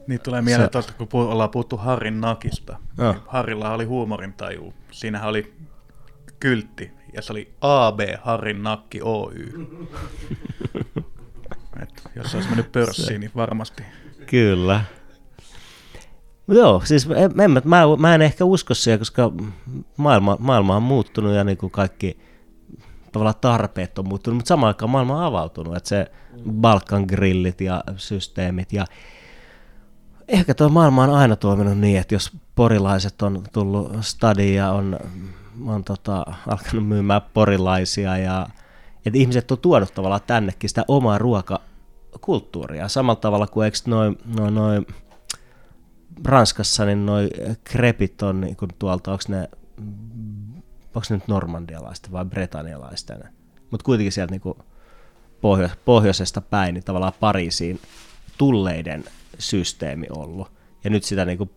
Niin 0.07 0.21
tulee 0.21 0.41
mieleen 0.41 0.69
tuosta, 0.69 0.93
kun 0.93 1.07
puh- 1.07 1.31
ollaan 1.31 1.49
puhuttu 1.49 1.77
Harrin 1.77 2.21
nakista. 2.21 2.77
No. 2.97 3.11
Niin 3.11 3.21
Harrilla 3.27 3.73
oli 3.73 3.85
huumorintaju. 3.85 4.73
Siinähän 4.91 5.29
oli 5.29 5.53
kyltti, 6.39 6.91
ja 7.13 7.21
se 7.21 7.33
oli 7.33 7.53
AB 7.61 7.99
Harrin 8.21 8.63
nakki 8.63 8.99
Oy. 9.03 9.35
Et 11.81 12.01
jos 12.15 12.31
se 12.31 12.37
olisi 12.37 12.49
mennyt 12.49 12.71
pörssiin, 12.71 13.21
niin 13.21 13.31
varmasti. 13.35 13.83
Kyllä. 14.25 14.81
Joo, 16.47 16.81
siis 16.85 17.07
en, 17.15 17.41
en, 17.41 17.51
mä, 17.51 17.83
mä 17.97 18.15
en 18.15 18.21
ehkä 18.21 18.45
usko 18.45 18.73
siihen, 18.73 18.99
koska 18.99 19.31
maailma, 19.97 20.37
maailma 20.39 20.75
on 20.75 20.83
muuttunut 20.83 21.33
ja 21.33 21.43
niin 21.43 21.57
kuin 21.57 21.71
kaikki 21.71 22.19
tavallaan 23.11 23.35
tarpeet 23.41 23.99
on 23.99 24.07
muuttunut, 24.07 24.35
mutta 24.35 24.47
samaan 24.47 24.67
aikaan 24.67 24.89
maailma 24.89 25.17
on 25.17 25.23
avautunut, 25.23 25.75
että 25.75 25.89
se 25.89 26.11
Balkan 26.51 27.03
grillit 27.07 27.61
ja 27.61 27.83
systeemit 27.97 28.73
ja 28.73 28.85
ehkä 30.27 30.53
tuo 30.53 30.69
maailma 30.69 31.03
on 31.03 31.13
aina 31.13 31.35
toiminut 31.35 31.77
niin, 31.77 31.99
että 31.99 32.15
jos 32.15 32.31
porilaiset 32.55 33.21
on 33.21 33.43
tullut 33.53 33.91
stadiin 34.01 34.55
ja 34.55 34.71
on, 34.71 34.99
on 35.65 35.83
tota, 35.83 36.25
alkanut 36.47 36.87
myymään 36.87 37.21
porilaisia 37.33 38.17
ja 38.17 38.47
että 39.05 39.19
ihmiset 39.19 39.51
on 39.51 39.57
tuonut 39.57 39.93
tavallaan 39.93 40.21
tännekin 40.27 40.69
sitä 40.69 40.85
omaa 40.87 41.17
ruoka 41.17 41.61
kulttuuria. 42.21 42.87
Samalla 42.87 43.19
tavalla 43.19 43.47
kuin 43.47 43.65
eikö 43.65 43.77
noin 43.85 44.17
noi, 44.25 44.51
noi 44.51 44.85
Ranskassa, 46.25 46.85
niin 46.85 47.05
noi 47.05 47.29
krepit 47.63 48.21
on 48.21 48.41
niin 48.41 48.55
kuin 48.55 48.71
tuolta, 48.79 49.11
onko 49.11 49.23
ne, 49.27 49.49
onko 50.95 51.07
ne 51.09 51.15
nyt 51.15 51.27
normandialaisten 51.27 52.11
vai 52.11 52.25
bretanialaisten, 52.25 53.23
mutta 53.71 53.83
kuitenkin 53.83 54.11
sieltä 54.11 54.31
niin 54.31 54.41
kuin 54.41 54.57
pohjo- 55.41 55.69
pohjoisesta 55.85 56.41
päin, 56.41 56.73
niin 56.73 56.83
tavallaan 56.83 57.13
Pariisiin 57.19 57.79
tulleiden 58.37 59.03
systeemi 59.39 60.07
ollut. 60.09 60.51
Ja 60.83 60.89
nyt 60.89 61.03
sitä 61.03 61.25
niin 61.25 61.37
kuin 61.37 61.49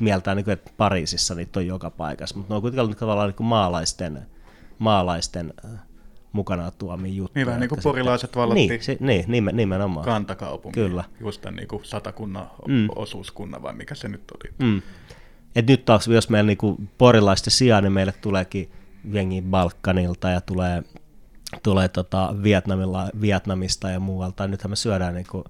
mieltää, 0.00 0.34
niin 0.34 0.44
kuin, 0.44 0.52
että 0.52 0.70
Pariisissa 0.76 1.34
niitä 1.34 1.60
on 1.60 1.66
joka 1.66 1.90
paikassa, 1.90 2.36
mutta 2.36 2.52
ne 2.52 2.56
on 2.56 2.62
kuitenkin 2.62 2.84
ollut 2.84 2.98
tavallaan 2.98 3.28
niin 3.28 3.36
kuin 3.36 3.46
maalaisten, 3.46 4.26
maalaisten 4.78 5.54
mukanaan 6.32 6.72
tuomia 6.78 7.12
juttuja. 7.12 7.40
Niin 7.40 7.46
vähän 7.46 7.60
niin 7.60 7.68
kuin 7.68 7.80
porilaiset 7.82 8.36
vallotti 8.36 8.68
niin, 8.68 8.82
se, 8.82 8.96
niin, 9.00 9.24
nimen, 9.28 9.56
nimenomaan. 9.56 10.04
kantakaupunki. 10.04 10.80
Kyllä. 10.80 11.04
Just 11.20 11.40
tämän 11.40 11.56
niin 11.56 11.68
kuin 11.68 11.84
satakunnan 11.84 12.50
mm. 12.68 12.88
osuuskunnan 12.96 13.62
vai 13.62 13.74
mikä 13.74 13.94
se 13.94 14.08
nyt 14.08 14.22
oli. 14.30 14.54
Mm. 14.58 14.82
Et 15.56 15.66
nyt 15.66 15.84
taas, 15.84 16.08
jos 16.08 16.28
meillä 16.28 16.48
niin 16.48 16.58
kuin 16.58 16.90
porilaisten 16.98 17.50
sijaan, 17.50 17.84
niin 17.84 17.92
meille 17.92 18.12
tuleekin 18.12 18.70
jengi 19.12 19.42
Balkanilta 19.42 20.30
ja 20.30 20.40
tulee, 20.40 20.82
tulee 21.62 21.88
tota 21.88 22.34
Vietnamilla, 22.42 23.08
Vietnamista 23.20 23.90
ja 23.90 24.00
muualta. 24.00 24.48
Nythän 24.48 24.70
me 24.70 24.76
syödään 24.76 25.14
niin 25.14 25.26
kuin 25.30 25.44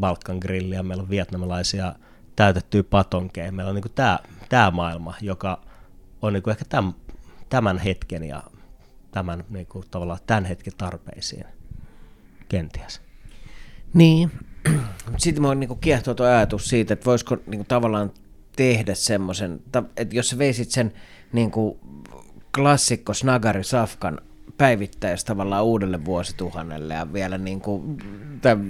Balkan 0.00 0.38
grilliä, 0.38 0.82
meillä 0.82 1.02
on 1.02 1.10
vietnamilaisia 1.10 1.94
täytettyjä 2.36 2.82
patonkeja. 2.82 3.52
Meillä 3.52 3.70
on 3.70 3.74
niin 3.74 3.94
tämä, 3.94 4.18
tämä 4.48 4.70
maailma, 4.70 5.14
joka 5.20 5.60
on 6.22 6.32
niin 6.32 6.42
kuin 6.42 6.52
ehkä 6.52 6.64
tämän, 6.68 6.94
tämän 7.48 7.78
hetken 7.78 8.24
ja 8.24 8.42
tämän 9.10 9.44
niin 9.50 9.66
kuin, 9.66 9.84
tavallaan 9.90 10.20
tämän 10.26 10.44
hetken 10.44 10.72
tarpeisiin 10.78 11.44
kenties. 12.48 13.00
Niin, 13.94 14.30
sitten 15.18 15.42
mä 15.42 15.54
niin 15.54 15.78
kiehtoo 15.80 16.14
tuo 16.14 16.26
ajatus 16.26 16.68
siitä, 16.68 16.94
että 16.94 17.06
voisiko 17.06 17.36
niin 17.36 17.58
kuin, 17.58 17.66
tavallaan 17.66 18.12
tehdä 18.56 18.94
semmoisen, 18.94 19.60
että 19.96 20.16
jos 20.16 20.38
veisit 20.38 20.70
sen 20.70 20.92
niin 21.32 21.50
kuin, 21.50 21.78
klassikko 22.54 23.14
Snagari 23.14 23.64
Safkan 23.64 24.20
päivittäisi 24.58 25.26
tavallaan 25.26 25.64
uudelle 25.64 26.04
vuosituhannelle 26.04 26.94
ja 26.94 27.12
vielä, 27.12 27.38
niin 27.38 27.60
kuin, 27.60 27.98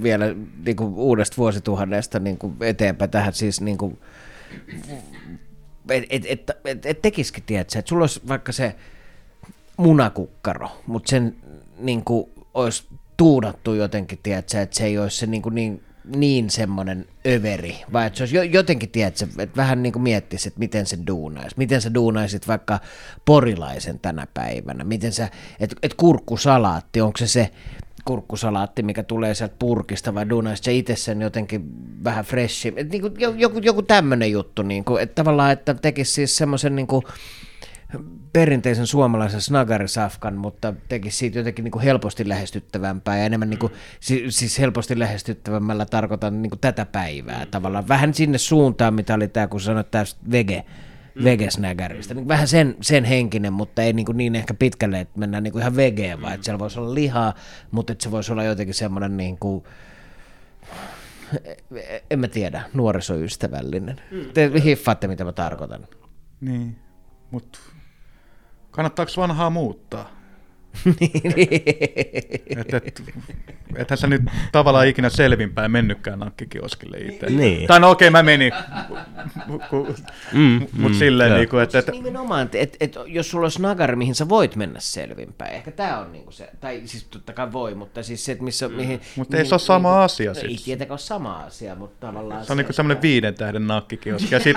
vielä 0.02 0.34
niin 0.64 0.76
kuin 0.76 0.94
uudesta 0.94 1.36
vuosituhannesta 1.36 2.18
niin 2.18 2.38
kuin 2.38 2.56
eteenpäin 2.60 3.10
tähän 3.10 3.32
siis 3.32 3.60
niin 3.60 3.78
kuin, 3.78 3.98
et, 5.90 6.04
et, 6.10 6.24
et, 6.26 6.50
et, 6.64 6.86
et 6.86 7.02
tekisikin, 7.02 7.44
tiedätkö, 7.46 7.78
että 7.78 7.88
sulla 7.88 8.02
olisi 8.02 8.20
vaikka 8.28 8.52
se 8.52 8.74
munakukkaro, 9.78 10.68
mutta 10.86 11.10
sen 11.10 11.36
niin 11.78 12.04
kuin, 12.04 12.30
olisi 12.54 12.88
tuudattu 13.16 13.74
jotenkin, 13.74 14.18
tiedätkö, 14.22 14.60
että 14.60 14.76
se 14.76 14.84
ei 14.84 14.98
olisi 14.98 15.16
se 15.16 15.26
niin, 15.26 15.42
kuin, 15.42 15.54
niin, 15.54 15.82
niin 16.16 16.50
semmoinen 16.50 17.06
överi, 17.26 17.76
vai 17.92 18.06
että 18.06 18.16
se 18.16 18.22
olisi 18.22 18.52
jotenkin, 18.52 18.90
tiedätkö, 18.90 19.26
että 19.38 19.56
vähän 19.56 19.82
niin 19.82 19.92
kuin 19.92 20.02
miettisi, 20.02 20.48
että 20.48 20.58
miten 20.58 20.86
se 20.86 20.98
duunaisi, 21.06 21.56
miten 21.58 21.80
sä 21.80 21.94
duunaisit 21.94 22.48
vaikka 22.48 22.80
porilaisen 23.24 23.98
tänä 23.98 24.26
päivänä, 24.34 24.84
miten 24.84 25.12
sä, 25.12 25.28
että 25.60 25.76
et 25.82 25.94
kurkkusalaatti, 25.94 27.00
onko 27.00 27.16
se 27.18 27.26
se 27.26 27.50
kurkkusalaatti, 28.04 28.82
mikä 28.82 29.02
tulee 29.02 29.34
sieltä 29.34 29.54
purkista, 29.58 30.14
vai 30.14 30.28
duunaisit 30.28 30.64
sä 30.64 30.70
itse 30.70 30.96
sen 30.96 31.22
jotenkin 31.22 31.64
vähän 32.04 32.24
freshi, 32.24 32.68
että 32.76 32.92
niin 32.92 33.00
kuin, 33.00 33.14
joku, 33.40 33.58
joku 33.58 33.82
tämmöinen 33.82 34.30
juttu, 34.30 34.62
niin 34.62 34.84
kuin, 34.84 35.02
että 35.02 35.14
tavallaan, 35.14 35.52
että 35.52 35.74
tekisi 35.74 36.12
siis 36.12 36.36
semmoisen 36.36 36.76
niin 36.76 36.86
kuin, 36.86 37.02
perinteisen 38.32 38.86
suomalaisen 38.86 39.40
snagarisafkan, 39.40 40.34
mutta 40.34 40.74
teki 40.88 41.10
siitä 41.10 41.38
jotenkin 41.38 41.64
niin 41.64 41.72
kuin 41.72 41.82
helposti 41.82 42.28
lähestyttävämpää 42.28 43.18
ja 43.18 43.24
enemmän 43.24 43.50
niin 43.50 43.58
kuin, 43.58 43.72
siis 44.28 44.58
helposti 44.58 44.98
lähestyttävämmällä 44.98 45.86
tarkoitan 45.86 46.42
niin 46.42 46.50
kuin 46.50 46.60
tätä 46.60 46.86
päivää 46.86 47.46
tavallaan. 47.46 47.88
Vähän 47.88 48.14
sinne 48.14 48.38
suuntaan, 48.38 48.94
mitä 48.94 49.14
oli 49.14 49.28
tämä, 49.28 49.48
kun 49.48 49.60
sanoit 49.60 49.90
tästä 49.90 50.20
vege, 50.30 50.64
mm. 51.14 51.24
vegesnägäristä. 51.24 52.14
Niin 52.14 52.28
vähän 52.28 52.48
sen, 52.48 52.76
sen 52.80 53.04
henkinen, 53.04 53.52
mutta 53.52 53.82
ei 53.82 53.92
niin, 53.92 54.06
kuin 54.06 54.16
niin 54.16 54.36
ehkä 54.36 54.54
pitkälle, 54.54 55.00
että 55.00 55.18
mennään 55.18 55.42
niin 55.42 55.52
kuin 55.52 55.60
ihan 55.60 55.76
vegeen, 55.76 56.22
vaan 56.22 56.34
että 56.34 56.44
siellä 56.44 56.58
voisi 56.58 56.80
olla 56.80 56.94
lihaa, 56.94 57.34
mutta 57.70 57.92
että 57.92 58.02
se 58.02 58.10
voisi 58.10 58.32
olla 58.32 58.44
jotenkin 58.44 58.74
semmoinen 58.74 59.16
niin 59.16 59.38
kuin, 59.38 59.64
en 62.10 62.18
mä 62.18 62.28
tiedä, 62.28 62.62
nuorisoystävällinen. 62.74 64.00
Mm. 64.10 64.24
Te 64.34 64.50
hiffaatte, 64.64 65.08
mitä 65.08 65.24
mä 65.24 65.32
tarkoitan. 65.32 65.86
Niin, 66.40 66.76
mutta 67.30 67.58
Kannattaako 68.78 69.12
vanhaa 69.16 69.50
muuttaa? 69.50 70.10
et, 72.56 72.74
et, 72.74 73.02
ethän 73.76 73.98
sä 73.98 74.06
nyt 74.06 74.22
tavallaan 74.52 74.86
ikinä 74.86 75.08
selvinpäin 75.08 75.70
mennytkään 75.70 76.18
nakkikioskille 76.18 76.98
itse. 76.98 77.26
Niin. 77.30 77.66
Tai 77.66 77.80
no 77.80 77.90
okei, 77.90 78.08
okay, 78.08 78.12
mä 78.12 78.22
menin, 78.22 78.52
mm, 80.32 80.52
mutta 80.52 80.88
mm, 80.88 80.94
silleen, 80.94 81.34
niin 81.34 81.48
kuin, 81.48 81.62
että... 81.62 81.78
Et, 81.78 81.92
nimenomaan, 81.92 82.42
että 82.42 82.58
et, 82.58 82.76
et, 82.80 82.94
jos 83.06 83.30
sulla 83.30 83.44
olisi 83.44 83.62
nagari, 83.62 83.96
mihin 83.96 84.14
sä 84.14 84.28
voit 84.28 84.56
mennä 84.56 84.80
selvinpäin, 84.80 85.54
ehkä 85.54 85.70
tämä 85.70 85.98
on 85.98 86.12
niinku 86.12 86.30
se, 86.30 86.50
tai 86.60 86.82
siis 86.84 87.04
totta 87.04 87.32
kai 87.32 87.52
voi, 87.52 87.74
mutta 87.74 88.02
siis 88.02 88.24
se, 88.24 88.32
että 88.32 88.44
missä, 88.44 88.68
mm. 88.68 88.74
mihin... 88.74 89.00
Mutta 89.16 89.36
ei 89.36 89.46
se 89.46 89.54
ole 89.54 89.60
sama 89.60 89.88
niinku, 89.88 90.02
asia 90.02 90.32
no, 90.32 90.40
Ei 90.40 90.56
tietenkään 90.64 90.92
ole 90.92 90.98
sama 90.98 91.38
asia, 91.38 91.74
mutta 91.74 92.06
tavallaan... 92.06 92.44
Se 92.44 92.52
on 92.52 92.56
niinku 92.56 92.72
semmoinen 92.72 93.02
viiden 93.02 93.34
tähden 93.34 93.66
nakkikioski, 93.66 94.34
ja 94.34 94.40
sit, 94.40 94.56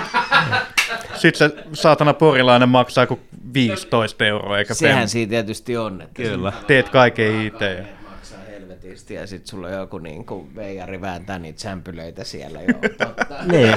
sit 1.20 1.34
se 1.34 1.50
saatana 1.72 2.14
porilainen 2.14 2.68
maksaa 2.68 3.06
kuin 3.06 3.20
15 3.54 4.24
euroa, 4.24 4.58
eikä 4.58 4.74
Sehän 4.74 4.98
pen... 4.98 5.08
siinä 5.08 5.30
tietysti 5.30 5.76
on, 5.76 6.02
että 6.02 6.22
Kyllä. 6.22 6.52
teet 6.66 6.88
kaiken 6.88 7.46
itse. 7.46 7.86
Maksaa 8.10 8.38
helvetisti 8.50 9.14
ja 9.14 9.26
sitten 9.26 9.48
sulla 9.48 9.66
on 9.66 9.72
joku 9.72 9.98
niin 9.98 10.24
kuin 10.24 10.56
veijari 10.56 11.00
vääntää 11.00 11.38
niitä 11.38 11.60
sämpylöitä 11.60 12.24
siellä 12.24 12.60
jo. 12.62 12.74
niin. 13.52 13.74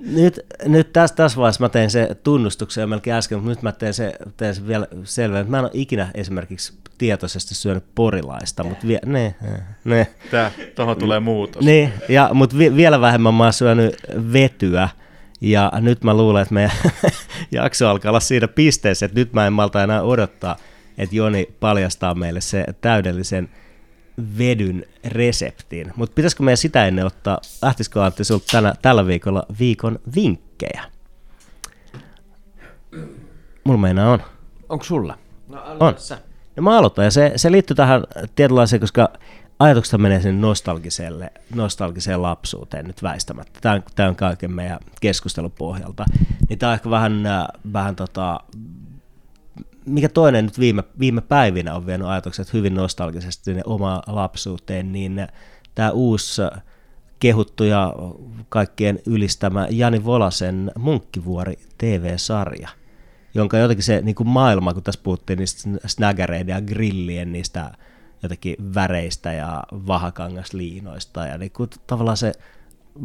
Nyt, 0.00 0.40
nyt 0.64 0.92
tässä, 0.92 1.16
tässä 1.16 1.38
vaiheessa 1.38 1.64
mä 1.64 1.68
tein 1.68 1.90
se 1.90 2.16
tunnustuksen 2.22 2.82
jo 2.82 2.86
melkein 2.86 3.16
äsken, 3.16 3.38
mutta 3.38 3.50
nyt 3.50 3.62
mä 3.62 3.72
teen 3.72 3.94
se, 3.94 4.12
teen 4.36 4.54
se 4.54 4.66
vielä 4.66 4.86
selvä. 5.04 5.44
Mä 5.44 5.58
en 5.58 5.64
ole 5.64 5.70
ikinä 5.74 6.10
esimerkiksi 6.14 6.72
tietoisesti 6.98 7.54
syönyt 7.54 7.84
porilaista, 7.94 8.64
mutta 8.64 8.86
vie, 8.86 8.98
ne, 9.06 9.34
ne. 9.84 10.06
Tää, 10.30 10.50
tohon 10.74 10.96
tulee 10.96 11.20
muutos. 11.20 11.64
Niin, 11.64 11.92
ja, 12.08 12.30
mutta 12.32 12.58
vi, 12.58 12.76
vielä 12.76 13.00
vähemmän 13.00 13.34
mä 13.34 13.44
oon 13.44 13.52
syönyt 13.52 13.96
vetyä, 14.32 14.88
ja 15.40 15.72
nyt 15.80 16.04
mä 16.04 16.14
luulen, 16.14 16.42
että 16.42 16.54
meidän 16.54 16.76
jakso 17.50 17.88
alkaa 17.88 18.10
olla 18.10 18.20
siinä 18.20 18.48
pisteessä, 18.48 19.06
että 19.06 19.20
nyt 19.20 19.32
mä 19.32 19.46
en 19.46 19.52
malta 19.52 19.82
enää 19.82 20.02
odottaa, 20.02 20.56
että 20.98 21.16
Joni 21.16 21.54
paljastaa 21.60 22.14
meille 22.14 22.40
se 22.40 22.64
täydellisen 22.80 23.50
vedyn 24.38 24.84
reseptin. 25.04 25.92
Mutta 25.96 26.14
pitäisikö 26.14 26.42
meidän 26.42 26.56
sitä 26.56 26.86
ennen 26.86 27.06
ottaa, 27.06 27.40
lähtisikö 27.62 28.04
Antti 28.04 28.24
sinulta 28.24 28.46
tänä, 28.52 28.74
tällä 28.82 29.06
viikolla 29.06 29.46
viikon 29.58 29.98
vinkkejä? 30.14 30.82
Mulla 33.64 33.80
meinaa 33.80 34.12
on. 34.12 34.22
Onko 34.68 34.84
sulla? 34.84 35.18
No, 35.48 35.62
on. 35.80 35.94
Sä. 35.98 36.18
No 36.56 36.62
mä 36.62 36.78
aloitan, 36.78 37.04
ja 37.04 37.10
se, 37.10 37.32
se 37.36 37.52
liittyy 37.52 37.74
tähän 37.74 38.02
tietynlaiseen, 38.34 38.80
koska 38.80 39.08
ajatukset 39.60 40.00
menee 40.00 40.20
sinne 40.20 40.40
nostalgiselle, 40.40 41.32
nostalgiseen 41.54 42.22
lapsuuteen 42.22 42.86
nyt 42.86 43.02
väistämättä. 43.02 43.60
Tämä 43.60 43.74
on, 43.74 43.82
tämä 43.94 44.08
on 44.08 44.16
kaiken 44.16 44.52
meidän 44.52 44.78
keskustelun 45.00 45.52
pohjalta. 45.52 46.04
Niin 46.48 46.58
tämä 46.58 46.70
on 46.70 46.74
ehkä 46.74 46.90
vähän, 46.90 47.26
äh, 47.26 47.46
vähän 47.72 47.96
tota, 47.96 48.40
mikä 49.86 50.08
toinen 50.08 50.44
nyt 50.44 50.58
viime, 50.58 50.84
viime 50.98 51.20
päivinä 51.20 51.74
on 51.74 51.86
vienyt 51.86 52.08
ajatukset 52.08 52.52
hyvin 52.52 52.74
nostalgisesti 52.74 53.44
sinne 53.44 53.62
omaan 53.64 54.02
lapsuuteen, 54.06 54.92
niin 54.92 55.28
tämä 55.74 55.90
uusi 55.90 56.42
kehuttu 57.18 57.64
ja 57.64 57.94
kaikkien 58.48 58.98
ylistämä 59.06 59.66
Jani 59.70 60.04
Volasen 60.04 60.70
Munkkivuori 60.78 61.58
TV-sarja, 61.78 62.68
jonka 63.34 63.58
jotenkin 63.58 63.84
se 63.84 64.00
niin 64.00 64.14
kuin 64.14 64.28
maailma, 64.28 64.74
kun 64.74 64.82
tässä 64.82 65.00
puhuttiin 65.04 65.38
niistä 65.38 65.70
snägäreiden 65.86 66.52
ja 66.52 66.60
grillien, 66.60 67.32
niistä 67.32 67.70
jotenkin 68.22 68.74
väreistä 68.74 69.32
ja 69.32 69.64
vahakangasliinoista 69.72 71.26
ja 71.26 71.38
niin 71.38 71.50
kuin 71.50 71.70
tavallaan 71.86 72.16
se 72.16 72.32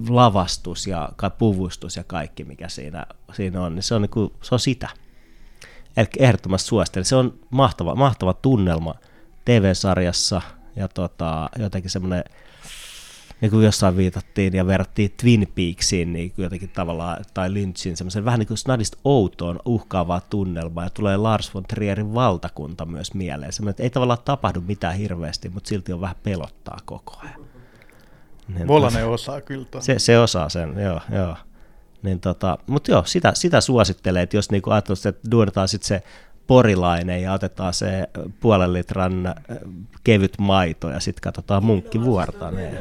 lavastus 0.10 0.88
ja 0.88 1.10
puvustus 1.38 1.98
ja 1.98 2.04
kaikki, 2.04 2.44
mikä 2.44 2.70
siinä, 2.70 3.06
siinä 3.34 3.62
on, 3.62 3.76
niin 3.76 3.84
se 3.84 3.96
on, 3.96 4.02
niin 4.02 4.10
kuin, 4.10 4.34
se 4.42 4.56
on 4.56 4.60
sitä. 4.60 4.90
Eli 5.98 6.08
ehdottomasti 6.20 6.68
suosittelen. 6.68 7.06
Se 7.06 7.16
on 7.16 7.40
mahtava, 7.50 7.96
mahtava 7.96 8.34
tunnelma 8.34 8.96
TV-sarjassa 9.46 10.42
ja 10.76 10.88
tota, 10.88 11.50
jotenkin 11.60 11.92
semmoinen, 11.92 12.24
niin 13.42 13.52
kuin 13.52 13.66
jossain 13.66 13.98
viitattiin 13.98 14.54
ja 14.54 14.68
verrattiin 14.68 15.14
Twin 15.22 15.52
Peaksiin 15.56 16.14
niin 16.14 16.32
kuin 16.32 16.44
jotenkin 16.44 16.70
tavallaan, 16.70 17.26
tai 17.34 17.54
Lynchiin, 17.54 17.98
semmoisen 17.98 18.26
vähän 18.26 18.40
niin 18.40 18.48
kuin 18.48 18.58
snadista 18.58 18.98
outoon 19.04 19.60
uhkaavaa 19.66 20.22
tunnelmaa, 20.30 20.84
ja 20.84 20.90
tulee 20.90 21.18
Lars 21.18 21.54
von 21.54 21.64
Trierin 21.64 22.14
valtakunta 22.14 22.86
myös 22.86 23.14
mieleen. 23.14 23.54
Semmoinen, 23.54 23.72
että 23.72 23.84
ei 23.84 23.90
tavallaan 23.90 24.20
tapahdu 24.26 24.62
mitään 24.62 24.96
hirveästi, 24.96 25.50
mutta 25.50 25.68
silti 25.68 25.94
on 25.94 26.02
vähän 26.02 26.16
pelottaa 26.24 26.78
koko 26.86 27.20
ajan. 27.24 27.46
Niin 28.48 28.68
Volanen 28.68 29.08
osaa 29.08 29.42
kyllä. 29.42 29.66
Se, 29.80 30.00
se 30.00 30.20
osaa 30.20 30.50
sen, 30.50 30.80
joo, 30.80 31.02
joo. 31.12 31.36
Niin 32.04 32.20
tota, 32.20 32.58
mutta 32.68 32.92
joo, 32.92 33.04
sitä, 33.06 33.32
sitä 33.36 33.62
suosittelee, 33.62 34.22
että 34.22 34.38
jos 34.38 34.52
niinku 34.52 34.70
ajattelee, 34.70 35.10
että 35.10 35.32
duudetaan 35.32 35.68
sitten 35.68 35.88
se 35.88 36.04
porilainen 36.48 37.22
ja 37.22 37.34
otetaan 37.34 37.74
se 37.74 38.10
puolen 38.40 38.74
litran 38.74 39.26
äh, 39.28 39.34
kevyt 40.04 40.34
maito 40.40 40.90
ja 40.90 41.00
sitten 41.00 41.22
katsotaan 41.22 41.66
munkkivuorta. 41.66 42.52
Niin 42.52 42.78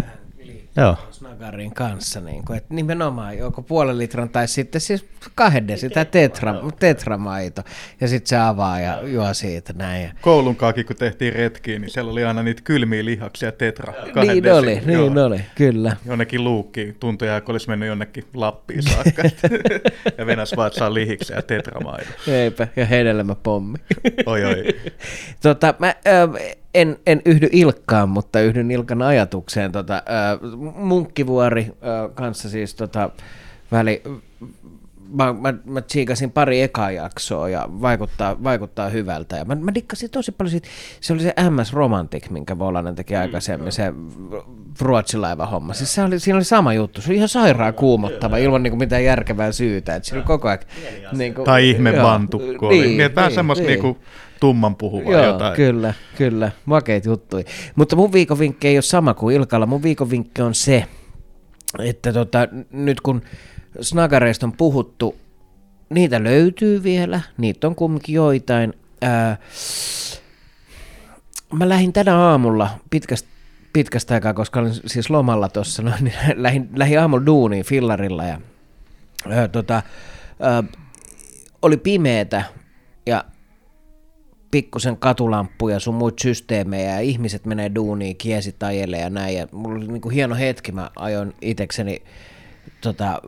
Joo. 0.77 0.97
Snagarin 1.11 1.75
kanssa. 1.75 2.21
Niin 2.21 2.45
kuin, 2.45 2.57
että 2.57 2.75
nimenomaan 2.75 3.39
joko 3.39 3.63
puolen 3.63 3.99
litran 3.99 4.29
tai 4.29 4.49
sitten 4.49 4.81
siis 4.81 5.05
kahden 5.35 5.79
sitä 5.79 6.05
tetra, 6.05 6.55
tetramaito. 6.79 7.63
Ja 8.01 8.09
sitten 8.09 8.29
se 8.29 8.37
avaa 8.37 8.81
ja 8.81 9.03
juo 9.09 9.35
siitä 9.35 9.73
näin. 9.73 10.11
Koulun 10.21 10.57
kaakin, 10.57 10.87
kun 10.87 10.97
tehtiin 10.97 11.33
retkiin, 11.33 11.81
niin 11.83 11.91
siellä 11.91 12.13
oli 12.13 12.25
aina 12.25 12.43
niitä 12.43 12.63
kylmiä 12.65 13.05
lihaksia 13.05 13.53
tetra. 13.53 13.93
Kahden 14.15 14.43
niin 14.43 14.53
oli, 14.53 14.83
niin 14.87 15.15
joo. 15.15 15.27
oli, 15.27 15.41
kyllä. 15.55 15.97
Jonnekin 16.07 16.45
luukkiin 16.45 16.97
tuntuja, 17.01 17.41
kun 17.41 17.53
olisi 17.53 17.69
mennyt 17.69 17.89
jonnekin 17.89 18.25
Lappiin 18.35 18.83
saakka. 18.83 19.23
ja 20.19 20.27
Venäs 20.27 20.57
vaan, 20.57 20.73
saa 20.73 20.95
lihiksen 20.95 21.35
ja 21.37 21.43
tetramaito. 21.43 22.11
Eipä, 22.29 22.69
ja 22.77 22.87
hedelmä 22.87 23.35
pommi. 23.35 23.79
oi 24.27 24.45
oi. 24.45 24.65
tota, 25.43 25.75
mä, 25.79 25.87
äh, 25.87 26.57
en, 26.75 26.97
en 27.07 27.23
yhdy 27.25 27.49
Ilkkaan, 27.53 28.09
mutta 28.09 28.41
yhdyn 28.41 28.71
Ilkan 28.71 29.03
ajatukseen. 29.03 29.73
Tota, 29.73 29.95
äh, 29.95 30.73
munkkivuori 30.77 31.61
äh, 31.63 32.15
kanssa 32.15 32.49
siis 32.49 32.75
tota, 32.75 33.11
väli, 33.73 34.03
mä, 35.15 35.33
mä, 35.33 35.55
mä 35.65 35.81
tsiikasin 35.81 36.31
pari 36.31 36.63
ekaa 36.63 36.91
jaksoa 36.91 37.49
ja 37.49 37.69
vaikuttaa, 37.81 38.45
vaikuttaa 38.45 38.89
hyvältä. 38.89 39.37
Ja 39.37 39.45
mä, 39.45 39.55
mä 39.55 39.75
dikkasin 39.75 40.11
tosi 40.11 40.33
paljon 40.33 40.51
siitä, 40.51 40.69
se 41.01 41.13
oli 41.13 41.23
se 41.23 41.35
MS 41.51 41.73
Romantic, 41.73 42.31
minkä 42.31 42.59
Volanen 42.59 42.95
teki 42.95 43.15
mm, 43.15 43.21
aikaisemmin, 43.21 43.73
se 43.73 43.93
ruotsilaiva 44.81 45.47
homma. 45.47 45.75
Siis 45.75 45.95
se 45.95 46.03
oli, 46.03 46.21
siinä 46.21 46.37
oli 46.37 46.45
sama 46.45 46.75
juttu, 46.75 47.01
se 47.01 47.11
oli 47.11 47.17
ihan 47.17 47.29
sairaan 47.29 47.75
kuumottava 47.75 48.37
ilman 48.37 48.63
niin 48.63 48.71
kuin 48.71 48.79
mitään 48.79 49.05
järkevää 49.05 49.53
syytä. 49.53 49.97
Että 49.97 50.09
siinä 50.09 50.19
oli 50.19 50.27
koko 50.27 50.49
ajan... 50.49 50.61
Niin 51.13 51.35
kuin, 51.35 51.45
tai 51.45 51.71
ihme 51.71 51.93
bantukko 51.93 52.67
oli. 52.67 52.81
Niin, 52.81 52.99
niin, 52.99 53.15
vähän 53.15 53.29
niin, 53.29 53.35
semmoista 53.35 53.65
niin. 53.65 53.71
Niin 53.73 53.81
kuin, 53.81 53.99
tumman 54.41 54.77
puhuvaa 54.77 55.13
Joo, 55.13 55.25
jotain. 55.25 55.57
kyllä, 55.57 55.95
kyllä. 56.17 56.51
Makeita 56.65 57.09
juttuja. 57.09 57.45
Mutta 57.75 57.97
mun 57.97 58.13
viikovinkki 58.13 58.69
ei 58.69 58.77
ole 58.77 58.83
sama 58.83 59.15
kuin 59.15 59.37
Ilkalla. 59.37 59.67
Mun 59.67 59.83
viikovinkki 59.83 60.43
on 60.43 60.55
se, 60.55 60.85
että 61.79 62.13
tota, 62.13 62.49
nyt 62.71 63.01
kun 63.01 63.23
snagareista 63.81 64.47
on 64.47 64.53
puhuttu, 64.53 65.17
niitä 65.91 66.25
löytyy 66.25 66.83
vielä, 66.83 67.21
niitä 67.39 67.67
on 67.67 67.75
kumminkin 67.75 68.15
joitain. 68.15 68.73
Ää, 69.03 69.37
mä 71.53 71.69
lähdin 71.69 71.93
tänä 71.93 72.19
aamulla 72.19 72.71
pitkästä, 72.91 73.29
pitkästä 73.73 74.15
aikaa, 74.15 74.35
koska 74.35 74.61
olin 74.61 74.75
siis 74.87 75.11
lomalla 75.11 75.49
tuossa, 75.49 75.83
no, 75.83 75.93
niin 76.01 76.15
lähdin, 76.43 76.69
lähdin 76.77 77.01
aamulla 77.01 77.27
duuniin 77.27 77.65
fillarilla 77.65 78.25
ja 78.25 78.41
ää, 79.31 79.49
tota, 79.49 79.83
ää, 80.41 80.65
oli 81.63 81.77
pimeetä 81.77 82.43
ja 83.07 83.25
pikkusen 84.51 84.97
katulampuja 84.97 85.81
sun 85.81 85.95
muut 85.95 86.19
systeemejä 86.19 86.91
ja 86.91 87.01
ihmiset 87.01 87.45
menee 87.47 87.75
duuniin, 87.75 88.17
kiesit 88.17 88.63
ajelee 88.63 89.01
ja 89.01 89.11
näin. 89.11 89.37
Ja 89.37 89.47
mulla 89.53 89.77
oli 89.77 89.87
niinku 89.87 90.09
hieno 90.09 90.35
hetki, 90.35 90.73
mä 90.73 90.91
ajoin 90.97 91.35
itekseni 91.41 92.03
tota, 92.81 93.23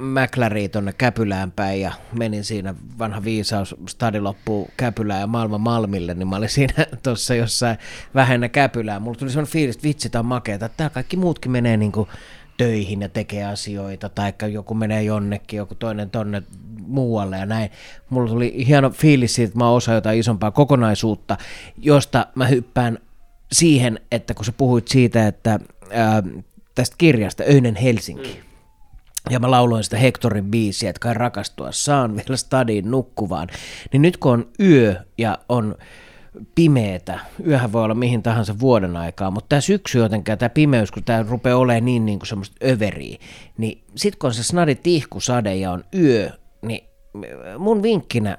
McLariin 0.00 0.70
tonne 0.70 0.92
Käpylään 0.92 1.52
päin 1.52 1.80
ja 1.80 1.92
menin 2.18 2.44
siinä 2.44 2.74
vanha 2.98 3.24
viisaus, 3.24 3.76
stadi 3.88 4.20
loppuu 4.20 4.70
Käpylään 4.76 5.20
ja 5.20 5.26
maailman 5.26 5.60
Malmille, 5.60 6.14
niin 6.14 6.28
mä 6.28 6.36
olin 6.36 6.48
siinä 6.48 6.74
tuossa 7.02 7.34
jossain 7.34 7.78
vähennä 8.14 8.48
Käpylään. 8.48 9.02
Mulla 9.02 9.18
tuli 9.18 9.30
sellainen 9.30 9.52
fiilis, 9.52 9.76
että 9.76 9.88
vitsi, 9.88 10.10
tää 10.10 10.18
on 10.18 10.26
makeeta, 10.26 10.66
että 10.66 10.76
tää 10.76 10.90
kaikki 10.90 11.16
muutkin 11.16 11.52
menee 11.52 11.76
niinku 11.76 12.08
töihin 12.56 13.02
ja 13.02 13.08
tekee 13.08 13.44
asioita, 13.44 14.08
tai 14.08 14.32
joku 14.52 14.74
menee 14.74 15.02
jonnekin, 15.02 15.56
joku 15.56 15.74
toinen 15.74 16.10
tonne 16.10 16.42
muualle 16.86 17.38
ja 17.38 17.46
näin. 17.46 17.70
Mulla 18.10 18.28
tuli 18.28 18.66
hieno 18.66 18.90
fiilis 18.90 19.34
siitä, 19.34 19.48
että 19.48 19.58
mä 19.58 19.70
osaan 19.70 19.94
jotain 19.94 20.18
isompaa 20.18 20.50
kokonaisuutta, 20.50 21.36
josta 21.78 22.26
mä 22.34 22.46
hyppään 22.46 22.98
siihen, 23.52 24.00
että 24.12 24.34
kun 24.34 24.44
sä 24.44 24.52
puhuit 24.52 24.88
siitä, 24.88 25.26
että 25.26 25.60
ää, 25.90 26.22
tästä 26.74 26.94
kirjasta 26.98 27.42
Öynen 27.42 27.76
Helsinki, 27.76 28.28
mm. 28.28 28.47
Ja 29.30 29.40
mä 29.40 29.50
lauloin 29.50 29.84
sitä 29.84 29.96
Hectorin 29.96 30.44
biisiä, 30.44 30.90
että 30.90 31.00
kai 31.00 31.14
rakastua 31.14 31.72
saan 31.72 32.16
vielä 32.16 32.36
stadiin 32.36 32.90
nukkuvaan, 32.90 33.48
niin 33.92 34.02
nyt 34.02 34.16
kun 34.16 34.32
on 34.32 34.48
yö 34.60 34.94
ja 35.18 35.38
on 35.48 35.74
pimeetä, 36.54 37.18
yöhän 37.46 37.72
voi 37.72 37.84
olla 37.84 37.94
mihin 37.94 38.22
tahansa 38.22 38.58
vuoden 38.60 38.96
aikaa, 38.96 39.30
mutta 39.30 39.48
tämä 39.48 39.60
syksy 39.60 39.98
jotenkin, 39.98 40.38
tämä 40.38 40.48
pimeys, 40.48 40.90
kun 40.90 41.04
tämä 41.04 41.24
rupeaa 41.28 41.58
olemaan 41.58 41.84
niin, 41.84 42.06
niin 42.06 42.18
kuin 42.18 42.26
semmoista 42.26 42.66
överiä, 42.66 43.18
niin 43.58 43.84
sitten 43.96 44.18
kun 44.18 44.28
on 44.28 44.34
se 44.34 44.42
snadi 44.42 44.74
tihkusade 44.74 45.56
ja 45.56 45.70
on 45.70 45.84
yö, 45.94 46.30
niin 46.62 46.88
mun 47.58 47.82
vinkkinä 47.82 48.38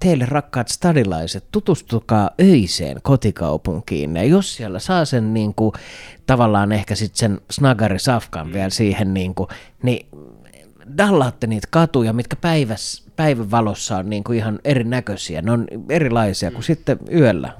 teille 0.00 0.26
rakkaat 0.26 0.68
stadilaiset, 0.68 1.44
tutustukaa 1.52 2.30
öiseen 2.40 2.96
kotikaupunkiin. 3.02 4.16
Ja 4.16 4.24
jos 4.24 4.56
siellä 4.56 4.78
saa 4.78 5.04
sen 5.04 5.34
niin 5.34 5.54
kuin, 5.54 5.72
tavallaan 6.26 6.72
ehkä 6.72 6.94
sitten 6.94 7.18
sen 7.18 7.40
snagari 7.50 7.98
safkan 7.98 8.46
mm. 8.46 8.52
vielä 8.52 8.70
siihen, 8.70 9.14
niin, 9.14 9.34
kuin, 9.34 9.48
niin 9.82 10.06
dallaatte 10.98 11.46
niitä 11.46 11.68
katuja, 11.70 12.12
mitkä 12.12 12.36
päiväs, 12.36 13.06
päivän 13.16 13.50
valossa 13.50 13.96
on 13.96 14.10
niin 14.10 14.24
kuin 14.24 14.38
ihan 14.38 14.58
erinäköisiä. 14.64 15.42
Ne 15.42 15.52
on 15.52 15.66
erilaisia 15.88 16.50
kuin 16.50 16.62
sitten 16.62 16.98
yöllä. 17.12 17.52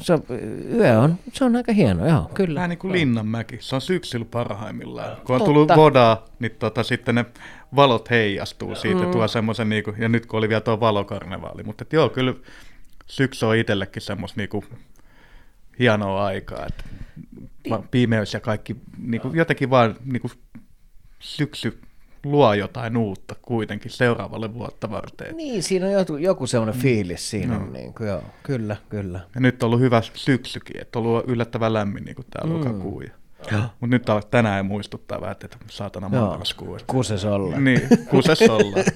Se 0.00 0.12
on, 0.12 0.22
yö 0.74 1.00
on, 1.00 1.18
se 1.32 1.44
on 1.44 1.56
aika 1.56 1.72
hieno, 1.72 2.08
joo, 2.08 2.30
kyllä. 2.34 2.54
Vähän 2.54 2.70
niin 2.70 2.78
kuin 2.78 2.92
Linnanmäki, 2.92 3.58
se 3.60 3.74
on 3.74 3.80
syksyllä 3.80 4.26
parhaimmillaan. 4.30 5.16
Kun 5.24 5.36
on 5.36 5.42
tullut 5.42 5.68
vodaa, 5.76 6.24
niin 6.38 6.52
tota, 6.58 6.82
sitten 6.82 7.14
ne 7.14 7.24
valot 7.76 8.10
heijastuu 8.10 8.74
siitä, 8.74 9.02
mm. 9.02 9.10
tuo 9.10 9.28
semmoisen, 9.28 9.68
niin 9.68 9.84
kuin, 9.84 9.96
ja 9.98 10.08
nyt 10.08 10.26
kun 10.26 10.38
oli 10.38 10.48
vielä 10.48 10.60
tuo 10.60 10.80
valokarnevaali, 10.80 11.62
mutta 11.62 11.82
et 11.82 11.92
joo, 11.92 12.08
kyllä 12.08 12.34
syksy 13.06 13.46
on 13.46 13.56
itsellekin 13.56 14.02
semmoista 14.02 14.40
niin 14.40 14.48
kuin, 14.48 14.64
hienoa 15.78 16.24
aikaa, 16.24 16.66
että 16.66 16.84
pimeys 17.90 18.34
ja 18.34 18.40
kaikki, 18.40 18.76
niin 18.98 19.20
kuin, 19.20 19.36
jotenkin 19.36 19.70
vaan 19.70 19.96
niin 20.04 20.20
kuin, 20.20 20.32
syksy 21.18 21.80
luo 22.24 22.54
jotain 22.54 22.96
uutta 22.96 23.34
kuitenkin 23.42 23.90
seuraavalle 23.90 24.54
vuotta 24.54 24.90
varten. 24.90 25.36
Niin, 25.36 25.62
siinä 25.62 25.86
on 25.86 25.92
joku, 25.92 26.16
joku 26.16 26.46
semmoinen 26.46 26.76
mm. 26.76 26.82
fiilis 26.82 27.30
siinä. 27.30 27.58
No. 27.58 27.70
Niin 27.70 27.94
kuin, 27.94 28.08
joo, 28.08 28.22
kyllä, 28.42 28.76
kyllä. 28.88 29.20
Ja 29.34 29.40
nyt 29.40 29.62
on 29.62 29.66
ollut 29.66 29.80
hyvä 29.80 30.02
syksykin, 30.14 30.80
että 30.80 30.98
on 30.98 31.06
ollut 31.06 31.28
yllättävän 31.28 31.72
lämmin 31.72 32.04
niin 32.04 32.16
kuin 32.16 32.26
tämä 32.30 32.50
mm. 32.50 32.58
lokakuu. 32.58 33.00
Ja... 33.00 33.10
Mutta 33.80 33.86
nyt 33.86 34.06
tänään 34.30 34.56
ei 34.56 34.62
muistuttaa 34.62 35.20
vähän, 35.20 35.32
että 35.32 35.48
saatana 35.70 36.08
marraskuu. 36.08 36.78
Kuses 36.86 37.24
ollaan. 37.24 37.64
Niin, 37.64 37.80
kuses 38.10 38.42
ollaan. 38.42 38.84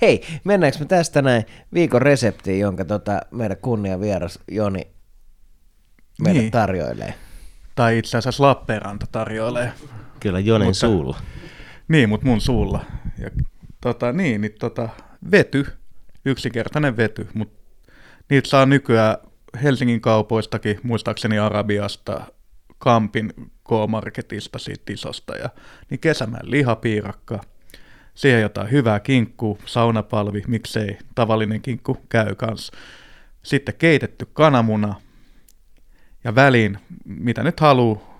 Hei, 0.00 0.22
mennäänkö 0.44 0.78
me 0.78 0.84
tästä 0.84 1.22
näin 1.22 1.44
viikon 1.74 2.02
reseptiin, 2.02 2.60
jonka 2.60 2.84
tota 2.84 3.20
meidän 3.30 3.56
kunnia 3.56 4.00
vieras 4.00 4.38
Joni 4.50 4.86
meille 6.22 6.40
niin. 6.40 6.50
tarjoilee? 6.50 7.14
Tai 7.74 7.98
itse 7.98 8.18
asiassa 8.18 8.44
Lappeenranta 8.44 9.06
tarjoilee. 9.12 9.72
Kyllä 10.20 10.40
Jonin 10.40 10.68
mutta, 10.68 10.78
suulla. 10.78 11.18
Niin, 11.88 12.08
mutta 12.08 12.26
mun 12.26 12.40
suulla. 12.40 12.84
Ja, 13.18 13.30
tota, 13.80 14.12
niin, 14.12 14.40
niin 14.40 14.54
tota, 14.58 14.88
vety, 15.30 15.66
yksinkertainen 16.24 16.96
vety, 16.96 17.28
mutta 17.34 17.58
niitä 18.30 18.48
saa 18.48 18.66
nykyään 18.66 19.16
Helsingin 19.62 20.00
kaupoistakin, 20.00 20.80
muistaakseni 20.82 21.38
Arabiasta, 21.38 22.20
Kampin 22.78 23.32
K-Marketista 23.68 24.58
siitä 24.58 24.92
isosta, 24.92 25.36
ja, 25.36 25.50
niin 25.90 26.00
kesämään 26.00 26.50
lihapiirakka, 26.50 27.40
siihen 28.14 28.42
jotain 28.42 28.70
hyvää 28.70 29.00
kinkkuu, 29.00 29.58
saunapalvi, 29.66 30.42
miksei 30.46 30.98
tavallinen 31.14 31.62
kinkku 31.62 31.96
käy 32.08 32.34
kanssa. 32.34 32.72
Sitten 33.42 33.74
keitetty 33.74 34.26
kananmuna 34.32 34.94
ja 36.24 36.34
väliin, 36.34 36.78
mitä 37.04 37.42
nyt 37.42 37.60
haluaa, 37.60 38.18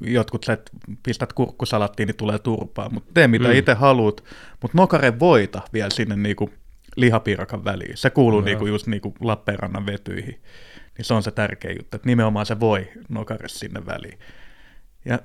jotkut 0.00 0.44
sä 0.44 0.58
pistät 1.02 1.32
kurkkusalattiin, 1.32 2.06
niin 2.06 2.16
tulee 2.16 2.38
turpaa, 2.38 2.88
mutta 2.88 3.10
tee 3.14 3.28
mitä 3.28 3.48
mm. 3.48 3.54
itse 3.54 3.74
haluat, 3.74 4.24
mutta 4.62 4.78
nokare 4.78 5.18
voita 5.18 5.62
vielä 5.72 5.90
sinne 5.90 6.16
niinku 6.16 6.50
lihapiirakan 6.96 7.64
väliin. 7.64 7.96
Se 7.96 8.10
kuuluu 8.10 8.40
no. 8.40 8.44
niinku 8.44 8.66
just 8.66 8.86
niinku 8.86 9.14
Lappeenrannan 9.20 9.86
vetyihin. 9.86 10.40
Niin 10.98 11.04
se 11.04 11.14
on 11.14 11.22
se 11.22 11.30
tärkeä 11.30 11.70
juttu, 11.70 11.96
että 11.96 12.08
nimenomaan 12.08 12.46
se 12.46 12.60
voi 12.60 12.88
nokare 13.08 13.48
sinne 13.48 13.86
väliin. 13.86 14.18
Ja 15.04 15.18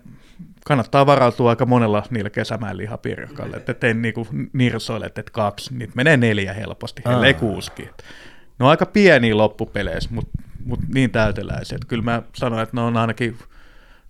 kannattaa 0.66 1.06
varautua 1.06 1.50
aika 1.50 1.66
monella 1.66 2.04
niillä 2.10 2.30
kesämään 2.30 2.78
lihapiirakalle, 2.78 3.58
että 3.58 3.72
ettei 3.72 3.94
niinku 3.94 4.28
nirsoile, 4.54 5.06
että 5.06 5.24
kaksi, 5.32 5.78
niitä 5.78 5.94
menee 5.96 6.18
neljä 6.18 6.54
helposti, 6.54 7.02
ellei 7.06 7.34
kuusikin. 7.34 7.90
Ne 8.60 8.66
on 8.66 8.70
aika 8.70 8.86
pieniä 8.86 9.38
loppupeleissä, 9.38 10.10
mutta 10.14 10.32
mut 10.66 10.80
niin 10.94 11.12
täyteläisiä. 11.12 11.76
Että 11.76 11.88
kyllä 11.88 12.04
mä 12.04 12.22
sanoin, 12.34 12.64
että 12.64 12.76
ne 12.76 12.82
on 12.82 12.98
ainakin 12.98 13.38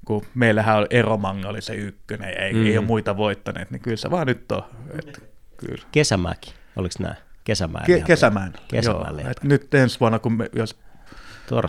kun 0.06 0.26
meillähän 0.36 0.78
on 0.78 0.88
Eromanga 0.90 1.50
oli 1.50 1.62
se 1.62 1.74
ykkönen, 1.74 2.42
ei, 2.42 2.54
mm. 2.54 2.66
ei 2.66 2.78
ole 2.78 2.86
muita 2.86 3.18
voittaneet, 3.18 3.72
niin 3.72 3.82
kyllä 3.82 3.98
se 3.98 4.12
vaan 4.12 4.28
nyt 4.28 4.52
on. 4.52 4.64
Että, 5.00 5.22
kyllä. 5.58 5.84
Kesämäki, 5.92 6.54
oliko 6.76 6.96
nämä? 7.00 7.16
Kesämään. 7.44 7.86
Ke- 7.86 8.04
kesämään, 8.04 8.54
kesämään 8.68 9.20
joo. 9.20 9.32
Nyt 9.44 9.74
ensi 9.74 10.00
vuonna, 10.00 10.20
kun 10.20 10.34
me, 10.34 10.50
jos 10.54 10.76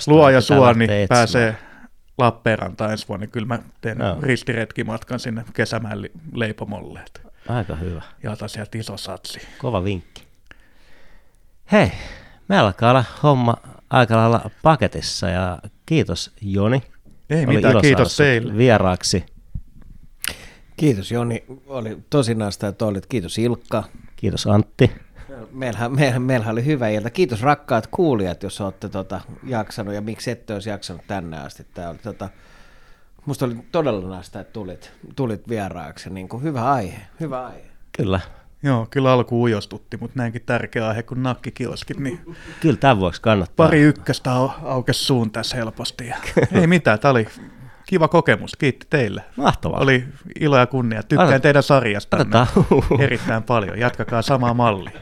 luo 0.06 0.30
ja 0.30 0.40
suo, 0.40 0.72
niin 0.72 0.90
etsimään. 0.90 1.08
pääsee 1.08 1.56
Lappeenrantaan 2.18 2.90
ensi 2.90 3.08
vuonna, 3.08 3.24
niin 3.24 3.30
kyllä 3.30 3.46
mä 3.46 3.58
teen 3.80 3.98
no. 3.98 4.18
ristiretkimatkan 4.22 5.20
sinne 5.20 5.44
kesämään 5.54 6.06
leipomolle. 6.34 7.00
Aika 7.48 7.76
hyvä. 7.76 8.02
Ja 8.22 8.30
otan 8.30 8.48
sieltä 8.48 8.78
iso 8.78 8.96
satsi. 8.96 9.40
Kova 9.58 9.84
vinkki. 9.84 10.22
Hei, 11.72 11.92
me 12.48 12.58
alkaa 12.58 12.90
olla 12.90 13.04
homma 13.22 13.56
aika 13.90 14.16
lailla 14.16 14.50
paketissa 14.62 15.28
ja 15.28 15.58
kiitos 15.86 16.30
Joni 16.40 16.82
ei 17.30 17.44
oli 17.46 17.56
mitään, 17.56 17.80
kiitos 17.80 18.16
teille. 18.16 18.56
Vieraaksi. 18.56 19.24
Kiitos 20.76 21.10
Joni, 21.10 21.44
oli 21.66 21.98
tosi 22.10 22.34
naista, 22.34 22.68
että 22.68 22.84
olit. 22.86 23.06
Kiitos 23.06 23.38
Ilkka. 23.38 23.84
Kiitos 24.16 24.46
Antti. 24.46 24.90
Meillähän, 25.52 25.92
meillähän, 25.92 26.22
meillähän 26.22 26.52
oli 26.52 26.64
hyvä 26.64 26.88
ilta. 26.88 27.10
Kiitos 27.10 27.42
rakkaat 27.42 27.86
kuulijat, 27.86 28.42
jos 28.42 28.60
olette 28.60 28.88
tota, 28.88 29.20
jaksanut 29.44 29.94
ja 29.94 30.00
miksi 30.00 30.30
ette 30.30 30.54
olisi 30.54 30.70
jaksanut 30.70 31.02
tänne 31.06 31.38
asti. 31.38 31.66
Tämä 31.74 31.88
oli, 31.88 31.98
tota, 31.98 32.28
musta 33.26 33.44
oli 33.44 33.56
todella 33.72 34.08
naista, 34.08 34.40
että 34.40 34.52
tulit, 34.52 34.92
tulit 35.16 35.48
vieraaksi. 35.48 36.10
Niin 36.10 36.28
kuin 36.28 36.42
hyvä 36.42 36.72
aihe, 36.72 37.00
hyvä 37.20 37.46
aihe. 37.46 37.70
Kyllä. 37.96 38.20
Joo, 38.62 38.86
kyllä 38.90 39.12
alku 39.12 39.42
ujostutti, 39.42 39.96
mutta 39.96 40.18
näinkin 40.18 40.42
tärkeä 40.46 40.88
aihe 40.88 41.02
kuin 41.02 41.22
nakkikioskit, 41.22 41.98
niin 41.98 42.20
kyllä 42.60 42.76
tämän 42.76 42.98
vuoksi 42.98 43.22
kannattaa. 43.22 43.66
Pari 43.66 43.80
ykköstä 43.80 44.30
au- 44.30 44.64
aukesi 44.64 45.04
suun 45.04 45.30
tässä 45.30 45.56
helposti. 45.56 46.06
Ja 46.06 46.16
ei 46.60 46.66
mitään, 46.66 46.98
tämä 46.98 47.10
oli 47.10 47.26
kiva 47.92 48.08
kokemus. 48.08 48.56
Kiitti 48.56 48.86
teille. 48.90 49.24
Mahtavaa. 49.36 49.80
Oli 49.80 50.04
ilo 50.40 50.58
ja 50.58 50.66
kunnia. 50.66 51.02
Tykkään 51.02 51.28
Otet, 51.28 51.42
teidän 51.42 51.62
sarjasta 51.62 52.16
erittäin 53.04 53.42
paljon. 53.42 53.78
Jatkakaa 53.78 54.22
samaa 54.22 54.54
mallia. 54.54 55.00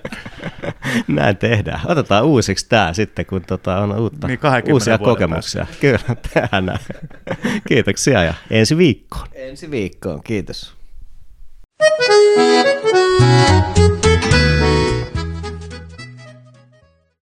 Näin 1.09 1.37
tehdään. 1.37 1.81
Otetaan 1.85 2.25
uusiksi 2.25 2.67
tämä 2.69 2.93
sitten, 2.93 3.27
kun 3.27 3.43
tota 3.47 3.79
on 3.79 3.99
uutta, 3.99 4.27
niin 4.27 4.39
uusia 4.73 4.99
kokemuksia. 4.99 5.65
Päästä. 5.65 5.81
Kyllä, 5.81 6.17
tehdään 6.35 6.79
Kiitoksia 7.69 8.23
ja 8.23 8.35
ensi 8.51 8.77
viikkoon. 8.77 9.27
Ensi 9.33 9.71
viikkoon, 9.71 10.23
kiitos. 10.23 10.75
Thank 12.07 13.51
you. 13.51 13.60